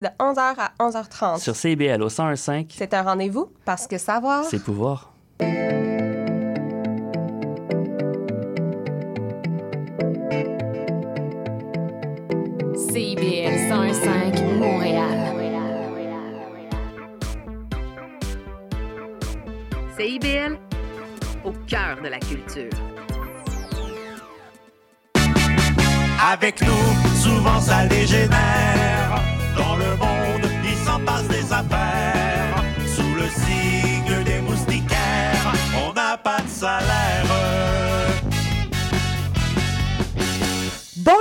de 0.00 0.08
11h 0.20 0.54
à 0.58 0.72
11h30. 0.78 1.40
Sur 1.40 1.56
CBL 1.56 2.00
au 2.02 2.08
101.5, 2.08 2.66
C'est 2.70 2.94
un 2.94 3.02
rendez-vous 3.02 3.50
parce 3.64 3.86
que 3.88 3.98
savoir, 3.98 4.44
c'est 4.44 4.62
pouvoir. 4.62 5.12
CIBL 12.76 13.68
105 13.68 14.42
Montréal. 14.58 15.04
CIBL, 19.96 20.56
au 21.44 21.52
cœur 21.66 22.00
de 22.02 22.08
la 22.08 22.20
culture. 22.20 22.70
Avec 26.32 26.60
nous, 26.62 27.16
souvent 27.20 27.60
ça 27.60 27.86
dégénère. 27.86 28.77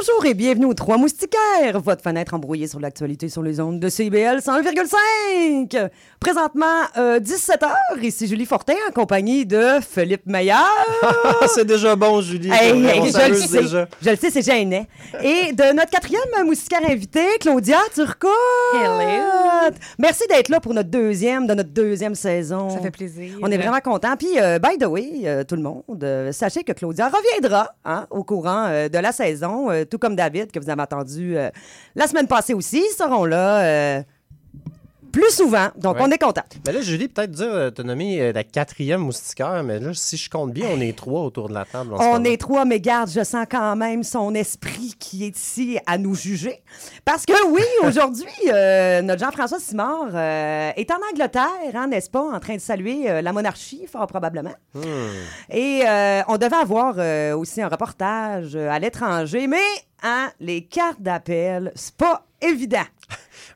Bonjour 0.08 0.26
et 0.26 0.34
bienvenue 0.36 0.66
aux 0.66 0.74
Trois 0.74 0.98
Moustiquaires, 0.98 1.82
votre 1.82 2.02
fenêtre 2.02 2.34
embrouillée 2.34 2.68
sur 2.68 2.80
l'actualité 2.80 3.30
sur 3.30 3.42
les 3.42 3.60
ondes 3.60 3.80
de 3.80 3.90
CBL 3.90 4.38
101,5. 4.40 5.90
Présentement, 6.20 6.84
17h, 6.96 7.68
ici 8.02 8.28
Julie 8.28 8.46
Fortin 8.46 8.76
en 8.88 8.92
compagnie 8.94 9.46
de 9.46 9.80
Philippe 9.82 10.26
Meillard. 10.26 10.86
c'est 11.54 11.66
déjà 11.66 11.96
bon, 11.96 12.22
Julie. 12.22 12.50
Hey, 12.52 12.72
On 12.74 12.84
hey, 12.88 13.12
je 13.12 13.30
le 13.30 13.36
sais, 13.36 13.62
déjà. 13.62 13.88
je 14.02 14.10
le 14.10 14.16
sais, 14.16 14.30
c'est 14.30 14.42
gênant. 14.42 14.86
Et 15.24 15.52
de 15.52 15.74
notre 15.74 15.90
quatrième 15.90 16.22
moustiquaire 16.46 16.90
invité, 16.90 17.26
Claudia 17.42 17.80
Turcotte. 17.94 18.32
Hello. 18.76 19.76
Merci 20.00 20.24
d'être 20.30 20.50
là 20.50 20.60
pour 20.60 20.74
notre 20.74 20.90
deuxième, 20.90 21.48
de 21.48 21.54
notre 21.54 21.72
deuxième 21.72 22.16
saison. 22.16 22.70
ça 22.70 22.80
fait 22.80 22.92
plaisir. 22.92 23.34
On 23.42 23.52
est 23.52 23.58
vraiment 23.58 23.80
contents. 23.82 24.16
Puis, 24.18 24.40
euh, 24.40 24.60
by 24.60 24.78
the 24.78 24.86
way, 24.86 25.22
euh, 25.26 25.44
tout 25.44 25.56
le 25.56 25.64
monde, 25.64 25.84
euh, 26.04 26.32
sachez 26.32 26.64
que 26.64 26.72
Claudia 26.72 27.10
reviendra 27.10 27.72
hein, 27.84 28.08
au 28.10 28.24
courant 28.24 28.66
euh, 28.68 28.90
de 28.90 28.98
la 28.98 29.12
saison, 29.12 29.70
euh, 29.70 29.84
comme 29.98 30.16
David, 30.16 30.52
que 30.52 30.60
vous 30.60 30.70
avez 30.70 30.82
entendu 30.82 31.38
euh, 31.38 31.50
la 31.96 32.08
semaine 32.08 32.28
passée 32.28 32.54
aussi. 32.54 32.78
Ils 32.78 32.96
seront 32.96 33.26
là 33.26 33.62
euh, 33.64 34.04
plus 35.18 35.32
souvent. 35.36 35.70
Donc, 35.76 35.96
Ouais. 35.96 36.04
on 36.06 36.12
est 36.12 36.18
contents. 36.20 36.44
Mais 36.66 36.72
là, 36.74 36.82
Julie, 36.82 37.08
peut-être 37.08 37.32
dire, 37.32 37.48
euh, 37.50 37.70
t'as 37.72 37.82
nommé 37.84 38.22
euh, 38.22 38.32
la 38.34 38.44
quatrième 38.44 39.02
moustiquaire, 39.02 39.64
mais 39.64 39.80
là, 39.80 39.92
si 39.94 40.16
je 40.16 40.30
compte 40.30 40.52
bien, 40.52 40.68
on 40.72 40.80
est 40.80 40.96
trois 40.96 41.22
autour 41.22 41.50
de 41.50 41.56
la 41.56 41.66
table. 41.66 41.94
en 41.96 41.98
On 41.98 42.24
est 42.24 42.38
trois, 42.40 42.66
mais 42.66 42.80
garde, 42.80 43.10
je 43.10 43.24
sens 43.24 43.48
quand 43.50 43.76
même 43.76 44.04
son 44.04 44.36
esprit 44.36 44.94
qui 45.00 45.26
est 45.26 45.36
ici 45.36 45.80
à 45.88 45.98
nous 45.98 46.14
juger. 46.14 46.62
Parce 47.04 47.26
que 47.26 47.34
oui, 47.52 47.64
aujourd'hui, 47.88 48.28
euh, 48.52 49.02
notre 49.02 49.24
Jean-François 49.24 49.60
Simard 49.60 50.10
euh, 50.14 50.72
est 50.76 50.92
en 50.92 51.00
Angleterre, 51.12 51.74
hein, 51.74 51.88
n'est-ce 51.88 52.12
pas, 52.12 52.22
en 52.22 52.40
train 52.40 52.56
de 52.56 52.62
saluer 52.62 53.10
euh, 53.10 53.22
la 53.24 53.34
monarchie, 53.34 53.88
fort 53.92 54.06
probablement. 54.06 54.54
Hmm. 54.76 54.82
Et 55.52 55.82
on 56.28 56.38
devait 56.38 56.56
avoir 56.56 56.96
aussi 57.38 57.62
un 57.62 57.68
reportage 57.70 58.56
à 58.56 58.78
l'étranger, 58.78 59.48
mais 59.48 59.58
hein, 60.04 60.32
les 60.40 60.66
cartes 60.66 61.02
d'appel, 61.02 61.72
c'est 61.76 61.96
pas 61.96 62.26
évident. 62.42 62.86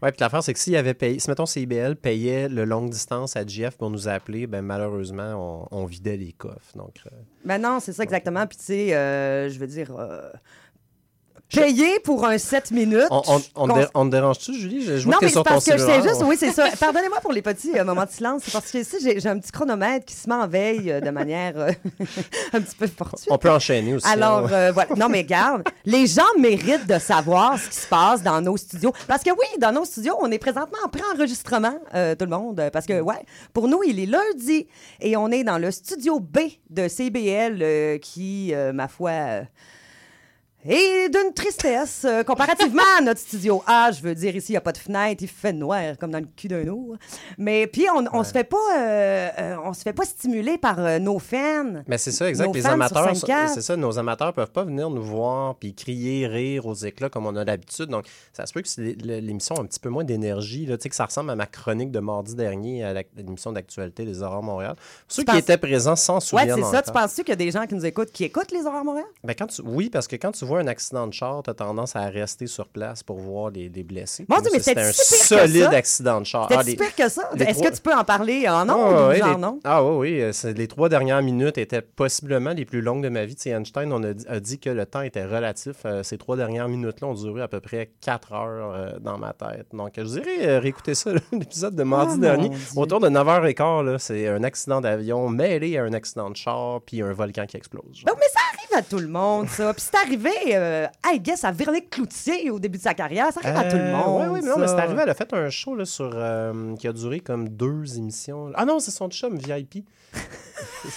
Ouais, 0.02 0.12
puis 0.12 0.20
l'affaire, 0.22 0.44
c'est 0.44 0.54
que 0.54 0.60
s'il 0.60 0.76
avait 0.76 0.94
payé, 0.96 1.20
si 1.20 1.30
mettons 1.30 1.46
CIBL 1.46 1.96
payait 1.96 2.50
le 2.50 2.66
longue 2.66 2.90
distance 2.90 3.36
à 3.36 3.46
GF 3.46 3.78
pour 3.78 3.90
nous 3.92 4.08
appeler, 4.08 4.48
ben 4.48 4.62
malheureusement, 4.64 5.68
on, 5.72 5.84
on 5.84 5.86
vidait 5.86 6.18
les 6.18 6.32
coffres. 6.32 6.76
Donc, 6.76 6.96
euh, 7.06 7.10
Ben 7.46 7.62
non, 7.62 7.80
c'est 7.80 7.94
ça 7.94 8.04
exactement. 8.04 8.48
Puis 8.48 8.58
tu 8.58 8.64
sais, 8.64 8.96
euh, 8.96 9.50
je 9.50 9.60
veux 9.60 9.68
dire, 9.68 9.96
euh, 9.98 10.32
payer 11.54 12.00
pour 12.04 12.26
un 12.26 12.38
7 12.38 12.72
minutes. 12.72 13.08
on, 13.12 13.22
on, 13.28 13.42
on, 13.56 13.68
qu'on- 13.68 13.78
dé- 13.78 13.86
on 13.94 14.06
te 14.06 14.12
dérange-tu, 14.12 14.54
Julie? 14.54 14.84
Je, 14.86 14.98
je 14.98 15.08
Non, 15.08 15.18
mais 15.22 15.30
c'est 15.30 15.44
parce 15.44 15.66
que 15.66 15.74
je 15.74 15.78
sais 15.78 15.86
cellulaire. 15.86 16.10
juste, 16.14 16.24
oui, 16.26 16.36
c'est 16.40 16.52
ça. 16.52 16.68
Pardonnez-moi 16.80 17.20
pour 17.22 17.32
les 17.34 17.42
petits 17.42 17.78
euh, 17.78 17.84
moments 17.84 18.06
de 18.06 18.10
silence. 18.10 18.44
C'est 18.46 18.52
parce 18.54 18.72
que 18.72 18.78
ici, 18.80 18.98
j'ai 19.02 19.28
un 19.30 19.38
petit 19.40 19.52
chronomètre 19.52 20.06
qui 20.06 20.14
se 20.16 20.28
met 20.30 20.36
en 20.36 20.48
veille 20.48 20.92
euh, 20.92 21.02
de 21.02 21.10
manière 21.10 21.54
euh, 21.58 21.72
un 22.54 22.62
petit 22.62 22.76
peu 22.76 22.88
fortuite. 22.88 23.28
On 23.32 23.38
peut 23.38 23.50
enchaîner 23.52 23.94
aussi. 23.96 24.08
Alors, 24.08 24.48
hein. 24.54 24.72
voilà. 24.72 24.96
Non, 24.96 25.10
mais 25.10 25.24
garde, 25.24 25.64
les 25.86 26.08
gens 26.08 26.24
méritent 26.40 26.88
de 26.88 27.00
savoir 27.00 27.58
ce 27.60 27.70
qui 27.70 27.76
se 27.76 27.88
passe 27.88 28.24
dans 28.24 28.42
nos 28.42 28.58
studios. 28.58 28.94
Parce 29.08 29.24
que 29.24 29.32
oui, 29.32 29.60
dans 29.60 29.72
nos 29.72 29.86
studios, 29.86 30.16
on 30.22 30.32
est 30.32 30.40
présentement 30.40 30.78
en 30.86 30.90
pré-enregistrement, 30.90 31.74
tout 31.92 32.26
le 32.26 32.28
monde. 32.28 32.70
Parce 32.72 32.86
que, 32.86 33.00
ouais, 33.02 33.26
pour 33.54 33.68
nous, 33.68 33.82
il 33.84 34.00
est 34.00 34.06
lundi 34.06 34.68
et 35.00 35.18
on 35.18 35.30
est 35.30 35.44
dans 35.44 35.58
le 35.58 35.72
studio 35.72 36.20
B 36.20 36.40
de 36.70 36.88
CBL 36.88 38.00
qui, 38.02 38.54
ma 38.74 38.88
foi, 38.88 39.12
est 40.66 41.10
d'une 41.10 41.34
tristesse 41.34 42.04
euh, 42.06 42.24
comparativement 42.24 42.84
à 42.98 43.02
notre 43.02 43.20
studio 43.20 43.64
A. 43.66 43.92
Je 43.92 44.02
veux 44.02 44.14
dire, 44.16 44.36
ici, 44.36 44.50
il 44.50 44.54
n'y 44.54 44.58
a 44.58 44.62
pas 44.62 44.72
de 44.72 44.78
fenêtre, 44.78 45.24
il 45.24 45.28
fait 45.28 45.54
noir 45.54 45.98
comme 46.00 46.12
dans 46.12 46.20
le 46.20 46.28
cul 46.36 46.48
d'un 46.48 46.68
ours. 46.68 46.98
Mais 47.38 47.68
puis, 47.68 47.88
on, 47.96 48.04
on 48.14 48.24
se 48.24 48.32
fait 48.32 48.44
pas, 48.44 48.58
euh, 48.78 49.30
euh, 49.40 49.56
on 49.64 49.74
se 49.74 49.82
fait 49.82 49.94
pas 49.94 50.06
stimuler 50.06 50.58
par 50.58 51.00
nos 51.00 51.20
fans. 51.20 51.84
Mais 51.88 51.98
c'est 51.98 52.12
ça, 52.12 52.30
exact. 52.30 52.54
Les 52.54 52.66
amateurs, 52.66 53.12
5-4. 53.14 53.54
c'est 53.54 53.62
ça, 53.62 53.76
nos 53.76 53.98
amateurs 53.98 54.34
peuvent 54.34 54.52
pas 54.52 54.64
venir 54.64 54.90
nous 54.90 55.04
voir 55.04 55.56
puis 55.56 55.74
crier, 55.74 56.28
rire 56.28 56.66
aux 56.66 56.74
éclats 56.76 57.10
comme 57.10 57.26
on 57.26 57.36
a 57.36 57.44
l'habitude. 57.44 57.88
Donc, 57.90 58.06
ça 58.34 58.46
se 58.46 58.54
peut 58.54 58.62
que 58.62 58.68
l'émission 59.04 59.56
a 59.56 59.62
un 59.62 59.66
petit 59.66 59.80
peu 59.80 59.90
moins 59.90 60.04
d'énergie, 60.04 60.66
tu 60.68 60.76
sais, 60.80 60.90
que 60.90 60.96
ça 60.96 61.06
ressemble 61.06 61.32
à 61.32 61.36
ma 61.36 61.46
chronique 61.48 61.92
de 61.92 62.00
mardi 62.00 62.36
dernier 62.36 62.84
à 62.84 62.94
l'émission 63.16 63.52
d'actualité 63.52 64.06
des 64.06 64.22
Aurores 64.22 64.44
Montréal. 64.44 64.76
Ceux 65.08 65.24
qui 65.24 65.26
penses- 65.28 65.38
étaient 65.38 65.58
présents 65.58 65.96
s'en 65.96 66.16
Ouais, 66.16 66.22
souviennent 66.22 66.56
c'est 66.56 66.72
ça. 66.72 66.82
Tu 66.82 66.92
penses-tu 66.92 67.22
qu'il 67.24 67.30
y 67.30 67.34
a 67.34 67.36
des 67.36 67.52
gens 67.52 67.66
qui 67.66 67.74
nous 67.76 67.86
écoutent 67.86 68.12
qui 68.12 68.24
écoutent 68.26 68.52
les 68.52 68.66
Horaires 68.66 68.84
Montréal? 68.84 69.06
Ben, 69.24 69.34
quand 69.38 69.48
tu- 69.48 69.62
oui, 69.66 69.90
parce 69.90 70.08
que 70.08 70.16
quand 70.18 70.32
tu 70.32 70.46
vois 70.46 70.51
un 70.60 70.68
accident 70.68 71.08
de 71.08 71.14
char, 71.14 71.42
tu 71.44 71.50
as 71.50 71.54
tendance 71.54 71.96
à 71.96 72.06
rester 72.10 72.48
sur 72.48 72.68
place 72.68 73.04
pour 73.04 73.18
voir 73.18 73.50
les, 73.52 73.70
les 73.70 73.84
blessés. 73.84 74.26
Mon 74.30 74.36
Moi, 74.36 74.42
Dieu, 74.44 74.52
mais 74.54 74.60
c'était 74.60 74.82
un 74.82 74.92
c'est 74.92 75.04
si 75.04 75.28
pire 75.28 75.38
que 75.38 75.48
solide 75.48 75.64
ça. 75.64 75.70
accident 75.72 76.20
de 76.22 76.26
char. 76.26 76.44
C'était 76.50 76.60
Ah, 76.60 76.64
si 76.64 76.70
les- 76.72 76.76
pire 76.78 76.96
que 76.96 77.10
ça? 77.10 77.30
Est-ce 77.40 77.54
trois- 77.60 77.70
que 77.72 77.76
tu 77.76 77.82
peux 77.82 77.94
en 77.96 78.04
parler 78.04 78.48
en 78.50 78.66
nom 78.66 78.76
Ah, 78.78 79.06
ou 79.06 79.08
ouais, 79.10 79.18
genre 79.20 79.30
les- 79.30 79.38
non? 79.42 79.60
Ah 79.64 79.84
oui, 79.84 79.98
oui. 79.98 80.22
euh, 80.22 80.54
Les 80.54 80.68
trois 80.68 80.90
dernières 80.90 81.22
minutes 81.22 81.58
étaient 81.58 81.82
possiblement 81.82 82.52
les 82.52 82.66
plus 82.66 82.82
longues 82.82 83.04
de 83.04 83.10
ma 83.10 83.26
vie. 83.26 83.36
Tu 83.36 83.44
sais, 83.44 83.50
Einstein 83.52 83.92
on 83.94 84.04
a, 84.04 84.14
dit- 84.14 84.26
a 84.28 84.40
dit 84.40 84.60
que 84.60 84.70
le 84.70 84.86
temps 84.86 85.02
était 85.02 85.26
relatif. 85.26 85.78
Euh, 85.86 86.04
ces 86.04 86.18
trois 86.18 86.36
dernières 86.36 86.68
minutes-là 86.68 87.08
ont 87.08 87.14
duré 87.14 87.42
à 87.42 87.48
peu 87.48 87.60
près 87.60 87.92
quatre 88.02 88.34
heures 88.34 88.74
euh, 88.76 89.00
dans 89.00 89.18
ma 89.18 89.34
tête. 89.34 89.68
Donc, 89.74 89.94
je 89.98 90.04
dirais 90.04 90.48
euh, 90.48 90.60
réécouter 90.60 90.96
ça, 90.96 91.12
l'épisode 91.32 91.76
de 91.76 91.84
mardi 91.84 92.12
Oh, 92.14 92.16
mon 92.16 92.22
dernier. 92.22 92.50
Autour 92.76 93.00
de 93.00 93.10
9h15, 93.10 93.84
là, 93.86 94.00
c'est 94.00 94.28
un 94.28 94.44
accident 94.44 94.82
d'avion 94.82 95.30
mêlé 95.30 95.78
à 95.78 95.84
un 95.84 95.94
accident 95.94 96.30
de 96.30 96.36
char 96.36 96.82
puis 96.82 97.02
un 97.02 97.14
volcan 97.14 97.46
qui 97.46 97.58
explose. 97.58 98.04
Ben, 98.06 98.14
mais 98.18 98.26
ça 98.34 98.40
arrive 98.54 98.80
à 98.80 98.82
tout 98.88 99.00
le 99.00 99.08
monde, 99.08 99.48
ça. 99.50 99.74
Puis 99.74 99.84
c'est 99.92 99.98
arrivé, 99.98 100.30
euh, 100.50 100.88
I 101.06 101.20
guess, 101.20 101.44
à 101.44 101.52
Véronique 101.52 101.90
Cloutier 101.90 102.50
au 102.50 102.60
début 102.60 102.78
de 102.78 102.84
sa 102.84 102.94
carrière. 102.94 103.32
Ça 103.34 103.40
arrive 103.44 103.58
à 103.58 103.64
tout 103.70 103.78
le 103.78 103.82
Euh, 103.84 103.96
monde. 103.96 104.22
ouais, 104.22 104.28
ouais, 104.28 104.42
mais 104.42 104.48
non, 104.50 104.56
mais 104.58 104.68
c'est 104.68 104.76
ça. 104.76 104.84
arrivé. 104.84 105.02
Elle 105.04 105.10
a 105.10 105.14
fait 105.14 105.34
un 105.34 105.50
show 105.50 105.76
là, 105.76 105.86
sur, 105.86 106.12
euh, 106.14 106.76
qui 106.78 106.88
a 106.88 106.94
duré 106.94 107.20
comme 107.20 107.50
deux 107.50 107.98
émissions. 107.98 108.52
Ah 108.56 108.66
non, 108.66 108.80
c'est 108.80 108.92
son 108.92 109.10
chum 109.10 109.38
VIP. 109.38 109.86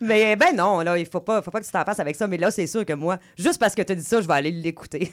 Mais 0.00 0.36
ben 0.36 0.54
non, 0.54 0.80
là, 0.80 0.98
il 0.98 1.06
faut 1.06 1.20
pas, 1.20 1.42
faut 1.42 1.50
pas 1.50 1.60
que 1.60 1.66
tu 1.66 1.72
t'en 1.72 1.84
passes 1.84 2.00
avec 2.00 2.16
ça. 2.16 2.26
Mais 2.26 2.36
là, 2.38 2.50
c'est 2.50 2.66
sûr 2.66 2.84
que 2.84 2.92
moi, 2.92 3.18
juste 3.38 3.58
parce 3.58 3.74
que 3.74 3.82
tu 3.82 3.92
as 3.92 3.94
dit 3.94 4.04
ça, 4.04 4.20
je 4.20 4.26
vais 4.26 4.34
aller 4.34 4.50
l'écouter. 4.50 5.12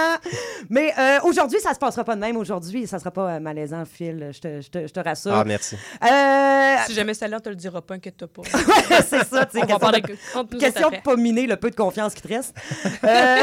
mais 0.70 0.92
euh, 0.98 1.18
aujourd'hui, 1.24 1.60
ça 1.60 1.74
se 1.74 1.78
passera 1.78 2.04
pas 2.04 2.14
de 2.14 2.20
même. 2.20 2.36
Aujourd'hui, 2.36 2.86
ça 2.86 2.98
sera 2.98 3.10
pas 3.10 3.34
euh, 3.34 3.40
malaisant, 3.40 3.84
Phil. 3.84 4.30
Je 4.32 4.40
te, 4.40 4.60
je 4.60 4.70
te, 4.70 4.86
je 4.86 4.92
te 4.92 5.00
rassure. 5.00 5.34
ah, 5.34 5.44
merci. 5.44 5.76
Euh, 6.04 6.76
Si 6.86 6.94
jamais 6.94 7.14
celle-là, 7.14 7.38
on 7.38 7.40
te 7.40 7.48
le 7.48 7.56
dira 7.56 7.82
pas, 7.82 7.94
inquiète-toi 7.94 8.28
pas. 8.28 8.42
c'est 9.08 9.24
ça, 9.26 9.46
tu 9.46 9.58
sais, 9.58 9.64
On 9.64 9.66
question 10.00 10.44
de- 10.44 10.58
Question 10.58 10.90
de 10.90 10.96
pas 11.02 11.16
miner 11.16 11.46
le 11.46 11.56
peu 11.56 11.70
de 11.70 11.76
confiance 11.76 12.14
qui 12.14 12.22
te 12.22 12.28
reste. 12.28 12.54
Euh, 13.04 13.36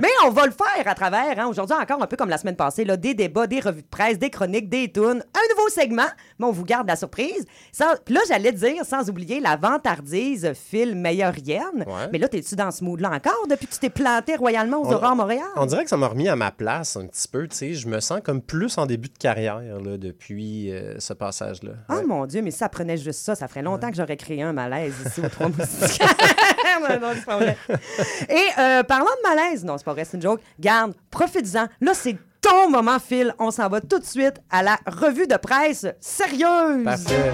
mais 0.00 0.08
on 0.24 0.30
va 0.30 0.46
le 0.46 0.52
faire 0.52 0.86
à 0.86 0.94
travers, 0.94 1.38
hein, 1.38 1.46
aujourd'hui 1.46 1.76
encore 1.80 2.02
un 2.02 2.06
peu 2.06 2.16
comme 2.16 2.28
la 2.28 2.38
semaine 2.38 2.56
passée, 2.56 2.84
là, 2.84 2.96
des 2.96 3.14
débats, 3.14 3.46
des 3.46 3.60
revues 3.60 3.82
de 3.82 3.88
presse, 3.88 4.18
des 4.18 4.30
chroniques, 4.30 4.68
des 4.68 4.90
tunes, 4.90 5.22
un 5.34 5.54
nouveau 5.54 5.68
segment, 5.70 6.06
mais 6.38 6.46
on 6.46 6.52
vous 6.52 6.64
garde 6.66 6.86
la 6.88 6.96
surprise. 6.96 7.44
Sans- 7.72 7.94
Puis 8.04 8.14
là, 8.14 8.20
j'allais 8.28 8.52
dire, 8.52 8.84
sans 8.84 9.08
oublier 9.08 9.40
la 9.40 9.56
vantardise 9.56 10.52
Phil 10.54 10.94
Meilleurienne. 10.96 11.84
Ouais. 11.86 12.08
Mais 12.12 12.18
là, 12.18 12.28
t'es-tu 12.28 12.54
dans 12.56 12.70
ce 12.70 12.84
mood-là 12.84 13.10
encore 13.12 13.46
depuis 13.48 13.66
que 13.66 13.72
tu 13.72 13.78
t'es 13.78 13.90
planté 13.90 14.36
royalement 14.36 14.82
aux 14.82 14.92
Aurores 14.92 15.16
Montréal? 15.16 15.46
On 15.56 15.66
dirait 15.66 15.84
que 15.84 15.90
ça 15.90 15.96
m'a 15.96 16.08
remis 16.08 16.28
à 16.28 16.36
ma 16.36 16.50
place 16.50 16.96
un 16.96 17.06
petit 17.06 17.28
peu. 17.28 17.46
Tu 17.48 17.56
sais, 17.56 17.74
je 17.74 17.88
me 17.88 18.00
sens 18.00 18.20
comme 18.22 18.42
plus 18.42 18.76
en 18.78 18.86
début 18.86 19.08
de 19.08 19.18
carrière 19.18 19.58
là, 19.60 19.96
depuis 19.96 20.70
euh, 20.72 20.98
ce 20.98 21.12
passage-là. 21.12 21.72
Oh 21.88 21.94
Ouais. 21.94 22.04
mon 22.04 22.26
Dieu, 22.26 22.42
mais 22.42 22.50
ça 22.50 22.68
prenait 22.68 22.96
juste 22.98 23.20
ça, 23.20 23.34
ça 23.34 23.48
ferait 23.48 23.62
longtemps 23.62 23.90
que 23.90 23.96
j'aurais 23.96 24.16
créé 24.16 24.42
un 24.42 24.52
malaise 24.52 24.94
ici 25.06 25.20
aux 25.20 25.28
Trois 25.28 25.48
Moustiquaires. 25.48 26.14
non, 26.80 27.00
non, 27.00 27.12
c'est 27.14 27.24
pas 27.24 27.36
vrai. 27.36 27.56
Et 28.28 28.60
euh, 28.60 28.82
parlant 28.82 29.06
de 29.06 29.28
malaise, 29.28 29.64
non, 29.64 29.78
c'est 29.78 29.84
pas 29.84 29.92
vrai, 29.92 30.04
c'est 30.04 30.16
une 30.16 30.22
joke. 30.22 30.40
Garde, 30.60 30.92
profite-en. 31.10 31.66
Là, 31.80 31.94
c'est 31.94 32.16
ton 32.46 32.70
moment, 32.70 32.98
Phil. 32.98 33.34
On 33.38 33.50
s'en 33.50 33.68
va 33.68 33.80
tout 33.80 33.98
de 33.98 34.04
suite 34.04 34.40
à 34.50 34.62
la 34.62 34.78
revue 34.86 35.26
de 35.26 35.36
presse 35.36 35.86
sérieuse. 36.00 36.84
Parfait. 36.84 37.32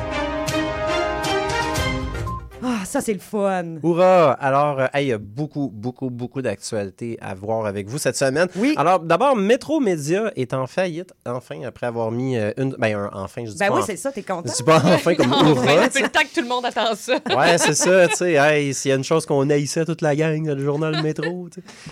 Ah, 2.65 2.82
ça, 2.93 3.01
c'est 3.01 3.15
le 3.15 3.19
fun. 3.19 3.77
Hourra! 3.83 4.33
Alors, 4.35 4.79
euh, 4.81 4.87
hey, 4.93 5.07
il 5.07 5.09
y 5.09 5.13
a 5.13 5.19
beaucoup, 5.19 5.71
beaucoup, 5.73 6.11
beaucoup 6.11 6.43
d'actualités 6.43 7.19
à 7.21 7.35
voir 7.35 7.65
avec 7.67 7.89
vous 7.89 7.99
cette 7.99 8.17
semaine. 8.17 8.49
Oui. 8.57 8.75
Alors, 8.77 9.01
d'abord, 9.01 9.35
Métro 9.35 9.81
Média 9.81 10.31
est 10.37 10.53
en 10.55 10.67
faillite, 10.67 11.13
enfin, 11.27 11.63
après 11.67 11.87
avoir 11.87 12.11
mis 12.11 12.37
euh, 12.37 12.53
une. 12.59 12.75
Ben, 12.79 12.95
un- 12.97 13.11
enfin, 13.15 13.45
je 13.45 13.51
dis 13.53 13.57
Ben 13.59 13.69
pas 13.69 13.77
oui, 13.77 13.83
en- 13.83 13.87
c'est 13.87 13.97
ça, 13.97 14.13
t'es 14.13 14.23
content. 14.23 14.43
Je 14.51 14.57
dis 14.57 14.63
pas 14.63 14.77
enfin 14.85 15.15
comme 15.15 15.33
Enfin, 15.33 15.51
Hourra. 15.51 15.89
fait 15.91 16.03
le 16.03 16.09
temps 16.09 16.21
que 16.21 16.35
tout 16.35 16.43
le 16.43 16.49
monde 16.49 16.65
attend 16.67 16.95
ça. 16.95 17.15
Ouais, 17.37 17.57
c'est 17.59 17.75
ça, 17.75 18.09
tu 18.09 18.17
sais. 18.17 18.33
Hey, 18.35 18.75
s'il 18.75 18.91
y 18.91 18.93
a 18.93 18.97
une 18.97 19.05
chose 19.05 19.25
qu'on 19.27 19.49
haïssait 19.49 19.85
toute 19.85 20.03
la 20.03 20.15
gang, 20.15 20.47
le 20.47 20.63
journal 20.63 21.03
Métro. 21.03 21.49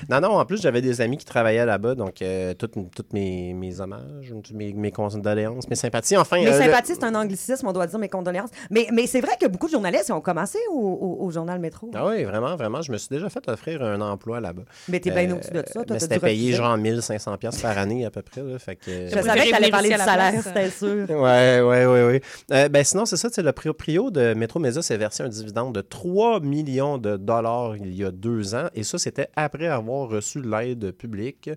Non, 0.08 0.20
non, 0.20 0.28
en 0.38 0.44
plus, 0.44 0.60
j'avais 0.60 0.82
des 0.82 1.00
amis 1.00 1.16
qui 1.16 1.24
travaillaient 1.24 1.64
là-bas, 1.66 1.94
donc 1.94 2.20
euh, 2.22 2.52
toutes, 2.54 2.74
toutes 2.94 3.12
mes, 3.14 3.54
mes 3.54 3.80
hommages, 3.80 4.32
mes, 4.52 4.72
mes 4.74 4.90
condoléances, 4.92 5.68
mes 5.68 5.76
sympathies. 5.76 6.16
Enfin, 6.16 6.36
Mes 6.36 6.48
euh, 6.48 6.58
le- 6.58 6.64
sympathies, 6.64 6.92
c'est 6.94 7.04
un 7.04 7.14
anglicisme, 7.14 7.66
on 7.66 7.72
doit 7.72 7.86
dire 7.86 7.98
mes 7.98 8.08
condoléances. 8.08 8.50
Mais, 8.70 8.86
mais 8.92 9.06
c'est 9.06 9.20
vrai 9.20 9.32
que 9.40 9.46
beaucoup 9.46 9.66
de 9.66 9.72
journalistes 9.72 10.10
ont 10.10 10.20
commencé 10.20 10.58
au, 10.72 10.89
au- 10.92 11.24
au 11.24 11.30
journal 11.30 11.58
Métro. 11.58 11.90
Ah 11.94 12.06
oui, 12.06 12.24
vraiment, 12.24 12.56
vraiment. 12.56 12.82
Je 12.82 12.92
me 12.92 12.96
suis 12.98 13.08
déjà 13.10 13.28
fait 13.28 13.48
offrir 13.48 13.82
un 13.82 14.00
emploi 14.00 14.40
là-bas. 14.40 14.62
Mais 14.88 15.00
t'es 15.00 15.10
bien 15.10 15.30
Euh, 15.30 15.34
au-dessus 15.34 15.50
de 15.52 15.62
ça. 15.66 15.84
Toi, 15.84 15.84
mais 15.90 15.98
c'était 15.98 16.18
payé 16.18 16.52
refuser. 16.52 16.56
genre 16.62 16.76
1500 16.76 17.36
pièces 17.38 17.60
par 17.62 17.76
année 17.78 18.04
à 18.04 18.10
peu 18.10 18.22
près. 18.22 18.42
Là, 18.42 18.58
fait 18.58 18.76
que... 18.76 19.06
Je 19.08 19.20
savais 19.20 19.46
que 19.46 19.50
t'allais 19.50 19.70
parler 19.70 19.90
du 19.90 19.96
salaire, 19.96 20.30
place. 20.32 20.44
c'était 20.44 20.70
sûr. 20.70 21.10
Ouais, 21.10 21.60
ouais, 21.60 21.86
ouais, 21.86 22.04
ouais. 22.06 22.20
Euh, 22.52 22.68
ben 22.68 22.84
sinon, 22.84 23.04
c'est 23.06 23.16
ça, 23.16 23.28
tu 23.28 23.34
sais, 23.36 23.42
le 23.42 23.52
Prio 23.52 23.72
Prio 23.74 24.10
de 24.10 24.34
Métro 24.34 24.58
Média 24.58 24.82
s'est 24.82 24.96
versé 24.96 25.22
un 25.22 25.28
dividende 25.28 25.74
de 25.74 25.80
3 25.80 26.40
millions 26.40 26.98
de 26.98 27.16
dollars 27.16 27.76
il 27.76 27.94
y 27.94 28.04
a 28.04 28.10
deux 28.10 28.54
ans. 28.54 28.66
Et 28.74 28.82
ça, 28.82 28.98
c'était 28.98 29.28
après 29.36 29.66
avoir 29.66 30.08
reçu 30.08 30.40
l'aide 30.42 30.92
publique. 30.92 31.50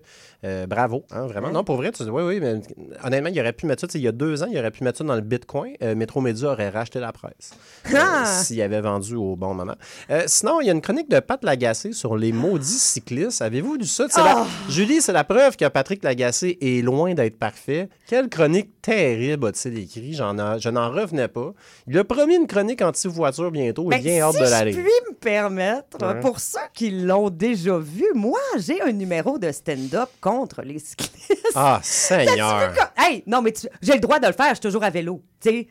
Euh, 0.44 0.66
bravo, 0.66 1.04
hein, 1.10 1.26
vraiment. 1.26 1.50
Non, 1.50 1.64
pour 1.64 1.76
vrai, 1.76 1.90
tu 1.92 2.02
dis, 2.02 2.10
oui, 2.10 2.22
oui, 2.22 2.40
mais 2.40 2.60
honnêtement, 3.04 3.30
il 3.32 3.40
aurait 3.40 3.52
pu 3.52 3.66
mettre 3.66 3.80
ça, 3.82 3.86
tu 3.86 3.92
sais, 3.92 3.98
il 3.98 4.04
y 4.04 4.08
a 4.08 4.12
deux 4.12 4.42
ans, 4.42 4.46
il 4.50 4.58
aurait 4.58 4.70
pu 4.70 4.84
mettre 4.84 4.98
ça 4.98 5.04
dans 5.04 5.14
le 5.14 5.20
Bitcoin. 5.20 5.74
Euh, 5.82 5.94
Métro 5.94 6.20
Média 6.20 6.48
aurait 6.50 6.68
racheté 6.68 7.00
la 7.00 7.12
presse. 7.12 7.52
Euh, 7.86 7.96
Ah! 7.96 8.24
S'il 8.26 8.60
avait 8.62 8.80
vendu 8.80 9.14
au 9.14 9.23
bon 9.36 9.54
moment. 9.54 9.74
Euh, 10.10 10.22
sinon, 10.26 10.60
il 10.60 10.66
y 10.66 10.70
a 10.70 10.72
une 10.72 10.80
chronique 10.80 11.08
de 11.10 11.20
Pat 11.20 11.42
Lagacé 11.44 11.92
sur 11.92 12.16
les 12.16 12.32
maudits 12.32 12.64
cyclistes. 12.78 13.42
Avez-vous 13.42 13.74
lu 13.76 13.86
ça? 13.86 14.06
La- 14.16 14.42
Oh! 14.42 14.46
Julie, 14.70 15.00
c'est 15.00 15.12
la 15.12 15.24
preuve 15.24 15.56
que 15.56 15.66
Patrick 15.68 16.02
Lagacé 16.04 16.58
est 16.60 16.82
loin 16.84 17.14
d'être 17.14 17.38
parfait. 17.38 17.88
Quelle 18.06 18.28
chronique 18.28 18.80
terrible 18.82 19.46
a-t-il 19.48 19.78
écrit? 19.78 20.14
J'en 20.14 20.38
a- 20.38 20.58
je 20.58 20.68
n'en 20.68 20.90
revenais 20.90 21.28
pas. 21.28 21.52
Il 21.86 21.98
a 21.98 22.04
promis 22.04 22.36
une 22.36 22.46
chronique 22.46 22.82
anti-voiture 22.82 23.50
bientôt. 23.50 23.84
Ben, 23.84 23.96
Il 23.98 24.02
vient 24.02 24.22
hâte 24.26 24.34
si 24.34 24.40
de 24.40 24.44
la 24.44 24.60
je 24.60 24.64
lire. 24.66 24.74
puis 24.76 24.84
me 25.10 25.14
permettre, 25.14 25.96
Ouais. 26.14 26.20
pour 26.20 26.38
ceux 26.40 26.58
qui 26.74 26.90
l'ont 26.90 27.30
déjà 27.30 27.78
vu, 27.78 28.04
moi, 28.14 28.38
j'ai 28.58 28.80
un 28.82 28.92
numéro 28.92 29.38
de 29.38 29.50
stand-up 29.52 30.08
contre 30.20 30.62
les 30.62 30.78
cyclistes. 30.78 31.32
Ah, 31.54 31.80
Seigneur! 31.84 32.72
Hey, 32.96 33.22
non, 33.26 33.40
mais 33.42 33.52
tu- 33.52 33.68
j'ai 33.82 33.94
le 33.94 34.00
droit 34.00 34.18
de 34.18 34.26
le 34.26 34.32
faire, 34.32 34.48
je 34.50 34.54
suis 34.54 34.60
toujours 34.60 34.84
à 34.84 34.90
vélo. 34.90 35.22
Tu 35.40 35.48
sais, 35.50 35.68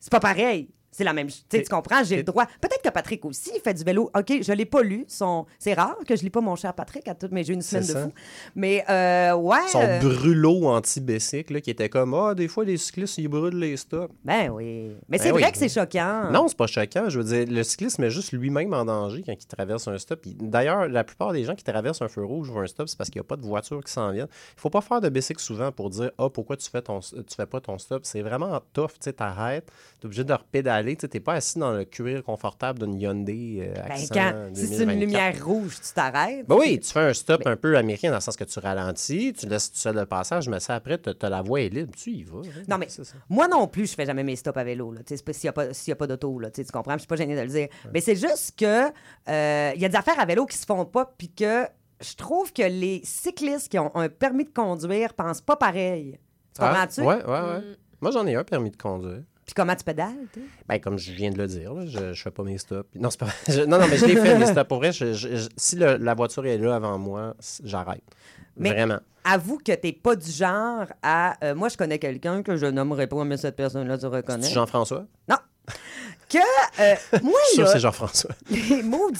c'est 0.00 0.10
pas 0.10 0.20
pareil. 0.20 0.68
C'est 0.96 1.02
la 1.04 1.12
même 1.12 1.28
chose. 1.28 1.44
Tu 1.50 1.62
comprends? 1.64 2.04
J'ai 2.04 2.16
le 2.18 2.22
droit. 2.22 2.46
Peut-être 2.60 2.80
que 2.82 2.88
Patrick 2.88 3.24
aussi 3.24 3.50
fait 3.64 3.74
du 3.74 3.82
vélo. 3.82 4.10
OK, 4.16 4.32
je 4.42 4.52
l'ai 4.52 4.64
pas 4.64 4.82
lu. 4.82 5.04
Son... 5.08 5.44
C'est 5.58 5.74
rare 5.74 5.96
que 6.06 6.14
je 6.14 6.22
lis 6.22 6.30
pas 6.30 6.40
mon 6.40 6.54
cher 6.54 6.72
Patrick 6.72 7.08
à 7.08 7.14
toutes 7.16 7.32
mes 7.32 7.42
j'ai 7.42 7.52
une 7.52 7.62
semaine 7.62 7.82
de 7.82 7.88
ça. 7.88 8.04
fou. 8.04 8.12
Mais, 8.54 8.84
euh, 8.88 9.34
ouais. 9.34 9.66
Son 9.68 9.80
euh, 9.82 9.98
brûlot 9.98 10.66
anti-bicycle 10.68 11.54
là, 11.54 11.60
qui 11.60 11.70
était 11.70 11.88
comme 11.88 12.14
Ah, 12.14 12.34
des 12.34 12.46
fois, 12.46 12.64
les 12.64 12.76
cyclistes, 12.76 13.18
ils 13.18 13.26
brûlent 13.26 13.58
les 13.58 13.76
stops. 13.76 14.14
Ben 14.24 14.50
oui. 14.50 14.92
Mais 15.08 15.18
Ben 15.18 15.20
c'est 15.20 15.32
oui. 15.32 15.42
vrai 15.42 15.50
que 15.50 15.58
c'est 15.58 15.68
choquant. 15.68 16.30
Non, 16.30 16.46
c'est 16.46 16.56
pas 16.56 16.68
choquant. 16.68 17.08
Je 17.08 17.18
veux 17.18 17.24
dire, 17.24 17.44
le 17.52 17.62
cycliste 17.64 17.98
met 17.98 18.10
juste 18.10 18.30
lui-même 18.30 18.72
en 18.72 18.84
danger 18.84 19.24
quand 19.26 19.32
il 19.32 19.46
traverse 19.46 19.88
un 19.88 19.98
stop. 19.98 20.24
Il- 20.26 20.36
D'ailleurs, 20.48 20.86
la 20.88 21.02
plupart 21.02 21.32
des 21.32 21.42
gens 21.42 21.56
qui 21.56 21.64
traversent 21.64 22.02
un 22.02 22.08
feu 22.08 22.24
rouge 22.24 22.50
ou 22.50 22.58
un 22.60 22.66
stop, 22.68 22.88
c'est 22.88 22.96
parce 22.96 23.10
qu'il 23.10 23.18
n'y 23.20 23.24
a 23.24 23.28
pas 23.28 23.36
de 23.36 23.42
voiture 23.44 23.82
qui 23.82 23.90
s'en 23.92 24.12
vient. 24.12 24.28
Il 24.56 24.60
faut 24.60 24.70
pas 24.70 24.80
faire 24.80 25.00
de 25.00 25.08
bicycle 25.08 25.40
souvent 25.42 25.72
pour 25.72 25.90
dire 25.90 26.12
Ah, 26.18 26.28
pourquoi 26.30 26.56
tu 26.56 26.70
fais 26.70 26.82
ton 26.82 27.00
tu 27.00 27.34
fais 27.36 27.46
pas 27.46 27.60
ton 27.60 27.78
stop? 27.78 28.02
C'est 28.04 28.22
vraiment 28.22 28.60
tough. 28.72 28.92
Tu 28.92 28.98
sais, 29.00 29.12
t'arrêtes, 29.12 29.72
t'es 30.00 30.06
obligé 30.06 30.22
de 30.22 30.32
repédaler. 30.32 30.83
Tu 30.96 31.08
t'es 31.08 31.20
pas 31.20 31.34
assis 31.34 31.58
dans 31.58 31.72
le 31.72 31.84
cuir 31.84 32.22
confortable 32.22 32.80
d'une 32.80 33.00
Hyundai 33.00 33.58
euh, 33.62 33.74
Ben, 33.74 33.90
Accent 33.92 34.14
quand, 34.14 34.32
si 34.54 34.66
c'est 34.66 34.82
une 34.84 34.88
2024. 34.90 35.00
lumière 35.00 35.44
rouge, 35.46 35.76
tu 35.80 35.92
t'arrêtes. 35.94 36.46
Ben 36.46 36.56
oui, 36.58 36.78
tu 36.80 36.90
fais 36.92 37.00
un 37.00 37.14
stop 37.14 37.46
un 37.46 37.56
peu 37.56 37.76
américain 37.76 38.10
dans 38.10 38.16
le 38.16 38.20
sens 38.20 38.36
que 38.36 38.44
tu 38.44 38.58
ralentis, 38.58 39.32
tu 39.32 39.46
laisses 39.46 39.72
tout 39.72 39.78
seul 39.78 39.96
le 39.96 40.06
passage, 40.06 40.48
mais 40.48 40.60
ça 40.60 40.74
après, 40.74 40.98
t'as 40.98 41.14
t'as 41.14 41.28
la 41.30 41.42
voie 41.42 41.62
est 41.62 41.68
libre, 41.70 41.92
tu 41.96 42.10
y 42.10 42.22
vas. 42.24 42.38
hein. 42.40 42.62
Non, 42.68 42.78
mais 42.78 42.88
ça. 42.88 43.02
moi 43.28 43.48
non 43.48 43.66
plus, 43.66 43.86
je 43.90 43.94
fais 43.94 44.06
jamais 44.06 44.22
mes 44.24 44.36
stops 44.36 44.56
à 44.58 44.64
vélo. 44.64 44.94
Tu 45.06 45.16
S'il 45.16 45.26
n'y 45.44 45.48
a 45.48 45.52
pas, 45.52 45.72
s'il 45.72 45.90
y 45.90 45.92
a 45.92 45.96
pas 45.96 46.06
d'auto, 46.06 46.38
là, 46.38 46.50
tu 46.50 46.64
tu 46.64 46.70
comprends? 46.70 46.92
Je 46.94 46.98
suis 46.98 47.08
pas 47.08 47.16
gênée 47.16 47.36
de 47.36 47.40
le 47.40 47.48
dire. 47.48 47.68
Mais 47.92 48.00
c'est 48.00 48.16
juste 48.16 48.54
que 48.58 48.90
euh, 49.28 49.72
il 49.74 49.80
y 49.80 49.84
a 49.84 49.88
des 49.88 49.96
affaires 49.96 50.18
à 50.20 50.26
vélo 50.26 50.44
qui 50.46 50.56
se 50.56 50.66
font 50.66 50.84
pas, 50.84 51.14
puis 51.16 51.30
que 51.30 51.66
je 52.00 52.14
trouve 52.16 52.52
que 52.52 52.62
les 52.62 53.00
cyclistes 53.04 53.68
qui 53.70 53.78
ont 53.78 53.94
un 53.96 54.08
permis 54.08 54.44
de 54.44 54.50
conduire 54.50 55.14
pensent 55.14 55.40
pas 55.40 55.56
pareil. 55.56 56.18
Tu 56.54 56.60
Ah, 56.62 56.68
comprends-tu? 56.68 57.00
ouais, 57.00 57.24
ouais, 57.24 57.40
ouais. 57.40 57.60
Moi, 58.00 58.10
j'en 58.10 58.26
ai 58.26 58.34
un 58.34 58.44
permis 58.44 58.70
de 58.70 58.76
conduire. 58.76 59.22
Puis 59.44 59.52
comment 59.54 59.74
tu 59.76 59.84
pédales? 59.84 60.14
Ben, 60.68 60.78
comme 60.78 60.98
je 60.98 61.12
viens 61.12 61.30
de 61.30 61.36
le 61.38 61.46
dire, 61.46 61.74
là, 61.74 61.84
je, 61.86 62.12
je 62.14 62.22
fais 62.22 62.30
pas 62.30 62.42
mes 62.42 62.56
stops. 62.58 62.88
Non, 62.94 63.10
c'est 63.10 63.20
pas 63.20 63.28
je- 63.48 63.60
non, 63.62 63.78
non, 63.78 63.86
mais 63.88 63.96
je 63.98 64.06
l'ai 64.06 64.16
fait, 64.16 64.38
mes 64.38 64.46
stops. 64.46 64.66
Pour 64.68 64.78
vrai, 64.78 64.92
je- 64.92 65.12
je- 65.12 65.36
je- 65.36 65.48
si 65.56 65.76
le- 65.76 65.96
la 65.96 66.14
voiture 66.14 66.46
est 66.46 66.56
là 66.58 66.76
avant 66.76 66.98
moi, 66.98 67.34
j'arrête. 67.62 68.02
Mais- 68.56 68.70
Vraiment. 68.72 68.98
Avoue 69.26 69.56
que 69.58 69.72
t'es 69.72 69.92
pas 69.92 70.16
du 70.16 70.30
genre 70.30 70.86
à... 71.02 71.34
euh, 71.44 71.54
moi, 71.54 71.68
je 71.70 71.76
connais 71.78 71.98
quelqu'un 71.98 72.42
que 72.42 72.56
je 72.56 72.66
nommerai 72.66 73.06
pas, 73.06 73.24
mais 73.24 73.36
cette 73.38 73.56
personne-là, 73.56 73.96
tu 73.98 74.06
reconnais. 74.06 74.46
C'est 74.46 74.52
Jean-François? 74.54 75.06
Que, 76.28 76.38
euh, 76.80 76.94
moi, 77.22 77.32
Je 77.42 77.46
suis 77.48 77.54
sûr 77.56 77.64
que 77.64 77.70
c'est 77.70 77.80
Jean-François. 77.80 78.30
les 78.50 78.82
maudits 78.82 79.18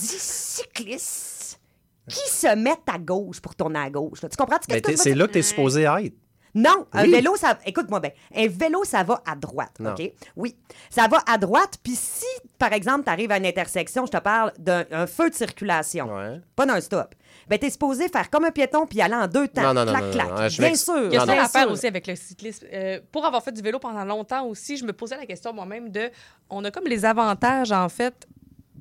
cyclistes 0.68 1.60
qui 2.08 2.28
se 2.30 2.54
mettent 2.54 2.88
à 2.92 2.98
gauche 2.98 3.40
pour 3.40 3.54
tourner 3.54 3.78
à 3.78 3.90
gauche. 3.90 4.22
là. 4.22 4.28
Tu 4.28 4.36
comprends-tu 4.36 4.66
Ben, 4.68 4.96
c'est 4.96 5.14
là 5.14 5.26
que 5.26 5.32
tu 5.32 5.38
es 5.38 5.42
supposé 5.42 5.82
être. 5.82 6.14
Non, 6.54 6.86
un 6.92 7.02
Oui. 7.04 7.10
vélo, 7.10 7.34
ça. 7.36 7.58
Écoute-moi 7.66 7.98
bien. 8.00 8.10
Un 8.34 8.46
vélo, 8.46 8.84
ça 8.84 9.02
va 9.02 9.20
à 9.26 9.34
droite. 9.34 9.72
Non. 9.80 9.92
OK? 9.92 10.12
Oui. 10.36 10.56
Ça 10.88 11.08
va 11.08 11.18
à 11.26 11.36
droite. 11.36 11.78
Puis 11.82 11.96
si, 11.96 12.24
par 12.58 12.72
exemple, 12.72 13.04
tu 13.04 13.10
arrives 13.10 13.32
à 13.32 13.38
une 13.38 13.46
intersection, 13.46 14.06
je 14.06 14.12
te 14.12 14.18
parle 14.18 14.52
d'un 14.58 14.84
un 14.92 15.06
feu 15.08 15.30
de 15.30 15.34
circulation, 15.34 16.14
Ouais. 16.14 16.40
pas 16.54 16.64
d'un 16.64 16.80
stop, 16.80 17.14
ben, 17.48 17.58
tu 17.58 17.66
es 17.66 17.70
supposé 17.70 18.08
faire 18.08 18.30
comme 18.30 18.44
un 18.44 18.52
piéton 18.52 18.86
puis 18.86 19.00
aller 19.00 19.14
en 19.16 19.26
deux 19.26 19.48
temps. 19.48 19.74
Non, 19.74 19.84
non, 19.84 19.90
clac, 19.92 20.04
non, 20.04 20.10
clac. 20.12 20.28
non, 20.28 20.34
non, 20.42 20.48
je 20.48 20.62
bien 20.62 20.74
sûr. 20.76 21.06
Il 21.06 21.12
y 21.12 21.16
a 21.16 21.26
Non, 21.26 21.34
ça 21.34 21.42
à 21.44 21.48
faire 21.48 21.70
aussi 21.70 21.86
avec 21.88 22.06
le 22.06 22.14
cyclisme. 22.14 22.66
Euh, 22.72 23.00
pour 23.10 23.24
avoir 23.26 23.42
fait 23.42 23.52
du 23.52 23.60
vélo 23.60 23.78
pendant 23.80 24.04
longtemps 24.04 24.46
aussi, 24.46 24.76
je 24.76 24.84
me 24.84 24.92
posais 24.92 25.16
la 25.16 25.26
question 25.26 25.52
moi-même 25.52 25.88
de 25.90 26.10
on 26.50 26.64
a 26.64 26.70
comme 26.70 26.86
les 26.86 27.04
avantages 27.04 27.72
en 27.72 27.88
fait 27.88 28.26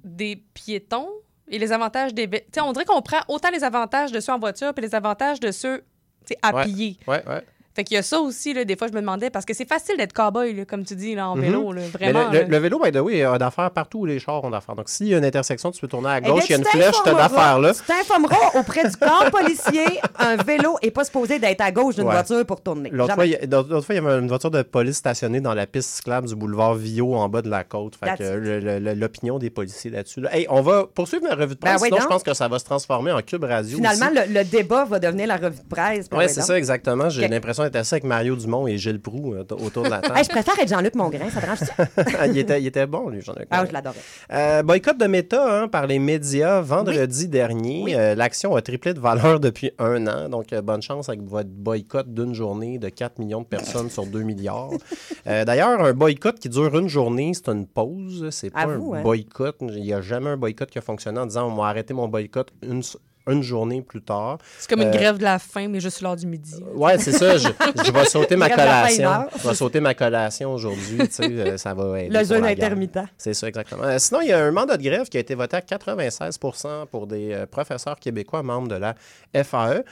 des 0.03 0.43
piétons 0.53 1.09
et 1.47 1.57
les 1.57 1.71
avantages 1.71 2.13
des 2.13 2.27
vé- 2.27 2.41
tu 2.45 2.51
sais 2.55 2.61
on 2.61 2.71
dirait 2.71 2.85
qu'on 2.85 3.01
prend 3.01 3.21
autant 3.27 3.49
les 3.49 3.63
avantages 3.63 4.11
de 4.11 4.19
ceux 4.19 4.31
en 4.31 4.39
voiture 4.39 4.73
puis 4.73 4.85
les 4.85 4.93
avantages 4.95 5.39
de 5.39 5.51
ceux 5.51 5.79
tu 6.25 6.33
sais, 6.33 6.37
à 6.41 6.53
Ouais. 6.55 6.63
pied. 6.65 6.97
Ouais, 7.07 7.21
ouais. 7.27 7.45
Fait 7.75 7.83
qu'il 7.83 7.95
y 7.95 7.97
a 7.97 8.03
ça 8.03 8.19
aussi 8.19 8.53
là, 8.53 8.65
des 8.65 8.75
fois 8.75 8.87
je 8.87 8.93
me 8.93 8.99
demandais 9.01 9.29
parce 9.31 9.45
que 9.45 9.53
c'est 9.55 9.67
facile 9.67 9.97
d'être 9.97 10.13
cowboy 10.13 10.53
là, 10.53 10.65
comme 10.65 10.85
tu 10.85 10.95
dis 10.95 11.15
là 11.15 11.29
en 11.29 11.35
Mhm. 11.35 11.41
vélo 11.41 11.71
là, 11.73 11.81
Mais 11.81 11.87
vraiment. 11.87 12.29
le, 12.29 12.33
le- 12.37 12.41
là. 12.43 12.47
le 12.49 12.57
vélo, 12.57 12.79
by 12.83 12.91
the 12.91 12.97
way, 12.97 13.23
a 13.23 13.37
d'affaires 13.39 13.71
partout 13.71 13.99
où 14.01 14.05
les 14.05 14.19
chars 14.19 14.43
ont 14.43 14.49
d'affaires. 14.51 14.75
Donc, 14.75 14.89
s'il 14.89 15.07
y 15.07 15.15
a 15.15 15.17
une 15.17 15.25
intersection, 15.25 15.71
tu 15.71 15.81
peux 15.81 15.87
tourner 15.87 16.09
à 16.09 16.17
Eh 16.19 16.21
gauche, 16.21 16.43
il 16.47 16.51
y 16.51 16.53
a 16.53 16.57
une 16.57 16.65
flèche, 16.65 16.91
tu 16.91 17.09
as 17.09 17.13
t'informeras- 17.13 17.29
d'affaires 17.29 17.59
là. 17.59 17.73
Tu 17.73 17.81
t'informeras 17.83 18.35
auprès 18.59 18.87
du 18.89 18.95
corps 18.97 19.25
policier. 19.31 19.85
Un 20.19 20.35
vélo 20.37 20.77
n'est 20.83 20.91
pas 20.91 21.03
supposé 21.03 21.39
d'être 21.39 21.61
à 21.61 21.71
gauche 21.71 21.95
d'une 21.95 22.05
Ouais. 22.05 22.11
voiture 22.13 22.45
pour 22.45 22.61
tourner. 22.61 22.89
L'autre 22.91 23.15
fois, 23.15 23.25
il 23.25 23.31
y 23.31 23.35
a- 23.35 23.45
l'autre 23.45 23.81
fois, 23.81 23.95
il 23.95 24.03
y 24.03 24.05
avait 24.07 24.19
une 24.19 24.27
voiture 24.27 24.51
de 24.51 24.61
police 24.61 24.97
stationnée 24.97 25.41
dans 25.41 25.53
la 25.55 25.65
piste 25.65 25.89
cyclable 25.89 26.27
du 26.27 26.35
boulevard 26.35 26.75
Villot 26.75 27.15
en 27.15 27.27
bas 27.27 27.41
de 27.41 27.49
la 27.49 27.63
côte. 27.63 27.95
Fait 27.95 28.15
que 28.17 28.93
l'opinion 28.93 29.39
des 29.39 29.49
policiers 29.49 29.91
là-dessus. 29.91 30.21
là. 30.21 30.35
Hey, 30.35 30.45
on 30.49 30.61
va 30.61 30.85
poursuivre 30.93 31.23
ma 31.23 31.35
revue 31.35 31.55
de 31.55 31.59
Ben 31.59 31.69
presse, 31.69 31.81
oui, 31.81 31.87
sinon 31.87 31.97
donc. 31.97 32.03
je 32.03 32.07
pense 32.09 32.23
que 32.23 32.33
ça 32.33 32.47
va 32.47 32.59
se 32.59 32.65
transformer 32.65 33.11
en 33.11 33.21
cube 33.21 33.43
radio. 33.43 33.77
Finalement, 33.77 34.07
aussi. 34.15 34.27
le, 34.29 34.33
le 34.39 34.43
débat 34.45 34.85
va 34.85 34.99
devenir 34.99 35.27
la 35.27 35.37
revue 35.37 35.57
de 35.61 35.67
presse. 35.69 36.09
Ben 36.09 36.17
Oui, 36.17 36.25
c'est 36.27 36.41
ça, 36.41 36.57
exactement. 36.57 37.09
J'ai 37.09 37.27
l'impression 37.27 37.62
assis 37.73 37.95
avec 37.95 38.03
Mario 38.03 38.35
Dumont 38.35 38.67
et 38.67 38.77
Gilles 38.77 39.01
Proux 39.01 39.33
euh, 39.33 39.43
autour 39.51 39.83
de 39.83 39.89
la 39.89 39.99
table. 40.01 40.17
Hey, 40.17 40.23
je 40.23 40.29
préfère 40.29 40.57
être 40.59 40.69
Jean-Luc 40.69 40.95
Mongrain, 40.95 41.29
ça 41.29 41.39
te 41.39 41.45
dérange 41.45 41.59
ça? 41.59 42.25
il, 42.27 42.37
était, 42.37 42.61
il 42.61 42.67
était 42.67 42.85
bon, 42.85 43.09
lui, 43.09 43.19
ai 43.19 43.45
Ah, 43.49 43.65
je 43.65 43.73
l'adorais. 43.73 43.97
Euh, 44.31 44.63
boycott 44.63 44.97
de 44.97 45.05
Meta 45.05 45.63
hein, 45.63 45.67
par 45.67 45.87
les 45.87 45.99
médias 45.99 46.61
vendredi 46.61 47.27
dernier. 47.27 47.83
Oui. 47.83 47.95
Euh, 47.95 48.15
L'action 48.15 48.55
a 48.55 48.61
triplé 48.61 48.93
de 48.93 48.99
valeur 48.99 49.39
depuis 49.39 49.71
un 49.79 50.07
an. 50.07 50.29
Donc, 50.29 50.53
euh, 50.53 50.61
bonne 50.61 50.81
chance 50.81 51.09
avec 51.09 51.21
votre 51.21 51.49
boycott 51.49 52.13
d'une 52.13 52.33
journée 52.33 52.77
de 52.79 52.89
4 52.89 53.19
millions 53.19 53.41
de 53.41 53.47
personnes 53.47 53.89
sur 53.89 54.05
2 54.05 54.21
milliards. 54.21 54.71
D'ailleurs, 55.25 55.81
un 55.81 55.93
boycott 55.93 56.39
qui 56.39 56.49
dure 56.49 56.77
une 56.77 56.87
journée, 56.87 57.33
c'est 57.33 57.49
une 57.49 57.67
pause. 57.67 58.27
C'est 58.31 58.49
pas 58.49 58.65
un 58.65 58.81
hein? 58.81 59.01
boycott. 59.01 59.57
Il 59.61 59.81
n'y 59.81 59.93
a 59.93 60.01
jamais 60.01 60.31
un 60.31 60.37
boycott 60.37 60.69
qui 60.69 60.77
a 60.77 60.81
fonctionné 60.81 61.19
en 61.19 61.25
disant 61.25 61.47
on 61.51 61.55
va 61.55 61.67
arrêter 61.67 61.93
mon 61.93 62.07
boycott 62.07 62.51
une, 62.61 62.81
une 63.27 63.41
journée 63.43 63.81
plus 63.81 64.01
tard. 64.01 64.37
C'est 64.59 64.69
comme 64.69 64.81
une 64.81 64.87
euh, 64.89 64.91
grève 64.91 65.17
de 65.17 65.23
la 65.23 65.39
faim 65.39 65.67
mais 65.69 65.79
juste 65.79 66.01
l'heure 66.01 66.15
du 66.15 66.25
midi. 66.27 66.55
Ouais, 66.75 66.97
c'est 66.97 67.11
ça. 67.11 67.37
Je, 67.37 67.47
je 67.85 67.91
vais 67.91 68.05
sauter 68.05 68.35
ma 68.35 68.49
collation. 68.49 69.25
Je 69.41 69.47
vais 69.47 69.55
sauter 69.55 69.79
ma 69.79 69.93
collation 69.93 70.53
aujourd'hui. 70.53 70.97
tu 71.07 71.13
sais, 71.13 71.23
euh, 71.31 71.57
ça 71.57 71.73
va 71.73 71.99
aider 72.01 72.17
Le 72.17 72.25
jeûne 72.25 72.45
intermittent. 72.45 72.99
C'est 73.17 73.33
ça, 73.33 73.47
exactement. 73.47 73.83
Euh, 73.83 73.97
sinon, 73.99 74.21
il 74.21 74.27
y 74.27 74.31
a 74.33 74.43
un 74.43 74.51
mandat 74.51 74.77
de 74.77 74.83
grève 74.83 75.07
qui 75.07 75.17
a 75.17 75.19
été 75.19 75.35
voté 75.35 75.57
à 75.57 75.61
96% 75.61 76.87
pour 76.87 77.07
des 77.07 77.45
professeurs 77.49 77.99
québécois 77.99 78.43
membres 78.43 78.67
de 78.67 78.75
la 78.75 78.95
FAE. 79.43 79.83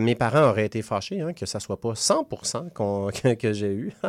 Mes 0.00 0.14
parents 0.14 0.48
auraient 0.50 0.66
été 0.66 0.82
fâchés 0.82 1.20
hein, 1.20 1.32
que 1.32 1.46
ça 1.46 1.60
soit 1.60 1.80
pas 1.80 1.94
100 1.94 2.24
qu'on- 2.74 3.10
que, 3.38 3.52
j'ai 3.52 3.72
eu. 3.72 3.92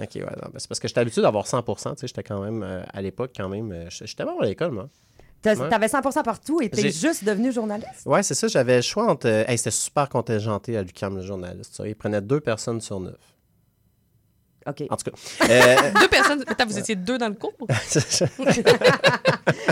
OK, 0.00 0.08
ouais, 0.14 0.22
ben, 0.22 0.50
c'est 0.56 0.68
parce 0.68 0.80
que 0.80 0.88
j'étais 0.88 1.00
habitué 1.00 1.22
d'avoir 1.22 1.46
100 1.46 1.62
tu 1.62 1.72
sais, 1.96 2.06
J'étais 2.06 2.22
quand 2.22 2.40
même, 2.40 2.62
euh, 2.62 2.82
à 2.92 3.02
l'époque, 3.02 3.32
quand 3.36 3.48
même, 3.48 3.86
j'étais 3.90 4.24
bon 4.24 4.38
à 4.40 4.46
l'école, 4.46 4.72
moi. 4.72 4.88
T'avais 5.42 5.86
100% 5.86 6.22
partout 6.22 6.60
et 6.60 6.70
t'es 6.70 6.90
juste 6.90 7.24
devenu 7.24 7.52
journaliste? 7.52 8.06
Ouais, 8.06 8.22
c'est 8.22 8.34
ça, 8.34 8.46
j'avais 8.48 8.76
le 8.76 8.82
choix 8.82 9.06
entre... 9.10 9.26
euh, 9.28 9.44
hey, 9.48 9.58
c'était 9.58 9.70
super 9.72 10.08
contingenté 10.08 10.76
à 10.76 10.82
l'UQAM, 10.82 11.16
le 11.16 11.22
journaliste. 11.22 11.74
ça. 11.74 11.86
Il 11.86 11.94
prenait 11.96 12.20
deux 12.20 12.40
personnes 12.40 12.80
sur 12.80 13.00
neuf. 13.00 13.16
OK. 14.66 14.82
En 14.90 14.96
tout 14.96 15.10
cas. 15.10 15.46
euh, 15.50 15.76
Deux 16.00 16.08
personnes. 16.08 16.44
Attends, 16.46 16.66
vous 16.66 16.78
étiez 16.78 16.94
deux 16.96 17.18
dans 17.18 17.28
le 17.28 17.34
cours? 17.34 17.52
ça. 17.86 18.26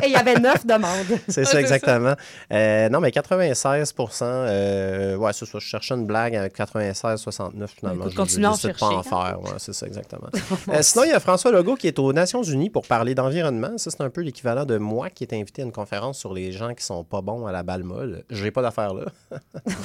Et 0.02 0.06
il 0.06 0.12
y 0.12 0.16
avait 0.16 0.34
neuf 0.34 0.66
demandes. 0.66 1.18
C'est 1.28 1.44
ça, 1.44 1.60
exactement. 1.60 2.14
Euh, 2.52 2.88
non, 2.88 3.00
mais 3.00 3.10
96% 3.10 4.22
euh, 4.22 5.16
ouais, 5.16 5.32
c'est 5.32 5.46
ça. 5.46 5.58
Je 5.58 5.64
cherchais 5.66 5.94
une 5.94 6.06
blague 6.06 6.34
avec 6.36 6.52
96, 6.54 7.20
69, 7.20 7.70
finalement. 7.78 8.02
Écoute, 8.04 8.12
Je- 8.12 8.16
continue 8.16 8.46
à 8.46 8.50
en 8.50 8.54
je 8.54 8.68
décide 8.68 8.74
de 8.74 8.78
pas 8.78 8.86
en 8.86 9.02
chercher, 9.02 9.14
hein. 9.14 9.24
faire. 9.26 9.40
Ouais, 9.42 9.58
c'est 9.58 9.72
ça, 9.72 9.86
exactement. 9.86 10.28
Euh, 10.68 10.78
sinon, 10.82 11.04
il 11.04 11.10
y 11.10 11.12
a 11.12 11.20
François 11.20 11.50
Legault 11.52 11.74
qui 11.76 11.86
est 11.86 11.98
aux 11.98 12.12
Nations 12.12 12.42
Unies 12.42 12.70
pour 12.70 12.86
parler 12.86 13.14
d'environnement. 13.14 13.76
Ça, 13.76 13.90
c'est 13.90 14.00
un 14.02 14.10
peu 14.10 14.20
l'équivalent 14.22 14.64
de 14.64 14.78
moi 14.78 15.10
qui 15.10 15.24
est 15.24 15.32
invité 15.34 15.62
à 15.62 15.64
une 15.64 15.72
conférence 15.72 16.18
sur 16.18 16.32
les 16.32 16.52
gens 16.52 16.74
qui 16.74 16.84
sont 16.84 17.04
pas 17.04 17.20
bons 17.20 17.46
à 17.46 17.52
la 17.52 17.62
balle 17.62 17.82
molle. 17.84 18.24
J'ai 18.30 18.50
pas 18.50 18.62
d'affaire 18.62 18.94
là. 18.94 19.04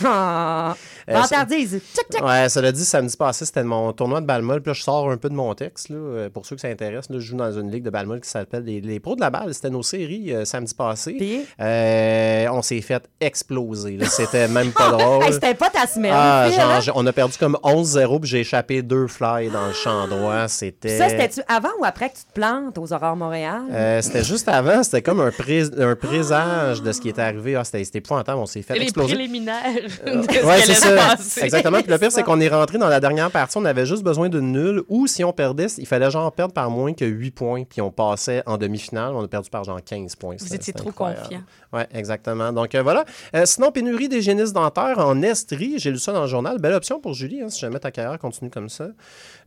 Ah. 0.06 0.76
Euh, 1.10 1.14
Vantardise. 1.14 1.82
Tchac, 1.94 2.06
tchac. 2.12 2.24
Ouais, 2.26 2.50
cela 2.50 2.72
dit, 2.72 2.86
samedi 2.86 3.16
passé, 3.18 3.46
c'était 3.46 3.64
mon 3.64 3.92
tournoi 3.94 4.22
de 4.22 4.26
balle 4.26 4.42
molle. 4.42 4.62
Puis 4.62 4.70
là, 4.70 4.74
je 4.74 4.82
sors 4.84 4.95
un 5.10 5.18
peu 5.18 5.30
de 5.30 5.34
mon 5.36 5.54
texte. 5.54 5.90
Là, 5.90 5.96
euh, 5.98 6.30
pour 6.30 6.46
ceux 6.46 6.56
que 6.56 6.62
ça 6.62 6.68
intéresse, 6.70 7.10
là, 7.10 7.20
je 7.20 7.25
joue 7.25 7.36
dans 7.38 7.52
une 7.52 7.72
ligue 7.72 7.84
de 7.84 7.90
balle 7.90 8.06
molle 8.08 8.22
qui 8.22 8.30
s'appelle 8.30 8.64
les, 8.64 8.82
les 8.82 9.00
pros 9.00 9.16
de 9.16 9.22
la 9.22 9.30
balle. 9.30 9.54
C'était 9.54 9.70
nos 9.70 9.84
séries 9.84 10.34
euh, 10.34 10.46
samedi 10.46 10.74
passé. 10.74 11.14
Puis? 11.18 11.46
Euh, 11.60 12.48
on 12.52 12.62
s'est 12.62 12.82
fait 12.82 13.04
exploser. 13.20 13.98
C'était 14.06 14.48
même 14.48 14.72
pas 14.72 14.90
drôle. 14.98 15.24
Hey, 15.24 15.34
C'était 15.34 15.54
pas 15.54 15.70
ta 15.70 15.86
semaine. 15.88 16.12
Ah, 16.16 16.50
genre, 16.50 16.72
hein? 16.72 16.92
on 16.96 17.06
a 17.06 17.14
perdu 17.14 17.38
comme 17.38 17.58
11-0 17.64 18.20
puis 18.22 18.30
j'ai 18.30 18.40
échappé 18.40 18.82
deux 18.82 19.08
fly 19.08 19.50
dans 19.50 19.68
le 19.68 19.74
champ 19.74 20.08
droit. 20.08 20.48
C'était. 20.48 20.98
Ça, 20.98 21.10
c'était-tu 21.10 21.42
avant 21.48 21.70
ou 21.80 21.86
après 21.86 22.10
que 22.10 22.16
tu 22.16 22.24
te 22.25 22.34
plantes 22.34 22.78
aux 22.78 22.94
Aurores 22.94 23.16
Montréal? 23.16 23.62
Euh, 23.72 24.02
c'était 24.02 24.24
juste 24.24 24.48
avant, 24.48 24.84
c'était 24.84 25.02
comme 25.02 25.20
un, 25.20 25.32
pré- 25.32 25.64
un 25.78 25.96
présage 25.96 26.82
de 26.82 26.92
ce 26.92 27.02
qui 27.02 27.10
était 27.10 27.22
arrivé. 27.22 27.56
Ah, 27.56 27.64
c'était 27.64 27.84
c'était 27.84 28.00
épouvantable, 28.00 28.40
on 28.40 28.46
s'est 28.46 28.62
fait 28.62 28.75
les 28.75 28.84
exploser. 28.84 29.16
préliminaires 29.16 29.64
de 30.06 30.22
ce 30.22 30.46
Ouais, 30.46 30.62
qui 30.62 30.62
c'est 30.62 30.72
allait 30.72 30.74
se 30.75 30.82
ça. 30.82 30.96
passer. 31.16 31.42
Exactement. 31.44 31.82
Puis 31.82 31.92
le 31.92 31.98
pire, 31.98 32.12
c'est 32.12 32.24
qu'on 32.25 32.40
est 32.40 32.48
rentré 32.50 32.78
dans 32.78 32.88
la 32.88 33.00
dernière 33.00 33.32
partie, 33.32 33.58
on 33.58 33.66
avait 33.66 33.86
juste 33.86 34.04
besoin 34.04 34.30
d'une 34.30 34.52
nulle. 34.52 34.84
Ou 34.88 35.08
si 35.08 35.24
on 35.24 35.34
perdait, 35.34 35.68
il 35.77 35.86
fallait 35.86 36.10
genre 36.12 36.32
perdre 36.32 36.54
par 36.54 36.70
moins 36.70 36.94
que 36.94 37.06
8 37.06 37.32
points. 37.32 37.63
Puis 37.63 37.82
on 37.82 37.92
passait 37.92 38.44
en 38.46 38.58
demi-finale. 38.58 39.13
On 39.13 39.24
a 39.24 39.27
perdu 39.27 39.50
par 39.50 39.63
genre 39.63 39.84
15 39.84 40.15
points. 40.15 40.36
Vous 40.39 40.56
étiez 40.56 40.74
trop 40.74 40.92
confiant. 40.92 41.42
Oui, 41.74 41.82
exactement. 41.94 42.51
Donc 42.54 42.74
euh, 42.75 42.84
voilà. 42.84 43.06
Euh, 43.36 43.46
sinon, 43.46 43.72
pénurie 43.72 44.10
d'hygiénistes 44.10 44.54
dentaires 44.54 45.00
en 45.00 45.22
Estrie. 45.22 45.75
J'ai 45.77 45.92
lu 45.92 46.00
ça 46.00 46.13
dans 46.13 46.22
le 46.22 46.27
journal. 46.27 46.60
Belle 46.60 46.74
option 46.74 47.00
pour 47.00 47.13
Julie, 47.13 47.42
hein, 47.42 47.50
si 47.50 47.60
jamais 47.60 47.80
ta 47.80 47.92
carrière 47.92 48.18
continue 48.20 48.50
comme 48.50 48.70
ça. 48.70 48.88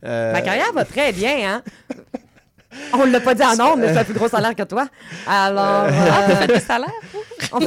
Euh, 0.03 0.31
Ma 0.33 0.41
carrière 0.41 0.71
va 0.73 0.85
très 0.85 1.11
bien, 1.11 1.55
hein? 1.55 1.63
On 2.93 3.05
l'a 3.05 3.19
pas 3.19 3.33
dit 3.35 3.43
en 3.43 3.55
nombre, 3.55 3.77
mais 3.77 3.93
c'est 3.93 3.99
un 3.99 4.03
plus 4.03 4.13
gros 4.13 4.27
salaire 4.27 4.55
que 4.55 4.63
toi. 4.63 4.87
Alors, 5.27 5.63
Ah, 5.63 5.85
euh, 5.87 6.27
t'as 6.27 6.35
fait 6.37 6.47
des 6.47 6.59
salaires? 6.59 6.89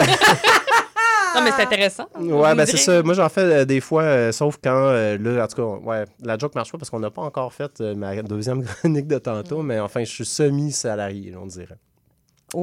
Non, 1.35 1.41
mais 1.43 1.51
c'est 1.57 1.63
intéressant. 1.63 2.09
Ouais, 2.21 2.55
ben 2.55 2.67
c'est 2.67 2.77
ça. 2.77 3.03
Moi, 3.03 3.15
j'en 3.15 3.29
fais 3.31 3.41
euh, 3.41 3.65
des 3.65 3.81
fois, 3.81 4.03
euh, 4.03 4.33
sauf 4.33 4.57
quand, 4.63 4.71
euh, 4.75 5.17
là, 5.19 5.45
en 5.45 5.47
tout 5.49 5.57
cas, 5.57 5.63
ouais, 5.87 6.05
la 6.23 6.37
joke 6.37 6.55
marche 6.55 6.71
pas 6.71 6.77
parce 6.77 6.91
qu'on 6.91 6.99
n'a 7.01 7.11
pas 7.11 7.23
encore 7.23 7.51
fait 7.55 7.73
euh, 7.81 7.95
ma 7.95 8.21
deuxième 8.23 8.63
chronique 8.81 9.07
de 9.07 9.17
tantôt, 9.19 9.63
mais 9.63 9.81
enfin, 9.81 10.01
je 10.05 10.11
suis 10.11 10.27
semi-salarié, 10.27 11.35
on 11.41 11.47
dirait. 11.47 11.79
Oh, 12.55 12.63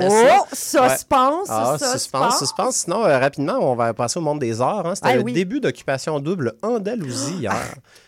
ça- 0.53 0.89
suspense, 0.89 1.47
Ah, 1.49 1.71
suspense. 1.79 1.91
suspense, 1.93 2.37
suspense. 2.39 2.75
Sinon, 2.75 3.03
euh, 3.07 3.17
rapidement, 3.17 3.57
on 3.59 3.73
va 3.75 3.91
passer 3.95 4.19
au 4.19 4.21
monde 4.21 4.37
des 4.37 4.61
arts. 4.61 4.85
hein. 4.85 4.93
C'était 4.93 5.07
Ah, 5.09 5.15
le 5.15 5.23
oui. 5.23 5.33
début 5.33 5.59
d'occupation 5.59 6.19
double 6.19 6.53
Andalousie 6.61 7.37
hier. 7.39 7.55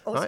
Oh, 0.05 0.11
Ouais. 0.13 0.27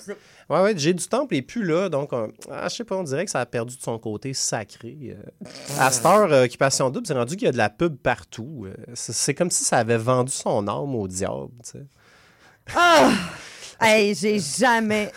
Ouais, 0.49 0.61
ouais, 0.61 0.73
j'ai 0.77 0.93
du 0.93 1.05
temple 1.07 1.35
et 1.35 1.41
plus 1.41 1.63
là, 1.63 1.89
donc 1.89 2.11
euh, 2.13 2.27
ah, 2.51 2.67
je 2.69 2.75
sais 2.75 2.83
pas, 2.83 2.95
on 2.97 3.03
dirait 3.03 3.25
que 3.25 3.31
ça 3.31 3.39
a 3.39 3.45
perdu 3.45 3.77
de 3.77 3.81
son 3.81 3.97
côté 3.99 4.33
sacré. 4.33 4.97
euh. 5.17 5.45
À 5.79 5.91
cette 5.91 6.05
heure, 6.05 6.31
euh, 6.31 6.45
Occupation 6.45 6.89
Double, 6.89 7.07
c'est 7.07 7.13
rendu 7.13 7.35
qu'il 7.35 7.45
y 7.45 7.49
a 7.49 7.51
de 7.51 7.57
la 7.57 7.69
pub 7.69 7.95
partout. 7.97 8.65
euh. 8.67 8.73
c'est 8.93 9.13
c'est 9.13 9.33
comme 9.33 9.49
si 9.51 9.63
ça 9.63 9.77
avait 9.77 9.97
vendu 9.97 10.31
son 10.31 10.67
âme 10.67 10.95
au 10.95 11.07
diable, 11.07 11.49
tu 11.63 11.71
sais. 11.71 11.85
Ah! 12.75 13.11
Hey, 13.81 14.15
j'ai 14.15 14.39
jamais 14.39 15.11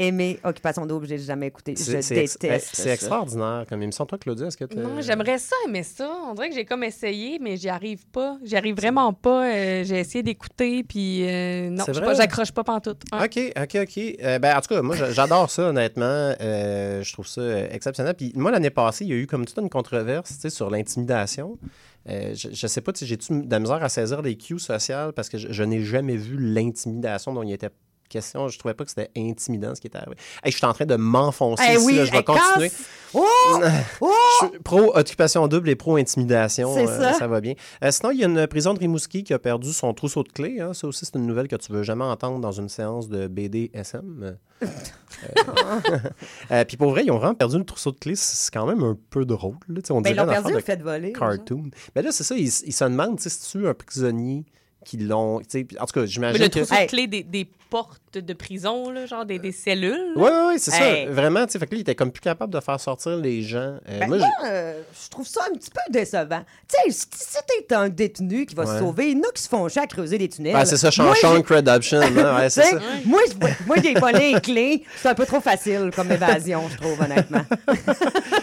aimé 0.00 0.38
Occupation 0.44 0.86
Double, 0.86 1.06
j'ai 1.06 1.18
jamais 1.18 1.46
écouté. 1.48 1.74
Je 1.76 1.82
C'est- 1.82 2.02
c'est 2.02 2.14
déteste. 2.14 2.70
C'est 2.72 2.82
ça. 2.82 2.92
extraordinaire 2.94 3.64
comme 3.68 3.82
émission. 3.82 4.06
Toi, 4.06 4.18
Claudia, 4.18 4.46
est-ce 4.46 4.56
que 4.56 4.64
tu. 4.64 4.76
Non, 4.78 5.00
j'aimerais 5.00 5.38
ça 5.38 5.54
aimer 5.66 5.82
ça. 5.82 6.10
On 6.28 6.34
dirait 6.34 6.48
que 6.48 6.54
j'ai 6.54 6.64
comme 6.64 6.82
essayé, 6.84 7.38
mais 7.40 7.56
j'y 7.56 7.68
arrive 7.68 8.06
pas. 8.06 8.38
J'y 8.44 8.56
arrive 8.56 8.76
vraiment 8.76 9.12
pas. 9.12 9.46
Euh, 9.52 9.84
j'ai 9.84 10.00
essayé 10.00 10.22
d'écouter, 10.22 10.82
puis 10.82 11.24
euh, 11.28 11.70
non, 11.70 11.84
C'est 11.84 11.92
vrai? 11.92 12.06
pas, 12.06 12.14
j'accroche 12.14 12.52
pas 12.52 12.64
pantoute. 12.64 13.02
OK, 13.12 13.38
OK, 13.56 13.76
OK. 13.82 13.98
Euh, 14.22 14.38
ben, 14.38 14.56
en 14.56 14.60
tout 14.60 14.74
cas, 14.74 14.82
moi, 14.82 14.96
j'a- 14.96 15.12
j'adore 15.12 15.50
ça, 15.50 15.64
honnêtement. 15.68 16.34
Euh, 16.40 17.02
je 17.02 17.12
trouve 17.12 17.26
ça 17.26 17.42
exceptionnel. 17.70 18.14
Puis 18.14 18.32
moi, 18.34 18.50
l'année 18.50 18.70
passée, 18.70 19.04
il 19.04 19.10
y 19.10 19.12
a 19.12 19.16
eu 19.16 19.26
comme 19.26 19.44
toute 19.44 19.58
une 19.58 19.68
controverse 19.70 20.30
tu 20.34 20.40
sais, 20.40 20.50
sur 20.50 20.70
l'intimidation. 20.70 21.58
Euh, 22.08 22.34
je, 22.34 22.48
je 22.52 22.66
sais 22.66 22.80
pas, 22.80 22.92
sais, 22.94 23.04
j'ai-tu 23.04 23.42
de 23.42 23.50
la 23.50 23.58
misère 23.58 23.82
à 23.82 23.88
saisir 23.90 24.22
les 24.22 24.34
cues 24.36 24.58
sociales 24.58 25.12
parce 25.12 25.28
que 25.28 25.36
je, 25.36 25.52
je 25.52 25.62
n'ai 25.62 25.82
jamais 25.84 26.16
vu 26.16 26.38
l'intimidation 26.38 27.34
dont 27.34 27.42
il 27.42 27.52
était 27.52 27.68
question. 28.10 28.48
Je 28.48 28.58
trouvais 28.58 28.74
pas 28.74 28.84
que 28.84 28.90
c'était 28.90 29.10
intimidant 29.16 29.74
ce 29.74 29.80
qui 29.80 29.86
était 29.86 29.96
arrivé. 29.98 30.16
Hey, 30.44 30.52
je 30.52 30.56
suis 30.58 30.66
en 30.66 30.74
train 30.74 30.84
de 30.84 30.96
m'enfoncer 30.96 31.64
Eh 31.66 31.76
ici, 31.76 31.86
oui, 31.86 31.94
là, 31.96 32.04
je 32.04 32.12
vais 32.12 32.22
continuer. 32.22 32.70
Oh! 33.14 33.26
Oh! 34.00 34.12
Je 34.42 34.46
suis 34.48 34.58
pro-occupation 34.60 35.46
double 35.48 35.68
et 35.70 35.74
pro-intimidation. 35.76 36.74
C'est 36.74 36.86
euh, 36.88 37.12
ça. 37.12 37.26
va 37.26 37.40
bien. 37.40 37.54
Euh, 37.82 37.90
sinon, 37.90 38.10
il 38.12 38.20
y 38.20 38.24
a 38.24 38.26
une 38.26 38.46
prison 38.46 38.72
de 38.74 38.78
Rimouski 38.78 39.24
qui 39.24 39.34
a 39.34 39.38
perdu 39.38 39.72
son 39.72 39.92
trousseau 39.94 40.22
de 40.22 40.28
clés. 40.28 40.60
hein. 40.60 40.74
Ça 40.74 40.86
aussi, 40.86 41.04
c'est 41.06 41.16
une 41.16 41.26
nouvelle 41.26 41.48
que 41.48 41.56
tu 41.56 41.72
veux 41.72 41.82
jamais 41.82 42.04
entendre 42.04 42.38
dans 42.38 42.52
une 42.52 42.68
séance 42.68 43.08
de 43.08 43.26
BDSM. 43.26 44.36
Euh, 44.62 44.66
euh, 46.50 46.64
Puis 46.64 46.76
pour 46.76 46.90
vrai, 46.90 47.04
ils 47.04 47.10
ont 47.10 47.18
vraiment 47.18 47.34
perdu 47.34 47.58
le 47.58 47.64
trousseau 47.64 47.92
de 47.92 47.98
clés. 47.98 48.16
C'est 48.16 48.52
quand 48.52 48.66
même 48.66 48.82
un 48.82 48.96
peu 49.10 49.24
drôle. 49.24 49.56
là. 49.68 49.80
On 49.90 50.00
Ben, 50.00 50.10
ils 50.10 50.14
dirait 50.14 50.26
l'ont 50.26 50.32
une 50.32 50.38
perdu, 50.42 50.52
le 50.54 50.60
fait 50.60 50.76
de 50.76 50.82
voler. 50.82 51.12
cartoon. 51.12 51.70
Mais 51.94 52.02
là, 52.02 52.12
c'est 52.12 52.24
ça. 52.24 52.34
Ils, 52.36 52.46
ils 52.46 52.72
se 52.72 52.84
demandent 52.84 53.18
si 53.20 53.50
tu 53.50 53.66
un 53.66 53.74
prisonnier 53.74 54.44
qui 54.84 54.96
l'ont. 54.98 55.40
tu 55.40 55.46
sais, 55.48 55.64
puis 55.64 55.78
En 55.78 55.86
tout 55.86 55.92
cas, 55.92 56.00
Mais 56.02 56.06
j'imagine 56.06 56.42
le 56.42 56.48
que. 56.48 56.58
trousseau 56.60 56.74
Hey. 56.74 56.86
de 56.86 56.90
clé 56.90 57.06
des, 57.06 57.22
des 57.22 57.48
portes 57.68 58.09
de 58.18 58.32
prison, 58.32 58.90
là, 58.90 59.06
genre 59.06 59.24
des, 59.24 59.38
des 59.38 59.52
cellules. 59.52 60.12
Oui, 60.16 60.28
oui, 60.32 60.40
oui, 60.48 60.54
c'est 60.58 60.72
Hey. 60.74 61.06
ça. 61.06 61.12
Vraiment, 61.12 61.46
tu 61.46 61.52
sais, 61.52 61.58
fait 61.58 61.66
que 61.66 61.72
là, 61.74 61.78
il 61.78 61.80
était 61.82 61.94
comme 61.94 62.10
plus 62.10 62.20
capable 62.20 62.52
de 62.52 62.58
faire 62.60 62.80
sortir 62.80 63.16
les 63.16 63.42
gens. 63.42 63.58
Euh, 63.88 63.98
Ben, 64.00 64.08
moi, 64.08 64.18
euh, 64.46 64.80
je 65.04 65.08
trouve 65.10 65.26
ça 65.26 65.42
un 65.50 65.54
petit 65.56 65.70
peu 65.70 65.80
décevant. 65.92 66.42
Tu 66.68 66.76
sais, 66.76 66.90
si, 66.90 67.06
si 67.12 67.36
t'es 67.68 67.74
un 67.74 67.88
détenu 67.88 68.46
qui 68.46 68.54
va 68.54 68.66
se 68.66 68.78
sauver, 68.78 69.10
il 69.10 69.18
y 69.18 69.20
en 69.20 69.28
a 69.28 69.32
qui 69.32 69.42
se 69.42 69.48
font 69.48 69.68
chier 69.68 69.82
à 69.82 69.86
creuser 69.86 70.18
des 70.18 70.28
tunnels. 70.28 70.54
Ben, 70.54 70.64
c'est 70.64 70.76
ça, 70.76 70.88
hein, 70.88 72.36
ouais, 72.38 72.50
c'est 72.50 72.62
sais, 72.62 72.70
ça. 72.70 72.78
Moi, 73.04 73.20
je- 73.30 73.66
moi, 73.66 73.76
j'ai 73.82 73.94
volé 73.94 74.32
les 74.34 74.40
clés. 74.40 74.84
C'est 74.96 75.08
un 75.08 75.14
peu 75.14 75.26
trop 75.26 75.40
facile 75.40 75.90
comme 75.94 76.10
évasion, 76.10 76.62
je 76.68 76.76
trouve, 76.78 77.00
honnêtement. 77.00 77.42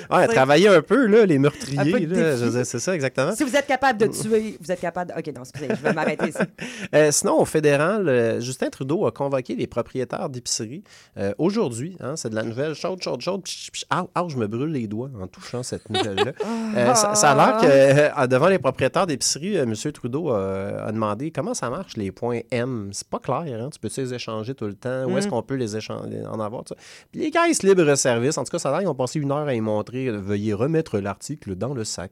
Ouais, 0.10 0.26
travailler 0.28 0.70
un 0.70 0.82
peu, 0.82 1.06
là, 1.06 1.26
les 1.26 1.38
meurtriers, 1.38 2.06
là, 2.06 2.64
c'est 2.64 2.80
ça, 2.80 2.96
exactement. 2.96 3.36
si 3.36 3.44
vous 3.44 3.56
êtes 3.56 3.68
capable 3.68 4.00
de 4.00 4.08
tuer, 4.08 4.58
vous 4.62 4.72
êtes 4.72 4.80
capable 4.80 5.12
de... 5.14 5.20
OK, 5.20 5.36
non, 5.36 5.42
excusez, 5.42 5.68
je 5.70 5.76
vais 5.84 5.94
m'arrêter 5.94 6.30
ici. 6.30 6.38
Euh, 6.96 7.12
sinon, 7.12 7.40
au 7.42 7.46
fédéral, 7.46 8.08
euh, 8.08 8.40
Justin 8.40 8.70
Trudeau 8.70 9.06
a 9.06 9.12
convoqué 9.12 9.56
les 9.58 9.68
propriétaires 9.68 10.30
d'épiceries 10.30 10.84
euh, 11.18 11.34
aujourd'hui. 11.38 11.98
hein, 12.00 12.16
c'est 12.16 12.30
de 12.30 12.36
la 12.36 12.44
nouvelle 12.44 12.74
chaude, 12.74 13.02
chaude, 13.02 13.22
chaude. 13.22 13.44
Ah, 13.90 14.06
ah, 14.16 14.26
je 14.28 14.38
me 14.38 14.48
brûle 14.48 14.72
les 14.72 14.88
doigts 14.88 15.10
en 15.20 15.28
touchant 15.28 15.64
cette 15.64 15.90
nouvelle-là. 15.90 16.34
Euh, 16.76 16.94
ça, 16.96 17.16
ça 17.16 17.32
a 17.32 17.36
l'air 17.36 17.62
que 17.62 18.22
euh, 18.22 18.28
devant 18.28 18.48
les 18.48 18.60
propriétaires 18.60 19.08
d'épiceries, 19.08 19.56
M. 19.56 19.74
Trudeau 19.94 20.30
a, 20.32 20.92
demandé 20.92 21.32
comment 21.32 21.54
ça 21.54 21.70
marche, 21.70 21.96
les 21.98 22.12
points 22.12 22.42
M. 22.52 22.90
C'est 22.92 23.08
pas 23.08 23.20
clair, 23.20 23.62
hein? 23.62 23.70
Tu 23.72 23.80
peux-tu 23.80 24.02
les 24.02 24.14
échanger 24.14 24.54
tout 24.54 24.66
le 24.66 24.76
temps? 24.76 25.06
Où 25.06 25.18
est-ce 25.18 25.28
qu'on 25.28 25.42
peut 25.42 25.56
les 25.56 25.76
échanger, 25.76 26.26
en 26.26 26.40
avoir? 26.40 26.64
Puis 27.12 27.22
les 27.22 27.32
caisses 27.32 27.64
libre-service, 27.64 28.38
en 28.38 28.44
tout 28.44 28.52
cas, 28.52 28.60
ça 28.60 28.70
a 28.70 28.72
l'air 28.74 28.80
qu'ils 28.82 28.90
ont 28.90 28.96
passé 28.96 29.20
une 29.20 29.32
heure 29.32 29.48
à 29.48 29.54
y 29.54 29.62
montrer. 29.62 30.10
Veuillez 30.12 30.54
remettre 30.54 31.00
l'article 31.00 31.56
dans 31.56 31.74
le 31.74 31.84
sac. 31.84 32.12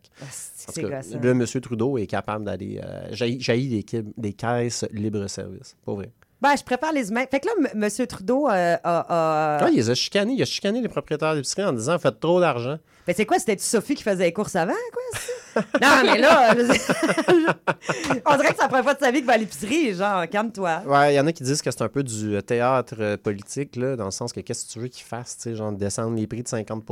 Gossant. 0.77 1.19
là, 1.21 1.31
M. 1.31 1.45
Trudeau 1.45 1.97
est 1.97 2.07
capable 2.07 2.45
d'aller. 2.45 2.81
Euh, 2.83 3.07
jaillit 3.11 3.83
des, 3.83 4.03
des 4.17 4.33
caisses 4.33 4.85
libre-service. 4.91 5.75
Pas 5.85 5.93
vrai. 5.93 6.11
Ben, 6.41 6.55
je 6.57 6.63
prépare 6.63 6.91
les 6.91 7.09
humains. 7.09 7.25
Fait 7.31 7.39
que 7.39 7.47
là, 7.47 7.69
M. 7.73 8.07
Trudeau 8.07 8.47
euh, 8.49 8.75
a... 8.83 8.99
a- 8.99 9.57
Ah, 9.65 9.69
il 9.69 9.75
les 9.77 9.89
a 9.89 9.95
chicanés. 9.95 10.33
Il 10.33 10.41
a 10.41 10.45
chicané 10.45 10.81
les 10.81 10.89
propriétaires 10.89 11.33
d'épicerie 11.33 11.63
en 11.63 11.73
disant 11.73 11.97
Faites 11.97 12.19
trop 12.19 12.39
d'argent. 12.39 12.77
Ben, 13.07 13.13
c'est 13.15 13.25
quoi? 13.25 13.39
C'était 13.39 13.57
Sophie 13.57 13.95
qui 13.95 14.03
faisait 14.03 14.25
les 14.25 14.33
courses 14.33 14.55
avant, 14.55 14.73
quoi? 14.93 15.19
Ça? 15.55 15.61
non, 15.81 16.11
mais 16.11 16.19
là, 16.19 16.53
je- 16.55 18.21
on 18.25 18.35
dirait 18.37 18.49
que 18.49 18.55
c'est 18.55 18.61
la 18.61 18.67
première 18.67 18.83
fois 18.83 18.93
de 18.93 18.99
sa 18.99 19.11
vie 19.11 19.17
qu'il 19.19 19.25
va 19.27 19.33
à 19.33 19.37
l'épicerie. 19.37 19.93
Genre, 19.93 20.27
calme-toi. 20.29 20.81
Ouais, 20.85 21.13
il 21.13 21.17
y 21.17 21.19
en 21.19 21.27
a 21.27 21.31
qui 21.31 21.43
disent 21.43 21.61
que 21.61 21.71
c'est 21.71 21.81
un 21.81 21.89
peu 21.89 22.03
du 22.03 22.35
euh, 22.35 22.41
théâtre 22.41 22.95
euh, 22.99 23.17
politique, 23.17 23.75
là, 23.75 23.95
dans 23.95 24.05
le 24.05 24.11
sens 24.11 24.33
que 24.33 24.39
qu'est-ce 24.41 24.65
que 24.67 24.71
tu 24.73 24.79
veux 24.79 24.87
qu'ils 24.87 25.05
fassent, 25.05 25.37
tu 25.37 25.43
sais, 25.49 25.55
genre 25.55 25.71
descendre 25.71 26.15
les 26.15 26.27
prix 26.27 26.43
de 26.43 26.47
50 26.47 26.83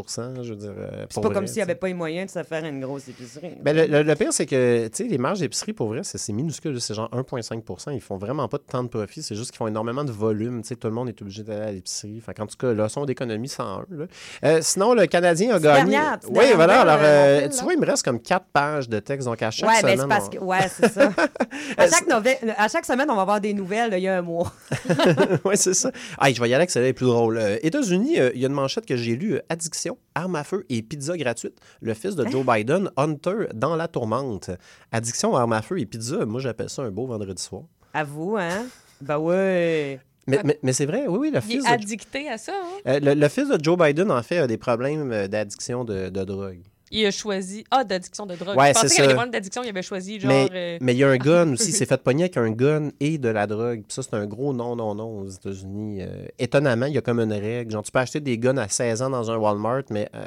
je 0.41 0.50
veux 0.50 0.55
dire. 0.55 0.72
euh, 0.77 1.05
C'est 1.10 1.22
pas 1.22 1.27
vrai, 1.27 1.36
comme 1.36 1.48
s'il 1.48 1.58
n'y 1.58 1.62
avait 1.63 1.75
pas 1.75 1.88
les 1.88 1.93
moyens 1.93 2.34
de 2.34 2.39
se 2.39 2.43
faire 2.46 2.63
une 2.65 2.82
grosse 2.82 3.08
épicerie. 3.08 3.53
Ben, 3.62 3.75
le, 3.75 3.86
le- 3.88 4.03
le 4.03 4.15
pire, 4.15 4.32
c'est 4.34 4.46
que 4.46 4.88
tu 4.88 5.03
sais, 5.03 5.10
les 5.10 5.17
marges 5.17 5.39
d'épicerie, 5.39 5.74
pour 5.74 5.88
vrai, 5.89 6.01
c'est 6.03 6.17
c'est 6.17 6.34
minuscule. 6.34 6.79
C'est 6.82 6.93
genre 6.93 7.10
1,5% 7.12 7.93
Ils 7.93 8.01
font 8.01 8.17
vraiment 8.17 8.48
pas 8.48 8.58
de 8.58 8.63
tant 8.63 8.84
de 8.84 8.88
profit. 8.89 9.22
C'est 9.24 9.36
juste 9.36 9.51
qu'ils 9.51 9.58
font 9.58 9.67
énormément 9.67 10.03
de 10.03 10.12
volume. 10.12 10.62
Tu 10.62 10.70
sais, 10.70 10.75
tout 10.75 10.88
le 10.88 10.93
monde 10.93 11.10
est 11.10 11.22
obligé 11.22 11.43
d'aller 11.43 11.62
à 11.67 11.72
l'épicerie. 11.72 12.22
Fait 12.22 12.39
en 12.39 12.48
tout 12.48 12.58
cas, 12.58 12.72
leçon 12.74 13.05
d'économie 13.05 13.48
101. 13.50 13.86
là. 13.89 14.05
Euh, 14.46 14.60
sinon, 14.62 14.93
le 14.93 15.05
Canadien 15.05 15.55
a 15.55 15.60
gagné. 15.60 15.91
dernière, 15.91 16.20
oui, 16.29 16.46
voilà. 16.55 16.79
nouvelle, 16.84 16.89
Alors, 16.89 17.00
euh, 17.03 17.36
mon 17.36 17.41
fil, 17.50 17.58
tu 17.58 17.63
vois, 17.63 17.74
il 17.74 17.79
me 17.79 17.86
reste 17.86 18.03
comme 18.05 18.20
quatre 18.22 18.46
pages 18.53 18.88
de 18.88 19.00
texte. 19.00 19.27
Donc, 19.27 19.41
à 19.41 19.51
chaque 19.51 19.67
Ouais, 19.69 19.81
semaine. 19.81 20.07
parce 20.07 20.27
on- 20.27 20.29
que. 20.29 20.38
Ouais, 20.38 20.67
c'est 20.69 20.89
ça. 20.89 21.12
à, 21.77 21.88
chaque 21.89 22.07
nouvelle- 22.07 22.55
à 22.57 22.67
chaque 22.67 22.86
semaine, 22.86 23.10
on 23.10 23.15
va 23.15 23.24
avoir 23.24 23.41
des 23.41 23.53
nouvelles 23.53 23.89
là, 23.91 23.98
il 23.98 24.03
y 24.03 24.07
a 24.07 24.17
un 24.17 24.22
mois. 24.22 24.53
oui, 25.45 25.55
c'est 25.57 25.74
ça. 25.74 25.91
Ah, 26.17 26.31
je 26.31 26.39
vais 26.39 26.48
y 26.50 26.53
aller 26.53 26.62
avec 26.62 26.69
celle-là, 26.69 26.86
elle 26.88 26.91
est 26.91 26.93
plus 26.93 27.07
drôle. 27.07 27.38
Euh, 27.38 27.57
États-Unis, 27.63 28.19
euh, 28.19 28.31
il 28.36 28.41
y 28.41 28.45
a 28.45 28.48
une 28.48 28.53
manchette 28.53 28.86
que 28.86 28.95
j'ai 28.95 29.15
lue 29.15 29.36
euh, 29.36 29.41
Addiction, 29.50 29.98
arme 30.15 30.36
à 30.36 30.43
feu 30.43 30.65
et 30.69 30.81
pizza 30.83 31.17
gratuite. 31.17 31.57
Le 31.81 31.93
fils 31.93 32.15
de 32.15 32.25
Joe 32.27 32.45
Biden, 32.48 32.91
Hunter, 32.95 33.48
dans 33.53 33.75
la 33.75 33.88
tourmente. 33.88 34.51
Addiction, 34.91 35.36
arme 35.36 35.53
à 35.53 35.62
feu 35.62 35.79
et 35.79 35.86
pizza, 35.86 36.25
moi, 36.25 36.39
j'appelle 36.39 36.69
ça 36.69 36.83
un 36.83 36.91
beau 36.91 37.05
vendredi 37.07 37.41
soir. 37.41 37.63
À 37.93 38.03
vous, 38.03 38.38
hein? 38.39 38.65
Ben 39.01 39.17
ouais. 39.17 40.00
Mais, 40.25 40.39
mais, 40.45 40.57
mais 40.63 40.72
c'est 40.72 40.86
vrai, 40.86 41.03
oui, 41.07 41.17
oui, 41.19 41.31
le 41.31 41.39
Il 41.39 41.41
fils, 41.41 41.65
est 41.65 41.69
de, 41.69 41.74
addicté 41.74 42.29
à 42.29 42.38
ça. 42.38 42.53
hein? 42.53 42.79
euh, 42.88 43.00
le, 43.01 43.13
le 43.13 43.27
fils 43.27 43.50
de 43.50 43.62
Joe 43.62 43.77
Biden, 43.77 44.10
en 44.10 44.24
fait, 44.24 44.38
a 44.38 44.48
des 44.48 44.57
problèmes 44.57 45.27
d'addiction 45.27 45.83
de, 45.83 46.07
de 46.07 46.24
drogue. 46.24 46.62
Il 46.95 47.05
a 47.05 47.12
choisi. 47.12 47.63
Ah, 47.71 47.83
d'addiction 47.83 48.25
de 48.25 48.35
drogue. 48.35 48.55
Ouais, 48.57 48.69
je 48.69 48.73
pensais 48.73 48.88
c'est 48.88 48.95
qu'il 48.95 49.03
y 49.03 49.05
avait 49.05 49.07
ça. 49.07 49.07
des 49.07 49.13
problèmes 49.15 49.31
d'addiction, 49.31 49.63
il 49.63 49.69
avait 49.69 49.81
choisi 49.81 50.19
genre. 50.19 50.29
Mais, 50.31 50.47
euh, 50.53 50.77
mais 50.79 50.93
il 50.93 50.97
y 51.00 51.03
a 51.03 51.09
un 51.09 51.17
gun 51.17 51.53
aussi. 51.53 51.69
Il 51.69 51.73
s'est 51.73 51.85
fait 51.85 52.01
pogner 52.01 52.23
avec 52.23 52.38
un 52.38 52.51
gun 52.51 52.89
et 53.00 53.17
de 53.17 53.29
la 53.29 53.47
drogue. 53.47 53.79
Puis 53.88 53.93
ça, 53.93 54.03
c'est 54.03 54.13
un 54.15 54.25
gros 54.27 54.53
non, 54.53 54.75
non, 54.75 54.93
non 54.95 55.19
aux 55.21 55.27
États-Unis. 55.29 56.01
Euh, 56.01 56.25
étonnamment, 56.39 56.85
il 56.85 56.93
y 56.93 56.97
a 56.97 57.01
comme 57.01 57.19
une 57.19 57.33
règle. 57.33 57.71
Genre, 57.71 57.83
tu 57.83 57.91
peux 57.91 58.00
acheter 58.00 58.19
des 58.19 58.38
guns 58.38 58.57
à 58.57 58.67
16 58.67 59.01
ans 59.01 59.09
dans 59.09 59.31
un 59.31 59.38
Walmart, 59.38 59.83
mais 59.89 60.07
euh, 60.15 60.23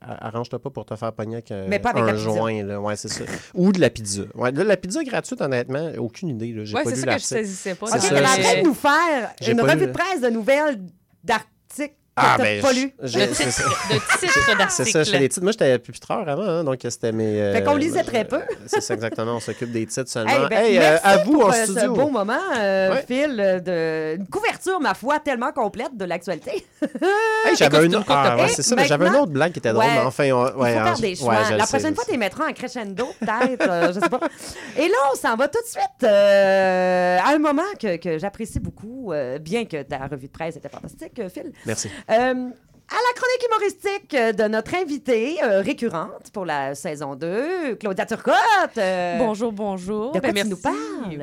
arrange-toi 0.00 0.58
pas 0.58 0.70
pour 0.70 0.84
te 0.84 0.96
faire 0.96 1.12
pogner 1.12 1.36
avec 1.36 1.50
Mais 1.68 1.78
pas 1.78 1.90
avec 1.90 2.02
un 2.02 2.06
la 2.06 2.12
pizza. 2.14 2.24
joint. 2.24 2.62
Là. 2.64 2.80
Ouais, 2.80 2.96
c'est 2.96 3.08
ça. 3.08 3.24
Ou 3.54 3.72
de 3.72 3.80
la 3.80 3.90
pizza. 3.90 4.22
Ouais, 4.34 4.50
là, 4.52 4.64
la 4.64 4.76
pizza 4.76 5.02
gratuite, 5.04 5.40
honnêtement, 5.40 5.90
aucune 5.98 6.30
idée. 6.30 6.52
Là. 6.52 6.64
J'ai 6.64 6.74
Ouais, 6.76 6.84
pas 6.84 6.90
c'est 6.90 6.96
lu 6.96 7.02
ça 7.02 7.14
que 7.14 7.20
je 7.20 7.24
saisissais 7.26 7.74
pas. 7.74 7.86
OK, 7.86 7.94
est 7.94 7.96
en 7.96 8.08
train 8.08 8.60
de 8.60 8.64
nous 8.64 8.74
faire 8.74 9.30
J'ai 9.40 9.52
une 9.52 9.60
revue 9.60 9.86
de 9.86 9.92
presse 9.92 10.20
de 10.20 10.28
nouvelles 10.30 10.80
d'articles 11.22 11.94
Ah, 12.16 12.36
ben, 12.38 12.62
pas 12.62 12.72
je- 12.72 12.80
lu. 12.80 12.92
je- 13.02 13.18
Le 13.18 13.34
c'est 13.34 13.44
titre, 13.46 13.88
titre 13.88 14.70
C'est 14.70 14.84
ça, 14.84 15.02
j'étais 15.02 15.18
les 15.18 15.28
titres. 15.28 15.42
Moi, 15.42 15.50
j'étais 15.52 15.78
pupitreur 15.80 16.28
avant, 16.28 16.42
hein, 16.42 16.62
donc 16.64 16.78
c'était 16.82 17.10
mes. 17.10 17.40
euh, 17.40 17.52
Fait 17.54 17.64
qu'on 17.64 17.74
lisait 17.74 18.04
très 18.04 18.20
euh, 18.20 18.24
peu. 18.24 18.40
C'est 18.66 18.80
ça, 18.80 18.94
exactement. 18.94 19.36
On 19.36 19.40
s'occupe 19.40 19.72
des 19.72 19.84
titres 19.86 20.08
seulement. 20.08 20.30
Hey, 20.30 20.48
ben, 20.48 20.64
Hey, 20.64 20.78
euh, 20.78 20.96
à 21.02 21.16
vous 21.18 21.32
pour 21.32 21.46
en 21.46 21.50
euh, 21.50 21.64
ce 21.66 21.72
studio. 21.72 21.92
beau 21.94 22.10
moment, 22.10 22.38
euh, 22.56 22.92
Ouais. 22.94 23.04
Phil, 23.06 23.36
euh, 23.40 23.58
de 23.60 24.16
une 24.20 24.28
couverture, 24.28 24.78
ma 24.80 24.94
foi, 24.94 25.18
tellement 25.18 25.50
complète 25.52 25.96
de 25.96 26.04
l'actualité. 26.04 26.64
Hey, 27.46 27.56
j'avais 27.56 27.84
une 27.84 27.94
Ah, 27.96 28.04
courte 28.06 28.40
ouais, 28.40 28.46
de- 28.46 28.52
c'est 28.52 28.62
ça, 28.62 28.74
mais 28.76 28.84
j'avais 28.86 29.04
un 29.06 29.08
Maintenant- 29.08 29.22
autre 29.24 29.32
blague 29.32 29.52
qui 29.52 29.58
était 29.58 29.72
drôle, 29.72 29.84
Ouais. 29.84 29.90
mais 29.94 30.00
enfin, 30.06 30.30
on, 30.32 30.46
Il 30.46 30.52
faut 30.52 30.64
faire 30.64 30.86
en- 30.86 30.98
des 31.00 31.14
choix. 31.16 31.36
je 31.44 31.54
la 31.54 31.66
sais, 31.66 31.72
prochaine 31.76 31.90
je 31.90 31.94
fois, 31.96 32.04
tu 32.04 32.10
les 32.12 32.16
mettras 32.16 32.48
en 32.48 32.52
crescendo, 32.52 33.06
peut-être. 33.20 33.68
euh, 33.68 33.88
je 33.92 34.00
sais 34.00 34.08
pas. 34.08 34.20
Et 34.78 34.88
là, 34.88 34.94
on 35.12 35.16
s'en 35.16 35.36
va 35.36 35.48
tout 35.48 35.60
de 35.60 35.66
suite 35.68 36.04
euh, 36.04 37.18
à 37.18 37.34
un 37.34 37.38
moment 37.38 37.62
que, 37.80 37.96
que 37.96 38.18
j'apprécie 38.18 38.60
beaucoup, 38.60 39.12
euh, 39.12 39.38
bien 39.38 39.64
que 39.66 39.82
ta 39.82 40.06
revue 40.06 40.26
de 40.28 40.32
presse 40.32 40.56
était 40.56 40.68
fantastique, 40.68 41.18
euh, 41.18 41.28
Phil. 41.28 41.52
Merci. 41.66 41.90
Euh, 42.10 42.50
à 42.86 42.96
la 42.96 43.14
chronique 43.16 43.46
humoristique 43.48 44.36
de 44.36 44.46
notre 44.46 44.74
invitée 44.74 45.42
euh, 45.42 45.62
récurrente 45.62 46.30
pour 46.34 46.44
la 46.44 46.74
saison 46.74 47.14
2, 47.16 47.76
Claudia 47.76 48.04
Turcotte. 48.04 48.36
euh, 48.76 49.16
Bonjour, 49.18 49.52
bonjour. 49.52 50.12
De 50.12 50.20
quoi 50.20 50.20
Ben, 50.20 50.28
tu 50.28 50.34
merci. 50.34 50.50
nous 50.50 50.56
parles 50.58 50.74
aujourd'hui? 51.00 51.16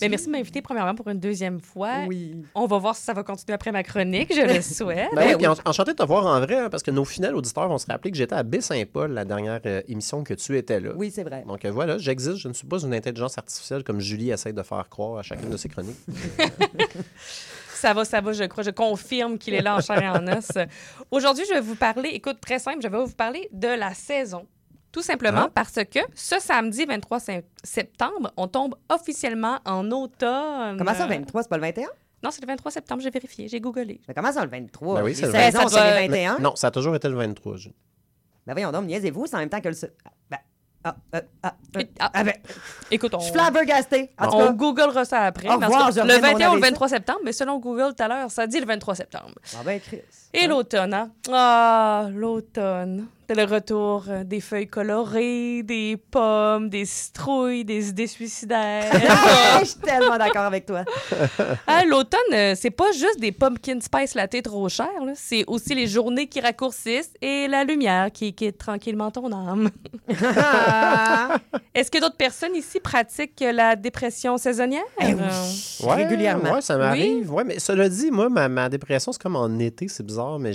Ben, 0.00 0.10
merci 0.10 0.26
de 0.26 0.30
m'inviter 0.32 0.62
premièrement 0.62 0.94
pour 0.94 1.06
une 1.08 1.20
deuxième 1.20 1.60
fois. 1.60 2.04
Oui. 2.08 2.34
On 2.54 2.66
va 2.66 2.78
voir 2.78 2.96
si 2.96 3.02
ça 3.02 3.12
va 3.12 3.22
continuer 3.24 3.52
après 3.54 3.72
ma 3.72 3.82
chronique, 3.82 4.32
je 4.34 4.40
le 4.40 4.62
souhaite. 4.62 5.10
Ben 5.12 5.22
oui, 5.26 5.32
Ben 5.32 5.36
puis 5.36 5.46
oui. 5.48 5.54
en- 5.66 5.68
enchanté 5.70 5.92
de 5.92 5.98
te 5.98 6.02
voir 6.02 6.24
en 6.26 6.40
vrai, 6.40 6.56
hein, 6.56 6.70
parce 6.70 6.82
que 6.82 6.90
nos 6.90 7.04
fidèles 7.04 7.34
auditeurs 7.36 7.68
vont 7.68 7.78
se 7.78 7.86
rappeler 7.86 8.10
que 8.10 8.16
j'étais 8.16 8.34
à 8.34 8.42
Baie-Saint-Paul 8.42 9.12
la 9.12 9.26
dernière 9.26 9.60
euh, 9.66 9.82
émission 9.88 10.24
que 10.24 10.32
tu 10.32 10.56
étais 10.56 10.80
là. 10.80 10.92
Oui, 10.96 11.12
c'est 11.14 11.24
vrai. 11.24 11.44
Donc 11.46 11.66
euh, 11.66 11.70
voilà, 11.70 11.98
j'existe, 11.98 12.36
je 12.38 12.48
ne 12.48 12.54
suis 12.54 12.66
pas 12.66 12.78
une 12.80 12.94
intelligence 12.94 13.36
artificielle 13.36 13.84
comme 13.84 14.00
Julie 14.00 14.30
essaie 14.30 14.54
de 14.54 14.62
faire 14.62 14.88
croire 14.88 15.18
à 15.18 15.22
chacune 15.22 15.50
de 15.50 15.58
ses 15.58 15.68
chroniques. 15.68 16.00
Ça 17.82 17.94
va, 17.94 18.04
ça 18.04 18.20
va, 18.20 18.32
je 18.32 18.44
crois. 18.44 18.62
Je 18.62 18.70
confirme 18.70 19.38
qu'il 19.38 19.54
est 19.54 19.60
là 19.60 19.74
en 19.74 19.80
chair 19.80 20.00
et 20.00 20.08
en 20.08 20.24
os. 20.28 20.48
Aujourd'hui, 21.10 21.44
je 21.48 21.54
vais 21.54 21.60
vous 21.60 21.74
parler, 21.74 22.10
écoute, 22.10 22.40
très 22.40 22.60
simple, 22.60 22.78
je 22.80 22.86
vais 22.86 22.96
vous 22.96 23.12
parler 23.12 23.48
de 23.52 23.66
la 23.66 23.92
saison. 23.92 24.46
Tout 24.92 25.02
simplement 25.02 25.46
Ah. 25.46 25.50
parce 25.52 25.72
que 25.90 25.98
ce 26.14 26.38
samedi 26.38 26.84
23 26.84 27.18
sept- 27.18 27.44
septembre, 27.64 28.30
on 28.36 28.46
tombe 28.46 28.76
officiellement 28.88 29.58
en 29.64 29.90
automne. 29.90 30.76
Comment 30.78 30.94
ça, 30.94 31.06
le 31.08 31.14
23, 31.14 31.42
c'est 31.42 31.48
pas 31.48 31.56
le 31.56 31.62
21? 31.62 31.88
Non, 32.22 32.30
c'est 32.30 32.42
le 32.42 32.46
23 32.46 32.70
septembre, 32.70 33.02
j'ai 33.02 33.10
vérifié, 33.10 33.48
j'ai 33.48 33.58
googlé. 33.60 34.00
Mais 34.06 34.14
comment 34.14 34.30
ça, 34.30 34.44
le 34.44 34.50
23? 34.50 34.94
Ben 35.00 35.02
oui, 35.04 35.16
c'est 35.16 35.26
le 35.26 35.32
saisons, 35.32 35.58
23. 35.58 35.70
c'est 35.70 35.76
Ça 35.78 36.00
les 36.00 36.06
21? 36.08 36.38
Non, 36.38 36.54
ça 36.54 36.68
a 36.68 36.70
toujours 36.70 36.94
été 36.94 37.08
le 37.08 37.16
23. 37.16 37.56
Julie. 37.56 37.74
Ben 38.46 38.52
voyons 38.52 38.70
donc, 38.70 38.84
niaisez-vous, 38.86 39.26
c'est 39.26 39.34
en 39.34 39.40
même 39.40 39.48
temps 39.48 39.60
que 39.60 39.68
le... 39.70 39.74
Ah, 40.84 40.96
euh, 41.14 41.20
ah, 41.42 41.54
euh, 41.76 41.82
Ah. 42.00 42.24
Écoute, 42.90 43.14
on, 43.14 43.20
je 43.20 43.24
suis. 43.24 43.38
En 44.18 44.30
tout 44.30 44.36
on 44.36 44.46
cas, 44.46 44.52
googlera 44.52 45.04
ça 45.04 45.20
après. 45.20 45.48
Au 45.48 45.54
revoir, 45.54 45.90
le 45.90 46.02
reviens 46.02 46.04
de 46.04 46.12
mon 46.12 46.20
21 46.32 46.50
ou 46.50 46.54
le 46.54 46.58
AVC. 46.58 46.70
23 46.70 46.88
septembre, 46.88 47.20
mais 47.24 47.32
selon 47.32 47.58
Google 47.58 47.94
tout 47.96 48.02
à 48.02 48.08
l'heure, 48.08 48.30
ça 48.30 48.46
dit 48.46 48.58
le 48.58 48.66
23 48.66 48.94
septembre. 48.96 49.34
ah 49.54 49.62
ben, 49.64 49.80
Chris. 49.80 50.00
Et 50.34 50.46
l'automne, 50.46 50.94
hein? 50.94 51.10
Ah, 51.30 52.08
l'automne. 52.12 53.06
C'est 53.34 53.46
le 53.46 53.50
retour 53.50 54.04
euh, 54.10 54.24
des 54.24 54.42
feuilles 54.42 54.66
colorées, 54.66 55.62
des 55.62 55.96
pommes, 55.96 56.68
des 56.68 56.84
citrouilles, 56.84 57.64
des 57.64 57.88
idées 57.88 58.06
suicidaires. 58.06 58.92
Ah, 59.08 59.60
je 59.60 59.68
suis 59.68 59.80
tellement 59.80 60.18
d'accord 60.18 60.42
avec 60.42 60.66
toi. 60.66 60.84
Ah, 61.66 61.82
l'automne, 61.88 62.20
euh, 62.34 62.54
c'est 62.54 62.70
pas 62.70 62.92
juste 62.92 63.18
des 63.20 63.32
pumpkin 63.32 63.80
spice 63.80 64.14
latte 64.14 64.42
trop 64.42 64.68
chères, 64.68 64.86
c'est 65.14 65.44
aussi 65.46 65.74
les 65.74 65.86
journées 65.86 66.26
qui 66.26 66.40
raccourcissent 66.40 67.12
et 67.22 67.48
la 67.48 67.64
lumière 67.64 68.10
qui 68.12 68.34
quitte 68.34 68.58
tranquillement 68.58 69.10
ton 69.10 69.32
âme. 69.32 69.70
Est-ce 71.74 71.90
que 71.90 72.00
d'autres 72.00 72.16
personnes 72.16 72.54
ici 72.54 72.80
pratiquent 72.80 73.42
la 73.52 73.76
dépression 73.76 74.36
saisonnière? 74.36 74.82
eh 75.00 75.12
Euh, 75.12 75.16
oui, 75.16 75.86
Ouais, 75.86 75.94
régulièrement. 75.94 76.52
Ouais, 76.54 76.60
ça 76.60 76.76
m'arrive. 76.76 77.32
Ouais, 77.32 77.44
mais 77.44 77.58
cela 77.58 77.88
dit, 77.88 78.10
moi, 78.10 78.28
ma, 78.28 78.48
ma 78.48 78.68
dépression, 78.68 79.12
c'est 79.12 79.22
comme 79.22 79.36
en 79.36 79.58
été, 79.58 79.88
c'est 79.88 80.04
bizarre, 80.04 80.38
mais 80.38 80.52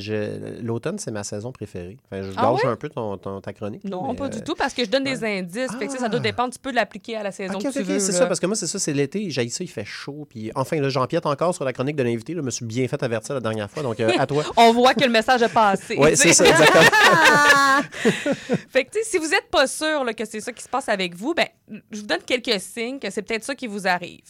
l'automne, 0.62 1.00
c'est 1.00 1.12
ma 1.12 1.24
saison 1.24 1.52
préférée. 1.52 1.98
Enfin, 2.12 2.22
je 2.22 2.32
Ah? 2.38 2.42
Un 2.70 2.76
peu 2.76 2.90
ton, 2.90 3.18
ton- 3.18 3.42
ta 3.42 3.54
chronique. 3.54 3.84
Non, 3.84 4.10
mais, 4.12 4.16
pas 4.18 4.26
euh, 4.26 4.30
du 4.30 4.42
tout, 4.42 4.56
parce 4.56 4.74
que 4.74 4.84
je 4.86 4.90
donne 4.90 5.04
des 5.04 5.24
indices. 5.24 5.72
Fait 5.78 5.88
que, 5.88 5.98
ça 5.98 6.10
doit 6.10 6.20
Ah. 6.20 6.24
dépendre, 6.24 6.54
tu 6.54 6.60
peux 6.60 6.72
l'appliquer 6.72 7.16
à 7.18 7.24
la 7.24 7.32
saison 7.32 7.56
Ok, 7.56 7.64
que 7.64 7.68
ok, 7.68 7.74
tu 7.74 7.80
ok, 7.82 7.86
veux. 7.88 8.00
c'est 8.00 8.12
ça, 8.12 8.26
parce 8.26 8.40
que 8.40 8.46
moi, 8.46 8.56
c'est 8.56 8.68
ça, 8.68 8.80
c'est 8.80 8.94
l'été, 8.94 9.30
j'ai 9.30 9.48
ça, 9.50 9.64
il 9.64 9.68
fait 9.70 9.86
chaud. 9.86 10.26
Puis 10.30 10.52
enfin, 10.56 10.80
là, 10.80 10.90
j'empiète 10.90 11.26
encore 11.26 11.54
sur 11.56 11.64
la 11.66 11.74
chronique 11.74 11.96
de 11.96 12.04
l'invité. 12.04 12.34
Je 12.36 12.42
me 12.42 12.50
suis 12.52 12.66
bien 12.66 12.88
fait 12.88 13.02
avertir 13.04 13.36
la 13.36 13.42
dernière 13.42 13.70
fois, 13.70 13.84
donc 13.84 14.00
euh, 14.00 14.12
à 14.18 14.26
toi. 14.28 14.44
On 14.58 14.74
voit 14.74 14.94
que 14.94 15.04
le 15.04 15.10
message 15.12 15.42
est 15.42 15.54
passé. 15.54 15.96
Oui, 16.00 16.16
c'est 16.16 16.34
ça, 16.34 16.46
exactement. 16.46 16.84
Fait 18.70 18.86
que, 18.86 18.92
si 19.04 19.18
vous 19.18 19.28
n'êtes 19.28 19.50
pas 19.52 19.68
sûr 19.68 20.04
là, 20.04 20.14
que 20.14 20.26
c'est 20.26 20.42
ça 20.42 20.52
qui 20.52 20.64
se 20.64 20.70
passe 20.70 20.90
avec 20.90 21.16
vous, 21.16 21.34
ben, 21.34 21.48
je 21.92 22.00
vous 22.02 22.06
donne 22.08 22.22
quelques 22.26 22.60
signes 22.60 23.00
que 23.00 23.10
c'est 23.10 23.22
peut-être 23.22 23.44
ça 23.44 23.56
qui 23.56 23.68
vous 23.68 23.88
arrive. 23.88 24.22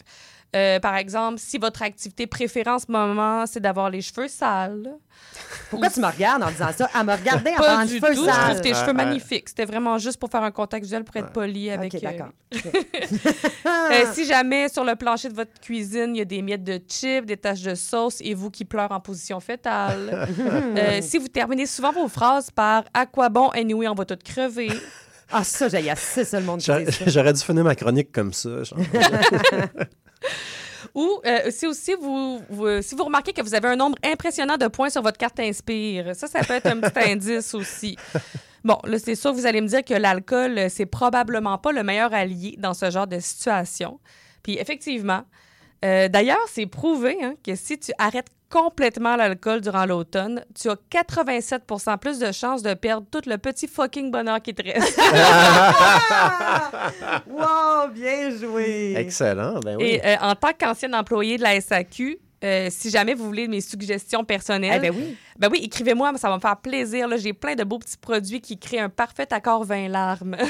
Euh, 0.56 0.80
par 0.80 0.96
exemple, 0.96 1.40
si 1.40 1.58
votre 1.58 1.82
activité 1.82 2.26
préférée 2.26 2.70
en 2.70 2.80
ce 2.80 2.86
moment, 2.90 3.46
c'est 3.46 3.60
d'avoir 3.60 3.90
les 3.90 4.02
cheveux 4.02 4.28
sales. 4.30 4.96
Pourquoi 5.70 5.90
tu 5.90 6.00
me 6.00 6.08
regardes 6.08 6.42
en 6.42 6.50
disant 6.50 6.70
ça? 6.76 6.90
À 6.94 7.04
me 7.04 7.14
regarder 7.14 7.52
en 7.52 7.58
Pas 7.58 7.86
de 7.86 7.90
du 7.90 8.00
tout. 8.00 8.08
Je 8.10 8.14
trouve 8.22 8.62
tes 8.62 8.74
cheveux 8.74 8.94
magnifiques. 8.94 9.50
C'était 9.50 9.66
vraiment 9.66 9.98
juste 9.98 10.20
pour 10.20 10.30
faire 10.30 10.44
un 10.44 10.52
contact 10.52 10.84
visuel 10.84 11.04
pour 11.04 11.16
être 11.18 11.32
poli 11.34 11.70
avec. 11.70 11.94
OK, 11.94 12.04
euh, 12.04 12.08
d'accord. 12.12 12.30
Euh, 13.92 14.06
si 14.14 14.26
jamais 14.26 14.70
sur 14.70 14.84
le 14.84 14.96
plancher 14.96 15.30
de 15.30 15.34
votre 15.34 15.60
cuisine, 15.62 16.16
il 16.16 16.20
y 16.20 16.22
a 16.22 16.26
des 16.26 16.42
miettes 16.42 16.64
de 16.64 16.80
chips, 16.88 17.26
des 17.26 17.38
taches 17.38 17.62
de 17.62 17.74
sauce 17.76 18.18
et 18.22 18.34
vous 18.34 18.50
qui 18.50 18.66
pleure 18.66 18.92
en 18.92 19.00
position 19.00 19.40
fétale. 19.40 20.28
Euh, 20.78 21.00
si 21.02 21.18
vous 21.18 21.28
terminez 21.28 21.66
souvent 21.66 21.92
vos 21.92 22.08
phrases 22.08 22.52
par 22.52 22.84
à 22.94 23.06
quoi 23.06 23.30
bon 23.30 23.50
anyway, 23.50 23.88
on 23.88 23.96
va 23.96 24.06
tout 24.06 24.18
crever. 24.24 24.70
Ah, 25.32 25.44
ça, 25.44 25.68
j'ai 25.68 25.90
assez 25.90 26.24
ça, 26.24 26.40
le 26.40 26.46
monde 26.46 26.60
qui 26.60 26.68
J'a- 26.68 26.82
dit 26.82 26.92
ça. 26.92 27.04
J'aurais 27.08 27.34
dû 27.34 27.42
finir 27.42 27.64
ma 27.64 27.76
chronique 27.76 28.12
comme 28.12 28.32
ça. 28.34 28.64
genre. 28.64 28.78
Ou 30.94 31.20
euh, 31.26 31.50
si 31.50 31.68
aussi 31.68 31.94
vous, 32.00 32.42
vous- 32.50 32.82
si 32.82 32.96
vous 32.96 33.04
remarquez 33.04 33.34
que 33.34 33.42
vous 33.42 33.54
avez 33.56 33.68
un 33.70 33.76
nombre 33.76 33.98
impressionnant 34.04 34.58
de 34.58 34.68
points 34.68 34.90
sur 34.90 35.02
votre 35.02 35.18
carte 35.18 35.40
Inspire, 35.40 36.16
ça, 36.16 36.28
ça 36.28 36.40
peut 36.44 36.54
être 36.54 36.68
un 36.68 36.80
petit 36.80 37.00
indice 37.12 37.54
aussi. 37.54 37.98
Bon, 38.64 38.78
là, 38.84 38.98
c'est 39.00 39.16
sûr, 39.16 39.34
vous 39.34 39.46
allez 39.46 39.62
me 39.62 39.68
dire 39.68 39.84
que 39.84 39.94
l'alcool, 39.94 40.58
euh, 40.58 40.68
c'est 40.70 40.86
probablement 40.86 41.58
pas 41.58 41.72
le 41.72 41.84
meilleur 41.84 42.14
allié 42.14 42.56
dans 42.58 42.74
ce 42.74 42.90
genre 42.90 43.08
de 43.08 43.20
situation. 43.20 44.00
Puis 44.44 44.58
effectivement, 44.58 45.24
euh, 45.86 46.08
d'ailleurs, 46.08 46.46
c'est 46.52 46.66
prouvé 46.66 47.18
hein, 47.22 47.36
que 47.46 47.56
si 47.56 47.78
tu 47.80 47.92
arrêtes 47.98 48.30
complètement 48.50 49.16
l'alcool 49.16 49.62
durant 49.62 49.86
l'automne, 49.86 50.44
tu 50.60 50.70
as 50.70 50.78
87% 50.92 51.98
plus 51.98 52.20
de 52.20 52.32
chances 52.32 52.64
de 52.64 52.74
perdre 52.74 53.06
tout 53.12 53.22
le 53.26 53.38
petit 53.38 53.68
fucking 53.68 54.12
bonheur 54.12 54.42
qui 54.42 54.54
te 54.54 54.64
reste. 54.64 54.98
wow, 57.28 57.88
bien 57.94 58.32
joué. 58.32 58.94
Excellent, 58.98 59.60
ben 59.60 59.78
oui. 59.78 59.86
Et 59.86 60.06
euh, 60.06 60.16
en 60.22 60.36
tant 60.36 60.54
qu'ancienne 60.58 60.96
employée 60.96 61.38
de 61.38 61.44
la 61.44 61.60
SAQ, 61.60 62.20
euh, 62.44 62.68
si 62.70 62.92
jamais 62.92 63.16
vous 63.16 63.26
voulez 63.26 63.48
mes 63.48 63.62
suggestions 63.62 64.24
personnelles, 64.24 64.82
Eh 64.84 64.90
ben 64.90 64.96
oui. 64.96 65.18
Ben 65.40 65.50
oui, 65.52 65.60
écrivez-moi, 65.64 66.14
ça 66.18 66.30
va 66.30 66.36
me 66.36 66.40
faire 66.40 66.58
plaisir. 66.58 67.10
J'ai 67.18 67.34
plein 67.34 67.56
de 67.56 67.64
beaux 67.64 67.80
petits 67.80 67.98
produits 67.98 68.42
qui 68.42 68.60
créent 68.60 68.80
un 68.80 68.90
parfait 68.90 69.32
accord 69.34 69.64
vin 69.64 69.88
larmes. 69.88 70.36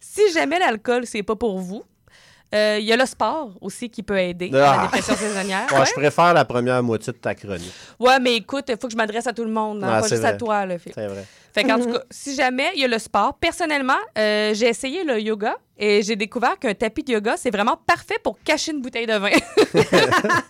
Si 0.00 0.32
jamais 0.32 0.58
l'alcool, 0.58 1.06
c'est 1.06 1.24
pas 1.24 1.34
pour 1.34 1.58
vous, 1.58 1.82
euh, 2.54 2.78
il 2.80 2.86
y 2.86 2.92
a 2.92 2.96
le 2.96 3.04
sport 3.06 3.50
aussi 3.60 3.90
qui 3.90 4.02
peut 4.02 4.18
aider 4.18 4.48
à 4.54 4.58
la 4.58 4.72
Ah. 4.72 4.82
dépression 4.84 5.14
saisonnière. 5.14 5.66
Ouais, 5.72 5.78
Ouais. 5.80 5.86
Je 5.86 5.92
préfère 5.92 6.32
la 6.34 6.44
première 6.44 6.82
moitié 6.82 7.12
de 7.12 7.18
ta 7.18 7.34
chronique. 7.34 7.72
Ouais, 7.98 8.18
mais 8.20 8.36
écoute, 8.36 8.64
il 8.68 8.76
faut 8.80 8.86
que 8.86 8.92
je 8.92 8.96
m'adresse 8.96 9.26
à 9.26 9.32
tout 9.32 9.44
le 9.44 9.50
monde, 9.50 9.82
hein, 9.84 9.88
Ah, 9.90 10.00
pas 10.00 10.08
juste 10.08 10.24
à 10.24 10.28
vrai. 10.30 10.36
toi, 10.38 10.64
le 10.66 10.78
Phil. 10.78 10.92
C'est 10.94 11.06
vrai. 11.06 11.24
Fait 11.60 11.64
qu'en 11.68 11.78
tout 11.78 11.92
cas, 11.92 12.02
si 12.10 12.34
jamais 12.34 12.70
il 12.74 12.80
y 12.82 12.84
a 12.84 12.88
le 12.88 12.98
sport, 12.98 13.34
personnellement, 13.38 13.96
euh, 14.16 14.54
j'ai 14.54 14.66
essayé 14.68 15.02
le 15.04 15.20
yoga 15.20 15.56
et 15.80 16.02
j'ai 16.02 16.16
découvert 16.16 16.58
qu'un 16.58 16.74
tapis 16.74 17.02
de 17.04 17.12
yoga, 17.12 17.36
c'est 17.36 17.50
vraiment 17.50 17.76
parfait 17.86 18.18
pour 18.22 18.38
cacher 18.42 18.72
une 18.72 18.80
bouteille 18.82 19.06
de 19.06 19.14
vin. 19.14 19.30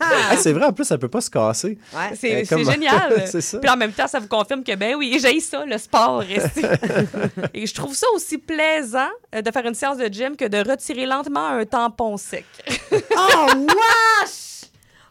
Ah, 0.01 0.37
c'est 0.37 0.53
vrai, 0.53 0.65
en 0.67 0.73
plus, 0.73 0.85
ça 0.85 0.97
peut 0.99 1.09
pas 1.09 1.21
se 1.21 1.31
casser. 1.31 1.79
ouais. 1.95 2.17
c'est 2.19 2.43
Euh, 2.43 2.45
comme- 2.49 2.71
génial. 2.71 3.27
ça. 3.43 3.59
Puis 3.59 3.71
en 3.71 3.77
même 3.77 3.93
temps, 3.93 4.07
ça 4.09 4.19
vous 4.21 4.29
confirme 4.29 4.63
que, 4.65 4.75
ben 4.75 4.95
oui, 4.97 5.19
j'ai 5.21 5.39
ça, 5.41 5.65
le 5.65 5.77
sport. 5.79 6.23
Et 7.55 7.67
je 7.67 7.75
trouve 7.75 7.95
ça 7.95 8.07
aussi 8.15 8.39
plaisant 8.39 9.09
euh, 9.35 9.43
de 9.43 9.51
faire 9.51 9.67
une 9.67 9.75
séance 9.75 9.99
de 9.99 10.07
gym 10.13 10.37
que 10.37 10.47
de 10.47 10.59
retirer 10.59 11.07
lentement 11.07 11.47
un 11.47 11.65
tampon 11.65 12.17
sec. 12.17 12.45
Oh, 12.93 13.47
wesh! 13.57 14.48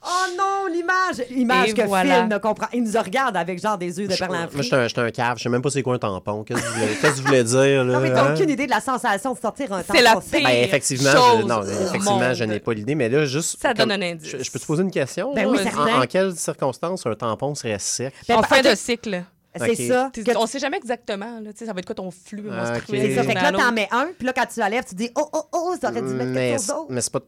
Oh 0.08 0.26
non, 0.38 0.74
l'image! 0.74 1.28
L'image 1.30 1.74
que 1.74 1.82
voilà. 1.82 2.22
Phil 2.22 2.30
ne 2.30 2.38
comprend. 2.38 2.67
Il 2.74 2.84
nous 2.84 3.02
regarde 3.02 3.36
avec 3.36 3.62
genre 3.62 3.78
des 3.78 4.00
yeux 4.00 4.08
de 4.08 4.15
perles 4.15 4.36
en 4.36 4.39
Moi, 4.54 4.62
j'étais 4.62 5.00
un, 5.00 5.04
un 5.04 5.12
cave. 5.12 5.38
Je 5.38 5.43
sais 5.43 5.50
même 5.50 5.62
pas 5.62 5.70
c'est 5.70 5.84
quoi 5.84 5.96
un 5.96 6.00
tampon. 6.00 6.43
Qu'est-ce 6.43 6.62
que 6.62 6.65
vous 6.65 6.74
voulez, 6.74 7.10
vous 7.12 7.24
voulez 7.24 7.43
dire, 7.43 7.84
là? 7.84 7.93
Non, 7.93 8.00
mais 8.00 8.13
t'as 8.13 8.30
hein? 8.30 8.34
aucune 8.34 8.50
idée 8.50 8.65
de 8.65 8.72
la 8.72 8.80
sensation 8.80 9.34
de 9.34 9.39
sortir 9.39 9.74
un 9.74 9.84
C'est 9.84 10.02
la 10.02 10.13
tampon 10.13 10.26
pire. 10.32 10.43
Ben, 10.43 10.63
effectivement, 10.63 11.12
chose 11.12 11.41
je, 11.41 11.46
non, 11.46 11.63
effectivement, 11.63 12.34
je 12.34 12.43
n'ai 12.46 12.60
pas 12.60 12.74
l'idée, 12.74 12.96
mais 12.96 13.10
là, 13.10 13.26
juste. 13.26 13.62
Ça 13.62 13.74
donne 13.74 13.91
un 13.91 14.02
indice. 14.02 14.30
Je, 14.30 14.43
je 14.43 14.52
peux 14.52 14.60
te 14.60 14.65
poser 14.65 14.84
une 14.84 14.91
question? 14.91 15.34
Ben 15.34 15.46
oui, 15.48 15.60
En- 15.60 15.63
certain. 15.63 16.02
En, 16.02 16.06
quelles 16.06 16.36
circonstances 16.36 17.06
un 17.06 17.15
tampon 17.15 17.54
serait 17.56 17.78
sec? 17.80 18.13
Ben, 18.28 18.36
en 18.36 18.41
ben, 18.41 18.48
fin 18.48 18.62
de 18.62 18.76
cycle. 18.76 19.24
C'est 19.60 19.88
ça. 19.88 20.12
On 20.38 20.46
sait 20.46 20.60
jamais 20.60 20.78
exactement. 20.78 21.39
Là, 21.41 21.52
tu 21.52 21.65
ça 21.65 21.74
va 21.74 21.80
être 21.80 21.86
quoi 21.86 21.96
ton 21.96 22.12
flux 22.12 22.46
Ah, 22.52 22.72
menstruel. 22.72 23.02
ok. 23.02 23.08
C'est 23.10 23.15
ça. 23.15 23.24
Fait 23.24 23.34
que 23.34 23.41
là, 23.41 23.52
t'en 23.52 23.72
mets 23.72 23.88
un, 23.91 24.10
puis 24.17 24.26
là, 24.26 24.34
quand 24.34 24.46
tu 24.46 24.60
la 24.60 24.70
lèves, 24.70 24.86
tu 24.88 24.96
dis 24.96 25.10
Oh, 25.15 25.28
oh, 25.34 25.43
oh, 25.52 25.76
ça 25.80 25.89
aurait 25.89 26.02
dû 26.02 26.10
mettre 26.13 26.30
mais, 26.32 26.50
quelque 26.52 26.58
chose 26.60 26.67
d'autre. 26.67 26.86
mais 26.89 27.02
c'est 27.02 27.12
pas. 27.13 27.20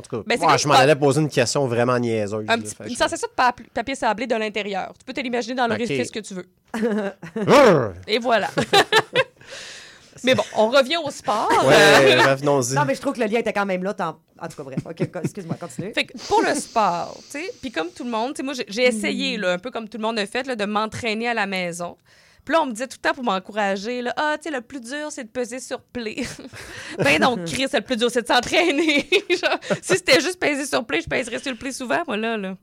En 0.00 0.02
tout 0.02 0.16
cas, 0.16 0.22
Ben, 0.26 0.56
je 0.58 0.66
m'en 0.66 0.74
allais 0.74 0.96
poser 0.96 1.20
une 1.20 1.28
question 1.28 1.66
vraiment 1.66 1.98
niaiseuse. 1.98 2.44
Un 2.48 2.56
là, 2.56 2.62
petit, 2.62 2.74
une 2.88 2.96
sensation 2.96 3.28
de 3.28 3.34
pap- 3.34 3.60
papier 3.74 3.94
sablé 3.94 4.26
de 4.26 4.34
l'intérieur. 4.34 4.92
Tu 4.98 5.04
peux 5.04 5.12
te 5.12 5.20
l'imaginer 5.20 5.54
dans 5.54 5.64
Ok. 5.64 5.70
l'orifice 5.70 6.10
que 6.10 6.20
tu 6.20 6.34
veux. 6.34 6.46
Et 8.08 8.18
voilà. 8.18 8.48
Mais 10.24 10.34
bon, 10.34 10.42
on 10.56 10.68
revient 10.68 10.96
au 11.02 11.10
sport. 11.10 11.48
Ouais, 11.66 12.16
revenons-y. 12.30 12.74
Non, 12.74 12.84
mais 12.84 12.94
je 12.94 13.00
trouve 13.00 13.14
que 13.14 13.20
le 13.20 13.26
lien 13.26 13.38
était 13.38 13.54
quand 13.54 13.64
même 13.64 13.82
là. 13.82 13.94
t'en- 13.94 14.18
En 14.38 14.48
tout 14.48 14.56
cas, 14.56 14.62
bref. 14.64 14.78
OK, 14.84 15.00
excuse-moi, 15.24 15.56
continue. 15.58 15.94
Fait 15.94 16.04
que 16.04 16.12
pour 16.28 16.42
le 16.42 16.54
sport, 16.56 17.16
tu 17.30 17.38
sais, 17.38 17.50
puis 17.62 17.70
comme 17.70 17.88
tout 17.90 18.04
le 18.04 18.10
monde, 18.10 18.34
tu 18.34 18.38
sais, 18.38 18.42
moi, 18.42 18.52
j'ai- 18.52 18.66
j'ai 18.68 18.84
essayé, 18.86 19.38
là, 19.38 19.52
un 19.52 19.58
peu 19.58 19.70
comme 19.70 19.88
tout 19.88 19.96
le 19.96 20.02
monde 20.02 20.18
a 20.18 20.26
fait, 20.26 20.46
là, 20.46 20.56
de 20.56 20.64
m'entraîner 20.66 21.28
à 21.28 21.34
la 21.34 21.46
maison. 21.46 21.96
Puis 22.50 22.56
là, 22.56 22.62
on 22.62 22.66
me 22.66 22.72
disait 22.72 22.88
tout 22.88 22.96
le 23.00 23.08
temps 23.08 23.14
pour 23.14 23.22
m'encourager, 23.22 24.02
là, 24.02 24.12
ah, 24.16 24.34
tu 24.36 24.48
sais, 24.48 24.50
le 24.50 24.60
plus 24.60 24.80
dur, 24.80 25.12
c'est 25.12 25.22
de 25.22 25.28
peser 25.28 25.60
sur 25.60 25.80
play. 25.80 26.24
ben 26.98 27.20
donc, 27.20 27.44
Chris, 27.46 27.68
le 27.72 27.80
plus 27.80 27.96
dur, 27.96 28.10
c'est 28.10 28.22
de 28.22 28.26
s'entraîner. 28.26 29.08
Si 29.82 29.94
c'était 29.94 30.20
juste 30.20 30.40
peser 30.40 30.66
sur 30.66 30.84
play, 30.84 31.00
je 31.00 31.08
pèserais 31.08 31.38
sur 31.38 31.52
le 31.52 31.56
play 31.56 31.70
souvent, 31.70 32.02
moi, 32.08 32.16
là. 32.16 32.36
là. 32.36 32.56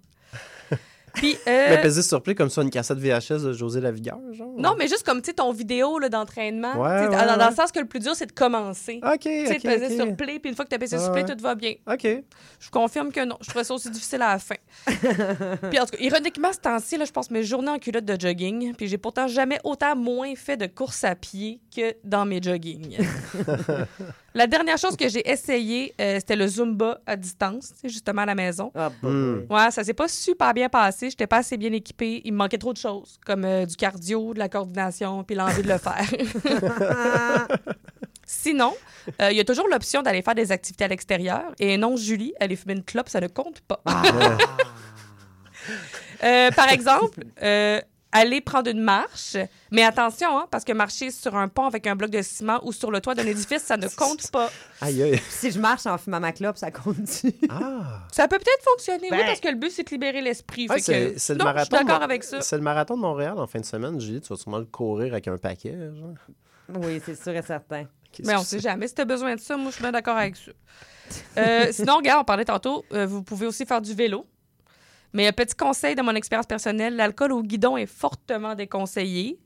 Puis, 1.17 1.35
euh, 1.47 1.65
Mais 1.69 1.81
peser 1.81 2.01
sur 2.01 2.21
play 2.21 2.35
comme 2.35 2.49
ça, 2.49 2.61
une 2.61 2.69
cassette 2.69 2.97
VHS 2.99 3.43
de 3.43 3.53
José 3.53 3.81
Lavigueur, 3.81 4.19
genre? 4.33 4.53
non, 4.57 4.75
mais 4.77 4.87
juste 4.87 5.03
comme, 5.03 5.21
tu 5.21 5.27
sais, 5.27 5.33
ton 5.33 5.51
vidéo 5.51 5.99
d'entraînement, 6.09 6.75
Ouais, 6.75 7.07
ouais, 7.07 7.09
dans, 7.09 7.49
le 7.49 7.55
sens 7.55 7.71
que 7.71 7.79
le 7.79 7.85
plus 7.85 7.99
dur, 7.99 8.15
c'est 8.15 8.27
de 8.27 8.31
commencer. 8.31 8.99
OK, 9.03 9.19
Tu 9.19 9.47
sais, 9.47 9.55
OK, 9.55 9.63
peser 9.63 9.85
OK. 9.87 10.07
sur 10.07 10.15
play, 10.15 10.39
puis 10.39 10.49
une 10.49 10.55
fois 10.55 10.65
que 10.65 10.69
tu 10.69 10.75
as 10.75 10.79
pesé 10.79 10.97
sur 10.97 11.11
play, 11.11 11.25
tout 11.25 11.41
va 11.41 11.55
bien. 11.55 11.73
OK. 11.91 12.07
Je 12.59 12.69
confirme 12.69 13.11
que 13.11 13.23
non. 13.25 13.37
Je 13.41 13.49
trouvais 13.49 13.63
ça 13.63 13.73
aussi 13.73 13.89
difficile 13.89 14.21
à 14.21 14.33
la 14.33 14.39
fin. 14.39 14.55
puis 15.69 15.79
en 15.79 15.85
tout 15.85 15.91
cas, 15.91 15.97
ironiquement, 15.99 16.53
ce 16.53 16.59
temps-ci, 16.59 16.97
là, 16.97 17.05
je 17.05 17.11
passe 17.11 17.31
mes 17.31 17.43
journées 17.43 17.71
en 17.71 17.79
culotte 17.79 18.05
de 18.05 18.19
jogging. 18.19 18.73
Puis 18.75 18.87
j'ai 18.87 18.97
pourtant 18.97 19.27
jamais 19.27 19.59
autant 19.63 19.95
moins 19.95 20.35
fait 20.35 20.57
de 20.57 20.67
course 20.67 21.03
à 21.03 21.15
pied 21.15 21.59
que 21.75 21.95
dans 22.03 22.25
mes 22.25 22.41
joggings. 22.41 22.97
la 24.37 24.47
dernière 24.47 24.77
chose 24.77 24.95
que 24.95 25.09
j'ai 25.09 25.27
essayé, 25.29 25.93
euh, 25.99 26.15
c'était 26.19 26.35
le 26.35 26.47
Zumba 26.47 26.99
à 27.05 27.15
distance, 27.15 27.73
justement 27.83 28.21
à 28.21 28.25
la 28.27 28.35
maison. 28.35 28.71
Ah, 28.75 28.89
bah, 28.89 29.09
Hmm. 29.09 29.41
Ouais, 29.49 29.71
ça 29.71 29.83
s'est 29.83 29.93
pas 29.93 30.07
super 30.07 30.53
bien 30.53 30.69
passé. 30.69 31.09
J'étais 31.09 31.27
pas 31.27 31.37
assez 31.37 31.57
bien 31.57 31.71
équipée. 31.73 32.21
Il 32.25 32.33
me 32.33 32.37
manquait 32.37 32.57
trop 32.57 32.73
de 32.73 32.77
choses, 32.77 33.19
comme 33.25 33.43
euh, 33.45 33.65
du 33.65 33.75
cardio, 33.75 34.33
de 34.33 34.39
la 34.39 34.49
coordination, 34.49 35.23
puis 35.23 35.35
l'envie 35.35 35.63
de 35.63 35.67
le 35.67 35.77
faire. 35.77 36.05
Sinon, 38.25 38.73
euh, 39.21 39.31
il 39.31 39.37
y 39.37 39.39
a 39.39 39.45
toujours 39.45 39.67
l'option 39.69 40.01
d'aller 40.01 40.21
faire 40.21 40.35
des 40.35 40.51
activités 40.51 40.83
à 40.83 40.87
l'extérieur. 40.89 41.43
Et 41.59 41.77
non, 41.77 41.95
Julie, 41.95 42.33
aller 42.39 42.55
fumer 42.57 42.73
une 42.73 42.83
clope, 42.83 43.07
ça 43.09 43.21
ne 43.21 43.27
compte 43.27 43.61
pas. 43.61 43.81
Euh, 46.23 46.49
par 46.51 46.69
exemple, 46.69 47.23
euh, 47.43 47.79
aller 48.17 48.41
prendre 48.41 48.69
une 48.69 48.81
marche. 48.81 49.35
Mais 49.71 49.83
attention, 49.83 50.37
hein, 50.37 50.47
parce 50.51 50.63
que 50.63 50.71
marcher 50.73 51.11
sur 51.11 51.35
un 51.35 51.47
pont 51.47 51.65
avec 51.65 51.87
un 51.87 51.95
bloc 51.95 52.09
de 52.09 52.21
ciment 52.21 52.59
ou 52.63 52.71
sur 52.71 52.91
le 52.91 53.01
toit 53.01 53.15
d'un 53.15 53.25
édifice, 53.25 53.63
ça 53.63 53.77
ne 53.77 53.87
compte 53.87 54.29
pas. 54.31 54.49
Aïe, 54.81 55.01
aïe. 55.03 55.21
Si 55.29 55.51
je 55.51 55.59
marche 55.59 55.85
en 55.85 55.97
fumant 55.97 56.19
ma 56.19 56.31
clope, 56.31 56.57
ça 56.57 56.71
continue. 56.71 57.33
Ah! 57.49 58.01
Ça 58.11 58.27
peut 58.27 58.37
peut-être 58.37 58.63
fonctionner, 58.63 59.07
oui, 59.11 59.17
Ben- 59.17 59.25
parce 59.25 59.39
que 59.39 59.47
le 59.49 59.55
but, 59.55 59.71
c'est 59.71 59.83
de 59.83 59.89
libérer 59.89 60.21
l'esprit. 60.21 60.67
Ouais, 60.69 60.79
c'est 60.79 61.13
que- 61.13 61.19
c'est 61.19 61.33
le 61.33 61.39
non, 61.39 61.45
marathon. 61.45 61.69
je 61.71 61.75
suis 61.77 61.85
d'accord 61.85 61.99
de- 61.99 62.03
avec 62.05 62.23
ça. 62.23 62.41
C'est 62.41 62.57
le 62.57 62.63
marathon 62.63 62.95
de 62.95 63.01
Montréal 63.01 63.33
en 63.37 63.47
fin 63.47 63.59
de 63.59 63.65
semaine, 63.65 63.99
Julie. 63.99 64.21
Tu 64.21 64.29
vas 64.29 64.35
sûrement 64.37 64.59
le 64.59 64.65
courir 64.65 65.13
avec 65.13 65.27
un 65.27 65.37
paquet. 65.37 65.73
Genre. 65.77 66.13
Oui, 66.81 67.01
c'est 67.05 67.15
sûr 67.21 67.33
et 67.35 67.41
certain. 67.41 67.85
Qu'est-ce 68.11 68.27
Mais 68.27 68.35
on 68.35 68.41
que 68.41 68.45
sait 68.45 68.59
jamais. 68.59 68.87
Si 68.87 68.95
tu 68.95 69.01
as 69.01 69.05
besoin 69.05 69.35
de 69.35 69.39
ça, 69.39 69.57
moi, 69.57 69.67
je 69.69 69.75
suis 69.75 69.81
bien 69.81 69.91
d'accord 69.91 70.17
avec 70.17 70.35
ça. 70.35 70.51
Euh, 71.37 71.67
sinon, 71.71 71.97
regarde, 71.97 72.21
on 72.21 72.25
parlait 72.25 72.45
tantôt, 72.45 72.83
euh, 72.93 73.05
vous 73.05 73.23
pouvez 73.23 73.45
aussi 73.47 73.65
faire 73.65 73.81
du 73.81 73.93
vélo. 73.93 74.25
Mais 75.13 75.27
un 75.27 75.31
petit 75.31 75.55
conseil 75.55 75.95
de 75.95 76.01
mon 76.01 76.15
expérience 76.15 76.45
personnelle, 76.45 76.95
l'alcool 76.95 77.31
au 77.31 77.41
guidon 77.41 77.77
est 77.77 77.85
fortement 77.85 78.55
déconseillé. 78.55 79.39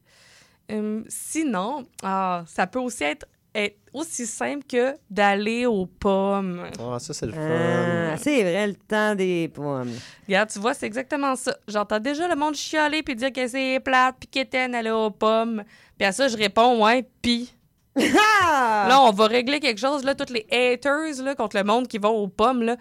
Euh, 0.72 1.04
sinon, 1.08 1.86
ah, 2.04 2.44
ça 2.48 2.68
peut 2.68 2.80
aussi 2.80 3.04
être, 3.04 3.26
être 3.54 3.78
aussi 3.94 4.26
simple 4.26 4.66
que 4.66 4.96
d'aller 5.10 5.66
aux 5.66 5.86
pommes. 5.86 6.66
Ah, 6.80 6.98
ça, 7.00 7.14
c'est 7.14 7.26
le 7.26 7.34
fun. 7.34 8.12
Ah, 8.14 8.18
c'est 8.18 8.42
vrai, 8.42 8.68
le 8.68 8.76
temps 8.76 9.16
des 9.16 9.50
pommes. 9.50 9.92
Regarde, 10.28 10.50
tu 10.50 10.60
vois, 10.60 10.74
c'est 10.74 10.86
exactement 10.86 11.36
ça. 11.36 11.56
J'entends 11.68 12.00
déjà 12.00 12.28
le 12.28 12.36
monde 12.36 12.56
chialer 12.56 13.04
puis 13.04 13.16
dire 13.16 13.34
que 13.34 13.48
c'est 13.48 13.80
plate 13.84 14.16
puis 14.20 14.30
qu'étaine 14.30 14.76
aller 14.76 14.92
aux 14.92 15.12
pommes. 15.12 15.64
Puis 15.98 16.06
à 16.06 16.12
ça, 16.12 16.28
je 16.28 16.38
réponds, 16.38 16.84
ouais, 16.84 17.08
puis... 17.22 17.54
Ah! 18.44 18.86
Là, 18.88 19.02
on 19.02 19.12
va 19.12 19.28
régler 19.28 19.60
quelque 19.60 19.80
chose, 19.80 20.04
là, 20.04 20.16
toutes 20.16 20.30
les 20.30 20.48
haters 20.50 21.22
là, 21.24 21.36
contre 21.36 21.58
le 21.58 21.64
monde 21.64 21.88
qui 21.88 21.98
vont 21.98 22.12
aux 22.12 22.28
pommes. 22.28 22.64
Là. 22.64 22.78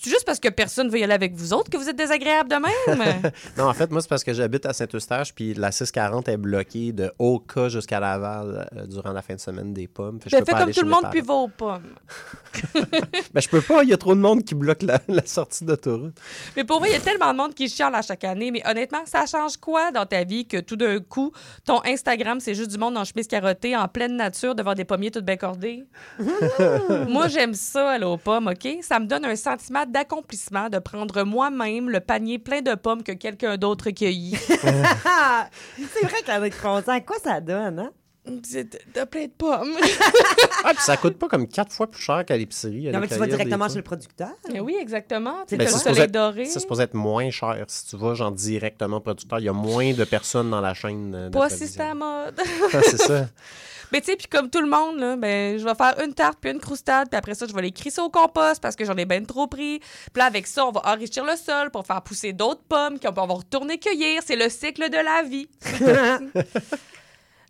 C'est 0.00 0.10
juste 0.10 0.24
parce 0.24 0.40
que 0.40 0.48
personne 0.48 0.88
veut 0.88 0.98
y 0.98 1.04
aller 1.04 1.12
avec 1.12 1.34
vous 1.34 1.52
autres 1.52 1.70
que 1.70 1.76
vous 1.76 1.88
êtes 1.88 1.96
désagréable 1.96 2.48
de 2.50 2.56
même? 2.56 3.32
Non, 3.58 3.64
en 3.68 3.74
fait, 3.74 3.90
moi, 3.90 4.00
c'est 4.00 4.08
parce 4.08 4.24
que 4.24 4.32
j'habite 4.32 4.64
à 4.66 4.72
Saint-Eustache, 4.72 5.34
puis 5.34 5.54
la 5.54 5.70
640 5.70 6.28
est 6.28 6.36
bloquée 6.36 6.92
de 6.92 7.12
Oka 7.18 7.68
jusqu'à 7.68 8.00
Laval 8.00 8.68
euh, 8.76 8.86
durant 8.86 9.12
la 9.12 9.22
fin 9.22 9.34
de 9.34 9.40
semaine 9.40 9.72
des 9.74 9.86
pommes. 9.88 10.20
Fait 10.20 10.30
je 10.30 10.36
Ben, 10.36 10.40
peux 10.40 10.46
fais 10.46 10.52
pas 10.52 10.58
comme 10.58 10.62
aller 10.68 10.74
tout 10.74 10.84
le 10.84 10.90
monde 10.90 11.06
puis 11.10 11.20
va 11.20 11.34
aux 11.34 11.48
pommes. 11.48 11.82
Ben, 13.34 13.40
je 13.40 13.48
peux 13.48 13.60
pas, 13.62 13.82
il 13.82 13.88
y 13.88 13.92
a 13.92 13.96
trop 13.96 14.14
de 14.14 14.20
monde 14.20 14.44
qui 14.44 14.54
bloque 14.54 14.82
la, 14.82 14.98
la 15.08 15.24
sortie 15.24 15.64
d'autoroute. 15.64 16.14
Mais 16.56 16.64
pour 16.64 16.80
vrai, 16.80 16.90
il 16.90 16.92
y 16.92 16.96
a 16.96 17.00
tellement 17.00 17.32
de 17.32 17.38
monde 17.38 17.54
qui 17.54 17.68
chiale 17.68 17.94
à 17.94 18.02
chaque 18.02 18.24
année. 18.24 18.50
Mais 18.50 18.62
honnêtement, 18.68 19.00
ça 19.06 19.24
change 19.26 19.56
quoi 19.56 19.90
dans 19.90 20.04
ta 20.06 20.24
vie 20.24 20.46
que 20.46 20.58
tout 20.58 20.76
d'un 20.76 20.98
coup, 21.00 21.32
ton 21.64 21.80
Instagram, 21.84 22.40
c'est 22.40 22.54
juste 22.54 22.70
du 22.70 22.78
monde 22.78 22.96
en 22.96 23.04
chemise 23.04 23.26
carottée, 23.26 23.76
en 23.76 23.88
pleine 23.88 24.16
nature, 24.16 24.54
devant 24.54 24.74
des 24.74 24.84
pommiers 24.84 25.10
tout 25.10 25.22
bien 25.22 25.36
cordés? 25.36 25.84
Moi, 27.08 27.28
j'aime 27.28 27.54
ça, 27.54 27.92
aller 27.92 28.04
aux 28.04 28.16
pommes, 28.18 28.48
OK? 28.48 28.68
Ça 28.82 28.98
me 28.98 29.06
donne 29.06 29.24
un 29.24 29.36
sentiment 29.36 29.81
d'accomplissement 29.86 30.68
de 30.68 30.78
prendre 30.78 31.24
moi-même 31.24 31.90
le 31.90 32.00
panier 32.00 32.38
plein 32.38 32.60
de 32.60 32.74
pommes 32.74 33.02
que 33.02 33.12
quelqu'un 33.12 33.56
d'autre 33.56 33.90
cueillit. 33.90 34.36
C'est 34.46 36.06
vrai 36.06 36.22
va 36.40 36.46
être 36.46 36.60
contente. 36.60 36.88
À 36.88 37.00
quoi 37.00 37.16
ça 37.22 37.40
donne, 37.40 37.78
hein? 37.78 37.90
C'est 38.44 38.64
de, 38.64 39.00
de 39.00 39.04
plein 39.04 39.24
de 39.24 39.32
pommes. 39.36 39.76
Ah, 40.64 40.74
puis 40.74 40.78
ça 40.84 40.96
coûte 40.96 41.18
pas 41.18 41.26
comme 41.26 41.48
quatre 41.48 41.72
fois 41.72 41.90
plus 41.90 42.00
cher 42.00 42.24
qu'à 42.24 42.36
l'épicerie. 42.36 42.88
Non, 42.92 43.00
mais 43.00 43.08
tu 43.08 43.16
vas 43.16 43.26
directement 43.26 43.68
chez 43.68 43.76
le 43.76 43.82
producteur. 43.82 44.30
Eh 44.54 44.60
oui, 44.60 44.76
exactement. 44.80 45.42
Tu 45.42 45.50
sais, 45.50 45.56
Ben, 45.56 45.64
le 45.64 45.70
c'est 45.70 45.78
soleil 45.78 46.08
doré. 46.08 46.44
C'est 46.44 46.60
supposé 46.60 46.84
être 46.84 46.94
moins 46.94 47.30
cher 47.30 47.64
si 47.66 47.86
tu 47.88 47.96
vas 47.96 48.14
genre 48.14 48.30
directement 48.30 48.98
au 48.98 49.00
producteur. 49.00 49.40
Il 49.40 49.46
y 49.46 49.48
a 49.48 49.52
moins 49.52 49.92
de 49.92 50.04
personnes 50.04 50.50
dans 50.50 50.60
la 50.60 50.72
chaîne. 50.72 51.30
Pas 51.32 51.50
si 51.50 51.66
c'est 51.66 51.80
à 51.80 51.94
mode. 51.94 52.40
Ah, 52.72 52.80
c'est 52.82 53.00
ça. 53.00 53.26
Mais 53.92 54.00
tu 54.00 54.06
sais, 54.06 54.16
puis 54.16 54.26
comme 54.26 54.48
tout 54.48 54.62
le 54.62 54.68
monde, 54.70 54.98
là, 54.98 55.16
ben, 55.16 55.58
je 55.58 55.64
vais 55.64 55.74
faire 55.74 55.94
une 56.02 56.14
tarte 56.14 56.38
puis 56.40 56.50
une 56.50 56.60
croustade, 56.60 57.10
puis 57.10 57.18
après 57.18 57.34
ça, 57.34 57.46
je 57.46 57.52
vais 57.52 57.60
les 57.60 57.72
crisser 57.72 58.00
au 58.00 58.08
compost 58.08 58.62
parce 58.62 58.74
que 58.74 58.86
j'en 58.86 58.96
ai 58.96 59.04
ben 59.04 59.26
trop 59.26 59.46
pris. 59.48 59.80
Puis 59.80 60.18
là, 60.18 60.24
avec 60.24 60.46
ça, 60.46 60.64
on 60.64 60.70
va 60.72 60.80
enrichir 60.86 61.24
le 61.26 61.36
sol 61.36 61.70
pour 61.70 61.84
faire 61.86 62.00
pousser 62.00 62.32
d'autres 62.32 62.62
pommes 62.66 62.98
qu'on 62.98 63.12
va 63.12 63.22
retourner 63.24 63.78
cueillir. 63.78 64.22
C'est 64.24 64.36
le 64.36 64.48
cycle 64.48 64.88
de 64.88 64.96
la 64.96 65.22
vie. 65.24 65.46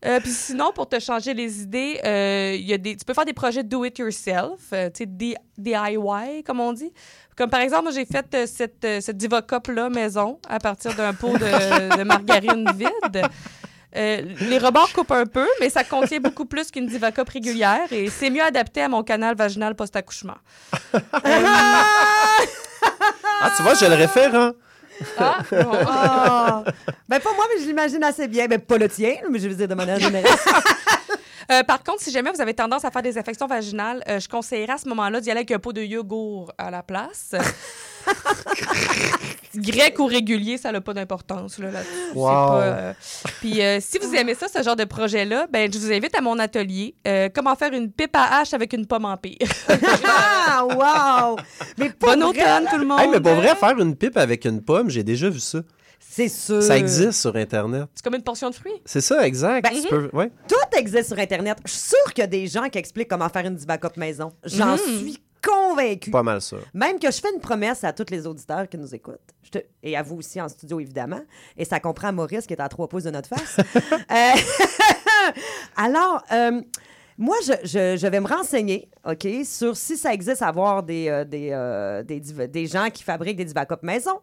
Euh, 0.05 0.19
puis 0.21 0.31
sinon, 0.31 0.73
pour 0.73 0.89
te 0.89 0.99
changer 0.99 1.33
les 1.33 1.63
idées, 1.63 2.01
euh, 2.05 2.57
il 2.59 2.67
y 2.67 2.73
a 2.73 2.79
des, 2.79 2.97
tu 2.97 3.05
peux 3.05 3.15
faire 3.15 3.25
des 3.25 3.33
projets 3.33 3.63
do-it-yourself, 3.63 4.73
euh, 4.73 4.91
tu 4.91 5.05
sais, 5.05 5.37
DIY, 5.59 6.43
comme 6.45 6.61
on 6.61 6.73
dit. 6.73 6.93
Comme 7.37 7.51
par 7.51 7.61
exemple, 7.61 7.93
j'ai 7.93 8.05
fait 8.05 8.27
euh, 8.35 8.47
cette, 8.47 8.85
euh, 8.85 9.01
cette 9.01 9.17
Diva 9.17 9.43
Cup-là 9.43 9.89
maison 9.89 10.39
à 10.49 10.59
partir 10.59 10.95
d'un 10.95 11.15
pot 11.15 11.33
de, 11.33 11.97
de 11.99 12.03
margarine 12.03 12.71
vide. 12.75 13.23
Euh, 13.95 14.23
les 14.41 14.59
rebords 14.59 14.93
coupent 14.93 15.13
un 15.13 15.27
peu, 15.27 15.47
mais 15.61 15.69
ça 15.69 15.85
contient 15.85 16.21
beaucoup 16.21 16.47
plus 16.47 16.71
qu'une 16.71 16.87
Diva 16.87 17.13
Cup 17.13 17.29
régulière 17.29 17.93
et 17.93 18.09
c'est 18.09 18.31
mieux 18.31 18.43
adapté 18.43 18.83
à 18.83 18.89
mon 18.89 19.03
canal 19.03 19.37
vaginal 19.37 19.75
post-accouchement. 19.75 20.37
Ah, 21.13 21.91
tu 23.57 23.63
vois, 23.63 23.75
j'ai 23.75 23.89
le 23.89 23.95
référent. 23.95 24.53
Ah. 25.19 25.39
Ah! 25.87 26.65
ben, 27.09 27.21
pas 27.21 27.33
moi, 27.35 27.45
mais 27.55 27.63
je 27.63 27.67
l'imagine 27.67 28.03
assez 28.05 28.29
bien. 28.29 28.47
Ben, 28.47 28.59
pas 28.61 28.79
le 28.79 28.89
tien, 28.89 29.15
mais 29.31 29.39
je 29.39 29.49
veux 29.49 29.55
dire 29.55 29.69
de 29.69 29.75
manière 29.75 29.99
générale. 29.99 30.31
Euh, 31.51 31.65
par 31.65 31.83
contre, 31.83 32.01
si 32.01 32.11
jamais 32.11 32.31
vous 32.31 32.41
avez 32.41 32.55
tendance 32.55 32.85
à 32.85 32.91
faire 32.91 33.03
des 33.03 33.19
infections 33.19 33.47
vaginales, 33.47 34.03
euh, 34.09 34.21
je 34.21 34.29
conseillerais 34.29 34.75
à 34.75 34.79
ce 34.79 34.89
moment-là 34.89 35.21
d'y 35.21 35.31
aller 35.31 35.41
avec 35.41 35.51
un 35.51 35.59
pot 35.59 35.73
de 35.73 35.83
yogourt 35.83 36.53
à 36.57 36.71
la 36.71 36.83
place. 36.83 37.33
Grec 39.55 39.99
ou 39.99 40.07
régulier, 40.07 40.57
ça 40.57 40.73
n'a 40.73 40.81
pas 40.81 40.95
d'importance 40.95 41.59
là, 41.59 41.69
Wow. 42.15 42.27
pas, 42.27 42.63
euh, 42.63 42.93
Puis 43.41 43.61
euh, 43.61 43.79
si 43.81 43.99
vous 43.99 44.15
aimez 44.15 44.35
ça, 44.35 44.47
ce 44.49 44.63
genre 44.63 44.77
de 44.77 44.85
projet-là, 44.85 45.47
ben, 45.53 45.71
je 45.71 45.79
vous 45.79 45.93
invite 45.93 46.17
à 46.17 46.23
mon 46.23 46.39
atelier. 46.39 46.95
euh, 47.07 47.29
comment 47.35 47.55
faire 47.55 47.73
une 47.75 47.91
pipe 47.93 48.17
à 48.17 48.39
hache 48.41 48.55
avec 48.55 48.73
une 48.73 48.87
pomme 48.87 49.05
en 49.05 49.17
pire. 49.19 49.37
ah, 50.07 50.65
wow! 50.65 51.37
Mais 51.77 51.91
pas 51.91 52.17
Bon 52.17 52.23
automne, 52.31 52.67
tout 52.71 52.79
le 52.79 52.87
monde. 52.87 53.01
Hey, 53.01 53.09
mais 53.09 53.21
pour 53.21 53.35
vrai, 53.35 53.55
faire 53.55 53.79
une 53.79 53.95
pipe 53.95 54.17
avec 54.17 54.47
une 54.47 54.63
pomme, 54.63 54.89
j'ai 54.89 55.03
déjà 55.05 55.29
vu 55.29 55.41
ça. 55.41 55.61
C'est 56.01 56.29
sûr. 56.29 56.63
Ça 56.63 56.79
existe 56.79 57.21
sur 57.21 57.37
Internet. 57.37 57.85
C'est 57.95 58.03
comme 58.05 58.15
une 58.15 58.23
portion 58.23 58.49
de 58.51 58.55
fruits. 58.55 58.73
C'est 58.87 59.01
ça, 59.03 59.27
exact. 59.27 59.69
Ben, 59.71 59.81
Tu 59.83 59.89
peux- 59.89 60.11
ouais. 60.15 60.31
Tout 60.49 60.79
existe 60.79 61.09
sur 61.09 61.19
Internet. 61.19 61.59
Je 61.67 61.71
suis 61.71 61.81
sûre 61.91 62.13
qu'il 62.15 62.23
y 62.23 62.25
a 62.25 62.27
des 62.29 62.47
gens 62.47 62.69
qui 62.71 62.79
expliquent 62.79 63.09
comment 63.09 63.29
faire 63.29 63.47
une 63.47 63.55
Diva 63.57 63.77
Cup 63.79 63.97
maison. 63.99 64.33
J'en 64.45 64.73
Mhm. 64.73 64.79
suis 64.79 65.23
convaincue. 65.43 66.11
Pas 66.11 66.23
mal 66.23 66.41
ça. 66.41 66.57
Même 66.75 66.99
que 66.99 67.11
je 67.11 67.21
fais 67.21 67.33
une 67.35 67.41
promesse 67.41 67.85
à 67.85 67.93
tous 67.93 68.07
les 68.11 68.27
auditeurs 68.27 68.69
qui 68.69 68.79
nous 68.79 68.95
écoutent, 68.95 69.19
je 69.43 69.51
te- 69.51 69.65
et 69.83 69.97
à 69.97 70.03
vous 70.03 70.17
aussi 70.17 70.41
en 70.41 70.49
studio, 70.49 70.81
évidemment, 70.81 71.21
et 71.57 71.65
ça 71.65 71.81
comprend 71.81 72.13
Maurice 72.13 72.47
qui 72.47 72.53
est 72.55 72.61
à 72.61 72.69
trois 72.69 72.89
pouces 72.89 73.05
de 73.05 73.11
notre 73.11 73.29
face. 73.29 73.57
Euh, 74.11 75.33
Alors, 75.77 76.23
euh, 76.33 76.61
moi, 77.19 77.37
je, 77.47 77.53
je- 77.65 77.97
je 77.97 78.07
vais 78.07 78.21
me 78.21 78.27
renseigner, 78.29 78.89
OK, 79.09 79.27
sur 79.45 79.77
si 79.77 79.97
ça 79.97 80.13
existe 80.13 80.43
avoir 80.43 80.83
des, 80.83 81.09
euh, 81.09 81.25
des, 82.05 82.21
des, 82.21 82.49
des 82.49 82.67
gens 82.67 82.89
qui 82.91 83.03
fabriquent 83.03 83.37
des 83.37 83.45
divacopes 83.45 83.83
maison, 83.83 84.21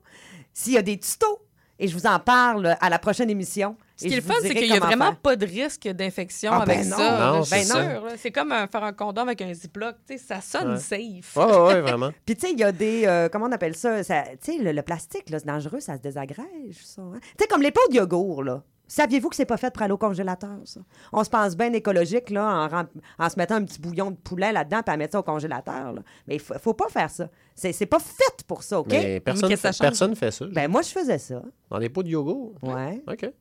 s'il 0.53 0.73
y 0.73 0.77
a 0.77 0.81
des 0.81 0.97
tutos, 0.99 1.39
et 1.79 1.87
je 1.87 1.93
vous 1.95 2.05
en 2.05 2.19
parle 2.19 2.75
à 2.79 2.89
la 2.89 2.99
prochaine 2.99 3.29
émission. 3.29 3.75
Ce 3.95 4.05
qui 4.07 4.13
est 4.13 4.17
le 4.17 4.21
fun, 4.21 4.33
c'est 4.41 4.53
qu'il 4.53 4.69
n'y 4.69 4.77
a 4.77 4.79
vraiment 4.79 5.07
faire. 5.07 5.17
pas 5.17 5.35
de 5.35 5.45
risque 5.45 5.87
d'infection 5.87 6.51
Ah, 6.53 6.61
avec 6.61 6.79
ben 6.79 6.89
non. 6.89 6.97
ça. 6.97 7.03
là, 7.19 7.31
Non, 7.33 7.43
c'est 7.43 7.63
ça. 7.63 7.99
C'est 8.17 8.31
comme 8.31 8.49
faire 8.71 8.83
un 8.83 8.93
condom 8.93 9.23
avec 9.23 9.41
un 9.41 9.53
Ziploc. 9.53 9.95
tu 10.07 10.17
sais, 10.17 10.23
Ça 10.23 10.41
sonne 10.41 10.73
Ouais. 10.73 10.77
safe. 10.79 11.35
Ouais, 11.35 11.45
ouais, 11.45 11.57
ouais, 11.73 11.81
vraiment. 11.81 12.11
Puis, 12.25 12.35
tu 12.35 12.47
sais, 12.47 12.53
il 12.53 12.59
y 12.59 12.63
a 12.63 12.71
des. 12.71 13.05
euh, 13.05 13.27
comment 13.29 13.45
on 13.47 13.51
appelle 13.51 13.75
ça? 13.75 14.01
ça 14.03 14.23
tu 14.43 14.53
sais, 14.53 14.57
le, 14.63 14.71
le 14.71 14.81
plastique, 14.83 15.29
là, 15.29 15.39
c'est 15.39 15.47
dangereux, 15.47 15.79
ça 15.79 15.95
se 15.97 16.01
désagrège, 16.01 16.45
ça. 16.83 17.01
hein. 17.01 17.19
Tu 17.21 17.27
sais, 17.43 17.47
comme 17.47 17.61
les 17.61 17.71
pots 17.71 17.81
de 17.89 17.95
yogourt, 17.95 18.43
là. 18.43 18.63
Saviez-vous 18.89 19.29
que 19.29 19.35
c'est 19.35 19.45
pas 19.45 19.55
fait 19.57 19.71
pour 19.71 19.83
aller 19.83 19.93
au 19.93 19.97
congélateur, 19.97 20.57
ça? 20.65 20.81
On 21.13 21.23
se 21.23 21.29
pense 21.29 21.55
bien 21.55 21.71
écologique, 21.73 22.31
là, 22.31 22.43
en, 22.45 22.67
rem- 22.67 22.87
en 23.19 23.29
se 23.29 23.37
mettant 23.37 23.55
un 23.55 23.63
petit 23.63 23.79
bouillon 23.79 24.11
de 24.11 24.17
poulet 24.17 24.51
là-dedans 24.51 24.81
puis 24.83 24.93
à 24.93 24.97
mettre 24.97 25.11
ça 25.13 25.19
au 25.19 25.23
congélateur, 25.23 25.93
là. 25.93 26.01
Mais 26.27 26.35
il 26.35 26.39
faut, 26.41 26.55
faut 26.59 26.73
pas 26.73 26.89
faire 26.89 27.09
ça. 27.09 27.29
C'est 27.55 27.71
c'est 27.71 27.85
pas 27.85 27.99
fait 27.99 28.43
pour 28.47 28.63
ça, 28.63 28.79
OK? 28.79 28.87
Mais 28.89 29.19
personne 29.19 29.55
fait, 29.55 29.77
personne 29.79 30.15
fait 30.15 30.31
ça. 30.31 30.45
Ben, 30.51 30.67
moi, 30.69 30.81
je 30.81 30.89
faisais 30.89 31.19
ça. 31.19 31.41
Dans 31.69 31.79
des 31.79 31.89
pots 31.89 32.03
de 32.03 32.09
yogourt. 32.09 32.55
Ouais. 32.63 33.01
OK. 33.07 33.31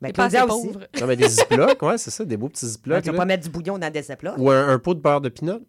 Ben, 0.00 0.12
pas 0.12 0.26
assez 0.26 0.40
aussi. 0.40 0.68
pauvre. 0.68 0.86
Non, 1.00 1.06
mais 1.08 1.16
des 1.16 1.28
ziplocs, 1.28 1.82
ouais, 1.82 1.98
c'est 1.98 2.12
ça, 2.12 2.24
des 2.24 2.36
beaux 2.36 2.48
petits 2.48 2.64
Ben, 2.66 2.70
ziplocs. 2.70 3.02
tu 3.02 3.10
vas 3.10 3.16
pas 3.16 3.24
mettre 3.24 3.42
du 3.42 3.50
bouillon 3.50 3.78
dans 3.78 3.92
des 3.92 4.02
là 4.22 4.34
Ou 4.38 4.48
un, 4.50 4.68
un 4.68 4.78
pot 4.78 4.94
de 4.94 5.00
beurre 5.00 5.20
de 5.20 5.28
pinot. 5.28 5.60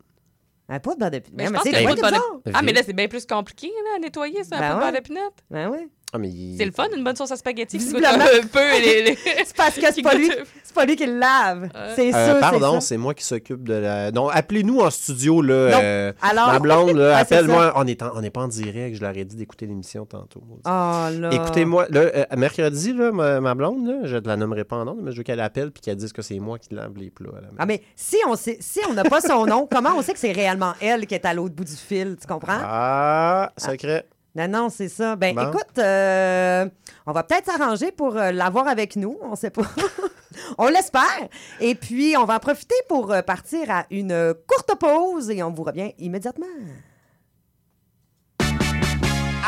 Un 0.72 0.80
pot 0.80 0.94
de 0.94 1.00
beurre 1.00 1.10
de 1.10 1.20
Mais 1.34 1.48
je 1.48 1.50
mais 1.50 1.56
pense 1.58 1.64
c'est 1.64 1.84
pot 1.84 1.96
de 1.96 2.02
beurre- 2.02 2.42
Ah, 2.54 2.62
mais 2.62 2.74
là, 2.74 2.82
c'est 2.86 2.94
bien 2.94 3.08
plus 3.08 3.26
compliqué 3.26 3.68
là, 3.70 3.96
à 3.96 4.00
nettoyer, 4.00 4.44
ça, 4.44 4.60
Ben 4.60 4.76
un 4.76 4.78
peu 4.80 4.86
ouais. 4.86 4.92
de 4.92 5.00
pinot. 5.00 5.20
Ben 5.50 5.68
oui. 5.72 5.90
Ah, 6.12 6.18
mais 6.18 6.30
il- 6.30 6.58
C'est 6.58 6.66
le 6.66 6.72
fun, 6.72 6.88
une 6.98 7.04
bonne 7.04 7.16
sauce 7.16 7.32
à 7.32 7.36
spaghetti 7.36 7.78
Visiblement. 7.78 8.08
un 8.10 8.48
peu 8.48 8.80
les... 8.82 9.04
les- 9.04 9.16
C'est 9.46 9.56
parce 9.56 9.76
que 9.76 9.94
c'est 9.94 10.02
pas 10.02 10.16
lui, 10.16 10.28
c'est 10.64 10.74
pas 10.74 10.86
lui 10.86 10.96
qui 10.96 11.06
le 11.06 11.20
lave. 11.20 11.70
C'est 11.96 12.14
Euh, 12.16 12.26
sûr, 12.26 12.34
c'est 12.36 12.40
pardon, 12.40 12.74
ça. 12.76 12.82
c'est 12.82 12.98
moi 12.98 13.14
qui 13.14 13.24
s'occupe 13.24 13.64
de 13.68 13.76
la. 13.76 14.12
Non, 14.12 14.28
appelez-nous 14.28 14.80
en 14.80 14.90
studio, 14.90 15.42
là. 15.44 15.70
Non. 15.72 15.80
euh, 15.84 16.14
Alors- 16.22 16.48
Ma 16.54 16.58
blonde, 16.60 16.98
là, 16.98 17.16
appelle-moi. 17.20 17.74
On 17.76 17.84
n'est 17.84 17.98
on 18.02 18.22
pas 18.32 18.42
en 18.42 18.48
direct, 18.48 18.96
je 18.96 19.02
leur 19.02 19.16
ai 19.16 19.24
dit 19.24 19.36
d'écouter 19.36 19.68
l'émission 19.68 20.06
tantôt. 20.08 20.42
Oh 20.50 20.60
là. 20.66 21.30
Écoutez-moi, 21.32 21.86
là, 21.90 22.00
euh, 22.02 22.26
mercredi, 22.38 22.92
là, 22.94 23.12
ma, 23.12 23.40
ma 23.40 23.54
blonde, 23.54 23.86
là, 23.88 23.94
je 24.06 24.16
ne 24.16 24.28
la 24.28 24.36
nommerai 24.36 24.64
pas 24.64 24.78
en 24.78 24.86
nom, 24.86 24.98
mais 25.00 25.12
je 25.12 25.18
veux 25.18 25.24
qu'elle 25.24 25.40
appelle 25.42 25.70
puis 25.72 25.82
qu'elle 25.82 25.98
dise 25.98 26.12
que 26.12 26.24
c'est 26.24 26.40
moi 26.40 26.58
qui 26.58 26.74
lave 26.74 26.94
les 26.98 27.12
plats. 27.12 27.30
à 27.30 27.36
la 27.36 27.42
maison. 27.42 27.56
Ah, 27.60 27.66
mais 27.68 27.84
si 27.96 28.18
on 28.28 28.36
sait, 28.36 28.58
si 28.60 28.80
on 28.90 28.94
n'a 28.94 29.04
pas 29.04 29.22
son 29.22 29.46
nom, 29.46 29.68
comment 29.72 29.92
on 29.96 30.02
sait 30.02 30.14
que 30.14 30.20
c'est 30.20 30.32
réellement 30.32 30.74
elle 30.82 31.06
qui 31.06 31.14
est 31.14 31.26
à 31.26 31.36
l'autre 31.36 31.54
bout 31.54 31.66
du 31.66 31.76
fil, 31.76 32.18
tu 32.20 32.26
comprends? 32.26 32.58
Ah, 32.64 33.52
secret. 33.58 34.08
Non, 34.36 34.48
non, 34.48 34.70
c'est 34.70 34.90
ça. 34.90 35.16
Ben, 35.16 35.34
Bon. 35.36 35.50
écoute, 35.50 35.80
euh, 35.80 36.66
on 37.08 37.12
va 37.12 37.24
peut-être 37.24 37.46
s'arranger 37.52 37.92
pour 37.92 38.16
euh, 38.16 38.32
l'avoir 38.32 38.68
avec 38.68 38.96
nous. 38.96 39.18
On 39.24 39.36
sait 39.36 39.50
pas. 39.50 39.64
on 40.58 40.68
l'espère. 40.68 41.28
Et 41.60 41.74
puis, 41.76 42.16
on 42.18 42.26
va 42.26 42.36
en 42.36 42.40
profiter 42.40 42.76
pour 42.88 43.12
euh, 43.12 43.22
partir 43.24 43.70
à 43.72 43.86
une 43.90 44.34
courte 44.48 44.76
pause 44.80 45.30
et 45.32 45.42
on 45.42 45.52
vous 45.52 45.64
revient 45.64 45.92
immédiatement. 45.98 46.46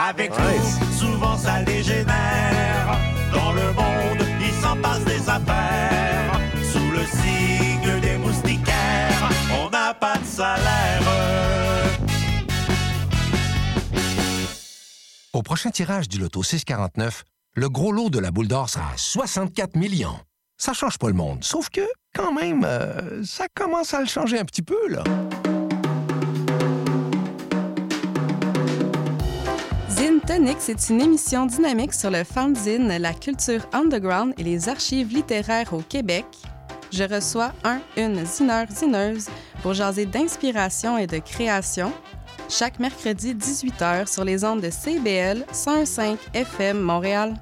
Avec 0.09 0.31
Nice. 0.31 0.77
nous, 0.79 0.93
souvent 0.97 1.37
ça 1.37 1.61
dégénère. 1.63 2.97
Dans 3.33 3.51
le 3.53 3.67
monde, 3.73 4.27
il 4.41 4.51
s'en 4.61 4.75
passe 4.81 5.03
des 5.05 5.29
affaires. 5.29 6.00
Au 15.41 15.43
prochain 15.43 15.71
tirage 15.71 16.07
du 16.07 16.19
loto 16.19 16.43
649, 16.43 17.23
le 17.55 17.67
gros 17.67 17.91
lot 17.91 18.11
de 18.11 18.19
la 18.19 18.29
boule 18.29 18.47
d'or 18.47 18.69
sera 18.69 18.91
à 18.93 18.95
64 18.95 19.75
millions. 19.75 20.19
Ça 20.59 20.73
change 20.73 20.99
pas 20.99 21.07
le 21.07 21.15
monde, 21.15 21.43
sauf 21.43 21.67
que, 21.69 21.81
quand 22.13 22.31
même, 22.31 22.63
euh, 22.63 23.23
ça 23.25 23.47
commence 23.55 23.95
à 23.95 24.01
le 24.01 24.05
changer 24.05 24.37
un 24.37 24.45
petit 24.45 24.61
peu, 24.61 24.77
là. 24.87 25.03
Zine 29.89 30.19
Tonic, 30.27 30.57
c'est 30.59 30.89
une 30.91 31.01
émission 31.01 31.47
dynamique 31.47 31.95
sur 31.95 32.11
le 32.11 32.23
fanzine, 32.23 32.95
la 32.99 33.13
culture 33.15 33.65
underground 33.73 34.35
et 34.37 34.43
les 34.43 34.69
archives 34.69 35.11
littéraires 35.11 35.73
au 35.73 35.81
Québec. 35.81 36.25
Je 36.91 37.03
reçois 37.03 37.51
un, 37.63 37.79
une 37.97 38.23
zineur, 38.27 38.67
zineuse 38.69 39.27
pour 39.63 39.73
jaser 39.73 40.05
d'inspiration 40.05 40.99
et 40.99 41.07
de 41.07 41.17
création 41.17 41.91
chaque 42.51 42.79
mercredi 42.79 43.33
18h 43.33 44.11
sur 44.11 44.25
les 44.25 44.43
ondes 44.43 44.59
de 44.59 44.69
CBL 44.69 45.45
105 45.53 46.19
FM 46.33 46.79
Montréal. 46.79 47.33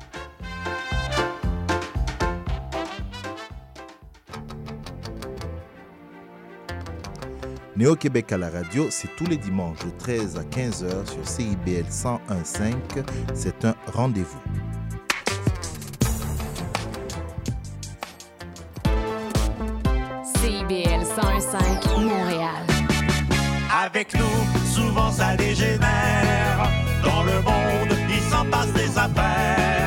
Néo-Québec 7.76 8.32
à 8.34 8.38
la 8.38 8.50
radio, 8.50 8.88
c'est 8.92 9.08
tous 9.18 9.26
les 9.26 9.38
dimanches 9.38 9.80
de 9.80 9.90
13 9.98 10.38
à 10.38 10.44
15h 10.44 11.06
sur 11.10 11.28
CIBL 11.28 11.86
101.5. 11.90 12.76
C'est 13.34 13.66
un 13.66 13.74
rendez-vous. 13.94 14.38
CBL 20.36 21.06
105 21.06 21.98
Montréal. 21.98 22.39
Avec 23.92 24.14
nous, 24.14 24.68
souvent 24.68 25.12
ça 25.12 25.36
dégénère. 25.36 26.70
Dans 27.04 27.24
le 27.24 27.42
monde, 27.42 27.98
il 28.08 28.22
s'en 28.32 28.46
passe 28.46 28.72
des 28.74 28.96
affaires. 28.96 29.79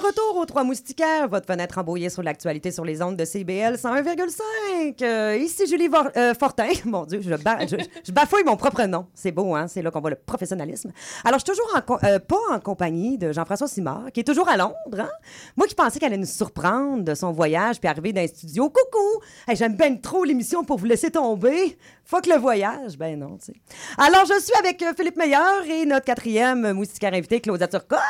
Retour 0.00 0.36
aux 0.36 0.44
Trois 0.46 0.64
Moustiquaires, 0.64 1.28
votre 1.28 1.46
fenêtre 1.46 1.78
embrouillée 1.78 2.10
sur 2.10 2.22
l'actualité 2.22 2.70
sur 2.70 2.84
les 2.84 3.02
ondes 3.02 3.16
de 3.16 3.24
CBL 3.24 3.74
101,5. 3.74 5.02
Euh, 5.02 5.36
ici 5.36 5.66
Julie 5.66 5.88
euh, 6.16 6.34
Fortin. 6.34 6.68
Mon 6.84 7.04
Dieu, 7.04 7.20
je, 7.22 7.34
ba- 7.34 7.66
je- 7.66 7.76
je 8.04 8.12
bafouille 8.12 8.44
mon 8.44 8.56
propre 8.56 8.82
nom. 8.84 9.06
C'est 9.14 9.32
beau, 9.32 9.54
hein? 9.54 9.66
C'est 9.68 9.82
là 9.82 9.90
qu'on 9.90 10.00
voit 10.00 10.10
le 10.10 10.16
professionnalisme. 10.16 10.92
Alors, 11.24 11.38
je 11.40 11.44
suis 11.44 11.56
toujours 11.56 11.98
euh, 12.04 12.18
pas 12.18 12.36
en 12.50 12.60
compagnie 12.60 13.18
de 13.18 13.32
Jean-François 13.32 13.68
Simard, 13.68 14.06
qui 14.12 14.20
est 14.20 14.24
toujours 14.24 14.48
à 14.48 14.56
Londres. 14.56 14.74
Hein? 15.00 15.08
Moi 15.56 15.66
qui 15.66 15.74
pensais 15.74 15.98
qu'elle 15.98 16.12
allait 16.12 16.20
nous 16.20 16.26
surprendre 16.26 17.02
de 17.04 17.14
son 17.14 17.32
voyage 17.32 17.78
puis 17.80 17.88
arriver 17.88 18.12
dans 18.12 18.20
un 18.22 18.26
studio. 18.26 18.68
Coucou! 18.70 19.22
J'aime 19.54 19.74
bien 19.76 19.94
trop 19.96 20.24
l'émission 20.24 20.64
pour 20.64 20.78
vous 20.78 20.86
laisser 20.86 21.10
tomber. 21.10 21.76
Fuck 22.10 22.24
le 22.26 22.36
voyage. 22.36 22.96
Ben 22.96 23.18
non, 23.18 23.36
tu 23.36 23.52
sais. 23.52 23.54
Alors, 23.98 24.24
je 24.24 24.40
suis 24.40 24.54
avec 24.58 24.82
euh, 24.82 24.94
Philippe 24.96 25.16
Meilleur 25.16 25.62
et 25.68 25.84
notre 25.84 26.06
quatrième 26.06 26.72
moustiquaire 26.72 27.12
invité, 27.12 27.38
Claudia 27.38 27.68
Turcotte. 27.68 28.00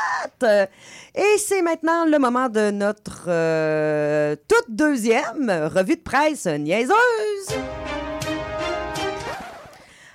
Euh, 0.41 0.65
Et 1.13 1.37
c'est 1.37 1.61
maintenant 1.61 2.05
le 2.05 2.17
moment 2.17 2.47
de 2.47 2.71
notre 2.71 3.25
euh, 3.27 4.37
toute 4.47 4.73
deuxième 4.73 5.49
revue 5.49 5.97
de 5.97 6.01
presse 6.01 6.45
niaiseuse. 6.45 6.95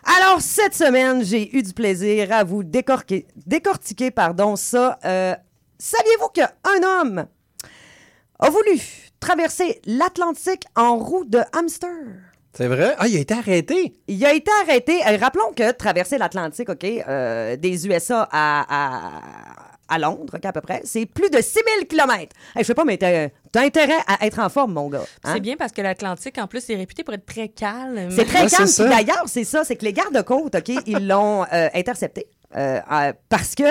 Alors, 0.02 0.40
cette 0.40 0.74
semaine, 0.74 1.22
j'ai 1.22 1.54
eu 1.54 1.62
du 1.62 1.74
plaisir 1.74 2.32
à 2.32 2.42
vous 2.42 2.62
décortiquer 2.64 4.10
pardon, 4.10 4.56
ça. 4.56 4.98
Saviez-vous 5.78 6.28
qu'un 6.28 6.82
homme 7.02 7.26
a 8.38 8.48
voulu 8.48 8.80
traverser 9.20 9.82
l'Atlantique 9.84 10.64
en 10.74 10.96
roue 10.96 11.26
de 11.26 11.40
hamster? 11.52 12.33
C'est 12.56 12.68
vrai? 12.68 12.94
Ah, 12.98 13.08
il 13.08 13.16
a 13.16 13.20
été 13.20 13.34
arrêté. 13.34 13.96
Il 14.06 14.24
a 14.24 14.32
été 14.32 14.50
arrêté. 14.62 15.00
Euh, 15.06 15.16
rappelons 15.20 15.52
que 15.56 15.72
traverser 15.72 16.18
l'Atlantique, 16.18 16.68
OK, 16.68 16.84
euh, 16.84 17.56
des 17.56 17.86
USA 17.86 18.28
à, 18.30 18.64
à, 18.68 19.10
à 19.88 19.98
Londres, 19.98 20.34
OK, 20.36 20.44
à 20.44 20.52
peu 20.52 20.60
près, 20.60 20.80
c'est 20.84 21.04
plus 21.04 21.30
de 21.30 21.40
6000 21.40 21.86
km. 21.88 22.32
je 22.56 22.62
sais 22.62 22.74
pas, 22.74 22.84
mais 22.84 22.96
t'as 22.96 23.28
t'as 23.52 23.62
intérêt 23.62 23.98
à 24.06 24.24
être 24.26 24.38
en 24.38 24.48
forme, 24.48 24.72
mon 24.72 24.88
gars. 24.88 25.02
hein? 25.24 25.32
C'est 25.34 25.40
bien 25.40 25.56
parce 25.56 25.72
que 25.72 25.82
l'Atlantique, 25.82 26.38
en 26.38 26.46
plus, 26.46 26.68
est 26.70 26.76
réputé 26.76 27.02
pour 27.04 27.14
être 27.14 27.26
très 27.26 27.48
calme. 27.48 28.08
C'est 28.10 28.24
très 28.24 28.42
Ouais, 28.42 28.48
c'est 28.48 28.56
calme. 28.56 28.68
ça. 28.68 28.84
Puis 28.86 28.94
D'ailleurs, 28.94 29.24
c'est 29.26 29.44
ça, 29.44 29.64
c'est 29.64 29.76
que 29.76 29.84
les 29.84 29.92
gardes-côtes, 29.92 30.54
OK, 30.54 30.72
ils 30.86 31.06
l'ont 31.08 31.42
euh, 31.52 31.68
intercepté 31.74 32.26
euh, 32.56 32.80
euh, 32.90 33.12
parce 33.28 33.54
que 33.56 33.64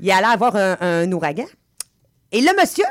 il 0.00 0.10
allait 0.10 0.26
avoir 0.26 0.56
un, 0.56 0.76
un 0.80 1.12
ouragan. 1.12 1.46
Et 2.32 2.40
le 2.40 2.50
monsieur, 2.60 2.84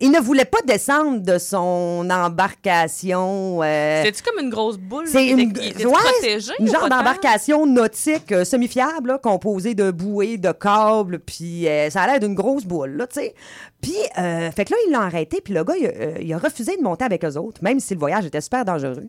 il 0.00 0.10
ne 0.12 0.20
voulait 0.20 0.44
pas 0.44 0.58
descendre 0.64 1.20
de 1.20 1.38
son 1.38 2.08
embarcation. 2.08 3.62
euh, 3.62 4.02
C'est-tu 4.04 4.22
comme 4.22 4.38
une 4.42 4.50
grosse 4.50 4.78
boule? 4.78 5.06
c'est 5.08 5.26
Il 5.26 5.32
une, 5.40 5.52
il 5.60 5.86
ouais, 5.86 5.92
protégé 5.92 6.52
une 6.60 6.68
genre 6.68 6.88
d'embarcation 6.88 7.66
nautique 7.66 8.30
euh, 8.32 8.44
semi-fiable, 8.44 9.18
composée 9.22 9.74
de 9.74 9.90
bouées, 9.90 10.38
de 10.38 10.52
câbles, 10.52 11.18
puis 11.20 11.66
euh, 11.68 11.90
ça 11.90 12.02
a 12.02 12.06
l'air 12.06 12.20
d'une 12.20 12.34
grosse 12.34 12.64
boule, 12.64 12.90
là, 12.96 13.06
tu 13.06 13.20
sais. 13.20 13.34
Puis, 13.80 13.94
fait 13.94 14.64
que 14.64 14.72
là, 14.72 14.76
ils 14.86 14.92
l'ont 14.92 15.00
arrêté, 15.00 15.40
puis 15.40 15.54
le 15.54 15.62
gars, 15.64 15.74
il, 15.78 15.86
a- 15.86 16.20
il 16.20 16.32
a 16.32 16.38
refusé 16.38 16.76
de 16.76 16.82
monter 16.82 17.04
avec 17.04 17.24
eux 17.24 17.36
autres, 17.36 17.62
même 17.62 17.80
si 17.80 17.94
le 17.94 18.00
voyage 18.00 18.24
était 18.26 18.40
super 18.40 18.64
dangereux. 18.64 19.08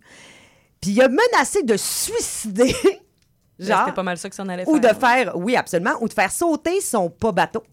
Puis, 0.82 0.92
il 0.92 1.02
a 1.02 1.08
menacé 1.10 1.64
de 1.64 1.76
suicider, 1.78 2.74
genre, 3.60 3.80
C'était 3.86 3.96
pas 3.96 4.04
mal 4.04 4.18
ça 4.18 4.30
que 4.30 4.36
ça 4.36 4.44
en 4.44 4.50
allait 4.50 4.68
ou 4.68 4.80
de 4.80 4.88
faire. 4.88 5.00
faire, 5.00 5.38
oui, 5.38 5.56
absolument, 5.56 5.94
ou 6.02 6.08
de 6.08 6.14
faire 6.14 6.32
sauter 6.32 6.82
son 6.82 7.10
pas 7.10 7.32
bateau. 7.32 7.64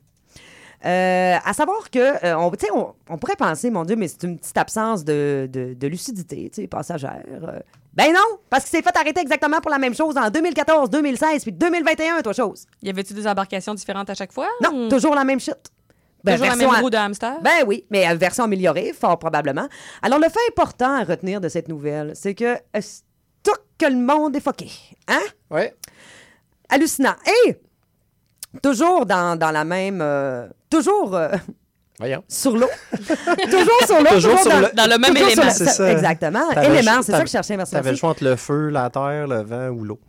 Euh, 0.86 1.36
à 1.44 1.52
savoir 1.52 1.90
que, 1.90 2.24
euh, 2.24 2.36
on, 2.36 2.50
tu 2.52 2.66
sais, 2.66 2.72
on, 2.72 2.94
on 3.10 3.18
pourrait 3.18 3.34
penser, 3.36 3.70
mon 3.70 3.84
Dieu, 3.84 3.96
mais 3.96 4.06
c'est 4.08 4.22
une 4.22 4.38
petite 4.38 4.56
absence 4.56 5.04
de, 5.04 5.48
de, 5.52 5.74
de 5.74 5.86
lucidité, 5.88 6.48
tu 6.54 6.62
sais, 6.62 6.68
passagère. 6.68 7.22
Euh, 7.28 7.58
ben 7.92 8.12
non, 8.12 8.38
parce 8.50 8.64
qu'il 8.64 8.76
s'est 8.76 8.82
fait 8.82 8.96
arrêter 8.96 9.20
exactement 9.20 9.60
pour 9.60 9.70
la 9.70 9.78
même 9.78 9.94
chose 9.94 10.16
en 10.16 10.30
2014, 10.30 10.90
2016, 10.90 11.42
puis 11.42 11.52
2021, 11.52 12.20
toi, 12.22 12.32
chose. 12.32 12.66
Y 12.82 12.90
avait-tu 12.90 13.14
des 13.14 13.26
embarcations 13.26 13.74
différentes 13.74 14.10
à 14.10 14.14
chaque 14.14 14.32
fois? 14.32 14.48
Non, 14.62 14.86
ou- 14.86 14.88
toujours 14.88 15.14
la 15.14 15.24
même 15.24 15.40
shit. 15.40 15.56
Ben, 16.22 16.32
Toujours 16.34 16.48
la 16.48 16.56
même 16.56 16.70
à- 16.70 16.80
roue 16.80 16.90
de 16.90 16.96
hamster? 16.96 17.40
Ben 17.42 17.64
oui, 17.66 17.84
mais 17.90 18.08
euh, 18.08 18.14
version 18.14 18.44
améliorée, 18.44 18.92
fort 18.92 19.18
probablement. 19.18 19.68
Alors, 20.02 20.18
le 20.18 20.28
fait 20.28 20.40
important 20.50 20.92
à 21.00 21.04
retenir 21.04 21.40
de 21.40 21.48
cette 21.48 21.68
nouvelle, 21.68 22.12
c'est 22.14 22.34
que 22.34 22.54
euh, 22.54 22.80
tout 23.42 23.52
que 23.78 23.86
le 23.86 23.96
monde 23.96 24.34
est 24.36 24.40
fucké. 24.40 24.70
Hein? 25.08 25.20
Ouais. 25.50 25.74
Hallucinant. 26.68 27.14
Et 27.46 27.56
toujours 28.62 29.06
dans, 29.06 29.38
dans 29.38 29.50
la 29.50 29.64
même. 29.64 30.00
euh, 30.02 30.48
toujours 30.70 31.14
euh, 31.14 31.28
Voyons. 31.98 32.22
sur 32.28 32.56
l'eau. 32.56 32.68
toujours 32.92 33.82
sur 33.86 33.98
l'eau. 34.00 34.10
Toujours 34.10 34.38
sur 34.38 34.50
dans, 34.50 34.60
le- 34.60 34.70
dans 34.74 34.86
le 34.90 34.98
même 34.98 35.16
élément. 35.16 35.44
la- 35.44 35.50
ça. 35.50 35.90
Exactement. 35.90 36.42
Le 36.54 36.62
Élément, 36.64 37.02
c'est 37.02 37.12
ça 37.12 37.20
que 37.20 37.26
je 37.26 37.32
cherchais. 37.32 37.56
Merci. 37.56 37.72
T'avais 37.72 37.84
le 37.84 37.90
merci. 37.92 38.00
choix 38.00 38.10
entre 38.10 38.24
le 38.24 38.36
feu, 38.36 38.68
la 38.68 38.90
terre, 38.90 39.26
le 39.26 39.42
vent 39.42 39.68
ou 39.68 39.84
l'eau. 39.84 40.00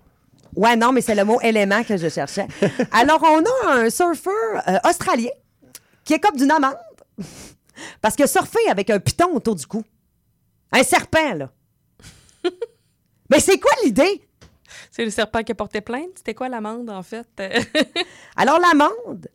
Ouais, 0.56 0.76
non, 0.76 0.92
mais 0.92 1.02
c'est 1.02 1.14
le 1.16 1.24
mot 1.24 1.40
élément 1.42 1.84
que 1.84 1.98
je 1.98 2.10
cherchais. 2.10 2.48
Alors, 2.92 3.22
on 3.24 3.44
a 3.70 3.74
un 3.76 3.90
surfeur 3.90 4.34
euh, 4.68 4.78
australien 4.90 5.30
qui 6.04 6.14
est 6.14 6.20
comme 6.20 6.36
d'une 6.38 6.52
amende 6.52 6.78
parce 8.02 8.16
que 8.16 8.26
surfer 8.28 8.68
avec 8.70 8.90
un 8.90 9.00
piton 9.00 9.34
autour 9.36 9.56
du 9.56 9.68
cou. 9.68 9.84
Un 10.72 10.84
serpent, 10.84 11.34
là. 11.36 11.50
mais 13.30 13.40
c'est 13.40 13.60
quoi 13.60 13.72
l'idée? 13.84 14.27
C'est 14.98 15.06
le 15.06 15.12
serpent 15.12 15.44
qui 15.44 15.52
a 15.52 15.56
porté 15.56 15.80
plainte? 15.80 16.10
C'était 16.16 16.34
quoi 16.34 16.50
l'amende, 16.50 16.90
en 16.90 17.04
fait? 17.04 17.28
Euh, 17.40 17.50
Alors, 18.36 18.60
l'amende, 18.60 19.28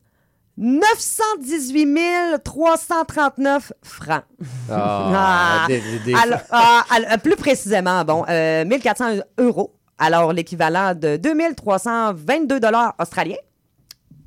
918 0.56 2.42
339 2.42 3.72
francs. 3.82 4.24
Ah. 4.68 5.64
des, 5.68 5.80
des- 5.80 5.98
des- 6.00 6.14
Alors, 6.14 6.40
ah, 6.50 6.82
alors, 6.90 7.18
plus 7.22 7.36
précisément, 7.36 8.04
bon, 8.04 8.24
euh, 8.28 8.64
1400 8.64 9.20
euros. 9.38 9.72
Alors, 9.98 10.32
l'équivalent 10.32 10.94
de 10.96 11.16
2322 11.16 12.58
dollars 12.58 12.94
australiens. 12.98 13.36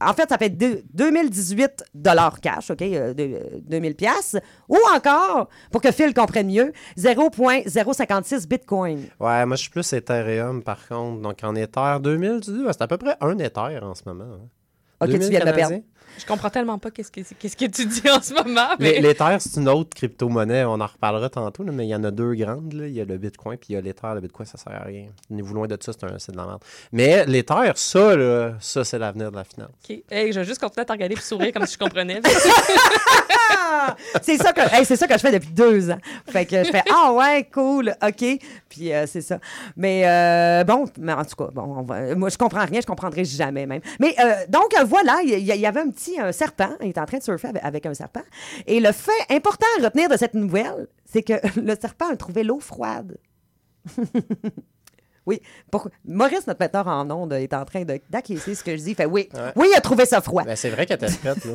En 0.02 0.14
fait, 0.14 0.28
ça 0.30 0.38
fait 0.38 0.50
deux- 0.50 0.84
2018 0.94 1.84
dollars 1.94 2.40
cash, 2.42 2.70
OK, 2.72 2.82
euh, 2.82 3.14
de- 3.14 3.24
euh, 3.24 3.60
2000 3.62 3.96
pièces 3.96 4.36
Ou 4.68 4.78
encore, 4.96 5.48
pour 5.72 5.82
que 5.82 5.92
Phil 5.92 6.14
comprenne 6.14 6.48
mieux, 6.48 6.74
0.056 6.98 8.48
bitcoin. 8.48 9.00
Ouais, 9.20 9.46
moi, 9.46 9.56
je 9.56 9.62
suis 9.64 9.70
plus 9.72 9.92
Ethereum, 9.94 10.62
par 10.64 10.88
contre. 10.88 11.22
Donc, 11.22 11.38
en 11.44 11.56
Ether, 11.56 11.98
2000, 12.02 12.40
tu 12.44 12.52
dis, 12.52 12.64
c'est 12.68 12.82
à 12.82 12.88
peu 12.88 12.98
près 12.98 13.16
un 13.22 13.38
Ether 13.40 13.80
en 13.82 13.96
ce 13.96 14.04
moment. 14.06 14.26
hein. 14.26 14.48
OK, 15.02 15.08
tu 15.10 15.18
2000 15.18 15.30
viens 15.30 15.40
de 15.42 15.46
me 15.46 15.52
perdre. 15.56 15.76
Je 16.18 16.26
comprends 16.26 16.50
tellement 16.50 16.78
pas 16.78 16.92
qu'est-ce 16.92 17.12
que, 17.12 17.22
qu'est-ce 17.22 17.58
que 17.58 17.66
tu 17.66 17.86
dis 17.86 18.10
en 18.10 18.22
ce 18.22 18.34
moment. 18.34 18.70
Les- 18.80 18.94
Mais... 18.94 19.00
L'Ether, 19.02 19.38
c'est 19.40 19.60
une 19.60 19.70
autre 19.70 19.92
crypto-monnaie. 19.96 20.64
On 20.66 20.80
en 20.80 20.86
reparlera 20.88 21.30
tantôt, 21.30 21.64
là, 21.64 21.72
mais 21.72 21.86
il 21.86 21.90
y 21.90 21.96
en 21.96 22.04
a 22.04 22.12
deux 22.12 22.34
grandes. 22.36 22.74
là. 22.74 22.88
Il 22.88 22.94
y 22.94 23.02
a 23.02 23.06
le 23.06 23.18
Bitcoin 23.18 23.58
puis 23.58 23.68
il 23.72 23.74
y 23.74 23.78
a 23.78 23.82
l'Ether. 23.82 24.08
Le 24.16 24.22
Bitcoin, 24.22 24.46
ça 24.48 24.58
sert 24.58 24.74
à 24.74 24.84
rien. 24.86 25.08
Tenez-vous 25.28 25.54
loin 25.54 25.68
de 25.68 25.78
ça, 25.80 25.92
c'est 25.94 26.06
un- 26.06 26.18
c'est 26.20 26.32
de 26.32 26.38
la 26.38 26.46
merde. 26.46 26.62
Mais 26.92 27.26
l'Ether, 27.26 27.72
ça, 27.76 28.16
là, 28.16 28.54
ça, 28.60 28.84
c'est 28.84 29.00
l'avenir 29.00 29.32
de 29.32 29.36
la 29.38 29.44
finance. 29.44 29.70
OK. 29.90 29.98
Hey, 30.10 30.32
je 30.32 30.40
vais 30.40 30.46
juste 30.46 30.60
continuer 30.62 30.82
à 30.82 30.86
te 30.86 30.92
regarder 30.92 31.16
et 31.16 31.20
sourire 31.20 31.52
comme 31.54 31.66
si 31.66 31.74
je 31.74 31.80
comprenais. 31.80 32.22
C'est 34.22 34.38
ça, 34.38 34.52
que, 34.52 34.62
hey, 34.76 34.84
c'est 34.86 34.96
ça 34.96 35.08
que 35.08 35.14
je 35.14 35.20
fais 35.20 35.32
depuis 35.32 35.52
deux 35.52 35.92
ans. 35.92 35.98
Fait 36.28 36.46
que 36.46 36.64
je 36.64 36.72
fais 36.72 36.82
Ah 36.92 37.14
ouais, 37.14 37.48
cool, 37.54 37.94
OK. 38.02 38.26
Puis 38.68 38.92
euh, 38.92 39.06
c'est 39.06 39.22
ça. 39.22 39.38
Mais 39.78 40.04
euh, 40.08 40.64
bon, 40.64 40.86
mais 41.00 41.14
en 41.14 41.24
tout 41.24 41.36
cas, 41.36 41.50
bon, 41.54 41.62
on 41.80 41.82
va- 41.84 42.16
moi 42.16 42.30
je 42.30 42.38
comprends 42.38 42.66
rien, 42.66 42.82
je 42.82 42.86
comprendrai 42.88 43.24
jamais 43.26 43.66
même. 43.68 43.82
Mais 44.00 44.16
euh, 44.20 44.34
donc 44.50 44.74
voilà, 44.88 45.20
il 45.24 45.30
y, 45.30 45.34
il 45.34 45.60
y 45.60 45.66
avait 45.68 45.82
un 45.82 45.90
petit 45.92 46.05
un 46.20 46.32
serpent, 46.32 46.70
il 46.82 46.90
était 46.90 47.00
en 47.00 47.06
train 47.06 47.18
de 47.20 47.24
surfer 47.24 47.48
avec, 47.50 47.64
avec 47.64 47.86
un 47.86 47.94
serpent. 47.94 48.22
Et 48.68 48.80
le 48.80 48.92
fait 48.92 49.12
important 49.30 49.66
à 49.80 49.84
retenir 49.86 50.10
de 50.10 50.18
cette 50.18 50.34
nouvelle, 50.34 50.88
c'est 51.06 51.24
que 51.24 51.34
le 51.60 51.76
serpent 51.80 52.10
a 52.12 52.16
trouvé 52.16 52.44
l'eau 52.44 52.60
froide. 52.60 53.18
Oui, 55.28 55.42
pourquoi? 55.72 55.90
Maurice, 56.06 56.46
notre 56.46 56.60
metteur 56.60 56.88
en 56.88 57.10
ondes, 57.10 57.34
est 57.34 57.52
en 57.56 57.66
train 57.66 57.84
d'acquiescer 58.12 58.54
ce 58.54 58.64
que 58.64 58.78
je 58.78 58.84
dis. 58.84 58.94
Fait 58.94 59.06
oui, 59.08 59.28
Ouais. 59.34 59.52
oui, 59.56 59.68
il 59.72 59.76
a 59.76 59.82
trouvé 59.82 60.06
ça 60.06 60.22
froid. 60.22 60.44
Ben, 60.44 60.56
c'est 60.56 60.70
vrai 60.70 60.86
qu'elle 60.86 61.04
était 61.04 61.12
prête, 61.18 61.44
là. 61.46 61.54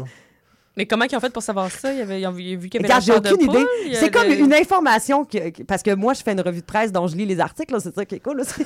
Mais 0.76 0.86
comment 0.86 1.04
ils 1.04 1.16
ont 1.16 1.20
fait 1.20 1.32
pour 1.32 1.42
savoir 1.42 1.70
ça? 1.70 1.92
Il 1.92 1.98
y 1.98 2.02
avait, 2.02 2.20
ils 2.20 2.26
ont 2.26 2.30
vu 2.32 2.56
vu 2.56 2.68
qu'il 2.68 2.80
y 2.80 2.84
avait 2.84 2.94
Regarde, 2.94 3.24
j'ai 3.26 3.32
aucune 3.34 3.50
idée. 3.50 3.96
C'est 3.96 4.10
comme 4.10 4.30
une 4.30 4.54
information 4.54 5.24
que, 5.24 5.50
que- 5.50 5.62
parce 5.64 5.82
que 5.82 5.94
moi, 5.94 6.14
je 6.14 6.22
fais 6.22 6.32
une 6.32 6.40
revue 6.40 6.60
de 6.60 6.64
presse 6.64 6.92
dont 6.92 7.06
je 7.08 7.16
lis 7.16 7.26
les 7.26 7.40
articles. 7.40 7.72
là, 7.74 7.80
C'est 7.80 7.94
ça 7.94 8.04
qui 8.04 8.14
est 8.14 8.20
cool. 8.20 8.38
là. 8.38 8.44
C'est 8.44 8.62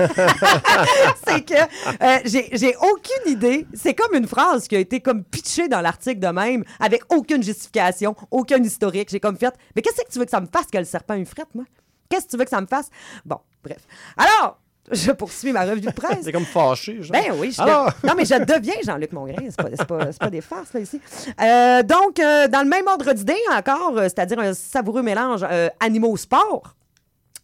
c'est 1.26 1.44
que 1.44 1.54
euh, 1.54 2.18
j'ai 2.24 2.48
j'ai 2.52 2.76
aucune 2.76 3.32
idée. 3.32 3.66
C'est 3.74 3.94
comme 3.94 4.14
une 4.14 4.26
phrase 4.26 4.68
qui 4.68 4.76
a 4.76 4.78
été 4.78 5.00
comme 5.00 5.24
pitchée 5.24 5.68
dans 5.68 5.80
l'article 5.80 6.20
de 6.20 6.28
même, 6.28 6.64
avec 6.78 7.02
aucune 7.12 7.42
justification, 7.42 8.14
aucun 8.30 8.62
historique. 8.62 9.08
J'ai 9.10 9.20
comme 9.20 9.36
fait, 9.38 9.54
mais 9.74 9.82
qu'est-ce 9.82 10.02
que 10.04 10.12
tu 10.12 10.18
veux 10.18 10.24
que 10.26 10.30
ça 10.30 10.40
me 10.40 10.46
fasse 10.46 10.66
que 10.66 10.78
le 10.78 10.84
serpent 10.84 11.14
une 11.14 11.26
frette, 11.26 11.54
moi? 11.54 11.64
Qu'est-ce 12.10 12.26
que 12.26 12.30
tu 12.32 12.36
veux 12.36 12.44
que 12.44 12.50
ça 12.50 12.60
me 12.60 12.66
fasse? 12.66 12.90
Bon, 13.24 13.38
bref. 13.62 13.78
Alors, 14.16 14.60
je 14.90 15.12
poursuis 15.12 15.52
ma 15.52 15.64
revue 15.64 15.80
de 15.80 15.90
presse. 15.90 16.18
C'est 16.24 16.32
comme 16.32 16.44
fâché, 16.44 17.02
genre. 17.02 17.12
Ben 17.12 17.32
oui, 17.38 17.52
je 17.52 17.60
Alors? 17.62 17.90
Non, 18.04 18.14
mais 18.16 18.24
je 18.24 18.34
deviens 18.34 18.74
Jean-Luc 18.84 19.12
Mongrain. 19.12 19.46
C'est 19.48 19.86
pas, 19.86 20.06
pas, 20.06 20.30
des 20.30 20.40
farces, 20.40 20.72
là, 20.74 20.80
ici. 20.80 21.00
Euh, 21.40 21.82
donc, 21.82 22.20
euh, 22.20 22.48
dans 22.48 22.62
le 22.62 22.68
même 22.68 22.86
ordre 22.86 23.12
d'idée, 23.12 23.36
encore, 23.50 23.96
euh, 23.96 24.02
c'est-à-dire 24.04 24.38
un 24.38 24.52
savoureux 24.52 25.02
mélange 25.02 25.44
animaux-sport. 25.80 26.74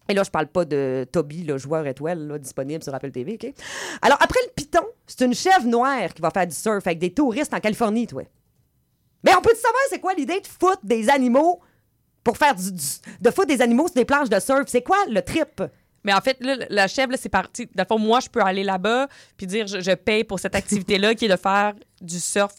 Et 0.08 0.14
là, 0.14 0.24
je 0.24 0.30
parle 0.30 0.48
pas 0.48 0.64
de 0.64 1.06
Toby, 1.10 1.44
le 1.44 1.56
joueur 1.56 1.86
étoile, 1.86 2.26
là, 2.26 2.38
disponible 2.38 2.82
sur 2.82 2.92
Apple 2.94 3.12
TV? 3.12 3.38
Alors, 4.02 4.18
après 4.20 4.40
le 4.44 4.50
piton, 4.54 4.84
c'est 5.06 5.24
une 5.24 5.34
chèvre 5.34 5.66
noire 5.66 6.12
qui 6.12 6.20
va 6.20 6.30
faire 6.30 6.46
du 6.46 6.54
surf 6.54 6.84
avec 6.86 6.98
des 6.98 7.12
touristes 7.14 7.54
en 7.54 7.60
Californie, 7.60 8.06
toi. 8.08 8.24
Mais 9.22 9.32
on 9.36 9.40
peut 9.40 9.54
savoir 9.54 9.82
c'est 9.88 10.00
quoi 10.00 10.12
l'idée 10.14 10.40
de 10.40 10.46
foutre 10.46 10.80
des 10.82 11.08
animaux 11.08 11.60
pour 12.24 12.36
faire 12.36 12.54
du, 12.54 12.72
du- 12.72 12.82
de 13.20 13.30
foutre 13.30 13.46
des 13.48 13.62
animaux 13.62 13.86
sur 13.86 13.94
des 13.94 14.04
planches 14.04 14.28
de 14.30 14.40
surf? 14.40 14.64
C'est 14.66 14.82
quoi 14.82 14.96
le 15.08 15.22
trip? 15.22 15.62
Mais 16.04 16.12
en 16.14 16.20
fait, 16.20 16.36
là, 16.40 16.56
la 16.70 16.86
chèvre, 16.88 17.12
là, 17.12 17.18
c'est 17.20 17.28
parti. 17.28 17.66
Dans 17.74 17.82
le 17.82 17.86
fond, 17.86 17.98
moi, 17.98 18.20
je 18.20 18.28
peux 18.28 18.40
aller 18.40 18.64
là-bas 18.64 19.08
puis 19.36 19.46
dire 19.46 19.66
je, 19.66 19.80
je 19.80 19.92
paye 19.92 20.24
pour 20.24 20.38
cette 20.40 20.54
activité-là 20.54 21.14
qui 21.14 21.26
est 21.26 21.28
de 21.28 21.36
faire 21.36 21.74
du 22.00 22.18
surf 22.20 22.54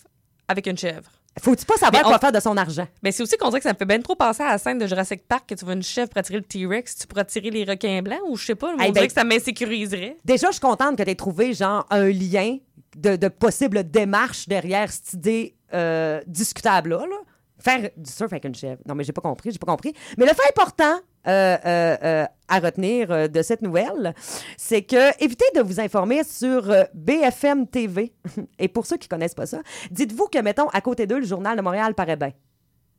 avec 0.48 0.68
une 0.68 0.78
chèvre. 0.78 1.10
Faut-tu 1.42 1.64
pas 1.66 1.76
savoir 1.76 1.94
Mais 1.94 2.06
on- 2.06 2.10
quoi 2.10 2.20
faire 2.20 2.34
de 2.34 2.40
son 2.42 2.58
argent? 2.58 2.86
Mais 3.02 3.14
c'est 3.14 3.24
aussi 3.24 3.38
qu'on 3.38 3.48
dirait 3.48 3.60
que 3.62 3.64
ça 3.64 3.72
me 3.74 3.78
fait 3.78 3.86
bien 3.86 4.00
trop 4.02 4.16
penser 4.16 4.44
à 4.44 4.50
la 4.52 4.58
scène 4.58 4.78
de 4.78 4.86
Jurassic 4.86 5.26
Park 5.28 5.48
que 5.48 5.56
tu 5.56 5.64
vois 5.64 5.76
une 5.76 5.82
chèvre 5.82 6.10
pour 6.10 6.18
attirer 6.20 6.40
le 6.40 6.44
T-Rex, 6.44 6.98
tu 6.98 7.08
pourras 7.08 7.22
attirer 7.22 7.50
les 7.50 7.64
requins 7.64 8.02
blancs 8.02 8.20
ou 8.28 8.36
je 8.36 8.48
sais 8.48 8.56
pas, 8.56 8.68
on 8.68 8.74
Eh 8.74 8.92
dirait 8.92 8.92
ben- 8.92 9.08
que 9.08 9.14
ça 9.14 9.24
m'insécuriserait. 9.24 10.18
Déjà, 10.26 10.48
je 10.48 10.54
suis 10.54 10.60
contente 10.62 10.98
que 10.98 11.04
tu 11.04 11.10
aies 11.10 11.16
trouvé, 11.16 11.54
genre, 11.54 11.86
un 11.90 12.10
lien 12.10 12.58
de, 12.98 13.16
de 13.16 13.28
possible 13.30 13.90
démarche 13.90 14.48
derrière 14.50 14.92
cette 14.92 15.14
idée 15.14 15.56
euh, 15.74 16.20
discutable-là. 16.28 16.98
là. 17.10 17.16
Faire 17.60 17.90
du 17.96 18.12
surf 18.12 18.34
avec 18.34 18.44
une 18.44 18.56
chèvre. 18.56 18.82
Non, 18.86 18.94
mais 18.96 19.04
j'ai 19.06 19.14
pas 19.14 19.22
compris, 19.22 19.52
j'ai 19.52 19.60
pas 19.60 19.72
compris. 19.72 19.94
Mais 20.18 20.26
le 20.26 20.32
fait 20.34 20.42
important 20.50 21.00
euh, 21.28 21.58
euh, 21.66 21.98
euh, 22.04 22.26
à 22.48 22.60
retenir 22.60 23.30
de 23.30 23.42
cette 23.42 23.62
nouvelle, 23.62 24.14
c'est 24.58 24.82
que 24.82 25.24
évitez 25.24 25.46
de 25.56 25.62
vous 25.62 25.80
informer 25.80 26.24
sur 26.24 26.70
BFM 26.94 27.68
TV. 27.68 28.12
Et 28.60 28.68
pour 28.68 28.86
ceux 28.86 28.98
qui 28.98 29.08
connaissent 29.08 29.36
pas 29.36 29.46
ça, 29.46 29.62
dites-vous 29.90 30.28
que, 30.28 30.40
mettons, 30.40 30.68
à 30.70 30.82
côté 30.82 31.08
d'eux, 31.08 31.20
le 31.20 31.26
Journal 31.26 31.56
de 31.56 31.62
Montréal 31.62 31.94
paraît 31.94 32.18
bien. 32.18 32.34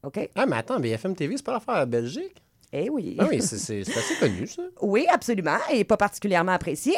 OK? 0.03 0.31
Ah, 0.35 0.47
mais 0.47 0.57
attends, 0.57 0.81
BFM 0.81 1.15
TV, 1.15 1.37
c'est 1.37 1.45
pas 1.45 1.53
l'affaire 1.53 1.75
à 1.75 1.87
Belgique? 1.87 2.43
Eh 2.73 2.89
oui. 2.89 3.17
Ah 3.19 3.27
oui, 3.29 3.43
c'est 3.43 3.81
assez 3.81 4.15
connu, 4.19 4.47
ça. 4.47 4.63
Oui, 4.81 5.05
absolument, 5.11 5.59
et 5.71 5.85
pas 5.85 5.99
particulièrement 5.99 6.53
apprécié. 6.53 6.95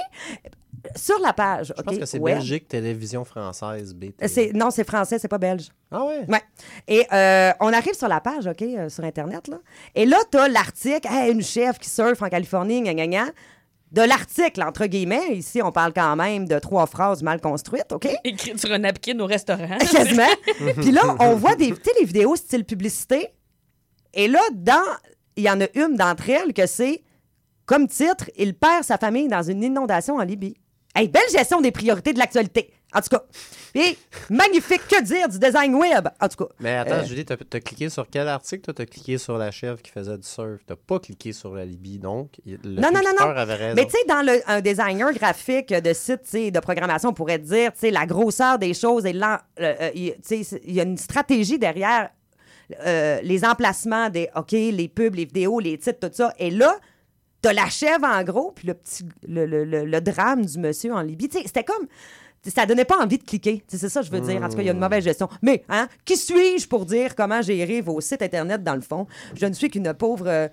Sur 0.97 1.19
la 1.21 1.33
page, 1.33 1.73
Je 1.77 1.83
pense 1.83 1.99
que 1.99 2.05
c'est 2.05 2.19
Belgique 2.19 2.69
Télévision 2.69 3.25
Française, 3.25 3.95
BT. 3.95 4.27
c'est- 4.29 4.53
Non, 4.53 4.71
c'est 4.71 4.85
français, 4.87 5.19
c'est 5.19 5.29
pas 5.29 5.39
belge. 5.39 5.69
Ah 5.91 6.05
ouais? 6.05 6.25
Ouais. 6.29 6.43
Et 6.89 7.07
euh, 7.13 7.53
on 7.61 7.73
arrive 7.73 7.95
sur 7.95 8.09
la 8.09 8.21
page, 8.21 8.47
OK, 8.47 8.63
euh, 8.63 8.89
sur 8.89 9.05
Internet, 9.05 9.49
là. 9.49 9.59
Et 9.95 10.05
là, 10.07 10.19
tu 10.31 10.39
as 10.39 10.49
l'article, 10.49 11.09
Hey, 11.11 11.33
une 11.33 11.43
chef 11.43 11.79
qui 11.79 11.89
surfe 11.89 12.21
en 12.23 12.29
Californie, 12.29 12.83
gna, 12.83 12.95
gna, 12.95 13.07
gna. 13.07 13.25
De 13.93 14.03
l'article, 14.03 14.63
entre 14.65 14.87
guillemets, 14.87 15.37
ici, 15.37 15.63
on 15.63 15.71
parle 15.71 15.93
quand 15.93 16.17
même 16.17 16.49
de 16.49 16.59
trois 16.59 16.87
phrases 16.87 17.23
mal 17.23 17.41
construites, 17.41 17.93
OK? 17.93 18.09
Écrit 18.25 18.59
sur 18.59 18.73
un 18.73 18.79
napkin 18.79 19.19
au 19.21 19.27
restaurant. 19.27 19.79
Quasiment. 19.93 20.27
Puis 20.81 20.91
là, 20.91 21.15
on 21.21 21.37
voit 21.37 21.55
des, 21.55 21.73
les 22.01 22.05
vidéos 22.05 22.35
style 22.35 22.65
publicité. 22.65 23.29
Et 24.13 24.27
là, 24.27 24.41
dans, 24.53 24.83
il 25.37 25.45
y 25.45 25.51
en 25.51 25.61
a 25.61 25.67
une 25.75 25.97
d'entre 25.97 26.29
elles 26.29 26.53
que 26.53 26.67
c'est, 26.67 27.03
comme 27.67 27.87
titre, 27.87 28.31
il 28.37 28.55
perd 28.55 28.83
sa 28.85 28.99
famille 28.99 29.29
dans 29.29 29.43
une 29.43 29.63
inondation 29.63 30.17
en 30.17 30.23
Libye. 30.23 30.57
Hey, 30.95 31.09
belle 31.09 31.23
gestion 31.33 31.61
des 31.61 31.73
priorités 31.73 32.13
de 32.13 32.19
l'actualité. 32.19 32.73
En 32.97 33.01
tout 33.01 33.09
cas. 33.09 33.25
Et 33.75 33.99
magnifique, 34.31 34.87
que 34.89 35.03
dire 35.03 35.29
du 35.29 35.37
design 35.41 35.75
web? 35.75 36.07
En 36.21 36.29
tout 36.29 36.45
cas. 36.45 36.51
Mais 36.61 36.75
attends, 36.77 36.95
Euh, 37.03 37.05
Julie, 37.05 37.25
t'as 37.25 37.35
as 37.35 37.61
cliqué 37.61 37.89
sur 37.89 38.07
quel 38.09 38.29
article? 38.29 38.63
Toi, 38.63 38.75
t'as 38.75 38.87
cliqué 38.87 39.19
sur 39.19 39.37
la 39.37 39.51
chèvre 39.51 39.83
qui 39.83 39.91
faisait 39.91 40.17
du 40.17 40.23
surf. 40.27 40.61
T'as 40.65 40.77
pas 40.77 41.01
cliqué 41.01 41.33
sur 41.33 41.53
la 41.57 41.65
Libye, 41.65 41.99
donc 41.99 42.31
le 42.47 42.57
Non, 42.81 42.91
non, 42.95 43.01
non, 43.05 43.11
non. 43.19 43.27
avait 43.31 43.55
raison. 43.55 43.75
Mais 43.75 43.85
tu 43.87 43.91
sais, 43.91 44.05
dans 44.07 44.23
le, 44.25 44.41
un 44.47 44.61
designer 44.61 45.13
graphique 45.13 45.71
de 45.75 45.93
site 45.93 46.53
de 46.53 46.61
programmation, 46.61 47.09
on 47.09 47.15
pourrait 47.15 47.41
dire 47.41 47.73
tu 47.73 47.81
sais, 47.81 47.91
la 47.91 48.07
grosseur 48.07 48.61
des 48.61 48.75
choses 48.75 49.05
et 49.07 49.13
l'en- 49.13 49.39
euh, 49.59 49.75
euh, 49.81 49.91
il 49.95 50.15
y 50.73 50.79
a 50.81 50.85
une 50.85 50.97
stratégie 50.97 51.59
derrière 51.59 52.11
euh, 52.87 53.19
les 53.25 53.45
emplacements 53.45 54.09
des 54.09 54.29
OK, 54.37 54.53
les 54.53 54.89
pubs, 54.89 55.17
les 55.17 55.25
vidéos, 55.25 55.59
les 55.59 55.77
titres, 55.79 55.99
tout 56.09 56.15
ça. 56.15 56.33
Et 56.39 56.51
là, 56.51 56.79
t'as 57.45 57.53
la 57.53 57.69
chèvre 57.69 58.07
en 58.07 58.23
gros, 58.25 58.53
puis 58.57 58.67
le 58.69 58.75
petit 58.75 59.05
le, 59.29 59.45
le- 59.47 59.65
le- 59.65 59.85
le 59.85 60.01
drame 60.01 60.45
du 60.47 60.59
monsieur 60.59 60.93
en 60.95 61.03
Libye. 61.03 61.29
C'était 61.31 61.63
comme. 61.65 61.87
ça 62.47 62.67
donnait 62.67 62.85
pas 62.85 62.99
envie 63.03 63.19
de 63.19 63.25
cliquer. 63.25 63.63
C'est 63.69 63.89
ça 63.89 64.01
que 64.01 64.07
je 64.07 64.11
veux 64.11 64.21
dire. 64.21 64.43
En 64.43 64.49
tout 64.49 64.57
cas, 64.57 64.63
il 64.63 64.67
y 64.67 64.69
a 64.71 64.73
une 64.73 64.79
mauvaise 64.79 65.05
gestion. 65.05 65.29
Mais, 65.43 65.63
hein, 65.69 65.89
qui 66.05 66.17
suis-je 66.17 66.67
pour 66.69 66.85
dire 66.87 67.15
comment 67.15 67.43
gérer 67.43 67.81
vos 67.81 68.01
sites 68.01 68.23
Internet 68.23 68.63
dans 68.63 68.75
le 68.75 68.81
fond? 68.81 69.07
Je 69.35 69.47
ne 69.47 69.53
suis 69.53 69.69
qu'une 69.71 69.93
pauvre 69.95 70.27
euh, 70.27 70.49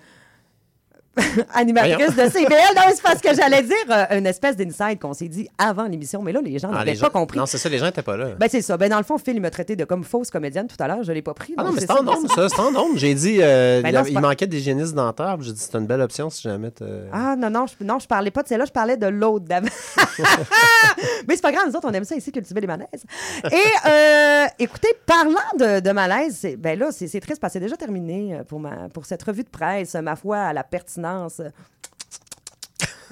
animatrice 1.54 2.14
de 2.16 2.22
CBL. 2.28 2.74
Non, 2.76 2.82
c'est 2.94 3.02
parce 3.02 3.20
que 3.20 3.34
j'allais 3.34 3.62
dire 3.62 3.76
euh, 3.90 4.18
une 4.18 4.26
espèce 4.26 4.56
d'inside 4.56 4.98
qu'on 4.98 5.12
s'est 5.12 5.28
dit 5.28 5.48
avant 5.58 5.84
l'émission. 5.84 6.22
Mais 6.22 6.32
là, 6.32 6.40
les 6.42 6.58
gens 6.58 6.70
Ah, 6.72 6.78
n'avaient 6.78 6.92
pas 6.94 7.06
gens- 7.06 7.10
compris. 7.10 7.38
Non, 7.38 7.46
c'est 7.46 7.58
ça, 7.58 7.68
les 7.68 7.78
gens 7.78 7.84
n'étaient 7.86 8.02
pas 8.02 8.16
là. 8.16 8.28
Ben, 8.38 8.48
c'est 8.50 8.62
ça. 8.62 8.76
Ben, 8.76 8.88
dans 8.88 8.96
le 8.98 9.02
fond, 9.04 9.18
Phil, 9.18 9.34
il 9.36 9.40
m'a 9.40 9.50
traité 9.50 9.76
de 9.76 9.84
comme 9.84 10.04
fausse 10.04 10.30
comédienne 10.30 10.66
tout 10.68 10.76
à 10.82 10.88
l'heure. 10.88 11.02
Je 11.02 11.12
l'ai 11.12 11.22
pas 11.22 11.34
pris. 11.34 11.54
Ah 11.58 11.64
non, 11.64 11.72
mais 11.72 11.80
c'est 11.80 11.90
en 11.90 11.96
ça. 11.96 12.02
nombre, 12.02 12.34
ça, 12.34 12.48
c'est 12.48 12.60
en 12.60 12.70
nombre. 12.72 12.96
J'ai 12.96 13.14
dit, 13.14 13.38
euh, 13.40 13.82
Ben 13.82 13.88
il, 13.90 13.94
non, 13.94 14.04
il 14.06 14.20
manquait 14.20 14.46
d'hygiéniste 14.46 14.94
dentaire. 14.94 15.36
J'ai 15.40 15.52
dit, 15.52 15.60
c'est 15.60 15.76
une 15.78 15.86
belle 15.86 16.00
option 16.00 16.30
si 16.30 16.42
jamais. 16.42 16.70
Ah 17.12 17.36
non, 17.36 17.50
non, 17.50 17.66
je, 17.66 17.84
non, 17.84 17.98
je 17.98 18.06
parlais 18.06 18.30
pas 18.30 18.42
de 18.42 18.48
celle-là, 18.48 18.64
je 18.64 18.72
parlais 18.72 18.96
de 18.96 19.06
l'autre 19.06 19.44
d'avant. 19.46 19.68
Mais 21.28 21.36
c'est 21.36 21.42
pas 21.42 21.52
grave, 21.52 21.64
nous 21.68 21.76
autres, 21.76 21.88
on 21.88 21.92
aime 21.92 22.04
ça 22.04 22.14
ici, 22.16 22.32
cultiver 22.32 22.60
les 22.60 22.66
malaises. 22.66 23.04
Et 23.50 23.88
euh, 23.88 24.46
écoutez, 24.58 24.88
parlant 25.06 25.30
de, 25.58 25.80
de 25.80 25.90
malaise, 25.92 26.46
ben 26.58 26.78
là, 26.78 26.88
c'est 26.90 27.06
triste 27.20 27.40
parce 27.40 27.52
que 27.52 27.58
c'est 27.58 27.64
déjà 27.64 27.76
terminé 27.76 28.38
pour, 28.48 28.60
ma, 28.60 28.88
pour 28.92 29.04
cette 29.06 29.22
revue 29.22 29.44
de 29.44 29.48
presse, 29.48 29.94
ma 29.94 30.16
foi 30.16 30.38
à 30.38 30.52
la 30.52 30.64
pertinence. 30.64 31.01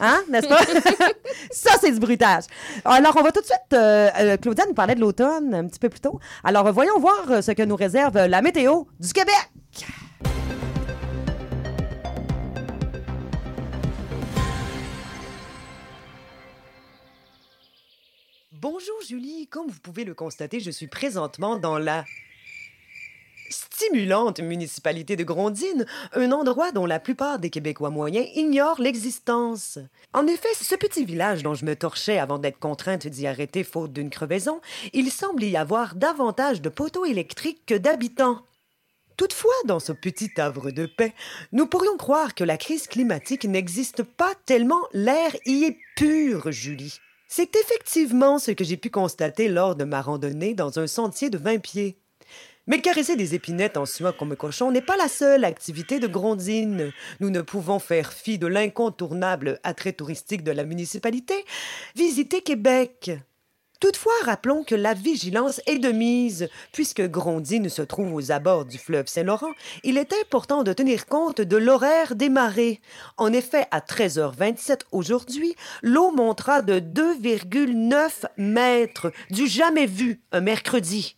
Hein, 0.03 0.23
n'est-ce 0.31 0.49
pas? 0.49 0.61
ça, 1.51 1.73
c'est 1.79 1.93
du 1.93 2.01
bruitage. 2.01 2.45
Alors, 2.87 3.15
on 3.19 3.23
va 3.23 3.33
tout 3.33 3.41
de 3.43 3.47
suite. 3.47 3.59
euh, 3.75 4.09
euh, 4.19 4.37
Claudia 4.39 4.65
nous 4.67 4.73
parlait 4.75 4.95
de 4.95 5.01
l'automne 5.01 5.55
un 5.55 5.67
petit 5.67 5.79
peu 5.79 5.91
plus 5.91 6.01
tôt. 6.01 6.19
Alors, 6.43 6.67
euh, 6.67 6.73
voyons 6.73 6.99
voir 6.99 7.31
euh, 7.31 7.43
ce 7.43 7.53
que 7.53 7.63
nous 7.63 7.77
réserve 7.77 8.17
la 8.17 8.41
météo 8.41 8.85
du 8.99 9.13
Québec. 9.13 9.51
Bonjour 18.53 18.97
Julie, 19.07 19.47
comme 19.49 19.69
vous 19.69 19.81
pouvez 19.81 20.05
le 20.05 20.15
constater, 20.15 20.61
je 20.61 20.71
suis 20.71 20.87
présentement 20.87 21.57
dans 21.59 21.79
la 21.79 22.05
stimulante 23.51 24.41
municipalité 24.41 25.17
de 25.17 25.25
Grondines, 25.25 25.87
un 26.15 26.33
endroit 26.33 26.73
dont 26.73 26.87
la 26.87 27.01
plupart 27.01 27.39
des 27.39 27.51
Québécois 27.51 27.91
moyens 27.91 28.29
ignorent 28.35 28.81
l'existence. 28.81 29.79
En 30.13 30.27
effet, 30.27 30.49
ce 30.55 30.75
petit 30.75 31.05
village 31.05 31.43
dont 31.43 31.55
je 31.55 31.65
me 31.65 31.77
torchais 31.77 32.19
avant 32.19 32.39
d'être 32.39 32.59
contrainte 32.59 33.07
d'y 33.07 33.27
arrêter 33.27 33.65
faute 33.65 33.93
d'une 33.93 34.11
crevaison, 34.11 34.61
il 34.93 35.11
semble 35.11 35.45
y 35.45 35.57
avoir 35.57 35.95
davantage 35.95 36.63
de 36.63 36.69
poteaux 36.69 37.05
électriques 37.05 37.65
que 37.67 37.75
d'habitants. 37.75 38.43
Toutefois, 39.17 39.53
dans 39.67 39.81
ce 39.81 39.93
petit 39.93 40.31
havre 40.39 40.71
de 40.71 40.87
paix, 40.87 41.13
nous 41.53 41.67
pourrions 41.67 41.99
croire 41.99 42.35
que 42.35 42.43
la 42.43 42.57
crise 42.57 42.87
climatique 42.87 43.45
n'existe 43.45 44.03
pas 44.03 44.33
tellement 44.47 44.81
l'air 44.95 45.37
y 45.45 45.65
est 45.65 45.77
pur, 45.95 46.51
Julie. 46.51 46.99
C'est 47.29 47.55
effectivement 47.55 48.39
ce 48.39 48.51
que 48.51 48.65
j'ai 48.65 48.79
pu 48.79 48.91
constater 48.91 49.49
lors 49.49 49.77
de 49.77 49.85
ma 49.85 50.01
randonnée 50.01 50.55
dans 50.55 50.79
un 50.79 50.87
sentier 50.87 51.29
de 51.29 51.37
20 51.37 51.59
pieds. 51.59 51.99
Mais 52.67 52.81
caresser 52.81 53.17
des 53.17 53.35
épinettes 53.35 53.77
en 53.77 53.87
suant 53.87 54.13
comme 54.13 54.33
un 54.33 54.37
cochon 54.37 54.71
n'est 54.71 54.81
pas 54.83 54.97
la 54.97 55.09
seule 55.09 55.45
activité 55.45 55.99
de 55.99 56.07
Grondine. 56.07 56.93
Nous 57.21 57.31
ne 57.31 57.41
pouvons 57.41 57.79
faire 57.79 58.13
fi 58.13 58.39
de 58.39 58.47
l'incontournable 58.47 59.59
attrait 59.65 59.93
touristique 59.93 60.45
de 60.45 60.53
la 60.53 60.65
municipalité, 60.65 61.45
visiter 61.97 62.43
Québec. 62.43 63.11
Toutefois, 63.81 64.13
rappelons 64.25 64.63
que 64.63 64.75
la 64.75 64.93
vigilance 64.93 65.63
est 65.67 65.79
de 65.79 65.91
mise. 65.91 66.51
Puisque 66.71 67.01
Grondine 67.01 67.71
se 67.71 67.81
trouve 67.81 68.13
aux 68.13 68.31
abords 68.31 68.67
du 68.67 68.77
fleuve 68.77 69.07
Saint-Laurent, 69.07 69.53
il 69.85 69.97
est 69.97 70.13
important 70.23 70.63
de 70.63 70.75
tenir 70.75 71.07
compte 71.07 71.41
de 71.41 71.57
l'horaire 71.57 72.15
des 72.15 72.29
marées. 72.29 72.83
En 73.17 73.33
effet, 73.33 73.67
à 73.71 73.81
13h27 73.81 74.81
aujourd'hui, 74.93 75.55
l'eau 75.83 76.13
montera 76.13 76.61
de 76.61 76.79
2,9 76.79 78.27
mètres, 78.37 79.13
du 79.31 79.47
jamais 79.47 79.87
vu 79.87 80.21
un 80.31 80.43
mercredi. 80.43 81.17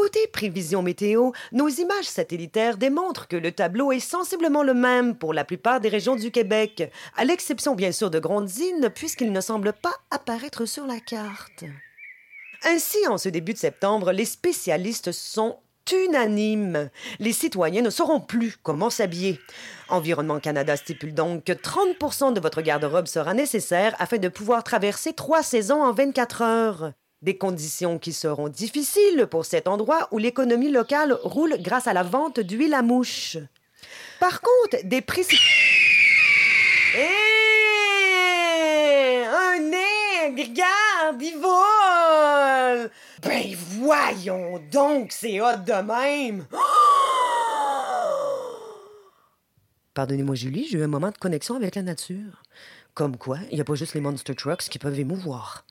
Côté 0.00 0.28
prévision 0.28 0.80
météo, 0.80 1.32
nos 1.50 1.68
images 1.68 2.04
satellitaires 2.04 2.76
démontrent 2.76 3.26
que 3.26 3.34
le 3.34 3.50
tableau 3.50 3.90
est 3.90 3.98
sensiblement 3.98 4.62
le 4.62 4.72
même 4.72 5.16
pour 5.16 5.34
la 5.34 5.44
plupart 5.44 5.80
des 5.80 5.88
régions 5.88 6.14
du 6.14 6.30
Québec, 6.30 6.92
à 7.16 7.24
l'exception 7.24 7.74
bien 7.74 7.90
sûr 7.90 8.08
de 8.08 8.20
Grondine, 8.20 8.90
puisqu'il 8.94 9.32
ne 9.32 9.40
semble 9.40 9.72
pas 9.72 9.94
apparaître 10.12 10.66
sur 10.66 10.86
la 10.86 11.00
carte. 11.00 11.64
Ainsi, 12.64 13.08
en 13.08 13.18
ce 13.18 13.28
début 13.28 13.54
de 13.54 13.58
septembre, 13.58 14.12
les 14.12 14.24
spécialistes 14.24 15.10
sont 15.10 15.58
unanimes. 15.92 16.90
Les 17.18 17.32
citoyens 17.32 17.82
ne 17.82 17.90
sauront 17.90 18.20
plus 18.20 18.56
comment 18.62 18.90
s'habiller. 18.90 19.40
Environnement 19.88 20.38
Canada 20.38 20.76
stipule 20.76 21.12
donc 21.12 21.42
que 21.42 21.52
30 21.52 22.34
de 22.34 22.40
votre 22.40 22.62
garde-robe 22.62 23.08
sera 23.08 23.34
nécessaire 23.34 23.96
afin 23.98 24.18
de 24.18 24.28
pouvoir 24.28 24.62
traverser 24.62 25.12
trois 25.12 25.42
saisons 25.42 25.82
en 25.82 25.92
24 25.92 26.42
heures. 26.42 26.92
Des 27.20 27.36
conditions 27.36 27.98
qui 27.98 28.12
seront 28.12 28.48
difficiles 28.48 29.26
pour 29.28 29.44
cet 29.44 29.66
endroit 29.66 30.06
où 30.12 30.18
l'économie 30.18 30.70
locale 30.70 31.18
roule 31.24 31.56
grâce 31.58 31.88
à 31.88 31.92
la 31.92 32.04
vente 32.04 32.38
d'huile 32.38 32.74
à 32.74 32.82
mouche. 32.82 33.38
Par 34.20 34.40
contre, 34.40 34.84
des 34.84 35.00
précipitations... 35.00 35.44
Hé! 36.94 37.08
Un 39.26 39.58
nègre, 39.58 40.48
regarde, 40.48 41.20
il 41.20 41.36
vole! 41.38 42.90
Ben 43.22 43.56
voyons 43.80 44.60
donc, 44.70 45.10
c'est 45.10 45.40
hot 45.40 45.56
de 45.66 45.72
même! 45.72 46.46
Pardonnez-moi, 49.94 50.36
Julie, 50.36 50.68
j'ai 50.70 50.78
eu 50.78 50.84
un 50.84 50.88
moment 50.88 51.10
de 51.10 51.18
connexion 51.18 51.56
avec 51.56 51.74
la 51.74 51.82
nature. 51.82 52.44
Comme 52.94 53.16
quoi, 53.16 53.38
il 53.50 53.56
n'y 53.56 53.60
a 53.60 53.64
pas 53.64 53.74
juste 53.74 53.94
les 53.94 54.00
Monster 54.00 54.36
Trucks 54.36 54.68
qui 54.68 54.78
peuvent 54.78 55.00
émouvoir. 55.00 55.64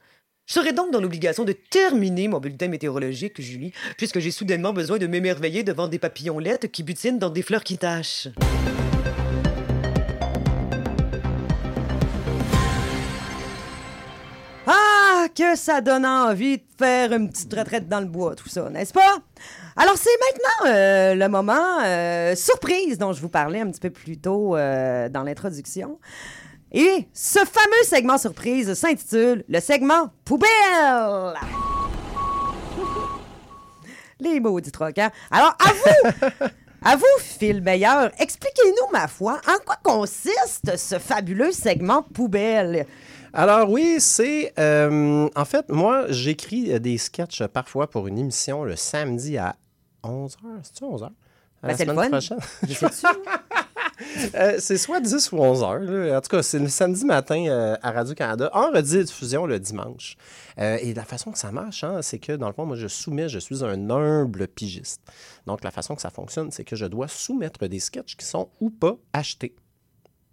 Je 0.48 0.54
serai 0.54 0.72
donc 0.72 0.94
dans 0.94 1.02
l'obligation 1.02 1.44
de 1.44 1.52
terminer 1.52 2.30
mon 2.30 2.40
bulletin 2.40 2.70
météorologique, 2.70 3.42
Julie, 3.42 3.74
puisque 3.98 4.20
j'ai 4.20 4.32
soudainement 4.32 4.72
besoin 4.72 4.98
de 4.98 5.06
m'émerveiller 5.06 5.62
devant 5.64 5.90
des 5.90 6.00
papillonlettes 6.00 6.72
qui 6.72 6.84
butinent 6.84 7.20
dans 7.20 7.30
des 7.30 7.42
fleurs 7.42 7.66
qui 7.66 7.78
tâchent. 7.78 8.30
Ah, 14.66 15.26
que 15.36 15.58
ça 15.58 15.82
donne 15.82 16.06
envie 16.06 16.60
de 16.60 16.64
faire 16.80 17.12
une 17.12 17.30
petite 17.30 17.54
retraite 17.54 17.90
dans 17.90 18.00
le 18.00 18.06
bois, 18.06 18.34
tout 18.34 18.48
ça, 18.48 18.70
n'est-ce 18.70 18.94
pas? 18.94 19.18
Alors, 19.76 19.98
c'est 19.98 20.10
maintenant 20.32 20.74
euh, 20.74 21.14
le 21.16 21.28
moment 21.28 21.82
euh, 21.84 22.36
surprise 22.36 22.98
dont 22.98 23.12
je 23.12 23.20
vous 23.20 23.28
parlais 23.28 23.60
un 23.60 23.70
petit 23.70 23.82
peu 23.82 23.90
plus 23.90 24.18
tôt 24.18 24.56
euh, 24.56 25.10
dans 25.10 25.24
l'introduction. 25.24 26.00
Et 26.80 27.08
ce 27.12 27.40
fameux 27.40 27.84
segment 27.86 28.20
surprise 28.20 28.72
s'intitule 28.76 29.44
le 29.50 29.60
segment 29.60 30.12
poubelle. 30.24 31.34
Les 34.20 34.40
maudits 34.40 34.72
troquants. 34.72 35.10
Alors, 35.32 35.56
à 35.60 35.72
vous! 35.74 36.48
À 36.84 36.96
vous, 36.96 37.04
Phil 37.20 37.64
Meilleur, 37.64 38.12
expliquez-nous, 38.20 38.92
ma 38.94 39.08
foi, 39.08 39.42
en 39.48 39.58
quoi 39.66 39.78
consiste 39.82 40.78
ce 40.78 41.00
fabuleux 41.00 41.52
segment 41.52 42.04
poubelle? 42.04 42.86
Alors 43.34 43.72
oui, 43.72 43.96
c'est... 43.98 44.54
euh, 44.60 45.28
en 45.36 45.46
fait, 45.46 45.68
moi, 45.70 46.06
j'écris 46.10 46.72
euh, 46.72 46.78
des 46.78 47.00
sketchs 47.00 47.42
parfois 47.48 47.90
pour 47.90 48.06
une 48.08 48.20
émission 48.20 48.64
le 48.64 48.76
samedi 48.76 49.40
à 49.40 49.56
11h. 50.04 50.38
C'est-tu 50.62 50.84
11h? 50.84 51.10
Ben, 51.64 51.76
c'est 51.76 51.86
le 51.86 51.96
fun. 51.96 52.10
prochaine? 52.10 52.38
Euh, 54.36 54.56
c'est 54.60 54.78
soit 54.78 55.00
10 55.00 55.32
ou 55.32 55.38
11 55.38 55.64
heures. 55.64 55.80
là. 55.80 56.18
En 56.18 56.22
tout 56.22 56.30
cas, 56.30 56.44
c'est 56.44 56.60
le 56.60 56.68
samedi 56.68 57.06
matin 57.06 57.46
euh, 57.48 57.76
à 57.82 57.92
Radio-Canada, 57.92 58.50
en 58.54 58.72
rediffusion 58.72 59.46
le 59.46 59.60
dimanche. 59.60 60.18
Euh, 60.60 60.78
et 60.82 60.94
la 60.94 61.04
façon 61.04 61.32
que 61.32 61.38
ça 61.40 61.52
marche, 61.52 61.84
hein, 61.84 62.02
c'est 62.02 62.20
que 62.20 62.34
dans 62.34 62.48
le 62.48 62.54
fond, 62.54 62.66
moi, 62.66 62.76
je 62.76 62.88
soumets, 62.88 63.30
je 63.30 63.40
suis 63.40 63.64
un 63.64 63.90
humble 63.90 64.48
pigiste. 64.48 65.02
Donc, 65.46 65.64
la 65.64 65.72
façon 65.72 65.96
que 65.96 66.02
ça 66.02 66.10
fonctionne, 66.10 66.52
c'est 66.52 66.64
que 66.64 66.76
je 66.76 66.86
dois 66.86 67.08
soumettre 67.08 67.68
des 67.68 67.80
sketchs 67.80 68.16
qui 68.16 68.26
sont 68.26 68.50
ou 68.60 68.70
pas 68.70 68.96
achetés 69.14 69.56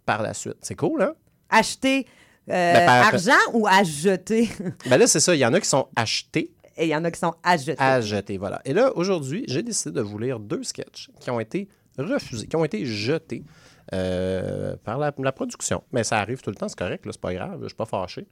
par 0.05 0.21
la 0.21 0.33
suite. 0.33 0.57
C'est 0.61 0.75
cool, 0.75 1.01
hein? 1.01 1.13
Acheter 1.49 2.05
Ben, 2.47 2.85
par- 2.85 3.07
argent 3.07 3.33
ou 3.53 3.65
à 3.67 3.83
jeter? 3.83 4.49
Ben 4.89 4.97
là, 4.97 5.07
c'est 5.07 5.19
ça. 5.19 5.33
Il 5.35 5.39
y 5.39 5.45
en 5.45 5.53
a 5.53 5.59
qui 5.59 5.67
sont 5.69 5.87
achetés 5.95 6.51
Et 6.77 6.85
il 6.85 6.89
y 6.89 6.95
en 6.95 7.03
a 7.03 7.09
qui 7.11 7.19
sont 7.19 7.33
à 7.43 7.57
jeter. 7.57 7.75
à 7.79 8.01
jeter. 8.01 8.37
Voilà. 8.37 8.61
Et 8.65 8.73
là, 8.73 8.91
aujourd'hui, 8.95 9.45
j'ai 9.47 9.63
décidé 9.63 9.91
de 9.91 10.01
vous 10.01 10.19
lire 10.19 10.39
deux 10.39 10.61
sketchs 10.63 11.09
qui 11.19 11.31
ont 11.31 11.39
été 11.39 11.67
refusés, 11.97 12.47
qui 12.47 12.55
ont 12.55 12.65
été 12.65 12.85
jetés 12.85 13.43
euh, 13.93 14.75
par 14.83 14.97
la, 14.97 15.11
production. 15.11 15.83
Mais 15.91 16.03
ça 16.03 16.19
arrive 16.19 16.41
tout 16.41 16.49
le 16.49 16.55
temps, 16.55 16.67
c'est 16.67 16.77
correct, 16.77 17.03
c'est 17.05 17.21
pas 17.21 17.33
grave, 17.33 17.59
je 17.61 17.67
suis 17.67 17.75
pas 17.75 17.85
fâché. 17.85 18.27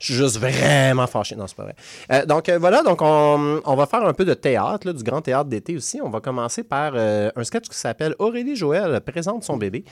Je 0.00 0.06
suis 0.06 0.14
juste 0.14 0.38
vraiment 0.38 1.06
fâché. 1.06 1.36
Non, 1.36 1.46
c'est 1.46 1.56
pas 1.56 1.64
vrai. 1.64 1.74
Euh, 2.10 2.24
donc, 2.24 2.48
euh, 2.48 2.58
voilà, 2.58 2.82
donc 2.82 3.02
on, 3.02 3.76
va 3.76 3.86
faire 3.86 4.02
un 4.02 4.14
peu 4.14 4.24
de 4.24 4.32
théâtre, 4.32 4.90
du 4.92 5.04
grand 5.04 5.20
théâtre 5.20 5.50
d'été 5.50 5.76
aussi. 5.76 6.00
On 6.02 6.08
va 6.08 6.20
commencer 6.20 6.64
par 6.64 6.92
euh, 6.94 7.30
un 7.36 7.44
sketch 7.44 7.68
qui 7.68 7.76
s'appelle 7.76 8.14
Aurélie 8.18 8.56
Joël 8.56 9.00
présente 9.02 9.44
son 9.44 9.58
bébé. 9.58 9.84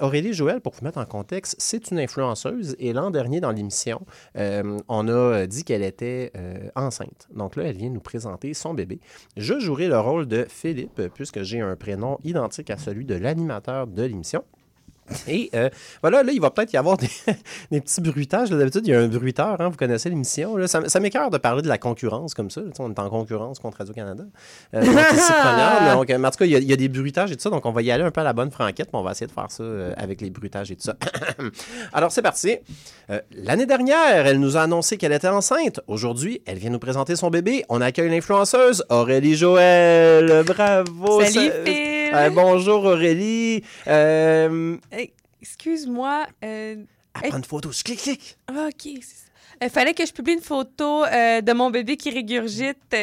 Aurélie 0.00 0.32
Joël, 0.32 0.60
pour 0.60 0.72
vous 0.72 0.84
mettre 0.84 0.98
en 0.98 1.04
contexte, 1.04 1.56
c'est 1.58 1.90
une 1.90 1.98
influenceuse 1.98 2.74
et 2.78 2.92
l'an 2.92 3.10
dernier 3.10 3.40
dans 3.40 3.50
l'émission, 3.50 4.00
on 4.34 5.08
a 5.08 5.46
dit 5.46 5.64
qu'elle 5.64 5.82
était 5.82 6.32
enceinte. 6.74 7.28
Donc 7.34 7.56
là, 7.56 7.64
elle 7.64 7.76
vient 7.76 7.90
nous 7.90 8.00
présenter 8.00 8.54
son 8.54 8.72
bébé. 8.72 9.00
Je 9.36 9.58
jouerai 9.58 9.88
le 9.88 9.98
rôle 9.98 10.26
de 10.26 10.46
Philippe 10.48 11.02
puisque 11.14 11.42
j'ai 11.42 11.60
un 11.60 11.76
prénom 11.76 12.18
identique 12.24 12.70
à 12.70 12.78
celui 12.78 13.04
de 13.04 13.14
l'animateur 13.14 13.86
de 13.86 14.02
l'émission. 14.02 14.42
Et 15.28 15.50
euh, 15.54 15.68
voilà, 16.02 16.22
là, 16.22 16.32
il 16.32 16.40
va 16.40 16.50
peut-être 16.50 16.72
y 16.72 16.76
avoir 16.76 16.96
des, 16.96 17.10
des 17.70 17.80
petits 17.80 18.00
bruitages. 18.00 18.50
D'habitude, 18.50 18.86
il 18.86 18.90
y 18.90 18.94
a 18.94 19.00
un 19.00 19.08
bruiteur, 19.08 19.60
hein, 19.60 19.68
vous 19.68 19.76
connaissez 19.76 20.08
l'émission. 20.08 20.56
Ça, 20.66 20.88
ça 20.88 21.00
m'écœure 21.00 21.30
de 21.30 21.38
parler 21.38 21.62
de 21.62 21.68
la 21.68 21.78
concurrence 21.78 22.34
comme 22.34 22.50
ça. 22.50 22.60
là. 22.60 22.68
On 22.78 22.90
est 22.90 22.98
en 22.98 23.10
concurrence 23.10 23.58
contre 23.58 23.78
Radio-Canada. 23.78 24.24
Euh, 24.74 24.80
donc, 25.94 26.10
euh, 26.10 26.18
mais 26.18 26.28
en 26.28 26.30
tout 26.30 26.38
cas, 26.38 26.44
il 26.44 26.52
y, 26.52 26.56
a, 26.56 26.58
il 26.58 26.68
y 26.68 26.72
a 26.72 26.76
des 26.76 26.88
bruitages 26.88 27.30
et 27.32 27.36
tout 27.36 27.42
ça. 27.42 27.50
Donc, 27.50 27.66
on 27.66 27.72
va 27.72 27.82
y 27.82 27.90
aller 27.90 28.04
un 28.04 28.10
peu 28.10 28.20
à 28.20 28.24
la 28.24 28.32
bonne 28.32 28.50
franquette, 28.50 28.90
mais 28.92 28.98
on 28.98 29.02
va 29.02 29.12
essayer 29.12 29.26
de 29.26 29.32
faire 29.32 29.50
ça 29.50 29.62
euh, 29.62 29.92
avec 29.96 30.20
les 30.20 30.30
bruitages 30.30 30.70
et 30.70 30.76
tout 30.76 30.84
ça. 30.84 30.96
Alors, 31.92 32.12
c'est 32.12 32.22
parti. 32.22 32.56
Euh, 33.10 33.20
L'année 33.32 33.66
dernière, 33.66 34.26
elle 34.26 34.38
nous 34.40 34.56
a 34.56 34.62
annoncé 34.62 34.96
qu'elle 34.96 35.12
était 35.12 35.28
enceinte. 35.28 35.80
Aujourd'hui, 35.86 36.42
elle 36.46 36.58
vient 36.58 36.70
nous 36.70 36.78
présenter 36.78 37.16
son 37.16 37.30
bébé. 37.30 37.64
On 37.68 37.80
accueille 37.80 38.10
l'influenceuse 38.10 38.84
Aurélie 38.88 39.36
Joël. 39.36 40.44
Bravo. 40.46 41.22
Salut, 41.22 41.48
ça-. 41.48 41.99
Euh, 42.12 42.30
bonjour 42.30 42.84
Aurélie. 42.84 43.62
Euh, 43.86 44.76
Hey, 44.90 45.12
Excuse-moi. 45.40 46.26
euh, 46.44 46.76
une 47.24 47.44
photo. 47.44 47.70
Clic, 47.84 48.00
clic. 48.00 48.38
Ah, 48.48 48.68
OK. 48.68 48.86
Il 49.62 49.68
fallait 49.70 49.94
que 49.94 50.06
je 50.06 50.12
publie 50.12 50.34
une 50.34 50.40
photo 50.40 51.04
euh, 51.04 51.40
de 51.40 51.52
mon 51.52 51.70
bébé 51.70 51.96
qui 51.96 52.10
régurgite. 52.10 52.96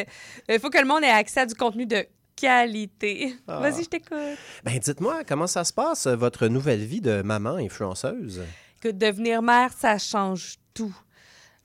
Il 0.48 0.58
faut 0.58 0.70
que 0.70 0.78
le 0.78 0.86
monde 0.86 1.04
ait 1.04 1.10
accès 1.10 1.40
à 1.40 1.46
du 1.46 1.54
contenu 1.54 1.86
de 1.86 2.04
qualité. 2.36 3.34
Ah. 3.46 3.60
Vas-y, 3.60 3.84
je 3.84 3.88
t'écoute. 3.88 4.38
Ben, 4.64 4.78
dites-moi, 4.78 5.22
comment 5.24 5.46
ça 5.46 5.64
se 5.64 5.72
passe, 5.72 6.06
euh, 6.06 6.16
votre 6.16 6.46
nouvelle 6.48 6.84
vie 6.84 7.00
de 7.00 7.22
maman 7.22 7.56
influenceuse? 7.56 8.42
Que 8.80 8.88
devenir 8.88 9.42
mère, 9.42 9.72
ça 9.72 9.98
change 9.98 10.56
tout. 10.74 10.94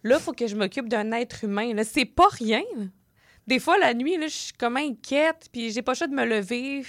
Là, 0.03 0.17
il 0.19 0.21
faut 0.21 0.33
que 0.33 0.47
je 0.47 0.55
m'occupe 0.55 0.89
d'un 0.89 1.11
être 1.11 1.43
humain. 1.43 1.71
C'est 1.83 2.05
pas 2.05 2.27
rien. 2.31 2.61
Des 3.45 3.59
fois, 3.59 3.77
la 3.77 3.93
nuit, 3.93 4.17
là, 4.17 4.27
je 4.27 4.33
suis 4.33 4.53
comme 4.53 4.77
inquiète, 4.77 5.49
puis 5.51 5.71
j'ai 5.71 5.81
pas 5.81 5.91
le 5.93 5.97
choix 5.97 6.07
de 6.07 6.15
me 6.15 6.25
lever. 6.25 6.83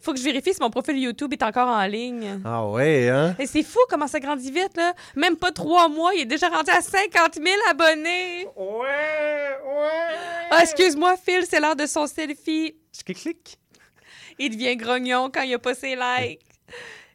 Faut 0.00 0.14
que 0.14 0.18
je 0.18 0.24
vérifie 0.24 0.54
si 0.54 0.60
mon 0.62 0.70
profil 0.70 0.98
YouTube 0.98 1.32
est 1.34 1.42
encore 1.42 1.68
en 1.68 1.84
ligne. 1.84 2.40
Ah 2.42 2.66
ouais, 2.66 3.10
hein? 3.10 3.36
Et 3.38 3.46
c'est 3.46 3.62
fou 3.62 3.80
comment 3.90 4.06
ça 4.06 4.18
grandit 4.18 4.50
vite, 4.50 4.76
là. 4.76 4.94
Même 5.14 5.36
pas 5.36 5.52
trois 5.52 5.88
mois, 5.90 6.14
il 6.14 6.22
est 6.22 6.24
déjà 6.24 6.48
rendu 6.48 6.70
à 6.70 6.80
50 6.80 7.34
000 7.34 7.46
abonnés. 7.68 8.46
Ouais, 8.56 9.58
ouais. 9.66 10.16
Ah, 10.50 10.62
excuse-moi, 10.62 11.16
Phil, 11.18 11.44
c'est 11.48 11.60
l'heure 11.60 11.76
de 11.76 11.84
son 11.84 12.06
selfie. 12.06 12.74
Clic, 13.04 13.18
clic. 13.18 13.58
Il 14.38 14.50
devient 14.56 14.74
grognon 14.76 15.30
quand 15.32 15.42
il 15.42 15.52
a 15.52 15.58
pas 15.58 15.74
ses 15.74 15.94
likes. 15.96 16.40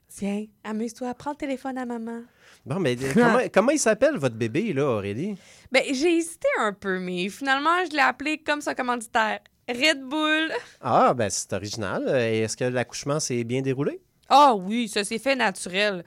Tiens, 0.08 0.46
amuse-toi, 0.64 1.14
prends 1.16 1.32
le 1.32 1.38
téléphone 1.38 1.80
à 1.80 1.86
maman. 1.86 2.22
Bon, 2.66 2.80
mais 2.80 2.96
euh, 3.02 3.12
comment, 3.14 3.40
comment 3.54 3.72
il 3.72 3.80
s'appelle, 3.80 4.18
votre 4.18 4.36
bébé, 4.36 4.74
là, 4.74 4.86
Aurélie? 4.86 5.38
Ben, 5.72 5.84
j'ai 5.92 6.18
hésité 6.18 6.48
un 6.60 6.74
peu, 6.74 7.00
mais 7.00 7.30
finalement, 7.30 7.84
je 7.90 7.96
l'ai 7.96 8.02
appelé 8.02 8.38
comme 8.40 8.62
son 8.62 8.74
commanditaire. 8.74 9.40
Red 9.68 10.02
Bull. 10.04 10.52
Ah, 10.82 11.14
ben, 11.14 11.30
c'est 11.30 11.52
original. 11.54 12.08
Et 12.20 12.40
Est-ce 12.42 12.56
que 12.58 12.66
l'accouchement 12.66 13.20
s'est 13.20 13.44
bien 13.44 13.62
déroulé? 13.62 14.00
Ah 14.30 14.56
oui, 14.56 14.88
ça 14.88 15.04
s'est 15.04 15.20
fait 15.20 15.36
naturel. 15.36 16.04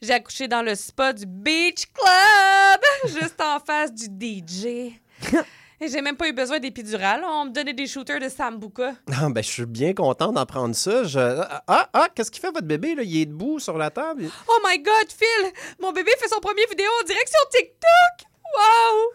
J'ai 0.00 0.14
accouché 0.14 0.48
dans 0.48 0.62
le 0.62 0.74
spa 0.74 1.12
du 1.12 1.24
Beach 1.26 1.86
Club, 1.92 2.80
juste 3.20 3.40
en 3.40 3.60
face 3.60 3.92
du 3.92 4.06
DJ. 4.06 4.98
Et 5.82 5.88
j'ai 5.88 6.00
même 6.00 6.16
pas 6.16 6.28
eu 6.28 6.32
besoin 6.32 6.60
d'épidurale. 6.60 7.24
On 7.26 7.46
me 7.46 7.50
donnait 7.50 7.72
des 7.72 7.88
shooters 7.88 8.20
de 8.20 8.28
Sambuca. 8.28 8.92
Ah, 9.12 9.28
ben, 9.28 9.42
je 9.42 9.50
suis 9.50 9.66
bien 9.66 9.92
content 9.94 10.32
d'apprendre 10.32 10.76
ça. 10.76 11.02
Je... 11.02 11.18
Ah, 11.66 11.88
ah, 11.92 12.08
qu'est-ce 12.14 12.30
qu'il 12.30 12.40
fait, 12.40 12.52
votre 12.52 12.66
bébé, 12.66 12.94
là? 12.94 13.02
Il 13.02 13.20
est 13.20 13.26
debout 13.26 13.58
sur 13.58 13.76
la 13.76 13.90
table? 13.90 14.30
Oh 14.48 14.58
my 14.64 14.78
God, 14.78 15.08
Phil! 15.10 15.52
Mon 15.80 15.90
bébé 15.90 16.12
fait 16.20 16.28
son 16.28 16.38
premier 16.38 16.64
vidéo 16.70 16.86
en 17.00 17.04
direct 17.04 17.28
sur 17.28 17.48
TikTok! 17.48 18.28
Wow! 18.54 19.10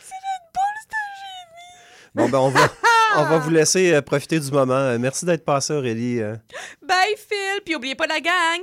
C'est 0.00 0.14
Red 0.14 0.52
Bull, 0.54 0.74
c'est 0.80 0.94
un 0.94 1.10
génie! 1.18 2.12
Bon, 2.14 2.28
ben, 2.28 2.38
on 2.38 2.50
va, 2.50 2.68
on 3.16 3.24
va 3.24 3.38
vous 3.38 3.50
laisser 3.50 3.92
euh, 3.92 4.00
profiter 4.02 4.38
du 4.38 4.50
moment. 4.52 4.74
Euh, 4.74 4.98
Merci 5.00 5.24
d'être 5.24 5.44
passé, 5.44 5.72
Aurélie. 5.72 6.20
euh. 6.20 6.36
Bye, 6.86 7.16
Phil! 7.16 7.62
Puis 7.64 7.74
oubliez 7.74 7.96
pas 7.96 8.06
la 8.06 8.20
gang! 8.20 8.60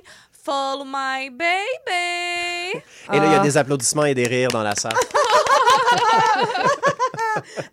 My 0.86 1.30
baby! 1.30 2.82
Et 3.14 3.18
là, 3.20 3.26
il 3.26 3.32
y 3.32 3.36
a 3.36 3.39
Ah. 3.39 3.43
des 3.43 3.58
applaudissements 3.58 4.06
et 4.06 4.16
des 4.16 4.26
rires 4.28 4.50
dans 4.50 4.64
la 4.64 4.76
salle. 4.76 4.93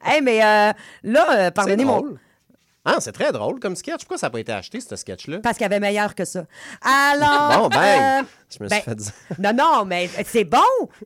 Hey, 0.05 0.20
mais 0.22 0.43
euh, 0.43 0.72
là, 1.03 1.27
euh, 1.33 1.45
C'est 1.47 1.51
pardonnez 1.53 1.85
drôle. 1.85 2.18
Ah, 2.85 2.97
c'est 3.01 3.11
très 3.12 3.33
drôle 3.33 3.59
comme 3.59 3.74
sketch. 3.74 4.01
Pourquoi 4.01 4.16
ça 4.18 4.27
n'a 4.29 4.31
pas 4.31 4.39
été 4.39 4.53
acheté, 4.53 4.81
ce 4.81 4.95
sketch-là? 4.95 5.39
Parce 5.43 5.57
qu'il 5.57 5.64
y 5.64 5.66
avait 5.66 5.81
meilleur 5.81 6.14
que 6.14 6.24
ça. 6.24 6.45
Alors. 6.83 7.62
Bon, 7.62 7.68
ben, 7.68 8.22
euh, 8.22 8.27
je 8.51 8.62
me 8.62 8.68
suis 8.68 8.78
ben, 8.78 8.82
fait 8.84 8.94
dire. 8.94 9.12
Non, 9.38 9.53
non, 9.53 9.84
mais 9.84 10.09
c'est 10.24 10.44
bon, 10.44 10.59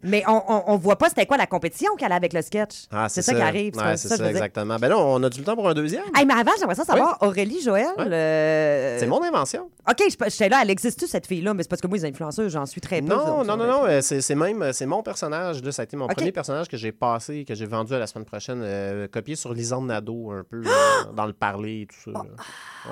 mais 0.03 0.23
on, 0.29 0.43
on, 0.49 0.63
on 0.69 0.77
voit 0.77 0.97
pas 0.97 1.09
c'était 1.09 1.27
quoi 1.27 1.37
la 1.37 1.47
compétition 1.47 1.95
qu'elle 1.97 2.13
a 2.13 2.17
avec 2.17 2.33
le 2.33 2.43
sketch. 2.43 2.85
Ah, 2.91 3.09
c'est 3.09 3.23
ça, 3.23 3.35
qui 3.35 3.41
arrive. 3.41 3.77
Ouais, 3.77 3.97
c'est 3.97 4.09
ça, 4.09 4.17
dire. 4.17 4.27
exactement. 4.27 4.77
Ben 4.77 4.89
là, 4.89 4.99
on 4.99 5.23
a 5.23 5.29
du 5.31 5.43
temps 5.43 5.55
pour 5.55 5.69
un 5.69 5.75
deuxième. 5.75 6.05
Hey, 6.17 6.27
mais 6.27 6.35
avant, 6.35 6.53
j'aimerais 6.59 6.75
ça 6.75 6.85
savoir, 6.85 7.19
Aurélie 7.23 7.61
Joël. 7.63 7.87
Euh, 7.99 8.99
C'est 8.99 9.07
mon 9.07 9.23
invention. 9.23 9.71
OK, 9.89 10.03
je- 10.09 10.31
j'étais 10.31 10.49
là, 10.49 10.61
elle 10.63 10.71
existe-tu, 10.71 11.07
cette 11.07 11.27
fille-là? 11.27 11.55
Mais 11.55 11.63
c'est 11.63 11.69
parce 11.69 11.81
que 11.83 11.87
moi, 11.87 11.97
les 11.99 12.05
influenceurs, 12.05 12.49
j'en 12.49 12.67
suis 12.67 12.81
très 12.81 13.01
peu. 13.01 13.09
Non, 13.09 13.39
ça, 13.41 13.45
non, 13.45 13.57
non, 13.57 13.67
non. 13.67 13.85
euh, 13.87 14.01
C'est 14.03 14.21
c'est 14.21 14.35
même, 14.35 14.63
euh, 14.63 14.73
c'est 14.73 14.87
mon 14.87 15.03
personnage. 15.03 15.63
Là, 15.63 15.73
ça 15.73 15.83
a 15.83 15.85
été 15.85 15.97
mon 15.97 16.07
premier 16.07 16.33
personnage 16.33 16.69
que 16.69 16.77
j'ai 16.77 16.93
passé, 16.93 17.45
que 17.45 17.55
j'ai 17.55 17.67
vendu 17.67 17.95
à 17.95 17.99
la 17.99 18.07
semaine 18.07 18.25
prochaine, 18.27 18.61
euh, 18.63 19.09
copié 19.09 19.35
sur 19.37 19.53
Lisande 19.55 19.87
Nadeau, 19.87 20.31
un 20.31 20.45
peu, 20.49 20.63
euh, 20.65 21.13
dans 21.15 21.27
le 21.27 21.33
parler 21.33 21.83
et 21.83 21.87
tout 21.87 22.13
ça. 22.13 22.21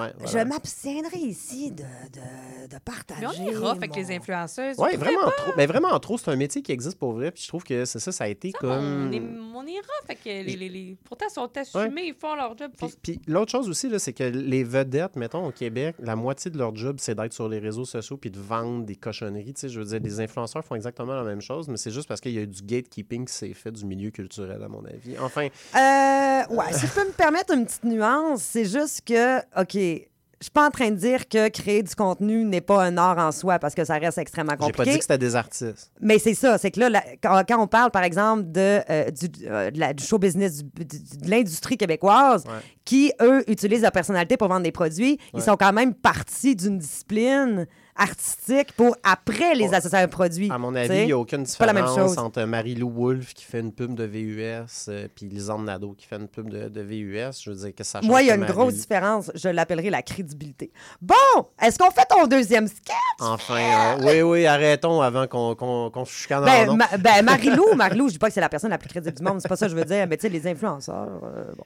Ouais, 0.01 0.12
Je 0.26 0.38
m'abstiendrai 0.38 1.18
ici 1.18 1.70
de, 1.70 1.82
de, 1.82 2.68
de 2.74 2.78
partager. 2.84 3.20
Mais 3.22 3.26
on 3.26 3.53
est 3.53 3.57
rough 3.57 3.76
avec 3.76 3.94
les 3.96 4.11
influenceuses. 4.16 4.38
Ouais, 4.78 4.97
Vous 4.97 5.01
vraiment 5.05 5.30
trop. 5.36 5.53
Mais 5.57 5.66
vraiment 5.66 5.99
trop. 5.99 6.18
C'est 6.18 6.30
un 6.30 6.36
métier 6.36 6.62
qui 6.62 6.72
existe 6.72 6.99
pour 6.99 7.12
vrai. 7.12 7.30
Puis 7.30 7.43
je 7.43 7.49
trouve 7.49 7.64
que 7.64 7.84
c'est 7.84 7.99
ça, 7.99 8.12
ça 8.12 8.24
a 8.24 8.28
été 8.28 8.53
comme. 8.53 9.09
On 9.09 9.12
est, 9.12 9.22
on 9.55 9.66
est 9.66 9.78
rough 9.78 10.05
avec 10.05 10.20
les, 10.24 10.43
les, 10.45 10.68
les- 10.68 10.97
Pourtant, 11.05 11.26
ils 11.28 11.32
sont 11.32 11.51
assumés, 11.57 12.07
ils 12.09 12.14
font 12.14 12.34
leur 12.34 12.57
job. 12.57 12.70
Puis, 12.76 12.95
puis 13.03 13.20
l'autre 13.26 13.51
chose 13.53 13.68
aussi, 13.68 13.89
là, 13.89 13.99
c'est 13.99 14.12
que 14.12 14.24
les 14.24 14.64
vedettes, 14.64 15.16
mettons, 15.16 15.47
au 15.47 15.51
Québec, 15.53 15.97
la 15.99 16.16
moitié 16.16 16.51
de 16.51 16.59
leur 16.59 16.74
job, 16.76 16.97
c'est 17.01 17.14
d'être 17.14 17.32
sur 17.32 17.49
les 17.49 17.59
réseaux 17.59 17.84
sociaux 17.84 18.16
puis 18.16 18.30
de 18.30 18.39
vendre 18.39 18.84
des 18.84 18.97
cochonneries. 18.97 19.55
Tu 19.55 19.61
sais, 19.62 19.68
je 19.68 19.78
veux 19.80 19.86
dire, 19.86 20.01
les 20.03 20.20
influenceurs 20.20 20.64
font 20.64 20.74
exactement 20.74 21.14
la 21.14 21.24
même 21.24 21.41
chose, 21.41 21.68
mais 21.68 21.76
c'est 21.76 21.91
juste 21.91 22.09
parce 22.09 22.20
qu'il 22.20 22.32
y 22.32 22.39
a 22.39 22.43
eu 22.43 22.47
du 22.47 22.62
gatekeeping 22.62 23.26
qui 23.26 23.32
s'est 23.34 23.55
fait 23.55 23.72
du 23.72 23.84
milieu 23.84 24.11
culturel, 24.11 24.62
à 24.62 24.68
mon 24.68 24.84
avis. 24.84 25.16
Enfin, 25.18 25.49
Euh, 25.74 26.55
ouais, 26.55 26.72
si 26.72 26.86
je 26.86 26.93
peux 26.93 27.07
me 27.07 27.12
permettre 27.12 27.53
une 27.55 27.64
petite 27.66 27.84
nuance, 27.84 28.43
c'est 28.43 28.64
juste 28.64 29.03
que, 29.07 29.39
OK, 29.61 30.09
je 30.41 30.45
suis 30.45 30.51
pas 30.53 30.66
en 30.68 30.70
train 30.70 30.91
de 30.91 30.97
dire 30.97 31.28
que 31.28 31.49
créer 31.49 31.82
du 31.82 31.93
contenu 31.97 32.45
n'est 32.45 32.61
pas 32.61 32.84
un 32.84 32.97
art 32.97 33.18
en 33.18 33.32
soi 33.32 33.59
parce 33.59 33.74
que 33.74 33.84
ça 33.84 33.95
reste 33.99 34.18
extrêmement 34.18 34.53
j'ai 34.53 34.59
pas 34.59 34.66
compliqué. 34.66 34.91
dit 34.93 34.99
que 34.99 35.03
c'était 35.05 35.18
des 35.18 35.34
artistes. 35.34 35.91
Mais 36.01 36.18
c'est 36.20 36.34
ça, 36.34 36.59
c'est 36.59 36.70
que 36.70 36.78
là, 36.78 36.89
la- 36.91 37.03
quand, 37.20 37.43
quand 37.49 37.61
on 37.61 37.66
parle, 37.66 37.91
par 37.91 38.05
exemple, 38.05 38.45
de, 38.53 38.80
euh, 38.89 39.11
du, 39.11 39.26
euh, 39.49 39.70
de 39.72 39.80
la- 39.80 39.93
du 39.93 40.05
show 40.05 40.18
business, 40.18 40.62
du- 40.62 40.84
du- 40.84 41.16
de 41.22 41.28
l'industrie 41.30 41.76
québécoise, 41.76 42.45
Ouais. 42.47 42.53
qui, 42.84 43.12
eux, 43.20 43.43
utilisent 43.51 43.82
la 43.82 43.91
personnalité 43.91 44.36
pour 44.36 44.47
vendre 44.49 44.62
des 44.62 44.70
produits, 44.72 45.18
ils 45.34 45.43
sont 45.43 45.57
quand 45.57 45.72
même 45.72 45.93
partis 45.93 46.55
d'une 46.55 46.78
discipline 46.78 47.66
artistique 47.99 48.72
pour 48.72 48.96
après 49.03 49.55
les 49.55 49.68
Ouais. 49.68 49.74
associer 49.74 49.99
à 49.99 50.03
un 50.03 50.09
produit. 50.09 50.51
À 50.51 50.57
mon 50.59 50.74
avis, 50.74 51.01
il 51.01 51.07
n'y 51.07 51.12
a 51.12 51.18
aucune 51.18 51.44
pas 51.59 51.66
la 51.66 51.72
même 51.72 51.84
différence 51.84 52.11
chose. 52.14 52.18
entre 52.18 52.42
Marie-Lou 52.44 52.90
Wolfe 52.90 53.34
qui 53.34 53.44
fait 53.44 53.61
une 53.61 53.72
pub 53.72 53.94
de 53.94 54.05
VUS 54.05 54.86
euh, 54.88 55.09
puis 55.14 55.26
Lisande 55.26 55.64
Nadeau 55.64 55.94
qui 55.99 56.07
fait 56.07 56.16
une 56.16 56.28
pub 56.28 56.49
de, 56.49 56.68
de 56.68 56.80
VUS. 56.80 57.32
Je 57.42 57.51
veux 57.51 57.57
dire 57.57 57.74
que 57.74 57.84
ça 57.84 58.01
change 58.01 58.09
Moi, 58.09 58.22
il 58.22 58.28
y 58.28 58.30
a 58.30 58.34
une 58.34 58.40
Marie- 58.42 58.53
grosse 58.53 58.74
différence. 58.74 59.30
Je 59.34 59.49
l'appellerai 59.49 59.90
la 59.90 60.03
crédibilité. 60.03 60.70
Bon, 61.03 61.14
est-ce 61.61 61.78
qu'on 61.78 61.90
fait 61.90 62.07
ton 62.09 62.26
deuxième 62.26 62.66
sketch? 62.68 62.94
Enfin, 63.20 63.59
euh, 63.59 63.96
oui, 64.05 64.22
oui, 64.22 64.46
arrêtons 64.46 65.01
avant 65.03 65.26
qu'on 65.26 65.55
qu'on 65.57 66.05
se 66.05 66.12
chicane 66.12 66.42
en 66.42 66.46
Ben, 66.46 66.76
ma- 66.76 66.96
ben, 66.99 67.22
Marie-Lou, 67.24 67.74
Marie-Lou, 67.74 68.09
je 68.09 68.12
dis 68.12 68.18
pas 68.18 68.28
que 68.28 68.34
c'est 68.34 68.40
la 68.40 68.49
personne 68.49 68.70
la 68.70 68.78
plus 68.78 68.88
crédible 68.88 69.16
du 69.16 69.22
monde, 69.22 69.40
c'est 69.40 69.49
pas 69.49 69.57
ça 69.57 69.66
que 69.66 69.72
je 69.72 69.76
veux 69.76 69.84
dire, 69.84 70.07
mais 70.09 70.16
tu 70.16 70.22
sais, 70.22 70.28
les 70.28 70.46
influenceurs, 70.46 71.20
euh, 71.24 71.44
bon. 71.57 71.64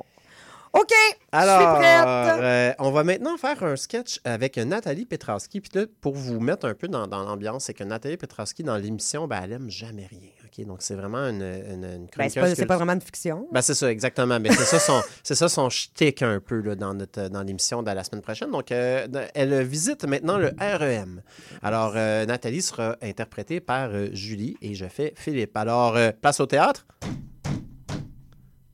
OK, 0.75 0.91
Alors, 1.33 1.59
je 1.61 1.64
suis 1.66 1.75
prête. 1.83 2.43
euh, 2.43 2.73
on 2.79 2.91
va 2.93 3.05
maintenant 3.05 3.37
faire 3.37 3.62
un 3.62 3.77
sketch 3.77 4.20
avec 4.25 4.57
Nathalie 4.57 5.05
Petrowski. 5.05 5.61
Puis 5.61 5.70
là, 5.79 5.85
pour 6.01 6.14
vous 6.14 6.41
mettre 6.41 6.66
un 6.66 6.73
peu 6.75 6.89
dans, 6.89 7.07
dans 7.07 7.23
l'ambiance, 7.25 7.64
c'est 7.64 7.75
que 7.75 7.85
Nathalie 7.85 8.16
Petrowski, 8.16 8.62
dans 8.62 8.77
l'émission, 8.79 9.27
ben, 9.27 9.43
elle 9.45 9.53
aime 9.53 9.70
jamais 9.70 10.07
rien. 10.07 10.31
OK? 10.47 10.64
Donc, 10.66 10.79
c'est 10.81 10.95
vraiment 10.95 11.18
une, 11.29 11.43
une, 11.43 11.85
une 11.85 12.07
Ben, 12.16 12.29
c'est 12.31 12.41
pas, 12.41 12.55
c'est 12.55 12.62
que- 12.62 12.66
pas 12.68 12.77
vraiment 12.77 12.97
de 12.97 13.03
fiction. 13.03 13.47
Ben, 13.53 13.61
c'est 13.61 13.75
ça, 13.75 13.91
exactement. 13.93 14.41
Mais 14.41 14.51
c'est 14.51 14.64
ça 14.64 14.79
son, 14.79 15.03
c'est 15.23 15.35
ça 15.35 15.51
son 15.51 15.68
shtick 15.68 16.23
un 16.23 16.41
peu 16.41 16.61
là, 16.62 16.75
dans, 16.75 16.95
notre, 16.95 17.29
dans 17.29 17.43
l'émission 17.43 17.83
de 17.83 17.91
la 17.91 18.03
semaine 18.03 18.23
prochaine. 18.23 18.51
Donc, 18.51 18.73
euh, 18.73 19.07
elle 19.35 19.62
visite 19.64 20.05
maintenant 20.05 20.39
le 20.39 20.53
REM. 20.59 21.20
Alors, 21.62 21.93
euh, 21.97 22.25
Nathalie 22.25 22.62
sera 22.62 22.97
interprétée 23.03 23.61
par 23.61 23.91
euh, 23.91 24.09
Julie 24.12 24.57
et 24.62 24.75
je 24.75 24.87
fais 24.87 25.12
Philippe. 25.16 25.55
Alors, 25.55 25.99
place 26.23 26.41
au 26.41 26.47
théâtre. 26.47 26.87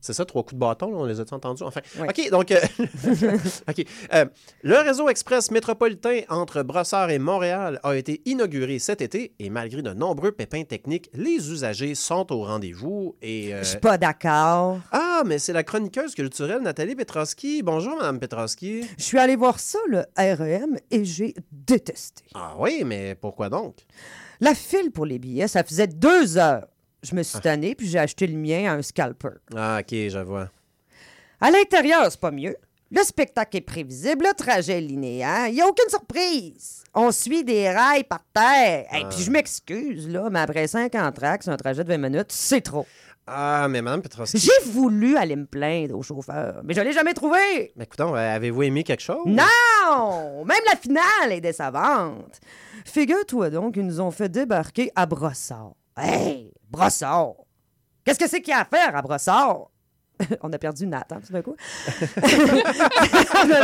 C'est 0.09 0.13
ça, 0.15 0.25
trois 0.25 0.41
coups 0.41 0.55
de 0.55 0.59
bâton, 0.59 0.89
là, 0.89 0.97
on 0.97 1.05
les 1.05 1.19
a 1.19 1.23
entendus? 1.29 1.61
Enfin, 1.61 1.81
Oui. 1.99 2.07
OK, 2.09 2.29
donc, 2.31 2.49
euh, 2.51 2.57
OK. 3.69 3.85
Euh, 4.11 4.25
le 4.63 4.77
réseau 4.77 5.07
express 5.07 5.51
métropolitain 5.51 6.21
entre 6.29 6.63
Brossard 6.63 7.11
et 7.11 7.19
Montréal 7.19 7.79
a 7.83 7.95
été 7.95 8.23
inauguré 8.25 8.79
cet 8.79 9.01
été 9.01 9.33
et 9.37 9.51
malgré 9.51 9.83
de 9.83 9.93
nombreux 9.93 10.31
pépins 10.31 10.63
techniques, 10.63 11.11
les 11.13 11.51
usagers 11.51 11.93
sont 11.93 12.31
au 12.33 12.43
rendez-vous 12.43 13.15
et... 13.21 13.53
euh, 13.53 13.59
Je 13.59 13.69
suis 13.69 13.77
pas 13.79 13.99
d'accord. 13.99 14.79
ah, 14.91 15.21
mais 15.27 15.37
c'est 15.37 15.53
la 15.53 15.61
chroniqueuse 15.61 16.15
culturelle 16.15 16.63
Nathalie 16.63 16.95
Petrowski. 16.95 17.61
Bonjour, 17.61 17.95
Madame 17.97 18.19
Petrowski. 18.19 18.83
Je 18.97 19.03
suis 19.03 19.19
allée 19.19 19.35
voir 19.35 19.59
ça, 19.59 19.77
le 19.87 20.05
REM, 20.17 20.77
et 20.89 21.05
j'ai 21.05 21.35
détesté. 21.51 22.23
Ah 22.33 22.55
oui, 22.57 22.81
mais 22.83 23.13
pourquoi 23.13 23.49
donc? 23.49 23.75
La 24.39 24.55
file 24.55 24.89
pour 24.89 25.05
les 25.05 25.19
billets, 25.19 25.47
ça 25.47 25.63
faisait 25.63 25.85
deux 25.85 26.39
heures. 26.39 26.65
Je 27.03 27.15
me 27.15 27.23
suis 27.23 27.37
Ah. 27.37 27.41
tannée, 27.41 27.75
puis 27.75 27.87
j'ai 27.87 27.99
acheté 27.99 28.27
le 28.27 28.37
mien 28.37 28.69
à 28.71 28.75
un 28.75 28.81
scalper. 28.81 29.29
Ah, 29.55 29.79
OK, 29.81 29.87
je 29.91 30.19
vois. 30.19 30.49
À 31.41 31.49
l'intérieur, 31.51 32.07
c'est 32.11 32.19
pas 32.19 32.31
mieux. 32.31 32.55
Le 32.91 33.03
spectacle 33.03 33.55
est 33.57 33.61
prévisible, 33.61 34.25
le 34.27 34.33
trajet 34.33 34.79
est 34.79 34.81
linéaire, 34.81 35.47
il 35.47 35.53
n'y 35.53 35.61
a 35.61 35.67
aucune 35.67 35.89
surprise. 35.89 36.83
On 36.95 37.11
suit 37.11 37.43
des 37.43 37.69
rails 37.69 38.03
par 38.03 38.21
terre. 38.33 38.87
Et 38.93 39.05
puis 39.09 39.19
je 39.23 39.29
m'excuse, 39.29 40.09
là, 40.09 40.27
mais 40.31 40.39
après 40.39 40.67
50 40.67 41.13
tracks, 41.15 41.47
un 41.47 41.55
trajet 41.55 41.83
de 41.83 41.89
20 41.89 41.97
minutes, 41.99 42.31
c'est 42.31 42.61
trop. 42.61 42.87
Ah, 43.27 43.67
mais 43.69 43.83
Mme 43.83 44.01
Petroski. 44.01 44.39
J'ai 44.39 44.71
voulu 44.71 45.15
aller 45.15 45.35
me 45.35 45.45
plaindre 45.45 45.95
au 45.95 46.01
chauffeur, 46.01 46.61
mais 46.63 46.73
je 46.73 46.81
l'ai 46.81 46.91
jamais 46.93 47.13
trouvé. 47.13 47.71
Mais 47.75 47.83
écoutons, 47.83 48.15
euh, 48.15 48.35
avez-vous 48.35 48.63
aimé 48.63 48.83
quelque 48.83 49.03
chose? 49.03 49.21
Non! 49.27 50.43
Même 50.45 50.57
la 50.67 50.75
finale 50.75 51.31
est 51.31 51.41
décevante. 51.41 52.39
Figure-toi 52.85 53.51
donc 53.51 53.75
qu'ils 53.75 53.85
nous 53.85 54.01
ont 54.01 54.09
fait 54.09 54.29
débarquer 54.29 54.91
à 54.95 55.05
Brossard. 55.05 55.73
Hey, 55.95 56.51
Brossard! 56.69 57.33
Qu'est-ce 58.05 58.19
que 58.19 58.27
c'est 58.27 58.41
qu'il 58.41 58.51
y 58.51 58.55
a 58.55 58.61
à 58.61 58.65
faire 58.65 58.95
à 58.95 59.01
Brossard? 59.01 59.69
on 60.41 60.51
a 60.51 60.57
perdu 60.57 60.85
Nat, 60.85 61.05
hein, 61.11 61.19
tout 61.25 61.31
d'un 61.31 61.41
coup. 61.41 61.55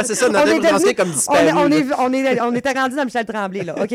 C'est 0.05 0.15
ça, 0.15 0.29
notre 0.29 0.45
On 0.45 0.55
est 0.55 0.59
devenu- 0.59 0.95
comme 0.95 1.11
disparu. 1.11 1.37
On, 1.37 1.47
est- 1.47 1.53
on 1.53 1.71
est- 1.71 1.93
on 1.99 2.13
est- 2.13 2.41
on 2.41 2.55
était 2.55 2.71
rendu 2.71 2.95
dans 2.95 3.03
Michel 3.05 3.25
Tremblay, 3.25 3.63
là. 3.63 3.75
OK. 3.81 3.93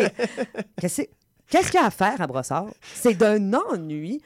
Qu'est-ce 0.81 1.03
qu'est-ce 1.49 1.71
qu'il 1.71 1.81
y 1.81 1.83
a 1.83 1.87
à 1.87 1.91
faire 1.91 2.21
à 2.21 2.27
Brossard? 2.27 2.67
C'est 2.95 3.15
d'un 3.15 3.53
ennui. 3.55 4.21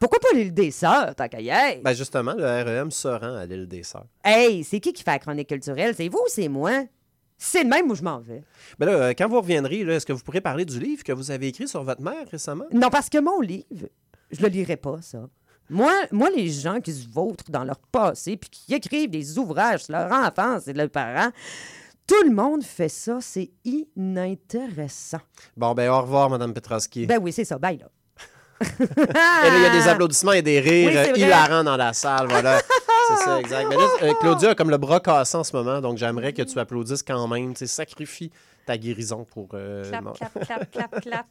Pourquoi 0.00 0.18
pas 0.18 0.28
l'île 0.36 0.52
des 0.52 0.70
Sœurs, 0.70 1.14
tant 1.14 1.28
qu'à 1.28 1.40
y 1.40 1.48
être? 1.48 1.82
Ben 1.82 1.94
justement, 1.94 2.34
le 2.36 2.44
REM 2.44 2.90
se 2.90 3.08
rend 3.08 3.36
à 3.36 3.46
l'île 3.46 3.66
des 3.68 3.82
Sœurs. 3.82 4.06
Hey, 4.24 4.64
c'est 4.64 4.80
qui 4.80 4.92
qui 4.92 5.02
fait 5.02 5.12
la 5.12 5.18
chronique 5.18 5.48
culturelle? 5.48 5.94
C'est 5.96 6.08
vous 6.08 6.18
ou 6.18 6.28
c'est 6.28 6.48
moi? 6.48 6.84
C'est 7.36 7.64
de 7.64 7.68
même 7.68 7.90
où 7.90 7.94
je 7.94 8.02
m'en 8.02 8.18
vais. 8.20 8.42
Ben 8.78 8.86
là, 8.86 8.92
euh, 8.92 9.14
quand 9.16 9.28
vous 9.28 9.40
reviendrez, 9.40 9.82
là, 9.84 9.94
est-ce 9.94 10.06
que 10.06 10.12
vous 10.12 10.22
pourrez 10.22 10.40
parler 10.40 10.64
du 10.64 10.78
livre 10.78 11.02
que 11.04 11.12
vous 11.12 11.30
avez 11.30 11.48
écrit 11.48 11.68
sur 11.68 11.82
votre 11.84 12.00
mère 12.02 12.26
récemment? 12.30 12.64
Non, 12.72 12.90
parce 12.90 13.08
que 13.08 13.18
mon 13.18 13.40
livre, 13.40 13.88
je 14.34 14.42
le 14.42 14.48
lirai 14.48 14.76
pas, 14.76 14.98
ça. 15.00 15.20
Moi, 15.70 15.92
moi, 16.10 16.28
les 16.30 16.50
gens 16.50 16.80
qui 16.80 16.92
se 16.92 17.08
vautrent 17.08 17.50
dans 17.50 17.64
leur 17.64 17.78
passé 17.78 18.36
puis 18.36 18.50
qui 18.50 18.74
écrivent 18.74 19.10
des 19.10 19.38
ouvrages 19.38 19.84
sur 19.84 19.92
leur 19.94 20.12
enfance 20.12 20.68
et 20.68 20.74
leurs 20.74 20.90
parents, 20.90 21.30
tout 22.06 22.22
le 22.22 22.34
monde 22.34 22.62
fait 22.62 22.90
ça. 22.90 23.18
C'est 23.20 23.50
inintéressant. 23.64 25.20
Bon, 25.56 25.72
ben 25.72 25.90
au 25.90 26.02
revoir, 26.02 26.28
Mme 26.28 26.52
Petroski. 26.52 27.06
Ben 27.06 27.18
oui, 27.20 27.32
c'est 27.32 27.46
ça. 27.46 27.58
Bye, 27.58 27.78
là. 27.78 27.88
Et 28.60 28.86
là, 29.50 29.56
il 29.56 29.62
y 29.62 29.66
a 29.66 29.70
des 29.70 29.88
applaudissements 29.88 30.32
et 30.32 30.42
des 30.42 30.60
rires 30.60 31.10
Oui, 31.12 31.20
hilarants 31.20 31.64
dans 31.64 31.76
la 31.76 31.92
salle, 31.92 32.28
voilà. 32.28 32.60
c'est 33.08 33.24
ça, 33.24 33.40
exact. 33.40 33.66
Mais 33.68 33.76
là, 33.76 33.88
euh, 34.02 34.12
Claudia 34.20 34.50
a 34.50 34.54
comme 34.54 34.70
le 34.70 34.78
bras 34.78 35.00
cassé 35.00 35.36
en 35.36 35.44
ce 35.44 35.54
moment, 35.54 35.80
donc 35.80 35.98
j'aimerais 35.98 36.32
que 36.32 36.42
tu 36.42 36.58
applaudisses 36.58 37.02
quand 37.02 37.26
même. 37.26 37.52
Tu 37.52 37.60
sais, 37.60 37.66
sacrifie 37.66 38.30
ta 38.66 38.76
guérison 38.78 39.24
pour... 39.24 39.48
euh, 39.54 39.84
Clap, 39.90 40.04
clap, 40.14 40.46
clap, 40.46 40.70
clap, 40.70 41.00
clap. 41.02 41.26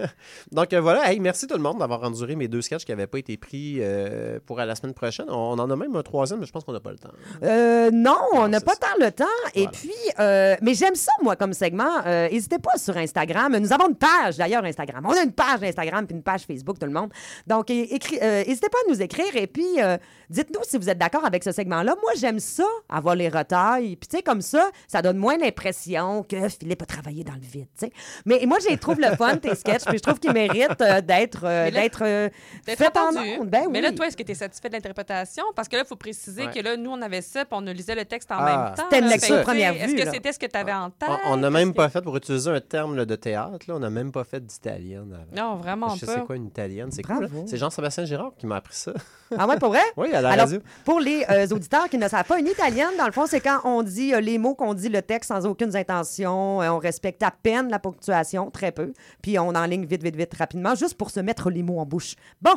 Donc 0.52 0.72
euh, 0.72 0.80
voilà, 0.80 1.10
hey, 1.12 1.20
merci 1.20 1.46
tout 1.46 1.56
le 1.56 1.62
monde 1.62 1.78
d'avoir 1.78 2.02
enduré 2.02 2.36
mes 2.36 2.48
deux 2.48 2.62
sketchs 2.62 2.84
qui 2.84 2.92
n'avaient 2.92 3.06
pas 3.06 3.18
été 3.18 3.36
pris 3.36 3.76
euh, 3.80 4.38
pour 4.46 4.60
à 4.60 4.66
la 4.66 4.74
semaine 4.74 4.94
prochaine. 4.94 5.26
On 5.28 5.58
en 5.58 5.70
a 5.70 5.76
même 5.76 5.94
un 5.96 6.02
troisième, 6.02 6.40
mais 6.40 6.46
je 6.46 6.52
pense 6.52 6.64
qu'on 6.64 6.72
n'a 6.72 6.80
pas 6.80 6.92
le 6.92 6.98
temps. 6.98 7.10
Euh, 7.42 7.90
non, 7.92 8.18
on 8.34 8.48
n'a 8.48 8.60
pas 8.60 8.72
ça. 8.74 8.78
tant 8.80 9.04
le 9.04 9.10
temps. 9.10 9.24
Et 9.54 9.66
puis, 9.68 9.90
euh, 10.18 10.56
mais 10.62 10.74
j'aime 10.74 10.94
ça, 10.94 11.12
moi, 11.22 11.36
comme 11.36 11.52
segment. 11.52 12.04
Euh, 12.06 12.28
N'hésitez 12.30 12.58
pas 12.58 12.76
sur 12.76 12.96
Instagram. 12.96 13.56
Nous 13.58 13.72
avons 13.72 13.88
une 13.88 13.96
page, 13.96 14.36
d'ailleurs, 14.36 14.64
Instagram. 14.64 15.04
On 15.06 15.12
a 15.12 15.22
une 15.22 15.32
page 15.32 15.62
Instagram 15.62 16.06
puis 16.06 16.16
une 16.16 16.22
page 16.22 16.42
Facebook, 16.46 16.78
tout 16.78 16.86
le 16.86 16.92
monde. 16.92 17.10
Donc, 17.46 17.70
euh, 17.70 17.74
n'hésitez 17.74 18.68
pas 18.68 18.78
à 18.86 18.90
nous 18.90 19.00
écrire. 19.02 19.34
Et 19.36 19.46
puis, 19.46 19.80
euh, 19.80 19.96
dites-nous 20.28 20.60
si 20.64 20.76
vous 20.78 20.88
êtes 20.88 20.98
d'accord 20.98 21.24
avec 21.24 21.42
ce 21.44 21.52
segment-là. 21.52 21.94
Moi, 22.00 22.12
j'aime 22.16 22.38
ça, 22.38 22.64
avoir 22.88 23.14
les 23.14 23.28
retailles. 23.28 23.96
Puis, 23.96 24.08
tu 24.08 24.16
sais, 24.16 24.22
comme 24.22 24.40
ça, 24.42 24.70
ça 24.88 25.02
donne 25.02 25.16
moins 25.16 25.36
l'impression 25.38 26.22
que 26.22 26.48
Philippe 26.50 26.82
a 26.82 26.86
travaillé 26.86 27.24
dans 27.24 27.34
le 27.34 27.40
vide, 27.40 27.66
tu 27.78 27.86
sais. 27.86 27.92
Mais 28.26 28.42
moi, 28.46 28.58
je 28.62 28.68
les 28.68 28.76
trouve 28.76 29.00
le 29.00 29.14
fun, 29.16 29.36
tes 29.36 29.54
sketchs. 29.54 29.84
Puis, 29.84 29.98
je 29.98 30.02
trouve 30.02 30.18
qu'ils 30.20 30.32
méritent 30.32 30.80
euh, 30.80 31.00
d'être 31.00 31.40
euh, 31.44 31.70
d'être 31.70 32.02
euh, 32.04 32.28
D'être 32.66 32.78
faits 32.78 32.96
en 32.96 33.08
ondes. 33.16 33.48
Ben 33.48 33.68
Mais 33.70 33.80
là, 33.80 33.92
toi, 33.92 34.06
est-ce 34.06 34.16
que 34.16 34.22
tu 34.22 34.32
es 34.32 34.34
satisfait 34.34 34.68
de 34.68 34.74
l'interprétation? 34.74 35.44
Parce 35.56 35.68
que 35.68 35.76
là, 35.76 35.82
il 35.84 35.88
faut 35.88 35.96
préciser 35.96 36.46
Ouais. 36.46 36.50
que 36.52 36.60
là, 36.60 36.76
nous, 36.76 36.90
on 36.90 37.00
avait 37.02 37.22
ça, 37.22 37.44
puis 37.44 37.54
on 37.60 37.66
a 37.66 37.72
lisait 37.72 37.94
le 37.94 38.04
texte 38.04 38.30
en 38.32 38.36
Ah. 38.38 38.44
même 38.66 38.74
temps. 38.74 38.82
C'était 38.90 39.02
une 39.04 39.10
lecture 39.10 39.36
que, 39.38 39.42
première 39.42 39.72
Est-ce 39.74 39.86
vue, 39.86 39.96
que 39.96 40.04
là. 40.04 40.10
c'était 40.12 40.32
ce 40.32 40.38
que 40.38 40.46
tu 40.46 40.56
avais 40.58 40.72
en 40.72 40.90
tête? 40.90 41.08
On- 41.26 41.36
n'a 41.36 41.50
même 41.50 41.68
Est-ce 41.68 41.76
pas 41.76 41.88
fait, 41.88 42.02
pour 42.02 42.16
utiliser 42.16 42.50
un 42.50 42.60
terme 42.60 42.96
là, 42.96 43.04
de 43.04 43.14
théâtre, 43.16 43.58
là, 43.68 43.74
on 43.76 43.78
n'a 43.80 43.90
même 43.90 44.12
pas 44.12 44.24
fait 44.24 44.44
d'italienne 44.44 45.16
que- 45.32 45.36
Non, 45.38 45.56
vraiment 45.56 45.88
Je 45.94 46.00
sais 46.00 46.06
pas. 46.06 46.14
c'est 46.16 46.24
quoi 46.26 46.36
une 46.36 46.46
italienne, 46.46 46.90
c'est 46.92 47.02
cool. 47.02 47.28
C'est 47.46 47.56
Jean-Sébastien 47.56 48.04
Girard 48.04 48.32
qui 48.38 48.46
m'a 48.46 48.56
appris 48.56 48.74
ça. 48.76 48.92
Ah 49.38 49.46
ouais, 49.46 49.58
pour 49.60 49.68
vrai? 49.68 49.78
Oui, 49.96 50.12
à 50.12 50.20
la 50.20 50.30
Alors, 50.30 50.46
radio. 50.46 50.58
pour 50.84 50.98
les 50.98 51.24
euh, 51.30 51.46
auditeurs 51.54 51.88
qui 51.88 51.96
ne 51.98 52.08
savent 52.08 52.24
pas, 52.24 52.40
une 52.40 52.48
italienne, 52.48 52.90
dans 52.98 53.06
le 53.06 53.12
fond, 53.12 53.26
c'est 53.26 53.40
quand 53.40 53.60
on 53.62 53.84
dit 53.84 54.12
euh, 54.12 54.20
les 54.20 54.38
mots 54.38 54.56
qu'on 54.56 54.74
dit 54.74 54.88
le 54.88 55.02
texte 55.02 55.28
sans 55.28 55.46
aucune 55.46 55.74
intention, 55.76 56.39
euh, 56.62 56.68
on 56.68 56.78
respecte 56.78 57.22
à 57.22 57.30
peine 57.30 57.70
la 57.70 57.78
ponctuation, 57.78 58.50
très 58.50 58.72
peu, 58.72 58.92
puis 59.22 59.38
on 59.38 59.48
enligne 59.48 59.84
vite, 59.84 60.02
vite, 60.02 60.16
vite, 60.16 60.34
rapidement, 60.34 60.74
juste 60.74 60.94
pour 60.94 61.10
se 61.10 61.20
mettre 61.20 61.50
les 61.50 61.62
mots 61.62 61.78
en 61.78 61.86
bouche. 61.86 62.14
Bon, 62.40 62.54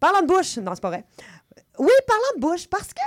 parlant 0.00 0.22
de 0.22 0.26
bouche, 0.26 0.58
non, 0.58 0.72
c'est 0.74 0.80
pas 0.80 0.90
vrai. 0.90 1.04
Oui, 1.78 1.92
parlant 2.06 2.36
de 2.36 2.40
bouche, 2.40 2.68
parce 2.68 2.92
que 2.94 3.00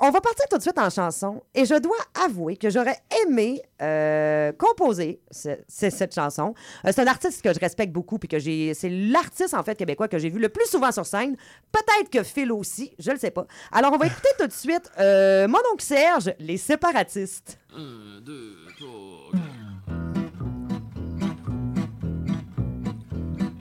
on 0.00 0.10
va 0.10 0.20
partir 0.20 0.44
tout 0.50 0.56
de 0.58 0.62
suite 0.62 0.78
en 0.78 0.90
chanson, 0.90 1.42
et 1.54 1.64
je 1.64 1.74
dois 1.80 1.96
avouer 2.26 2.56
que 2.56 2.68
j'aurais 2.68 2.98
aimé 3.22 3.62
euh, 3.80 4.52
composer 4.52 5.20
ce- 5.30 5.56
ce- 5.68 5.90
cette 5.90 6.14
chanson. 6.14 6.54
Euh, 6.84 6.90
c'est 6.92 7.00
un 7.02 7.06
artiste 7.06 7.42
que 7.42 7.52
je 7.54 7.58
respecte 7.60 7.92
beaucoup, 7.92 8.18
puis 8.18 8.28
que 8.28 8.38
j'ai, 8.38 8.74
c'est 8.74 8.88
l'artiste 8.90 9.54
en 9.54 9.62
fait 9.62 9.76
québécois 9.76 10.08
que 10.08 10.18
j'ai 10.18 10.30
vu 10.30 10.38
le 10.40 10.48
plus 10.48 10.66
souvent 10.66 10.90
sur 10.92 11.06
scène. 11.06 11.36
Peut-être 11.72 12.10
que 12.10 12.22
Phil 12.22 12.50
aussi, 12.52 12.94
je 12.98 13.10
le 13.12 13.18
sais 13.18 13.30
pas. 13.30 13.46
Alors 13.72 13.92
on 13.92 13.96
va 13.98 14.06
écouter 14.06 14.28
tout 14.38 14.46
de 14.46 14.52
suite 14.52 14.90
euh, 14.98 15.46
mon 15.48 15.58
oncle 15.72 15.84
Serge, 15.84 16.32
les 16.38 16.56
séparatistes. 16.58 17.58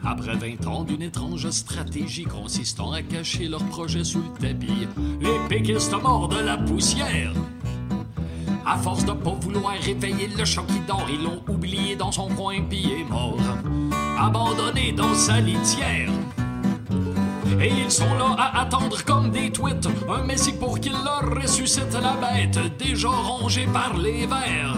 Après 0.06 0.36
20 0.36 0.68
ans 0.68 0.84
d'une 0.84 1.02
étrange 1.02 1.50
stratégie 1.50 2.26
consistant 2.26 2.92
à 2.92 3.02
cacher 3.02 3.48
leurs 3.48 3.64
projets 3.66 4.04
sous 4.04 4.22
le 4.22 4.48
tapis, 4.48 4.88
les 5.22 5.48
péquistes 5.48 5.96
morts 6.02 6.28
de 6.28 6.40
la 6.40 6.58
poussière. 6.58 7.34
À 8.66 8.78
force 8.78 9.06
de 9.06 9.14
pas 9.14 9.36
vouloir 9.40 9.74
réveiller 9.82 10.28
le 10.28 10.44
chat 10.44 10.64
qui 10.64 10.80
dort, 10.88 11.08
ils 11.10 11.24
l'ont 11.24 11.42
oublié 11.48 11.96
dans 11.96 12.12
son 12.12 12.28
coin 12.28 12.62
puis 12.70 13.06
mort, 13.10 13.40
abandonné 14.20 14.92
dans 14.92 15.14
sa 15.14 15.40
litière. 15.40 16.10
Et 17.62 17.70
ils 17.70 17.92
sont 17.92 18.14
là 18.16 18.36
à 18.38 18.62
attendre 18.62 19.04
comme 19.06 19.32
des 19.32 19.52
tweets 19.52 19.88
un 20.10 20.24
messie 20.24 20.54
pour 20.54 20.80
qu'il 20.80 20.92
leur 20.92 21.42
ressuscite 21.42 21.94
la 21.94 22.16
bête 22.16 22.60
déjà 22.78 23.10
rongée 23.10 23.68
par 23.72 23.96
les 23.98 24.26
vers. 24.26 24.76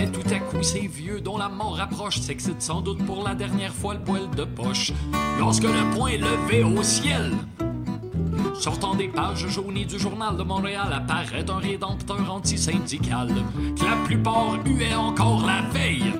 Mais 0.00 0.06
tout 0.06 0.34
à 0.34 0.38
coup, 0.38 0.62
ces 0.62 0.86
vieux 0.86 1.20
dont 1.20 1.36
la 1.36 1.50
mort 1.50 1.78
approche 1.78 2.20
s'excitent 2.20 2.62
sans 2.62 2.80
doute 2.80 3.04
pour 3.04 3.22
la 3.22 3.34
dernière 3.34 3.74
fois 3.74 3.92
le 3.92 4.00
poil 4.00 4.30
de 4.34 4.44
poche. 4.44 4.94
Lorsque 5.38 5.64
le 5.64 5.94
poing 5.94 6.12
levé 6.12 6.64
au 6.64 6.82
ciel, 6.82 7.32
sortant 8.58 8.94
des 8.94 9.08
pages 9.08 9.46
jaunies 9.48 9.84
du 9.84 9.98
journal 9.98 10.38
de 10.38 10.42
Montréal, 10.42 10.90
apparaît 10.90 11.44
un 11.50 11.58
rédempteur 11.58 12.32
antisyndical 12.32 13.28
que 13.78 13.84
la 13.84 13.96
plupart 14.06 14.54
huaient 14.64 14.94
encore 14.94 15.44
la 15.44 15.60
veille. 15.68 16.14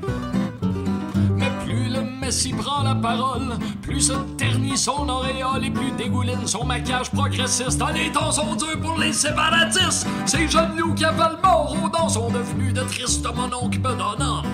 Messie 2.31 2.53
prend 2.53 2.85
la 2.85 2.95
parole, 2.95 3.59
plus 3.83 4.03
se 4.03 4.13
ternit 4.39 4.79
son 4.79 5.09
auréole 5.09 5.65
et 5.65 5.71
plus 5.71 5.91
dégouline 5.99 6.47
son 6.47 6.65
maquillage 6.65 7.11
progressiste. 7.11 7.83
Les 7.93 8.13
temps 8.13 8.31
sont 8.31 8.55
durs 8.55 8.81
pour 8.81 8.97
les 8.99 9.13
séparatistes. 9.13 10.07
Ces 10.27 10.47
jeunes 10.47 10.77
loups 10.77 10.95
qui 10.95 11.05
appellent 11.05 11.41
mort 11.43 11.75
aux 11.83 11.89
dents 11.89 12.09
sont 12.09 12.31
devenus 12.31 12.73
de 12.73 12.83
tristes 12.83 13.27
mononcles 13.35 13.81
bedonnants 13.81 14.45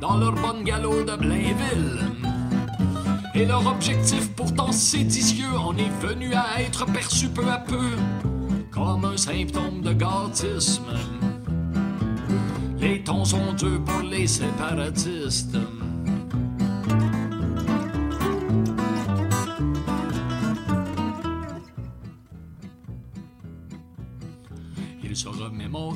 dans 0.00 0.16
leur 0.16 0.32
bungalow 0.32 1.02
de 1.02 1.14
Blainville. 1.16 2.00
Et 3.34 3.44
leur 3.44 3.66
objectif 3.66 4.30
pourtant 4.34 4.72
séditieux 4.72 5.54
en 5.54 5.76
est 5.76 5.92
venu 6.00 6.32
à 6.32 6.62
être 6.62 6.86
perçu 6.86 7.28
peu 7.28 7.46
à 7.46 7.58
peu 7.58 7.90
comme 8.70 9.04
un 9.04 9.18
symptôme 9.18 9.82
de 9.82 9.92
gâtisme. 9.92 10.94
Les 12.80 13.04
temps 13.04 13.26
sont 13.26 13.52
durs 13.52 13.84
pour 13.84 14.00
les 14.00 14.26
séparatistes. 14.26 15.58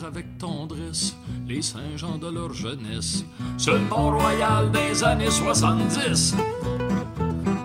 Avec 0.07 0.39
tendresse 0.39 1.17
les 1.49 1.63
Saint-Jean 1.63 2.19
de 2.19 2.29
leur 2.29 2.53
jeunesse, 2.53 3.25
sur 3.59 3.73
le 3.73 3.81
Mont-Royal 3.81 4.71
des 4.71 5.03
années 5.03 5.31
70. 5.31 6.37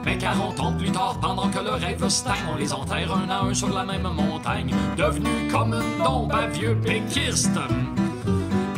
Mais 0.03 0.17
40 0.17 0.59
ans 0.59 0.73
plus 0.73 0.91
tard, 0.91 1.19
pendant 1.21 1.49
que 1.49 1.59
le 1.59 1.71
rêve 1.71 2.07
stagne, 2.09 2.39
on 2.51 2.57
les 2.57 2.73
enterre 2.73 3.15
un 3.15 3.29
à 3.29 3.41
un 3.43 3.53
sur 3.53 3.69
la 3.69 3.83
même 3.83 4.07
montagne, 4.15 4.73
devenus 4.97 5.51
comme 5.51 5.73
une 5.73 6.03
tombe 6.03 6.31
à 6.33 6.47
vieux 6.47 6.75
péquistes. 6.83 7.59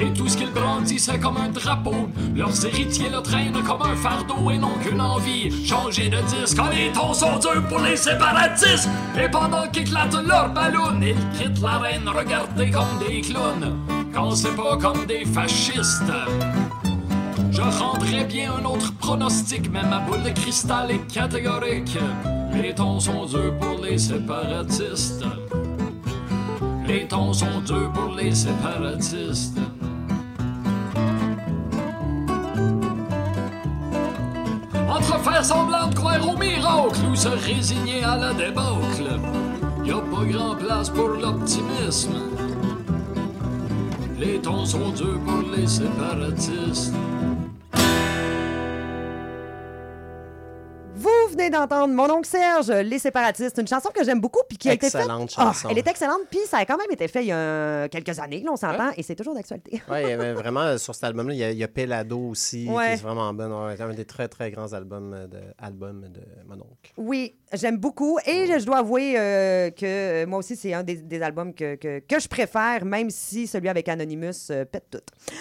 Et 0.03 0.11
tout 0.11 0.27
ce 0.27 0.35
qu'ils 0.35 0.51
brandissaient 0.51 1.17
comme 1.17 1.37
un 1.37 1.47
drapeau, 1.47 2.09
leurs 2.35 2.65
héritiers 2.65 3.09
le 3.09 3.21
traînent 3.21 3.63
comme 3.65 3.81
un 3.81 3.95
fardeau 3.95 4.51
et 4.51 4.57
n'ont 4.57 4.77
qu'une 4.83 4.99
envie, 4.99 5.65
changer 5.65 6.09
de 6.09 6.17
disque. 6.17 6.57
Quand 6.57 6.69
les 6.69 6.91
tons 6.91 7.13
sont 7.13 7.39
durs 7.39 7.65
pour 7.69 7.79
les 7.79 7.95
séparatistes, 7.95 8.89
et 9.17 9.29
pendant 9.29 9.65
qu'éclatent 9.71 10.21
leurs 10.27 10.49
ballons, 10.49 10.99
ils 11.01 11.15
quittent 11.37 11.61
l'arène 11.61 12.09
regardés 12.09 12.69
comme 12.69 13.07
des 13.07 13.21
clowns, 13.21 13.77
quand 14.13 14.31
c'est 14.31 14.55
pas 14.55 14.77
comme 14.77 15.05
des 15.05 15.23
fascistes. 15.23 16.11
Je 17.51 17.61
rendrais 17.61 18.25
bien 18.25 18.55
un 18.59 18.65
autre 18.65 18.93
pronostic, 18.97 19.71
mais 19.71 19.83
ma 19.83 19.99
boule 19.99 20.23
de 20.23 20.31
cristal 20.31 20.91
est 20.91 21.13
catégorique. 21.13 21.97
Les 22.61 22.75
tons 22.75 22.99
sont 22.99 23.25
durs 23.25 23.57
pour 23.57 23.79
les 23.81 23.97
séparatistes. 23.97 25.23
Les 26.85 27.07
temps 27.07 27.31
sont 27.31 27.61
durs 27.65 27.91
pour 27.93 28.13
les 28.13 28.35
séparatistes. 28.35 29.57
Semblant 35.43 35.87
de 35.87 35.95
croire 35.95 36.27
au 36.27 36.37
miracle 36.37 36.99
ou 37.11 37.15
se 37.15 37.27
résigner 37.27 38.03
à 38.03 38.15
la 38.15 38.33
débâcle, 38.33 39.19
y 39.83 39.91
a 39.91 39.95
pas 39.95 40.25
grand 40.25 40.55
place 40.55 40.89
pour 40.89 41.09
l'optimisme. 41.09 42.13
Les 44.17 44.39
temps 44.39 44.65
sont 44.65 44.91
durs 44.91 45.19
pour 45.25 45.43
les 45.55 45.67
séparatistes. 45.67 46.93
Venez 51.43 51.49
d'entendre 51.57 51.93
mon 51.93 52.09
oncle 52.09 52.27
Serge, 52.27 52.69
Les 52.71 52.99
Séparatistes, 52.99 53.57
une 53.59 53.67
chanson 53.67 53.89
que 53.93 54.03
j'aime 54.03 54.19
beaucoup 54.19 54.41
puis 54.47 54.57
qui 54.57 54.69
a 54.69 54.73
été 54.73 54.89
faite. 54.89 55.01
Excellente 55.01 55.33
Ah, 55.37 55.45
chanson. 55.45 55.69
elle 55.69 55.77
est 55.77 55.87
excellente 55.87 56.21
puis 56.29 56.39
ça 56.47 56.57
a 56.59 56.65
quand 56.65 56.77
même 56.77 56.91
été 56.91 57.07
fait 57.07 57.23
il 57.23 57.27
y 57.27 57.31
a 57.31 57.87
quelques 57.89 58.17
années, 58.19 58.41
là, 58.43 58.51
on 58.51 58.55
s'entend, 58.55 58.89
et 58.97 59.03
c'est 59.03 59.15
toujours 59.15 59.33
d'actualité. 59.35 59.81
Oui, 59.89 60.01
vraiment, 60.33 60.77
sur 60.77 60.95
cet 60.95 61.03
album-là, 61.05 61.33
il 61.33 61.39
y 61.39 61.43
a, 61.43 61.51
il 61.51 61.57
y 61.57 61.63
a 61.63 61.67
Pelado 61.67 62.19
aussi, 62.29 62.67
Ouais. 62.69 62.87
qui 62.87 62.91
est 62.93 62.95
vraiment 63.03 63.33
bon. 63.33 63.65
Ouais, 63.67 63.79
un 63.81 63.93
des 63.93 64.05
très, 64.05 64.27
très 64.27 64.49
grands 64.51 64.71
albums 64.73 65.27
de, 65.29 65.39
albums 65.59 66.07
de 66.09 66.21
mon 66.47 66.55
oncle. 66.55 66.91
Oui, 66.97 67.35
j'aime 67.51 67.77
beaucoup. 67.77 68.17
Et 68.25 68.47
je, 68.47 68.59
je 68.59 68.65
dois 68.65 68.77
avouer 68.79 69.15
euh, 69.17 69.69
que 69.71 69.85
euh, 69.85 70.25
moi 70.25 70.39
aussi, 70.39 70.55
c'est 70.55 70.73
un 70.73 70.83
des, 70.83 70.95
des 70.95 71.21
albums 71.21 71.53
que, 71.53 71.75
que, 71.75 71.99
que 71.99 72.19
je 72.19 72.27
préfère, 72.27 72.85
même 72.85 73.09
si 73.09 73.47
celui 73.47 73.69
avec 73.69 73.87
Anonymous 73.89 74.49
euh, 74.51 74.65
pète 74.65 74.85
tout. 74.91 75.33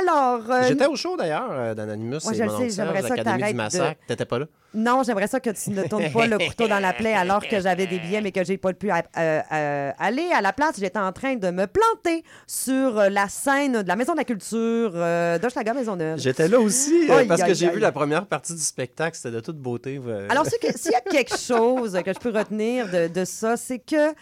Alors. 0.00 0.42
J'étais 0.68 0.86
au 0.86 0.96
show 0.96 1.16
d'ailleurs 1.16 1.74
d'Anonymous 1.74 2.18
et 2.20 2.28
mon 2.28 2.32
sais, 2.34 2.42
oncle 2.48 2.70
Serge, 2.70 3.02
l'Académie 3.08 3.42
du 3.44 3.52
de- 3.52 3.56
Massacre. 3.56 4.00
T'étais 4.06 4.24
pas 4.24 4.38
là? 4.38 4.46
Non, 4.72 5.02
j'aimerais 5.04 5.26
ça 5.26 5.40
que 5.40 5.50
tu 5.50 5.70
ne 5.70 5.82
tournes 5.82 6.12
pas 6.12 6.26
le 6.26 6.38
couteau 6.38 6.68
dans 6.68 6.78
la 6.78 6.92
plaie 6.92 7.14
alors 7.14 7.46
que 7.46 7.60
j'avais 7.60 7.86
des 7.86 7.98
billets, 7.98 8.20
mais 8.20 8.30
que 8.30 8.44
j'ai 8.44 8.56
pas 8.56 8.72
pu 8.72 8.90
euh, 8.90 9.00
euh, 9.16 9.92
aller. 9.98 10.30
À 10.32 10.40
la 10.40 10.52
place, 10.52 10.76
j'étais 10.78 10.98
en 10.98 11.12
train 11.12 11.34
de 11.34 11.50
me 11.50 11.66
planter 11.66 12.22
sur 12.46 12.94
la 13.10 13.28
scène 13.28 13.82
de 13.82 13.88
la 13.88 13.96
Maison 13.96 14.12
de 14.12 14.18
la 14.18 14.24
Culture 14.24 14.92
euh, 14.94 15.38
d'Hochelaga 15.38 15.74
Maisonneuve. 15.74 16.18
J'étais 16.18 16.46
là 16.46 16.60
aussi, 16.60 17.10
euh, 17.10 17.24
parce 17.26 17.42
que 17.42 17.54
j'ai 17.54 17.70
vu 17.70 17.80
la 17.80 17.92
première 17.92 18.26
partie 18.26 18.54
du 18.54 18.60
spectacle, 18.60 19.16
c'était 19.16 19.32
de 19.32 19.40
toute 19.40 19.58
beauté. 19.58 20.00
Alors, 20.28 20.46
s'il 20.46 20.92
y 20.92 20.94
a 20.94 21.00
quelque 21.00 21.36
chose 21.36 21.98
que 22.04 22.12
je 22.12 22.18
peux 22.18 22.30
retenir 22.30 22.88
de, 22.88 23.08
de 23.08 23.24
ça, 23.24 23.56
c'est 23.56 23.80
que 23.80 24.14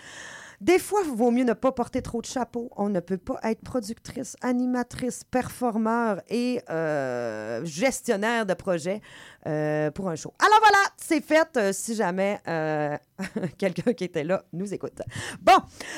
des 0.61 0.81
fois, 0.81 1.03
il 1.05 1.13
vaut 1.13 1.31
mieux 1.31 1.45
ne 1.45 1.53
pas 1.53 1.71
porter 1.71 2.03
trop 2.03 2.21
de 2.21 2.27
chapeaux. 2.27 2.69
On 2.77 2.89
ne 2.89 2.99
peut 2.99 3.17
pas 3.17 3.39
être 3.45 3.61
productrice, 3.61 4.37
animatrice, 4.43 5.23
performeur 5.23 6.21
et 6.29 6.61
euh, 6.69 7.65
gestionnaire 7.65 8.45
de 8.45 8.55
projet 8.55 9.01
euh, 9.49 9.91
pour 9.91 10.11
un 10.11 10.17
show. 10.17 10.35
Alors 10.39 10.59
voilà, 10.61 10.85
c'est 10.99 11.25
fait. 11.25 11.49
euh, 11.57 11.73
si 11.73 11.95
jamais 11.95 12.39
euh, 12.49 12.95
quelqu'un 13.59 13.95
qui 13.95 14.05
était 14.05 14.25
là 14.25 14.43
nous 14.53 14.75
écoute. 14.75 15.01
Bon, 15.41 15.55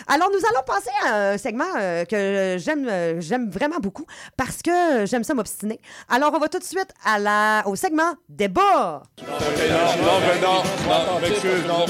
alors 0.07 0.31
nous 0.31 0.39
allons 0.39 0.63
passer 0.65 0.91
à 1.05 1.33
un 1.33 1.39
segment 1.39 1.65
que 2.09 2.57
j'aime 2.59 3.51
vraiment 3.51 3.81
beaucoup 3.81 4.07
parce 4.37 4.63
que 4.63 5.05
j'aime 5.07 5.25
ça 5.25 5.35
m'obstiner. 5.35 5.81
Alors, 6.09 6.33
on 6.33 6.39
va 6.39 6.49
tout 6.49 6.61
de 6.61 6.65
suite 6.65 6.93
au 7.67 7.75
segment 7.77 8.15
débat. 8.29 9.03
Non, 9.21 9.27
non, 10.07 10.63
non, 11.67 11.87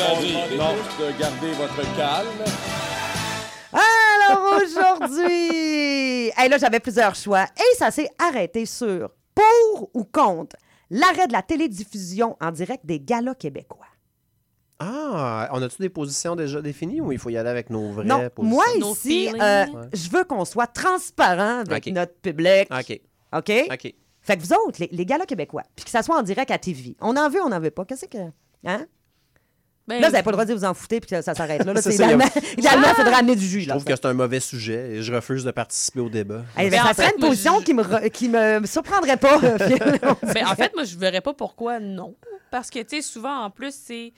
non, 0.57 0.75
garder 1.19 1.53
votre 1.53 1.97
calme. 1.97 2.45
Alors 3.73 4.63
aujourd'hui, 4.63 6.33
j'avais 6.59 6.81
plusieurs 6.81 7.15
choix 7.15 7.45
et 7.45 7.77
ça 7.77 7.91
s'est 7.91 8.09
arrêté 8.19 8.65
sur 8.65 9.11
pour 9.35 9.91
ou 9.95 10.05
contre 10.05 10.57
l'arrêt 10.91 11.27
de 11.27 11.33
la 11.33 11.43
télédiffusion 11.43 12.37
en 12.41 12.51
direct 12.51 12.85
des 12.87 13.01
galas 13.01 13.35
québécois. 13.35 13.87
Ah, 14.79 15.49
on 15.53 15.61
a-tu 15.63 15.77
des 15.83 15.91
positions 15.91 16.37
déjà 16.37 16.63
définies 16.63 17.01
ou 17.03 17.13
il 17.13 17.19
faut 17.19 17.29
y 17.29 17.37
aller 17.37 17.51
avec 17.51 17.69
nos 17.69 17.93
vraies 17.93 18.05
non, 18.07 18.31
positions? 18.31 18.43
moi 18.57 18.65
Nos 18.79 18.95
ici, 18.95 19.29
euh, 19.29 19.67
Ouais. 19.67 19.89
je 19.93 20.09
veux 20.09 20.25
qu'on 20.25 20.45
soit 20.47 20.67
transparent 20.69 21.61
avec 21.61 21.87
notre 21.89 22.15
public. 22.15 22.67
OK, 22.71 23.01
OK? 23.37 23.53
OK. 23.71 23.95
Fait 24.23 24.37
que 24.37 24.43
vous 24.43 24.53
autres, 24.55 24.81
les, 24.81 24.89
les 24.91 25.05
galas 25.07 25.27
québécois, 25.27 25.65
puis 25.77 25.85
que 25.85 25.91
ça 25.91 26.03
soit 26.03 26.17
en 26.19 26.23
direct 26.23 26.51
à 26.51 26.59
TV, 26.59 26.97
on 27.01 27.17
en 27.17 27.29
veut, 27.29 27.43
on 27.43 27.51
n'en 27.51 27.61
veut 27.61 27.71
pas. 27.71 27.85
Qu'est-ce 27.85 28.07
que. 28.07 28.19
Hein? 28.65 28.87
Ben, 29.97 30.01
Là, 30.01 30.07
vous 30.09 30.13
n'avez 30.13 30.23
pas 30.25 30.31
le 30.31 30.37
droit 30.37 30.45
de 30.45 30.55
vous 30.55 30.65
en 30.65 30.73
fouter 30.75 31.01
puis 31.01 31.11
que 31.11 31.21
ça 31.23 31.35
s'arrête 31.35 31.65
là. 31.65 31.73
C'est 31.83 31.95
il 31.95 31.99
y 31.99 32.03
a- 32.03 32.07
idéalement, 32.07 32.25
idéalement, 32.59 32.87
il 32.89 32.95
faudrait 32.95 33.15
amener 33.15 33.37
du 33.37 33.47
jus. 33.47 33.61
Je 33.63 33.69
Là, 33.69 33.75
trouve 33.75 33.85
que 33.85 33.95
c'est 33.97 34.07
un 34.07 34.15
mauvais 34.15 34.41
sujet 34.41 34.93
et 34.97 35.03
je 35.03 35.13
refuse 35.13 35.45
de 35.45 35.51
participer 35.51 36.01
au 36.01 36.09
débat. 36.09 36.45
Hey, 36.57 36.71
ben, 36.71 36.71
Mais 36.71 36.77
ça 36.79 36.83
en 36.91 36.95
serait 36.95 37.07
fait, 37.09 37.15
une 37.17 37.21
position 37.29 37.59
je- 37.61 37.65
qui 37.65 37.75
me, 37.75 37.83
re- 37.83 38.11
qui 38.11 38.29
me 38.29 38.67
surprendrait 38.67 39.17
pas. 39.17 39.39
euh. 39.45 39.59
Ben, 40.35 40.47
en 40.47 40.55
fait, 40.55 40.73
moi, 40.75 40.85
je 40.85 40.97
verrais 40.97 41.21
pas 41.21 41.35
pourquoi 41.35 41.79
non. 41.81 42.15
Parce 42.51 42.71
que, 42.71 42.79
tu 42.81 42.97
sais, 42.97 43.03
souvent, 43.03 43.45
en 43.45 43.51
plus, 43.51 43.75
c'est. 43.75 44.13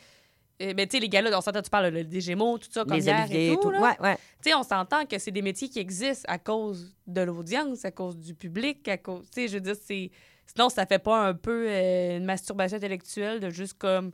euh, 0.62 0.74
ben, 0.74 0.86
tu 0.86 0.96
sais, 0.96 1.00
les 1.00 1.08
gars-là, 1.08 1.30
on 1.36 1.40
s'entend, 1.40 1.60
tu 1.62 1.70
parles 1.70 1.90
des 2.04 2.20
Gémeaux, 2.20 2.58
tout 2.58 2.68
ça, 2.70 2.84
comme 2.84 2.96
les 2.96 3.04
hier 3.04 3.26
et 3.30 3.54
tout. 3.54 3.62
tout. 3.62 3.70
là. 3.70 3.80
Ouais, 3.80 3.96
ouais. 4.00 4.16
Tu 4.42 4.50
sais, 4.50 4.54
on 4.54 4.62
s'entend 4.62 5.04
que 5.06 5.18
c'est 5.18 5.30
des 5.30 5.42
métiers 5.42 5.68
qui 5.68 5.78
existent 5.78 6.24
à 6.28 6.38
cause 6.38 6.94
de 7.06 7.20
l'audience, 7.22 7.84
à 7.84 7.90
cause 7.90 8.16
du 8.16 8.34
public, 8.34 8.86
à 8.88 8.96
cause. 8.96 9.24
Tu 9.34 9.42
sais, 9.42 9.48
je 9.48 9.54
veux 9.54 9.60
dire, 9.60 9.76
c'est. 9.86 10.10
Sinon, 10.54 10.68
ça 10.68 10.84
fait 10.86 10.98
pas 10.98 11.18
un 11.28 11.34
peu 11.34 11.66
euh, 11.68 12.16
une 12.18 12.24
masturbation 12.24 12.76
intellectuelle 12.76 13.40
de 13.40 13.48
juste 13.50 13.74
comme 13.78 14.10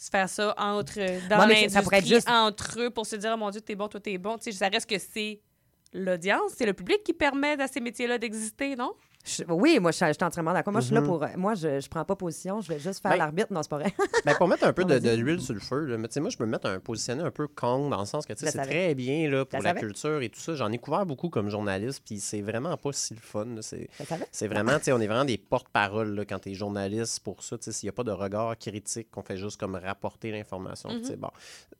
se 0.00 0.08
faire 0.10 0.28
ça 0.28 0.54
entre 0.56 0.94
dans 1.28 1.40
Ouais, 1.40 1.46
mais 1.48 1.68
ça 1.68 1.82
pourrait 1.82 1.98
être 1.98 2.04
l'industrie 2.04 2.14
juste- 2.14 2.28
entre 2.30 2.80
eux 2.80 2.90
pour 2.90 3.04
se 3.04 3.16
dire 3.16 3.32
oh 3.34 3.36
mon 3.36 3.50
dieu 3.50 3.60
t'es 3.60 3.74
bon 3.74 3.88
toi 3.88 3.98
t'es 4.00 4.16
bon. 4.16 4.38
Tu 4.38 4.44
sais 4.44 4.52
ça 4.52 4.68
reste 4.68 4.88
que 4.88 4.96
c'est 4.98 5.40
l'audience. 5.92 6.52
C'est 6.56 6.66
le 6.66 6.72
public 6.72 7.02
qui 7.04 7.12
permet 7.12 7.60
à 7.60 7.66
ces 7.66 7.80
métiers 7.80 8.06
là 8.06 8.16
d'exister 8.16 8.76
non? 8.76 8.92
Je- 9.24 9.42
oui, 9.48 9.78
moi, 9.80 9.90
je, 9.90 9.98
je 10.06 10.12
suis 10.12 10.24
entièrement 10.24 10.52
d'accord. 10.54 10.72
Moi, 10.72 10.80
je 10.80 10.86
suis 10.86 10.94
là 10.94 11.00
Mhm. 11.02 11.06
pour. 11.06 11.24
Moi, 11.36 11.54
je, 11.54 11.80
je 11.80 11.88
prends 11.88 12.04
pas 12.04 12.16
position. 12.16 12.60
Je 12.62 12.68
vais 12.68 12.78
juste 12.78 13.02
faire 13.02 13.10
Ben- 13.10 13.18
l'arbitre. 13.18 13.52
Non, 13.52 13.62
c'est 13.62 13.68
pas 13.68 13.78
vrai. 13.78 13.92
Ben, 14.24 14.34
pour 14.36 14.48
mettre 14.48 14.64
un 14.64 14.72
peu 14.72 14.84
de, 14.84 14.94
l'huile 15.16 15.40
sur 15.40 15.52
le 15.54 15.60
feu, 15.60 15.84
là, 15.84 15.98
mais 15.98 16.08
tu 16.08 16.14
sais, 16.14 16.20
moi, 16.20 16.30
je 16.30 16.36
peux 16.38 16.46
me 16.46 16.50
mettre 16.50 16.66
un 16.66 16.78
positionner 16.80 17.22
un 17.22 17.30
peu 17.30 17.46
con 17.46 17.90
dans 17.90 17.98
le 18.00 18.06
sens 18.06 18.24
que 18.24 18.32
c'est 18.36 18.52
très 18.52 18.94
bien 18.94 19.28
là, 19.28 19.44
pour 19.44 19.60
la 19.60 19.74
culture 19.74 20.22
et 20.22 20.28
tout 20.30 20.40
ça. 20.40 20.54
J'en 20.54 20.72
ai 20.72 20.78
couvert 20.78 21.04
beaucoup 21.04 21.28
comme 21.28 21.50
journaliste, 21.50 22.02
puis 22.06 22.20
c'est 22.20 22.40
vraiment 22.42 22.76
pas 22.76 22.92
si 22.92 23.14
le 23.14 23.20
fun. 23.20 23.46
C'est, 23.60 24.46
vraiment, 24.48 24.78
tu 24.78 24.84
sais, 24.84 24.92
on 24.92 25.00
est 25.00 25.06
vraiment 25.06 25.24
des 25.26 25.38
porte-paroles 25.38 26.24
quand 26.28 26.38
tu 26.38 26.50
es 26.50 26.54
journaliste 26.54 27.20
pour 27.20 27.42
ça. 27.42 27.56
S'il 27.60 27.86
n'y 27.86 27.90
a 27.90 27.92
pas 27.92 28.04
de 28.04 28.12
regard 28.12 28.56
critique, 28.56 29.10
qu'on 29.10 29.22
fait 29.22 29.36
juste 29.36 29.58
comme 29.60 29.74
rapporter 29.74 30.30
l'information. 30.30 30.88
Mhm. 30.90 31.16
bon, 31.16 31.28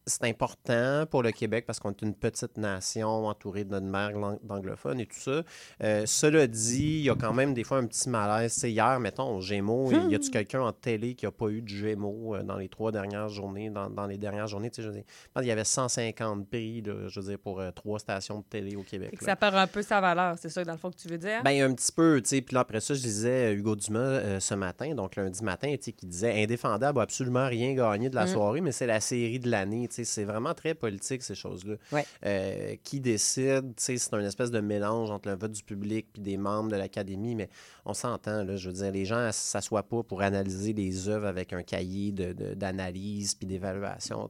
c'est 0.06 0.24
important 0.24 1.04
pour 1.10 1.22
le 1.22 1.30
Québec 1.32 1.64
parce 1.66 1.80
qu'on 1.80 1.90
est 1.90 2.02
une 2.02 2.14
petite 2.14 2.56
nation 2.58 3.26
entourée 3.26 3.64
de 3.64 3.70
notre 3.70 3.86
mère 3.86 4.10
lang- 4.12 4.38
d'anglophones 4.42 5.00
et 5.00 5.06
tout 5.06 5.18
ça. 5.18 5.42
Euh, 5.82 6.04
cela 6.06 6.46
dit, 6.46 6.98
il 6.98 7.04
y 7.04 7.10
a 7.10 7.14
quand 7.14 7.27
même 7.32 7.54
des 7.54 7.64
fois 7.64 7.78
un 7.78 7.86
petit 7.86 8.08
malaise. 8.08 8.52
Sais, 8.52 8.70
hier, 8.70 8.98
mettons, 9.00 9.36
au 9.36 9.40
Gémeaux, 9.40 9.90
y 9.92 10.14
a-tu 10.14 10.30
quelqu'un 10.30 10.60
en 10.62 10.72
télé 10.72 11.14
qui 11.14 11.24
n'a 11.24 11.30
pas 11.32 11.48
eu 11.48 11.62
de 11.62 11.68
Gémeaux 11.68 12.34
euh, 12.34 12.42
dans 12.42 12.56
les 12.56 12.68
trois 12.68 12.92
dernières 12.92 13.28
journées, 13.28 13.70
dans, 13.70 13.90
dans 13.90 14.06
les 14.06 14.18
dernières 14.18 14.46
journées? 14.46 14.70
Tu 14.70 14.76
sais, 14.76 14.82
je 14.82 14.88
veux 14.88 14.94
dire, 14.94 15.04
qu'il 15.36 15.46
y 15.46 15.50
avait 15.50 15.64
150 15.64 16.48
prix, 16.48 16.82
là, 16.82 17.08
je 17.08 17.20
veux 17.20 17.26
dire, 17.26 17.38
pour 17.38 17.60
euh, 17.60 17.70
trois 17.70 17.98
stations 17.98 18.38
de 18.38 18.44
télé 18.44 18.76
au 18.76 18.82
Québec. 18.82 19.16
Que 19.18 19.24
ça 19.24 19.36
perd 19.36 19.54
un 19.56 19.66
peu 19.66 19.82
sa 19.82 20.00
valeur 20.00 20.36
c'est 20.40 20.48
ça 20.48 20.64
dans 20.64 20.72
le 20.72 20.78
fond 20.78 20.90
que 20.90 20.96
tu 20.96 21.08
veux 21.08 21.18
dire? 21.18 21.42
Ben, 21.44 21.60
un 21.62 21.74
petit 21.74 21.92
peu, 21.92 22.20
tu 22.22 22.28
sais. 22.28 22.40
Puis 22.40 22.54
là, 22.54 22.60
après 22.60 22.80
ça, 22.80 22.94
je 22.94 23.00
disais 23.00 23.52
Hugo 23.54 23.76
Dumas 23.76 23.98
euh, 23.98 24.40
ce 24.40 24.54
matin, 24.54 24.94
donc 24.94 25.16
lundi 25.16 25.42
matin, 25.42 25.74
tu 25.76 25.84
sais, 25.84 25.92
qui 25.92 26.06
disait 26.06 26.42
Indéfendable 26.42 27.00
absolument 27.00 27.46
rien 27.46 27.74
gagné 27.74 28.10
de 28.10 28.14
la 28.14 28.24
Mm. 28.24 28.28
soirée, 28.28 28.60
mais 28.60 28.72
c'est 28.72 28.86
la 28.86 29.00
série 29.00 29.38
de 29.40 29.50
l'année. 29.50 29.88
Tu 29.88 29.96
sais, 29.96 30.04
c'est 30.04 30.24
vraiment 30.24 30.54
très 30.54 30.74
politique, 30.74 31.22
ces 31.22 31.34
choses-là. 31.34 31.74
Ouais. 31.92 32.78
Qui 32.84 33.00
décide, 33.00 33.74
tu 33.76 33.82
sais, 33.82 33.96
c'est 33.98 34.14
un 34.14 34.24
espèce 34.24 34.50
de 34.50 34.60
mélange 34.60 35.10
entre 35.10 35.28
le 35.28 35.36
vote 35.36 35.52
du 35.52 35.62
public 35.62 36.06
puis 36.12 36.22
des 36.22 36.36
membres 36.36 36.70
de 36.70 36.76
l'Académie, 36.76 37.17
mais 37.34 37.48
on 37.84 37.94
s'entend, 37.94 38.44
je 38.56 38.68
veux 38.68 38.74
dire, 38.74 38.92
les 38.92 39.04
gens 39.04 39.26
ne 39.26 39.30
s'assoient 39.32 39.82
pas 39.82 40.02
pour 40.02 40.22
analyser 40.22 40.72
les 40.72 41.08
œuvres 41.08 41.26
avec 41.26 41.52
un 41.52 41.62
cahier 41.62 42.12
de- 42.12 42.32
de- 42.32 42.54
d'analyse 42.54 43.34
puis 43.34 43.46
d'évaluation. 43.46 44.28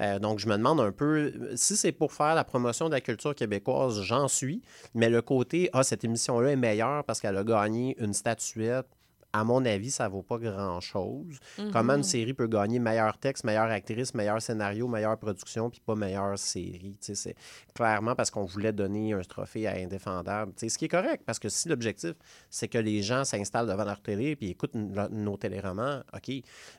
Euh, 0.00 0.18
donc, 0.18 0.38
je 0.38 0.46
me 0.48 0.56
demande 0.56 0.80
un 0.80 0.92
peu, 0.92 1.32
si 1.56 1.76
c'est 1.76 1.92
pour 1.92 2.12
faire 2.12 2.34
la 2.34 2.44
promotion 2.44 2.86
de 2.88 2.94
la 2.94 3.00
culture 3.00 3.34
québécoise, 3.34 4.02
j'en 4.02 4.28
suis, 4.28 4.62
mais 4.94 5.08
le 5.08 5.22
côté, 5.22 5.70
ah, 5.72 5.82
cette 5.82 6.04
émission-là 6.04 6.50
est 6.50 6.56
meilleure 6.56 7.04
parce 7.04 7.20
qu'elle 7.20 7.36
a 7.36 7.44
gagné 7.44 7.96
une 7.98 8.12
statuette, 8.14 8.86
à 9.32 9.44
mon 9.44 9.64
avis, 9.64 9.90
ça 9.90 10.08
vaut 10.08 10.22
pas 10.22 10.38
grand-chose. 10.38 11.38
Comment 11.72 11.94
une 11.94 12.02
série 12.02 12.34
peut 12.34 12.46
gagner 12.46 12.78
meilleur 12.78 13.16
texte, 13.16 13.44
meilleure 13.44 13.70
actrice, 13.70 14.14
meilleur 14.14 14.42
scénario, 14.42 14.86
meilleure 14.88 15.18
production, 15.18 15.70
puis 15.70 15.80
pas 15.84 15.94
meilleure 15.94 16.38
série? 16.38 16.96
C'est 17.00 17.34
clairement 17.74 18.14
parce 18.14 18.30
qu'on 18.30 18.44
voulait 18.44 18.72
donner 18.72 19.14
un 19.14 19.22
trophée 19.22 19.66
à 19.66 19.72
Indéfendable. 19.72 20.52
Ce 20.56 20.76
qui 20.76 20.84
est 20.84 20.88
correct, 20.88 21.22
parce 21.24 21.38
que 21.38 21.48
si 21.48 21.68
l'objectif, 21.68 22.12
c'est 22.50 22.68
que 22.68 22.78
les 22.78 23.02
gens 23.02 23.24
s'installent 23.24 23.68
devant 23.68 23.84
leur 23.84 24.02
télé 24.02 24.36
puis 24.36 24.50
écoutent 24.50 24.74
nos 24.74 25.36
téléromans, 25.38 26.02
OK. 26.14 26.30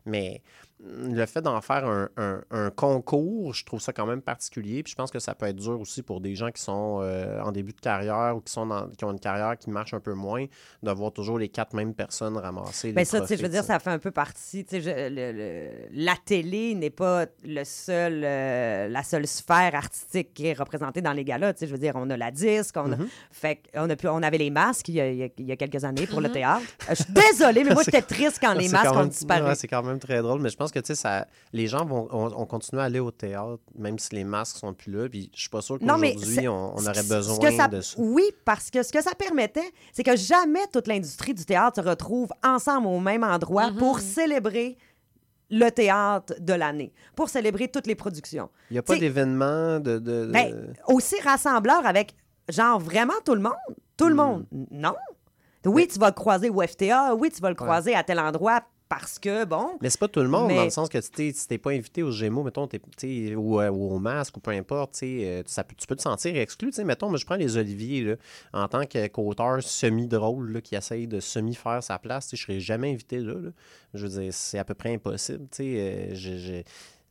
Mais 0.05 0.41
mm, 0.72 0.72
le 0.85 1.25
fait 1.25 1.41
d'en 1.41 1.61
faire 1.61 1.85
un, 1.85 2.09
un- 2.17 2.41
un 2.51 2.69
concours, 2.69 3.53
je 3.53 3.63
trouve 3.63 3.79
ça 3.79 3.93
quand 3.93 4.05
même 4.05 4.21
particulier. 4.21 4.83
Puis 4.83 4.91
je 4.91 4.95
pense 4.95 5.11
que 5.11 5.19
ça 5.19 5.33
peut 5.33 5.45
être 5.45 5.55
dur 5.55 5.79
aussi 5.79 6.01
pour 6.01 6.19
des 6.19 6.35
gens 6.35 6.51
qui 6.51 6.61
sont 6.61 6.99
euh, 7.01 7.39
en 7.41 7.51
début 7.53 7.71
de 7.73 7.79
carrière 7.79 8.35
ou 8.35 8.41
qui, 8.41 8.51
sont 8.51 8.65
dans- 8.65 8.87
qui 8.89 9.05
ont 9.05 9.11
une 9.11 9.19
carrière 9.19 9.57
qui 9.57 9.69
marche 9.69 9.93
un 9.93 10.01
peu 10.01 10.13
moins, 10.13 10.45
de 10.81 10.91
voir 10.91 11.13
toujours 11.13 11.39
les 11.39 11.47
quatre 11.47 11.73
mêmes 11.73 11.93
personnes 11.93 12.37
ramasser 12.37 12.87
les 12.87 12.93
Ben 12.93 13.05
ça, 13.05 13.21
tu 13.21 13.27
sais, 13.27 13.37
je 13.37 13.41
veux 13.43 13.47
profits, 13.49 13.61
dire, 13.61 13.63
ça 13.63 13.79
fait 13.79 13.91
un 13.91 13.99
peu 13.99 14.11
partie. 14.11 14.65
tu 14.65 14.71
sais, 14.71 14.81
je- 14.81 15.09
le- 15.09 15.31
le- 15.31 15.69
la 15.93 16.15
télé 16.25 16.75
n'est 16.75 16.89
pas 16.89 17.27
le 17.45 17.63
seul, 17.63 18.21
euh, 18.25 18.87
la 18.89 19.03
seule 19.03 19.25
sphère 19.27 19.75
artistique 19.75 20.33
qui 20.33 20.47
est 20.47 20.53
représentée 20.53 21.01
dans 21.01 21.13
les 21.13 21.23
galas. 21.23 21.53
Tu 21.53 21.59
sais, 21.59 21.67
je 21.67 21.71
veux 21.71 21.77
dire, 21.79 21.93
on 21.95 22.09
a 22.09 22.17
la 22.17 22.31
disque, 22.31 22.75
on, 22.77 22.91
a, 22.91 22.97
Mhm. 22.97 23.07
fait, 23.31 23.59
qu'on 23.73 23.89
a 23.89 23.95
pu, 23.95 24.07
on 24.09 24.21
avait 24.21 24.37
les 24.37 24.49
masques 24.49 24.89
il 24.89 24.95
y 24.95 25.01
a, 25.01 25.09
il 25.09 25.45
y 25.45 25.51
a- 25.51 25.55
quelques 25.55 25.83
années 25.85 26.07
pour 26.07 26.19
le 26.19 26.27
Mhm. 26.27 26.33
théâtre. 26.33 26.61
Euh, 26.89 26.95
je 26.95 27.03
suis 27.03 27.13
désolée, 27.13 27.63
mais 27.63 27.73
moi, 27.73 27.83
j'étais 27.85 28.01
triste 28.01 28.39
quand 28.41 28.53
les 28.53 28.67
masques 28.67 28.87
quand 28.91 29.03
ont 29.03 29.05
disparu. 29.05 29.43
ouais, 29.47 29.55
c'est 29.55 29.67
quand 29.69 29.83
même 29.83 29.99
très 29.99 30.21
drôle, 30.21 30.41
mais 30.41 30.49
je 30.49 30.57
pense 30.57 30.71
que 30.73 30.79
tu 30.79 30.87
sais, 30.87 30.95
ça, 30.95 31.27
les 31.53 31.67
gens 31.67 31.85
vont 31.85 32.07
on, 32.11 32.25
on 32.35 32.45
continue 32.45 32.81
à 32.81 32.85
aller 32.85 32.99
au 32.99 33.11
théâtre, 33.11 33.61
même 33.77 33.97
si 33.99 34.13
les 34.15 34.23
masques 34.23 34.57
sont 34.57 34.73
plus 34.73 34.91
là. 34.91 35.07
Puis 35.07 35.29
je 35.33 35.41
suis 35.41 35.49
pas 35.49 35.61
sûr 35.61 35.77
Non, 35.81 35.97
mais 35.97 36.15
qu'aujourd'hui, 36.15 36.47
on, 36.47 36.75
aurait 36.75 37.03
besoin 37.03 37.37
que 37.39 37.51
ça- 37.55 37.67
de 37.67 37.81
ça. 37.81 37.95
Oui, 37.99 38.23
parce 38.45 38.69
que 38.71 38.83
ce 38.83 38.91
que 38.91 39.01
ça 39.01 39.15
permettait, 39.15 39.71
c'est 39.93 40.03
que 40.03 40.15
jamais 40.15 40.65
toute 40.71 40.87
l'industrie 40.87 41.33
du 41.33 41.45
théâtre 41.45 41.81
se 41.81 41.87
retrouve 41.87 42.29
ensemble 42.43 42.87
au 42.87 42.99
même 42.99 43.23
endroit 43.23 43.69
pour 43.79 43.99
célébrer 43.99 44.77
le 45.49 45.69
théâtre 45.69 46.33
de 46.39 46.53
l'année, 46.53 46.91
pour 47.15 47.29
célébrer 47.29 47.67
toutes 47.67 47.85
les 47.87 47.95
productions. 47.95 48.49
Il 48.69 48.73
n'y 48.73 48.79
a 48.79 48.81
pas 48.83 48.97
d'événement 48.97 49.79
de. 49.79 49.99
de- 49.99 50.25
de- 50.25 50.31
Ben, 50.31 50.73
aussi 50.87 51.15
rassembleur 51.21 51.85
avec, 51.85 52.15
genre, 52.49 52.79
vraiment 52.79 53.13
tout 53.23 53.35
le 53.35 53.41
monde? 53.41 53.53
Tout 53.95 54.05
Hmm. 54.05 54.09
le 54.09 54.15
monde? 54.15 54.45
Non. 54.71 54.95
Oui, 55.65 55.87
tu 55.87 55.97
vas 55.99 56.07
le 56.07 56.13
croiser 56.13 56.49
au 56.49 56.61
FTA, 56.61 57.15
oui, 57.15 57.29
tu 57.31 57.39
vas 57.39 57.49
le 57.49 57.55
croiser 57.55 57.95
à 57.95 58.03
tel 58.03 58.19
endroit 58.19 58.61
parce 58.99 59.17
que, 59.19 59.45
bon... 59.45 59.77
Mais 59.81 59.89
c'est 59.89 59.99
pas 59.99 60.07
tout 60.07 60.19
le 60.21 60.27
monde, 60.27 60.47
Mais- 60.49 60.55
dans 60.55 60.63
le 60.65 60.69
sens 60.69 60.87
que 60.89 60.99
si 61.01 61.33
t'es 61.47 61.57
pas 61.57 61.71
invité 61.71 62.03
aux 62.03 62.11
Gémeaux, 62.11 62.43
mettons, 62.43 62.67
t'es- 62.67 63.35
ou, 63.35 63.59
euh, 63.59 63.69
ou 63.69 63.91
au 63.95 63.99
masque, 63.99 64.37
ou 64.37 64.39
peu 64.39 64.51
importe, 64.51 64.93
tu 64.99 65.23
euh, 65.23 65.41
ça 65.45 65.63
peut- 65.63 65.75
tu 65.77 65.87
peux 65.87 65.95
te 65.95 66.01
sentir 66.01 66.35
exclu. 66.37 66.71
Mettons, 66.83 67.09
moi, 67.09 67.17
je 67.17 67.25
prends 67.25 67.35
les 67.35 67.57
Oliviers, 67.57 68.03
là, 68.03 68.15
en 68.53 68.67
tant 68.67 68.83
qu'auteur 68.85 69.63
semi-drôle 69.63 70.61
qui 70.61 70.75
essaye 70.75 71.07
de 71.07 71.19
semi-faire 71.19 71.81
sa 71.83 71.97
place, 71.99 72.29
je 72.31 72.41
serais 72.41 72.59
jamais 72.59 72.91
invité 72.91 73.19
là, 73.19 73.33
là. 73.33 73.49
Je 73.93 74.05
veux 74.07 74.21
dire, 74.21 74.33
c'est 74.33 74.59
à 74.59 74.63
peu 74.63 74.73
près 74.73 74.93
impossible. 74.93 75.47
euh, 75.59 76.09
je- 76.13 76.37
je- 76.37 76.61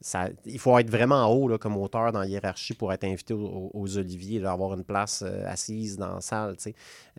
ça- 0.00 0.28
il 0.46 0.58
faut 0.58 0.76
être 0.78 0.90
vraiment 0.90 1.26
haut 1.26 1.48
là, 1.48 1.58
comme 1.58 1.76
auteur 1.76 2.12
dans 2.12 2.20
la 2.20 2.26
hiérarchie 2.26 2.74
pour 2.74 2.92
être 2.92 3.04
invité 3.04 3.34
aux, 3.34 3.70
aux 3.72 3.98
Oliviers, 3.98 4.40
là, 4.40 4.52
avoir 4.52 4.74
une 4.74 4.84
place 4.84 5.22
euh, 5.26 5.44
assise 5.46 5.96
dans 5.96 6.14
la 6.14 6.20
salle. 6.20 6.56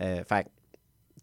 Euh, 0.01 0.23
fait 0.25 0.47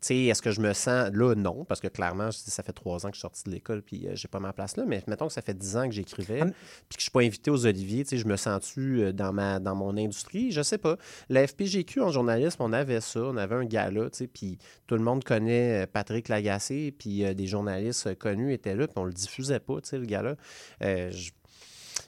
est-ce 0.09 0.43
que 0.43 0.51
je 0.51 0.61
me 0.61 0.73
sens 0.73 1.11
là? 1.13 1.35
Non, 1.35 1.65
parce 1.65 1.81
que 1.81 1.89
clairement, 1.89 2.31
je 2.31 2.39
ça 2.39 2.63
fait 2.63 2.73
trois 2.73 3.05
ans 3.07 3.11
que 3.11 3.15
je 3.15 3.19
suis 3.19 3.23
sorti 3.23 3.45
de 3.45 3.51
l'école 3.51 3.83
puis 3.83 4.07
euh, 4.09 4.13
j'ai 4.15 4.29
pas 4.29 4.41
ma 4.41 4.53
place 4.53 4.77
là. 4.77 4.85
Mais 4.87 5.03
mettons 5.07 5.27
que 5.29 5.33
ça 5.33 5.43
fait 5.43 5.55
dix 5.55 5.77
ans 5.77 5.85
que 5.87 5.95
j'écrivais 5.95 6.41
puis 6.89 6.97
que 6.97 6.99
je 6.99 7.03
suis 7.03 7.11
pas 7.11 7.21
invité 7.21 7.51
aux 7.51 7.67
Oliviers, 7.67 8.05
tu 8.05 8.11
sais, 8.11 8.19
je 8.19 8.27
me 8.27 8.37
sens-tu 8.37 9.03
euh, 9.03 9.13
dans, 9.13 9.33
ma, 9.33 9.59
dans 9.61 9.75
mon 9.75 9.97
industrie? 9.97 10.51
Je 10.53 10.63
sais 10.63 10.79
pas. 10.79 10.97
La 11.29 11.47
FPGQ 11.47 12.01
en 12.01 12.11
journalisme, 12.11 12.63
on 12.63 12.73
avait 12.73 13.01
ça, 13.01 13.21
on 13.21 13.37
avait 13.37 13.55
un 13.55 13.65
gala, 13.65 14.11
tu 14.11 14.19
sais, 14.19 14.27
puis 14.27 14.59
tout 14.87 14.97
le 14.97 15.03
monde 15.03 15.23
connaît 15.25 15.83
euh, 15.83 15.87
Patrick 15.87 16.29
Lagacé, 16.29 16.93
puis 16.99 17.25
euh, 17.25 17.35
des 17.35 17.47
journalistes 17.47 18.15
connus 18.19 18.53
étaient 18.53 18.75
là, 18.75 18.87
puis 18.87 18.99
on 18.99 19.05
le 19.05 19.13
diffusait 19.13 19.61
pas, 19.61 19.81
tu 19.81 19.91
sais, 19.91 19.99
le 19.99 20.07
gala. 20.07 20.37
Euh, 20.83 21.11
je- 21.13 21.31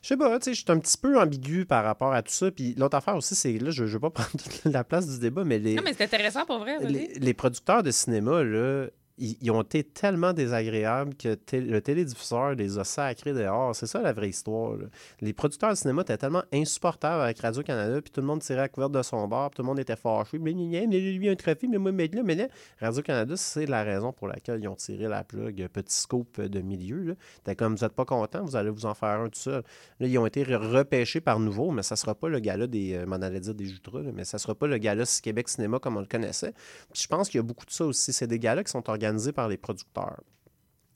je 0.02 0.08
sais 0.08 0.16
pas, 0.16 0.38
tu 0.38 0.44
sais, 0.46 0.54
je 0.54 0.60
suis 0.62 0.70
un 0.72 0.78
petit 0.78 0.98
peu 0.98 1.18
ambigu 1.18 1.64
par 1.64 1.84
rapport 1.84 2.12
à 2.12 2.22
tout 2.22 2.32
ça. 2.32 2.50
Puis 2.50 2.74
l'autre 2.76 2.96
affaire 2.96 3.16
aussi, 3.16 3.34
c'est 3.34 3.52
là, 3.58 3.70
je, 3.70 3.86
je 3.86 3.92
veux 3.94 4.00
pas 4.00 4.10
prendre 4.10 4.30
toute 4.32 4.64
la 4.64 4.84
place 4.84 5.06
du 5.08 5.18
débat, 5.18 5.44
mais 5.44 5.58
les, 5.58 5.74
Non, 5.76 5.82
mais 5.84 5.92
c'est 5.94 6.04
intéressant 6.04 6.44
pour 6.44 6.58
vrai. 6.58 6.78
les, 6.84 7.14
les 7.14 7.34
producteurs 7.34 7.82
de 7.82 7.90
cinéma, 7.90 8.42
là, 8.42 8.86
ils, 9.18 9.50
ont 9.50 9.62
été 9.62 9.84
tellement 9.84 10.32
désagréables 10.32 11.14
que 11.14 11.36
le 11.52 11.80
télédiffuseur 11.80 12.54
les 12.54 12.78
a 12.78 12.84
sacrés 12.84 13.32
dehors. 13.32 13.74
C'est 13.76 13.86
ça 13.86 14.00
la 14.00 14.12
vraie 14.12 14.30
histoire. 14.30 14.76
Les 15.20 15.32
producteurs 15.32 15.70
de 15.70 15.76
cinéma 15.76 16.02
étaient 16.02 16.16
tellement 16.16 16.42
insupportables 16.52 17.22
avec 17.22 17.38
Radio-Canada, 17.40 18.00
puis 18.00 18.10
tout 18.10 18.20
le 18.20 18.26
monde 18.26 18.40
tirait 18.40 18.62
à 18.62 18.68
couvert 18.68 18.90
de 18.90 19.02
son 19.02 19.28
bar, 19.28 19.50
puis 19.50 19.56
tout 19.56 19.62
le 19.62 19.66
monde 19.68 19.78
était 19.78 19.96
fâché. 19.96 20.38
Mais 20.38 20.52
lui, 20.52 21.28
un 21.28 21.36
trophée, 21.36 21.68
mais 21.68 21.78
moi, 21.78 21.92
mais 21.92 22.08
là, 22.08 22.22
mais 22.24 22.34
là. 22.34 22.48
Radio-Canada, 22.80 23.36
c'est 23.36 23.66
la 23.66 23.82
raison 23.82 24.12
pour 24.12 24.28
laquelle 24.28 24.60
ils 24.60 24.68
ont 24.68 24.76
tiré 24.76 25.08
la 25.08 25.24
plug, 25.24 25.68
petit 25.68 25.94
scope 25.94 26.40
de 26.40 26.60
milieu. 26.60 27.16
T'es 27.44 27.54
comme, 27.54 27.76
vous 27.76 27.84
n'êtes 27.84 27.94
pas 27.94 28.04
content, 28.04 28.44
vous 28.44 28.56
allez 28.56 28.70
vous 28.70 28.86
en 28.86 28.94
faire 28.94 29.20
un 29.20 29.28
tout 29.28 29.38
seul. 29.38 29.62
Là, 30.00 30.06
ils 30.06 30.18
ont 30.18 30.26
été 30.26 30.44
re- 30.44 30.56
repêchés 30.56 31.20
par 31.20 31.38
nouveau, 31.38 31.70
mais 31.70 31.82
ça 31.82 31.96
sera 31.96 32.14
pas 32.14 32.28
le 32.28 32.40
gala 32.40 32.66
des, 32.66 32.94
euh, 32.94 33.06
m'en 33.06 33.16
allais 33.16 33.40
dire 33.40 33.54
des 33.54 33.66
Jutras, 33.66 34.02
là, 34.02 34.10
mais 34.14 34.24
ça 34.24 34.38
sera 34.38 34.54
pas 34.54 34.66
le 34.66 34.78
gala 34.78 35.04
Québec 35.22 35.48
Cinéma 35.48 35.78
comme 35.78 35.96
on 35.96 36.00
le 36.00 36.06
connaissait. 36.06 36.54
Je 36.94 37.06
pense 37.06 37.28
qu'il 37.28 37.38
y 37.38 37.40
a 37.40 37.42
beaucoup 37.42 37.66
de 37.66 37.70
ça 37.70 37.84
aussi. 37.84 38.12
C'est 38.12 38.26
des 38.26 38.38
galas 38.38 38.64
qui 38.64 38.70
sont 38.70 38.88
organisés 38.88 39.02
par 39.32 39.48
les 39.48 39.56
producteurs. 39.56 40.20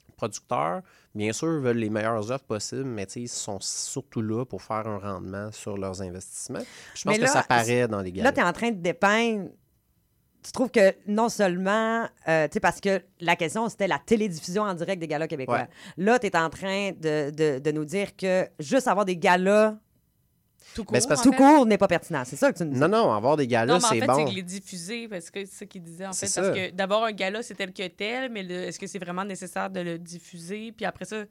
Les 0.09 0.15
producteurs, 0.17 0.83
bien 1.15 1.33
sûr, 1.33 1.49
veulent 1.61 1.77
les 1.77 1.91
meilleures 1.91 2.31
offres 2.31 2.45
possibles, 2.47 2.85
mais 2.85 3.05
ils 3.17 3.29
sont 3.29 3.59
surtout 3.61 4.23
là 4.23 4.45
pour 4.45 4.63
faire 4.63 4.87
un 4.87 4.99
rendement 4.99 5.53
sur 5.53 5.77
leurs 5.77 6.01
investissements. 6.03 6.61
Je 6.95 7.05
pense 7.05 7.19
que 7.19 7.27
ça 7.27 7.43
paraît 7.43 7.87
dans 7.89 8.01
les 8.01 8.13
galas. 8.13 8.31
Là, 8.31 8.33
tu 8.33 8.41
es 8.41 8.45
en 8.45 8.53
train 8.53 8.71
de 8.71 8.81
dépeindre. 8.81 9.51
Tu 10.43 10.53
trouves 10.53 10.71
que 10.71 10.95
non 11.09 11.29
seulement, 11.29 12.09
euh, 12.29 12.47
tu 12.47 12.53
sais, 12.55 12.61
parce 12.61 12.81
que 12.81 13.03
la 13.21 13.35
question, 13.35 13.69
c'était 13.69 13.89
la 13.89 13.99
télédiffusion 13.99 14.63
en 14.63 14.75
direct 14.75 15.01
des 15.01 15.09
galas 15.09 15.27
québécois. 15.27 15.57
Ouais. 15.63 15.69
Là, 15.97 16.21
tu 16.21 16.29
es 16.29 16.37
en 16.37 16.49
train 16.51 16.93
de, 16.93 17.31
de- 17.31 17.59
de 17.59 17.73
nous 17.73 17.85
dire 17.85 18.15
que 18.17 18.47
juste 18.61 18.87
avoir 18.87 19.05
des 19.05 19.17
galas 19.17 19.75
Tout 20.75 20.85
c'est 20.93 21.09
parce- 21.09 21.23
tout 21.23 21.33
court 21.33 21.65
n'est 21.65 21.79
pas 21.79 21.89
pertinent. 21.89 22.23
C'est 22.27 22.37
ça 22.37 22.53
que 22.53 22.59
tu 22.59 22.65
nous 22.65 22.73
dis. 22.75 22.79
Non, 22.79 22.89
non, 22.89 23.13
avoir 23.13 23.37
des 23.37 23.47
galas, 23.47 23.73
non, 23.73 23.79
mais 23.79 23.85
en 23.85 23.89
c'est 23.89 24.01
fait, 24.01 24.07
bon. 24.07 24.27
c'est 24.27 24.35
les 24.35 24.43
diffuser, 24.43 25.09
parce 25.09 25.31
que 25.31 25.45
c'est 25.47 25.61
ce 25.61 25.65
qu'il 25.65 25.83
disait, 25.83 26.07
en 26.07 26.13
C'est 26.13 26.27
fait. 26.27 26.41
Parce 26.41 26.55
ça. 26.55 26.67
que 26.69 26.71
d'abord, 26.73 27.05
un 27.05 27.13
gala, 27.13 27.43
c'est 27.43 27.55
tel 27.55 27.73
que 27.73 27.87
tel, 27.89 28.31
mais 28.31 28.43
le- 28.43 28.65
est-ce 28.65 28.79
que 28.79 28.87
c'est 28.87 28.99
vraiment 28.99 29.25
nécessaire 29.25 29.71
de 29.71 29.81
le 29.81 29.99
diffuser? 29.99 30.73
Puis 30.73 30.85
après 30.85 31.05
ça, 31.07 31.25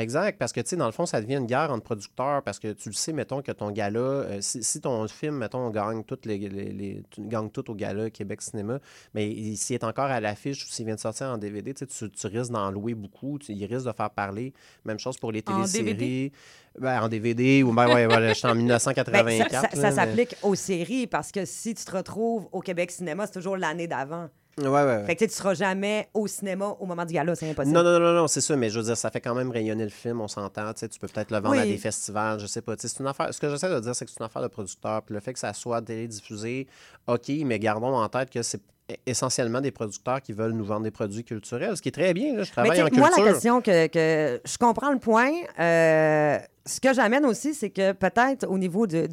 Exact, 0.00 0.38
parce 0.38 0.52
que, 0.52 0.60
tu 0.60 0.70
sais, 0.70 0.76
dans 0.76 0.86
le 0.86 0.92
fond, 0.92 1.04
ça 1.06 1.20
devient 1.20 1.34
une 1.36 1.46
guerre 1.46 1.70
entre 1.70 1.84
producteurs, 1.84 2.42
parce 2.42 2.58
que 2.58 2.72
tu 2.72 2.88
le 2.88 2.94
sais, 2.94 3.12
mettons, 3.12 3.42
que 3.42 3.52
ton 3.52 3.70
gala, 3.70 4.00
euh, 4.00 4.38
si, 4.40 4.62
si 4.62 4.80
ton 4.80 5.06
film, 5.08 5.36
mettons, 5.36 5.68
gagne 5.70 6.02
toutes 6.04 6.24
les, 6.26 6.38
les, 6.38 6.72
les- 6.72 7.02
tu 7.10 7.20
gagnes 7.26 7.50
tout 7.50 7.70
au 7.70 7.74
gala 7.74 8.08
Québec 8.10 8.40
Cinéma, 8.42 8.78
mais 9.14 9.28
il- 9.30 9.56
s'il 9.56 9.74
est 9.74 9.84
encore 9.84 10.06
à 10.06 10.20
l'affiche 10.20 10.64
ou 10.64 10.68
s'il 10.68 10.86
vient 10.86 10.94
de 10.94 11.00
sortir 11.00 11.26
en 11.28 11.38
DVD, 11.38 11.74
tu, 11.74 11.84
risques 12.26 12.50
d'en 12.50 12.70
louer 12.70 12.94
beaucoup, 12.94 13.38
tu, 13.38 13.52
il 13.52 13.64
risque 13.66 13.86
de 13.86 13.92
faire 13.92 14.10
parler. 14.10 14.52
Même 14.84 14.98
chose 14.98 15.16
pour 15.18 15.32
les 15.32 15.42
En 15.46 15.52
téléséries. 15.56 15.84
DVD? 15.94 16.32
Ben, 16.78 17.02
en 17.02 17.08
DVD, 17.08 17.62
ou 17.62 17.72
ben, 17.72 17.86
ouais, 17.92 18.06
voilà, 18.06 18.32
j'étais 18.32 18.46
en 18.48 18.50
Ben, 18.54 18.58
1984. 18.62 19.50
ça 19.50 19.60
ça- 19.60 19.68
ça 19.70 19.76
mais- 19.90 19.92
s'applique 19.94 20.36
aux 20.42 20.54
séries 20.54 21.06
parce 21.06 21.30
que 21.32 21.44
si 21.44 21.74
tu 21.74 21.84
te 21.84 21.90
retrouves 21.96 22.48
au 22.52 22.60
Québec 22.60 22.90
Cinéma, 22.90 23.26
c'est 23.26 23.32
toujours 23.32 23.56
l'année 23.56 23.86
d'avant. 23.88 24.28
Ouais, 24.58 24.68
ouais, 24.68 24.84
ouais. 24.84 25.04
Fait 25.06 25.16
que 25.16 25.24
tu 25.24 25.30
seras 25.30 25.54
jamais 25.54 26.08
au 26.12 26.26
cinéma 26.26 26.76
au 26.80 26.84
moment 26.86 27.04
du 27.06 27.14
gala, 27.14 27.34
c'est 27.34 27.48
impossible. 27.50 27.74
Non, 27.74 27.82
non, 27.82 27.98
non, 27.98 28.12
non, 28.12 28.26
c'est 28.28 28.40
ça, 28.40 28.56
mais 28.56 28.68
je 28.68 28.78
veux 28.78 28.84
dire, 28.84 28.96
ça 28.96 29.10
fait 29.10 29.20
quand 29.20 29.34
même 29.34 29.50
rayonner 29.50 29.84
le 29.84 29.90
film, 29.90 30.20
on 30.20 30.28
s'entend. 30.28 30.72
Tu 30.74 30.80
sais, 30.80 30.88
tu 30.88 30.98
peux 30.98 31.08
peut-être 31.08 31.30
le 31.30 31.38
vendre 31.38 31.58
à 31.60 31.64
des 31.64 31.78
festivals, 31.78 32.38
je 32.40 32.46
sais 32.46 32.60
pas. 32.60 32.74
C'est 32.78 32.98
une 32.98 33.06
affaire. 33.06 33.32
Ce 33.32 33.40
que 33.40 33.48
j'essaie 33.48 33.70
de 33.70 33.80
dire, 33.80 33.94
c'est 33.94 34.04
que 34.04 34.10
c'est 34.10 34.20
une 34.20 34.26
affaire 34.26 34.42
de 34.42 34.48
producteur. 34.48 35.02
Puis 35.02 35.14
le 35.14 35.20
fait 35.20 35.32
que 35.32 35.38
ça 35.38 35.52
soit 35.54 35.80
télédiffusé, 35.80 36.66
OK, 37.06 37.30
mais 37.44 37.58
gardons 37.58 37.94
en 37.94 38.08
tête 38.08 38.30
que 38.30 38.42
c'est 38.42 38.60
essentiellement 39.06 39.60
des 39.60 39.70
producteurs 39.70 40.20
qui 40.20 40.32
veulent 40.32 40.50
nous 40.52 40.64
vendre 40.64 40.82
des 40.82 40.90
produits 40.90 41.22
culturels, 41.22 41.76
ce 41.76 41.82
qui 41.82 41.90
est 41.90 41.92
très 41.92 42.12
bien. 42.12 42.34
là. 42.36 42.42
Je 42.42 42.50
Mais 42.50 42.52
travaille 42.52 42.70
en 42.70 42.74
tu 42.74 42.80
sais, 42.82 42.90
culture. 43.00 43.16
moi, 43.16 43.24
la 43.24 43.32
question 43.32 43.60
que, 43.62 43.86
que 43.86 44.40
je 44.44 44.58
comprends 44.58 44.90
le 44.92 44.98
point. 44.98 45.30
euh, 45.60 46.38
ce 46.70 46.80
que 46.80 46.94
j'amène 46.94 47.26
aussi, 47.26 47.52
c'est 47.52 47.70
que 47.70 47.92
peut-être 47.92 48.46
au 48.48 48.56
niveau 48.56 48.86
de, 48.86 49.08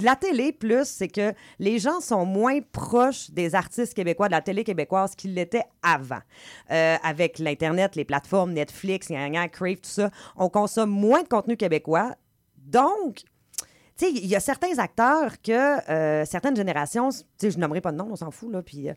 la 0.00 0.14
télé, 0.14 0.52
plus, 0.52 0.84
c'est 0.84 1.08
que 1.08 1.34
les 1.58 1.78
gens 1.78 2.00
sont 2.00 2.24
moins 2.24 2.60
proches 2.60 3.30
des 3.30 3.54
artistes 3.54 3.94
québécois, 3.94 4.28
de 4.28 4.32
la 4.32 4.40
télé 4.40 4.62
québécoise 4.62 5.14
qu'ils 5.16 5.34
l'étaient 5.34 5.64
avant. 5.82 6.20
Euh, 6.70 6.96
avec 7.02 7.38
l'Internet, 7.38 7.96
les 7.96 8.04
plateformes, 8.04 8.52
Netflix, 8.52 9.08
Crave, 9.08 9.76
tout 9.76 9.90
ça, 9.90 10.10
on 10.36 10.48
consomme 10.48 10.90
moins 10.90 11.22
de 11.22 11.28
contenu 11.28 11.56
québécois. 11.56 12.14
Donc, 12.56 13.24
tu 13.96 14.06
sais, 14.06 14.12
il 14.12 14.26
y 14.26 14.36
a 14.36 14.40
certains 14.40 14.78
acteurs 14.78 15.42
que 15.42 15.90
euh, 15.90 16.24
certaines 16.24 16.54
générations, 16.54 17.08
tu 17.10 17.24
sais, 17.38 17.50
je 17.50 17.58
nommerai 17.58 17.80
pas 17.80 17.90
de 17.90 17.96
nom, 17.96 18.08
on 18.10 18.16
s'en 18.16 18.30
fout, 18.30 18.52
là, 18.52 18.62
puis 18.62 18.88
euh, 18.88 18.94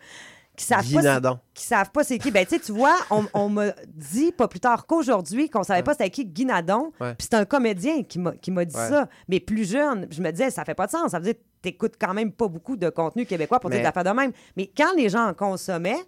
qui 0.58 0.66
savent 0.66 0.84
pas. 1.22 1.40
qui 1.54 1.64
savent 1.66 1.92
pas 1.92 2.04
c'est 2.04 2.18
qui. 2.18 2.30
Ben, 2.32 2.46
tu 2.46 2.56
sais, 2.56 2.60
tu 2.62 2.72
vois, 2.72 2.96
on, 3.10 3.26
on 3.34 3.50
m'a 3.50 3.72
dit 3.88 4.32
pas 4.32 4.48
plus 4.48 4.60
tard 4.60 4.86
qu'aujourd'hui 4.86 5.50
qu'on 5.50 5.64
savait 5.64 5.82
pas 5.84 5.94
c'était 5.94 6.10
qui 6.10 6.26
Guy 6.26 6.46
Nadon. 6.46 6.92
Ouais. 7.00 7.16
Puis 7.16 7.28
c'est 7.32 7.36
un 7.38 7.46
comédien 7.46 8.04
qui 8.04 8.20
m'a 8.20 8.32
qui 8.34 8.52
m'a 8.52 8.66
dit 8.66 8.76
Ouais. 8.76 8.90
ça. 8.90 9.08
Mais 9.28 9.40
plus 9.40 9.70
jeune, 9.70 10.08
je 10.12 10.22
me 10.22 10.30
disais, 10.32 10.50
ça 10.52 10.64
fait 10.66 10.76
pas 10.76 10.86
de 10.88 10.92
sens. 10.92 11.12
Ça 11.12 11.20
veut 11.20 11.26
dire 11.26 11.34
que 11.36 11.40
t'écoutes 11.62 11.94
quand 12.00 12.14
même 12.14 12.32
pas 12.32 12.48
beaucoup 12.48 12.76
de 12.76 12.90
contenu 12.90 13.26
québécois 13.26 13.60
pour 13.60 13.70
dire 13.70 13.78
Mais- 13.80 13.84
des 13.84 13.88
affaires 13.90 14.04
de 14.04 14.10
même. 14.12 14.32
Mais 14.58 14.70
quand 14.76 14.94
les 14.96 15.10
gens 15.10 15.28
en 15.30 15.34
consommaient, 15.34 16.00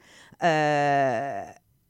euh, 0.43 1.43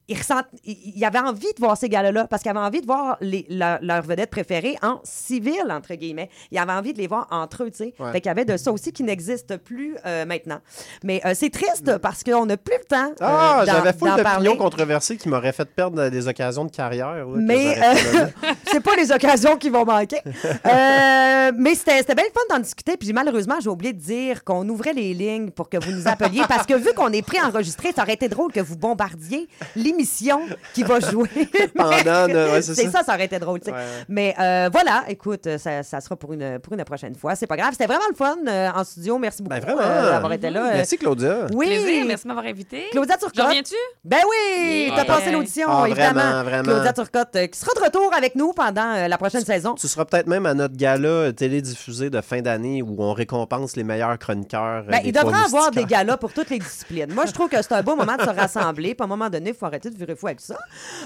ils 0.08 0.18
ressentent, 0.18 0.46
ils, 0.64 0.92
ils 0.96 1.04
avaient 1.04 1.18
envie 1.18 1.52
de 1.54 1.60
voir 1.60 1.76
ces 1.76 1.88
gars-là 1.88 2.26
parce 2.28 2.42
qu'ils 2.42 2.50
avaient 2.50 2.60
envie 2.60 2.80
de 2.80 2.86
voir 2.86 3.16
les, 3.20 3.46
leur, 3.48 3.78
leurs 3.80 4.02
vedettes 4.02 4.30
préférées 4.30 4.76
en 4.82 5.00
civil, 5.02 5.64
entre 5.70 5.94
guillemets. 5.94 6.28
Ils 6.50 6.58
avaient 6.58 6.72
envie 6.72 6.92
de 6.92 6.98
les 6.98 7.06
voir 7.06 7.26
entre 7.30 7.64
eux, 7.64 7.70
tu 7.70 7.78
sais. 7.78 7.94
Ouais. 7.98 8.12
Fait 8.12 8.20
qu'il 8.20 8.28
y 8.28 8.30
avait 8.30 8.44
de 8.44 8.56
ça 8.56 8.70
aussi 8.70 8.92
qui 8.92 9.02
n'existe 9.02 9.56
plus 9.56 9.96
euh, 10.04 10.24
maintenant. 10.26 10.58
Mais 11.02 11.20
euh, 11.24 11.32
c'est 11.34 11.50
triste 11.50 11.98
parce 11.98 12.22
qu'on 12.22 12.46
n'a 12.46 12.56
plus 12.56 12.76
le 12.78 12.84
temps 12.84 13.10
euh, 13.12 13.26
Ah, 13.26 13.62
j'avais 13.64 13.92
full 13.92 14.10
d'opinions 14.14 14.56
controversées 14.56 15.16
qui 15.16 15.28
m'auraient 15.28 15.52
fait 15.52 15.64
perdre 15.64 16.08
des 16.08 16.28
occasions 16.28 16.64
de 16.64 16.70
carrière. 16.70 17.26
Mais 17.28 17.76
c'est 18.66 18.82
pas 18.82 18.96
les 18.96 19.10
occasions 19.10 19.56
qui 19.56 19.70
vont 19.70 19.84
manquer. 19.84 20.20
Euh, 20.66 21.52
mais 21.56 21.74
c'était 21.74 22.02
bien 22.14 22.24
le 22.24 22.32
fun 22.32 22.54
d'en 22.54 22.60
discuter. 22.60 22.96
Puis 22.96 23.12
malheureusement, 23.12 23.56
j'ai 23.60 23.68
oublié 23.68 23.92
de 23.92 23.98
dire 23.98 24.44
qu'on 24.44 24.66
ouvrait 24.68 24.92
les 24.92 25.12
lignes 25.12 25.50
pour 25.50 25.68
que 25.68 25.76
vous 25.82 25.92
nous 25.92 26.08
appeliez. 26.08 26.42
parce 26.48 26.66
que 26.66 26.74
vu 26.74 26.92
qu'on 26.94 27.12
est 27.12 27.22
pré-enregistré, 27.22 27.92
ça 27.92 28.02
aurait 28.02 28.14
été 28.14 28.28
drôle 28.28 28.52
que 28.52 28.60
vous 28.60 28.76
bombardiez 28.76 29.48
l'émission 29.94 30.40
qui 30.74 30.82
va 30.82 31.00
jouer. 31.00 31.28
Pendant, 31.74 32.28
euh, 32.28 32.52
ouais, 32.52 32.62
c'est 32.62 32.74
c'est 32.74 32.84
ça. 32.90 32.98
ça, 33.00 33.04
ça 33.04 33.14
aurait 33.14 33.24
été 33.26 33.38
drôle. 33.38 33.60
Ouais, 33.66 33.72
ouais. 33.72 33.78
Mais 34.08 34.34
euh, 34.38 34.68
voilà, 34.72 35.04
écoute, 35.08 35.48
ça, 35.58 35.82
ça 35.82 36.00
sera 36.00 36.16
pour 36.16 36.32
une, 36.32 36.58
pour 36.58 36.72
une 36.74 36.84
prochaine 36.84 37.14
fois. 37.14 37.34
C'est 37.36 37.46
pas 37.46 37.56
grave. 37.56 37.70
C'était 37.72 37.86
vraiment 37.86 38.04
le 38.10 38.16
fun 38.16 38.36
euh, 38.46 38.70
en 38.74 38.84
studio. 38.84 39.18
Merci 39.18 39.42
beaucoup 39.42 39.54
Ben, 39.54 39.62
vraiment. 39.62 39.80
euh, 39.82 40.10
d'avoir 40.10 40.32
été 40.32 40.50
là. 40.50 40.66
Euh, 40.66 40.72
Merci, 40.74 40.98
Claudia. 40.98 41.46
Oui. 41.52 41.66
Plaisir, 41.66 42.04
merci 42.06 42.24
de 42.24 42.28
m'avoir 42.28 42.46
invité. 42.46 42.84
Claudia 42.90 43.16
Turcotte. 43.16 43.46
reviens-tu? 43.46 43.74
Ben 44.04 44.18
oui, 44.28 44.84
Yeah. 44.86 44.96
t'as 44.96 45.04
passé 45.04 45.30
l'audition, 45.30 45.68
Ah, 45.70 45.84
évidemment. 45.86 46.20
vraiment, 46.20 46.42
vraiment. 46.44 46.62
Claudia 46.64 46.92
Turcotte, 46.92 47.36
euh, 47.36 47.46
qui 47.46 47.58
sera 47.58 47.72
de 47.78 47.84
retour 47.84 48.12
avec 48.14 48.34
nous 48.34 48.52
pendant 48.52 48.94
euh, 48.94 49.08
la 49.08 49.18
prochaine 49.18 49.44
saison. 49.44 49.74
Tu 49.74 49.88
seras 49.88 50.04
peut-être 50.04 50.26
même 50.26 50.46
à 50.46 50.54
notre 50.54 50.76
gala 50.76 51.32
télédiffusé 51.32 52.10
de 52.10 52.20
fin 52.20 52.40
d'année 52.42 52.82
où 52.82 52.96
on 52.98 53.12
récompense 53.12 53.76
les 53.76 53.84
meilleurs 53.84 54.18
chroniqueurs. 54.18 54.84
Ben, 54.88 55.00
il 55.04 55.12
devrait 55.12 55.44
avoir 55.44 55.70
des 55.70 55.84
galas 55.84 56.16
pour 56.16 56.32
toutes 56.32 56.50
les 56.50 56.58
disciplines. 56.58 57.12
Moi, 57.12 57.26
je 57.26 57.32
trouve 57.32 57.48
que 57.48 57.60
c'est 57.62 57.72
un 57.72 57.82
beau 57.82 57.96
moment 57.96 58.16
de 58.16 58.22
se 58.22 58.28
rassembler. 58.30 58.94
Puis 58.94 59.02
à 59.02 59.04
un 59.04 59.08
moment 59.08 59.28
donné, 59.30 59.50
il 59.50 59.56
faut 59.56 59.66
arrêter 59.66 59.83
de 59.90 59.96
virer 59.96 60.14
fou 60.16 60.26
avec 60.26 60.40
ça. 60.40 60.56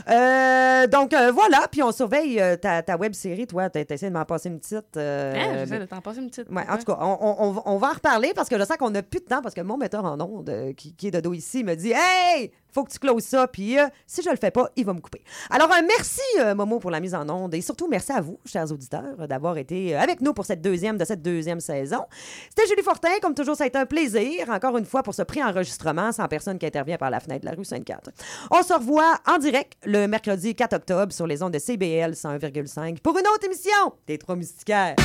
Euh, 0.09 0.87
donc, 0.87 1.13
euh, 1.13 1.31
voilà. 1.33 1.67
Puis 1.71 1.83
on 1.83 1.93
surveille 1.93 2.41
euh, 2.41 2.57
ta, 2.57 2.83
ta 2.83 2.97
web 2.97 3.13
série. 3.15 3.47
Toi, 3.47 3.71
tu 3.71 3.79
essayé 3.81 4.11
de 4.11 4.17
m'en 4.17 4.25
passer 4.25 4.49
une 4.49 4.59
petite. 4.61 4.97
mais- 4.97 5.59
J'essaie 5.61 5.79
de 5.81 5.85
t'en 5.87 6.01
passer 6.01 6.21
une 6.21 6.29
petite. 6.31 6.49
Ouais, 6.51 6.65
en 6.69 6.77
tout 6.79 6.85
cas, 6.85 6.99
on, 7.01 7.19
on- 7.21 7.37
on- 7.49 7.63
on 7.65 7.77
va 7.79 7.89
en 7.89 7.93
reparler 7.93 8.33
parce 8.35 8.49
que 8.49 8.59
je 8.59 8.65
sens 8.65 8.77
qu'on 8.77 8.91
n'a 8.91 9.03
plus 9.03 9.21
de 9.21 9.25
temps 9.27 9.43
parce 9.43 9.55
que 9.55 9.61
mon 9.61 9.77
metteur 9.77 10.05
en 10.05 10.21
ondes, 10.21 10.49
euh, 10.51 10.73
qui, 10.73 10.95
qui 10.95 11.09
est 11.09 11.11
de 11.11 11.21
dos 11.21 11.35
ici, 11.35 11.65
me 11.65 11.75
dit 11.75 11.93
Hey, 11.95 12.51
faut 12.73 12.85
que 12.85 12.91
tu 12.91 12.99
closes 12.99 13.25
ça. 13.25 13.47
Puis 13.47 13.79
euh, 13.79 13.87
si 14.07 14.23
je 14.23 14.31
le 14.31 14.37
fais 14.37 14.51
pas, 14.51 14.71
il 14.77 14.85
va 14.85 14.93
me 14.93 15.01
couper. 15.01 15.23
Alors, 15.51 15.71
un 15.73 15.83
merci, 15.83 16.21
euh, 16.41 16.55
Momo, 16.55 16.79
pour 16.79 16.91
la 16.91 17.01
mise 17.01 17.15
en 17.15 17.29
onde 17.29 17.55
et 17.55 17.61
surtout 17.61 17.89
merci 17.89 18.13
à 18.13 18.21
vous, 18.21 18.39
chers 18.45 18.71
auditeurs, 18.71 19.29
d'avoir 19.29 19.57
été 19.59 19.95
euh, 19.95 20.01
avec 20.01 20.21
nous 20.21 20.33
pour 20.33 20.45
cette 20.45 20.61
deuxième 20.61 20.99
de 20.99 21.05
cette 21.05 21.23
deuxième 21.23 21.61
saison. 21.61 22.05
C'était 22.51 22.69
Julie 22.69 22.83
Fortin. 22.83 23.09
Comme 23.23 23.35
toujours, 23.35 23.57
ça 23.57 23.65
a 23.65 23.67
été 23.67 23.79
un 23.79 23.87
plaisir, 23.87 24.49
encore 24.51 24.77
une 24.77 24.87
fois, 24.87 25.03
pour 25.03 25.15
ce 25.15 25.23
pré-enregistrement 25.23 26.13
sans 26.13 26.29
personne 26.29 26.59
qui 26.59 26.67
intervient 26.67 26.99
par 26.99 27.11
la 27.11 27.21
fenêtre 27.21 27.43
de 27.43 27.51
la 27.51 27.57
rue 27.57 27.65
Sainte-Cathe. 27.65 28.11
On 28.51 28.63
se 28.63 28.73
revoit 28.73 29.19
en 29.27 29.39
direct 29.39 29.75
le 29.85 30.07
mercredi 30.07 30.55
4 30.55 30.75
octobre 30.75 31.13
sur 31.13 31.27
les 31.27 31.43
ondes 31.43 31.53
de 31.53 31.59
CBL 31.59 32.13
101,5 32.13 33.01
pour 33.01 33.19
une 33.19 33.27
autre 33.27 33.45
émission 33.45 33.95
des 34.07 34.19
Trois 34.19 34.37
Moustiquaires. 34.37 34.97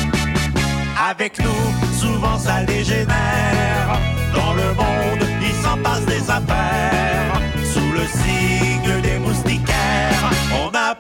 Avec 0.99 1.39
nous, 1.39 1.99
souvent 1.99 2.38
ça 2.38 2.64
dégénère. 2.64 3.99
Dans 4.34 4.53
le 4.53 4.74
monde, 4.74 5.28
il 5.41 5.53
s'en 5.64 5.78
passe 5.82 6.05
des 6.05 6.30
affaires. 6.30 7.22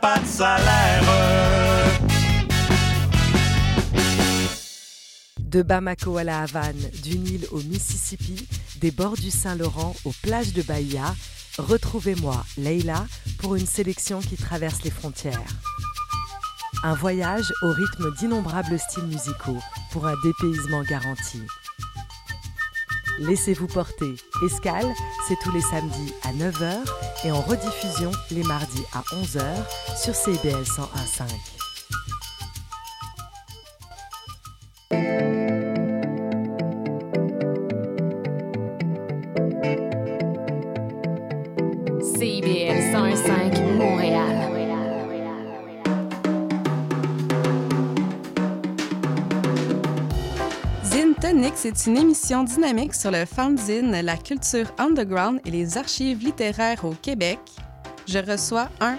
Pas 0.03 0.19
de 0.19 0.25
salaire. 0.25 1.03
De 5.39 5.61
Bamako 5.61 6.17
à 6.17 6.25
la 6.25 6.41
Havane, 6.41 6.89
du 7.01 7.17
Nil 7.17 7.47
au 7.51 7.59
Mississippi, 7.59 8.45
des 8.81 8.91
bords 8.91 9.15
du 9.15 9.31
Saint-Laurent 9.31 9.95
aux 10.03 10.11
plages 10.21 10.51
de 10.51 10.61
Bahia, 10.61 11.15
retrouvez-moi, 11.57 12.43
Leila, 12.57 13.05
pour 13.39 13.55
une 13.55 13.65
sélection 13.65 14.19
qui 14.19 14.35
traverse 14.35 14.83
les 14.83 14.91
frontières. 14.91 15.53
Un 16.83 16.95
voyage 16.95 17.53
au 17.61 17.71
rythme 17.71 18.13
d'innombrables 18.19 18.77
styles 18.77 19.05
musicaux 19.05 19.59
pour 19.93 20.05
un 20.05 20.15
dépaysement 20.21 20.83
garanti. 20.83 21.39
Laissez-vous 23.19 23.67
porter. 23.67 24.15
Escale, 24.45 24.91
c'est 25.27 25.37
tous 25.43 25.51
les 25.51 25.61
samedis 25.61 26.13
à 26.23 26.33
9h 26.33 26.77
et 27.25 27.31
en 27.31 27.41
rediffusion 27.41 28.11
les 28.31 28.43
mardis 28.43 28.83
à 28.93 29.01
11h 29.15 29.43
sur 30.01 30.15
CBL 30.15 30.63
101.5. 30.63 31.53
Tonic, 51.23 51.53
c'est 51.55 51.85
une 51.87 51.95
émission 51.95 52.43
dynamique 52.43 52.93
sur 52.93 53.09
le 53.09 53.23
fanzine, 53.23 53.91
la 53.91 54.17
culture 54.17 54.69
underground 54.77 55.39
et 55.45 55.51
les 55.51 55.77
archives 55.77 56.21
littéraires 56.21 56.83
au 56.83 56.91
Québec. 57.01 57.39
Je 58.05 58.19
reçois 58.19 58.67
un 58.81 58.97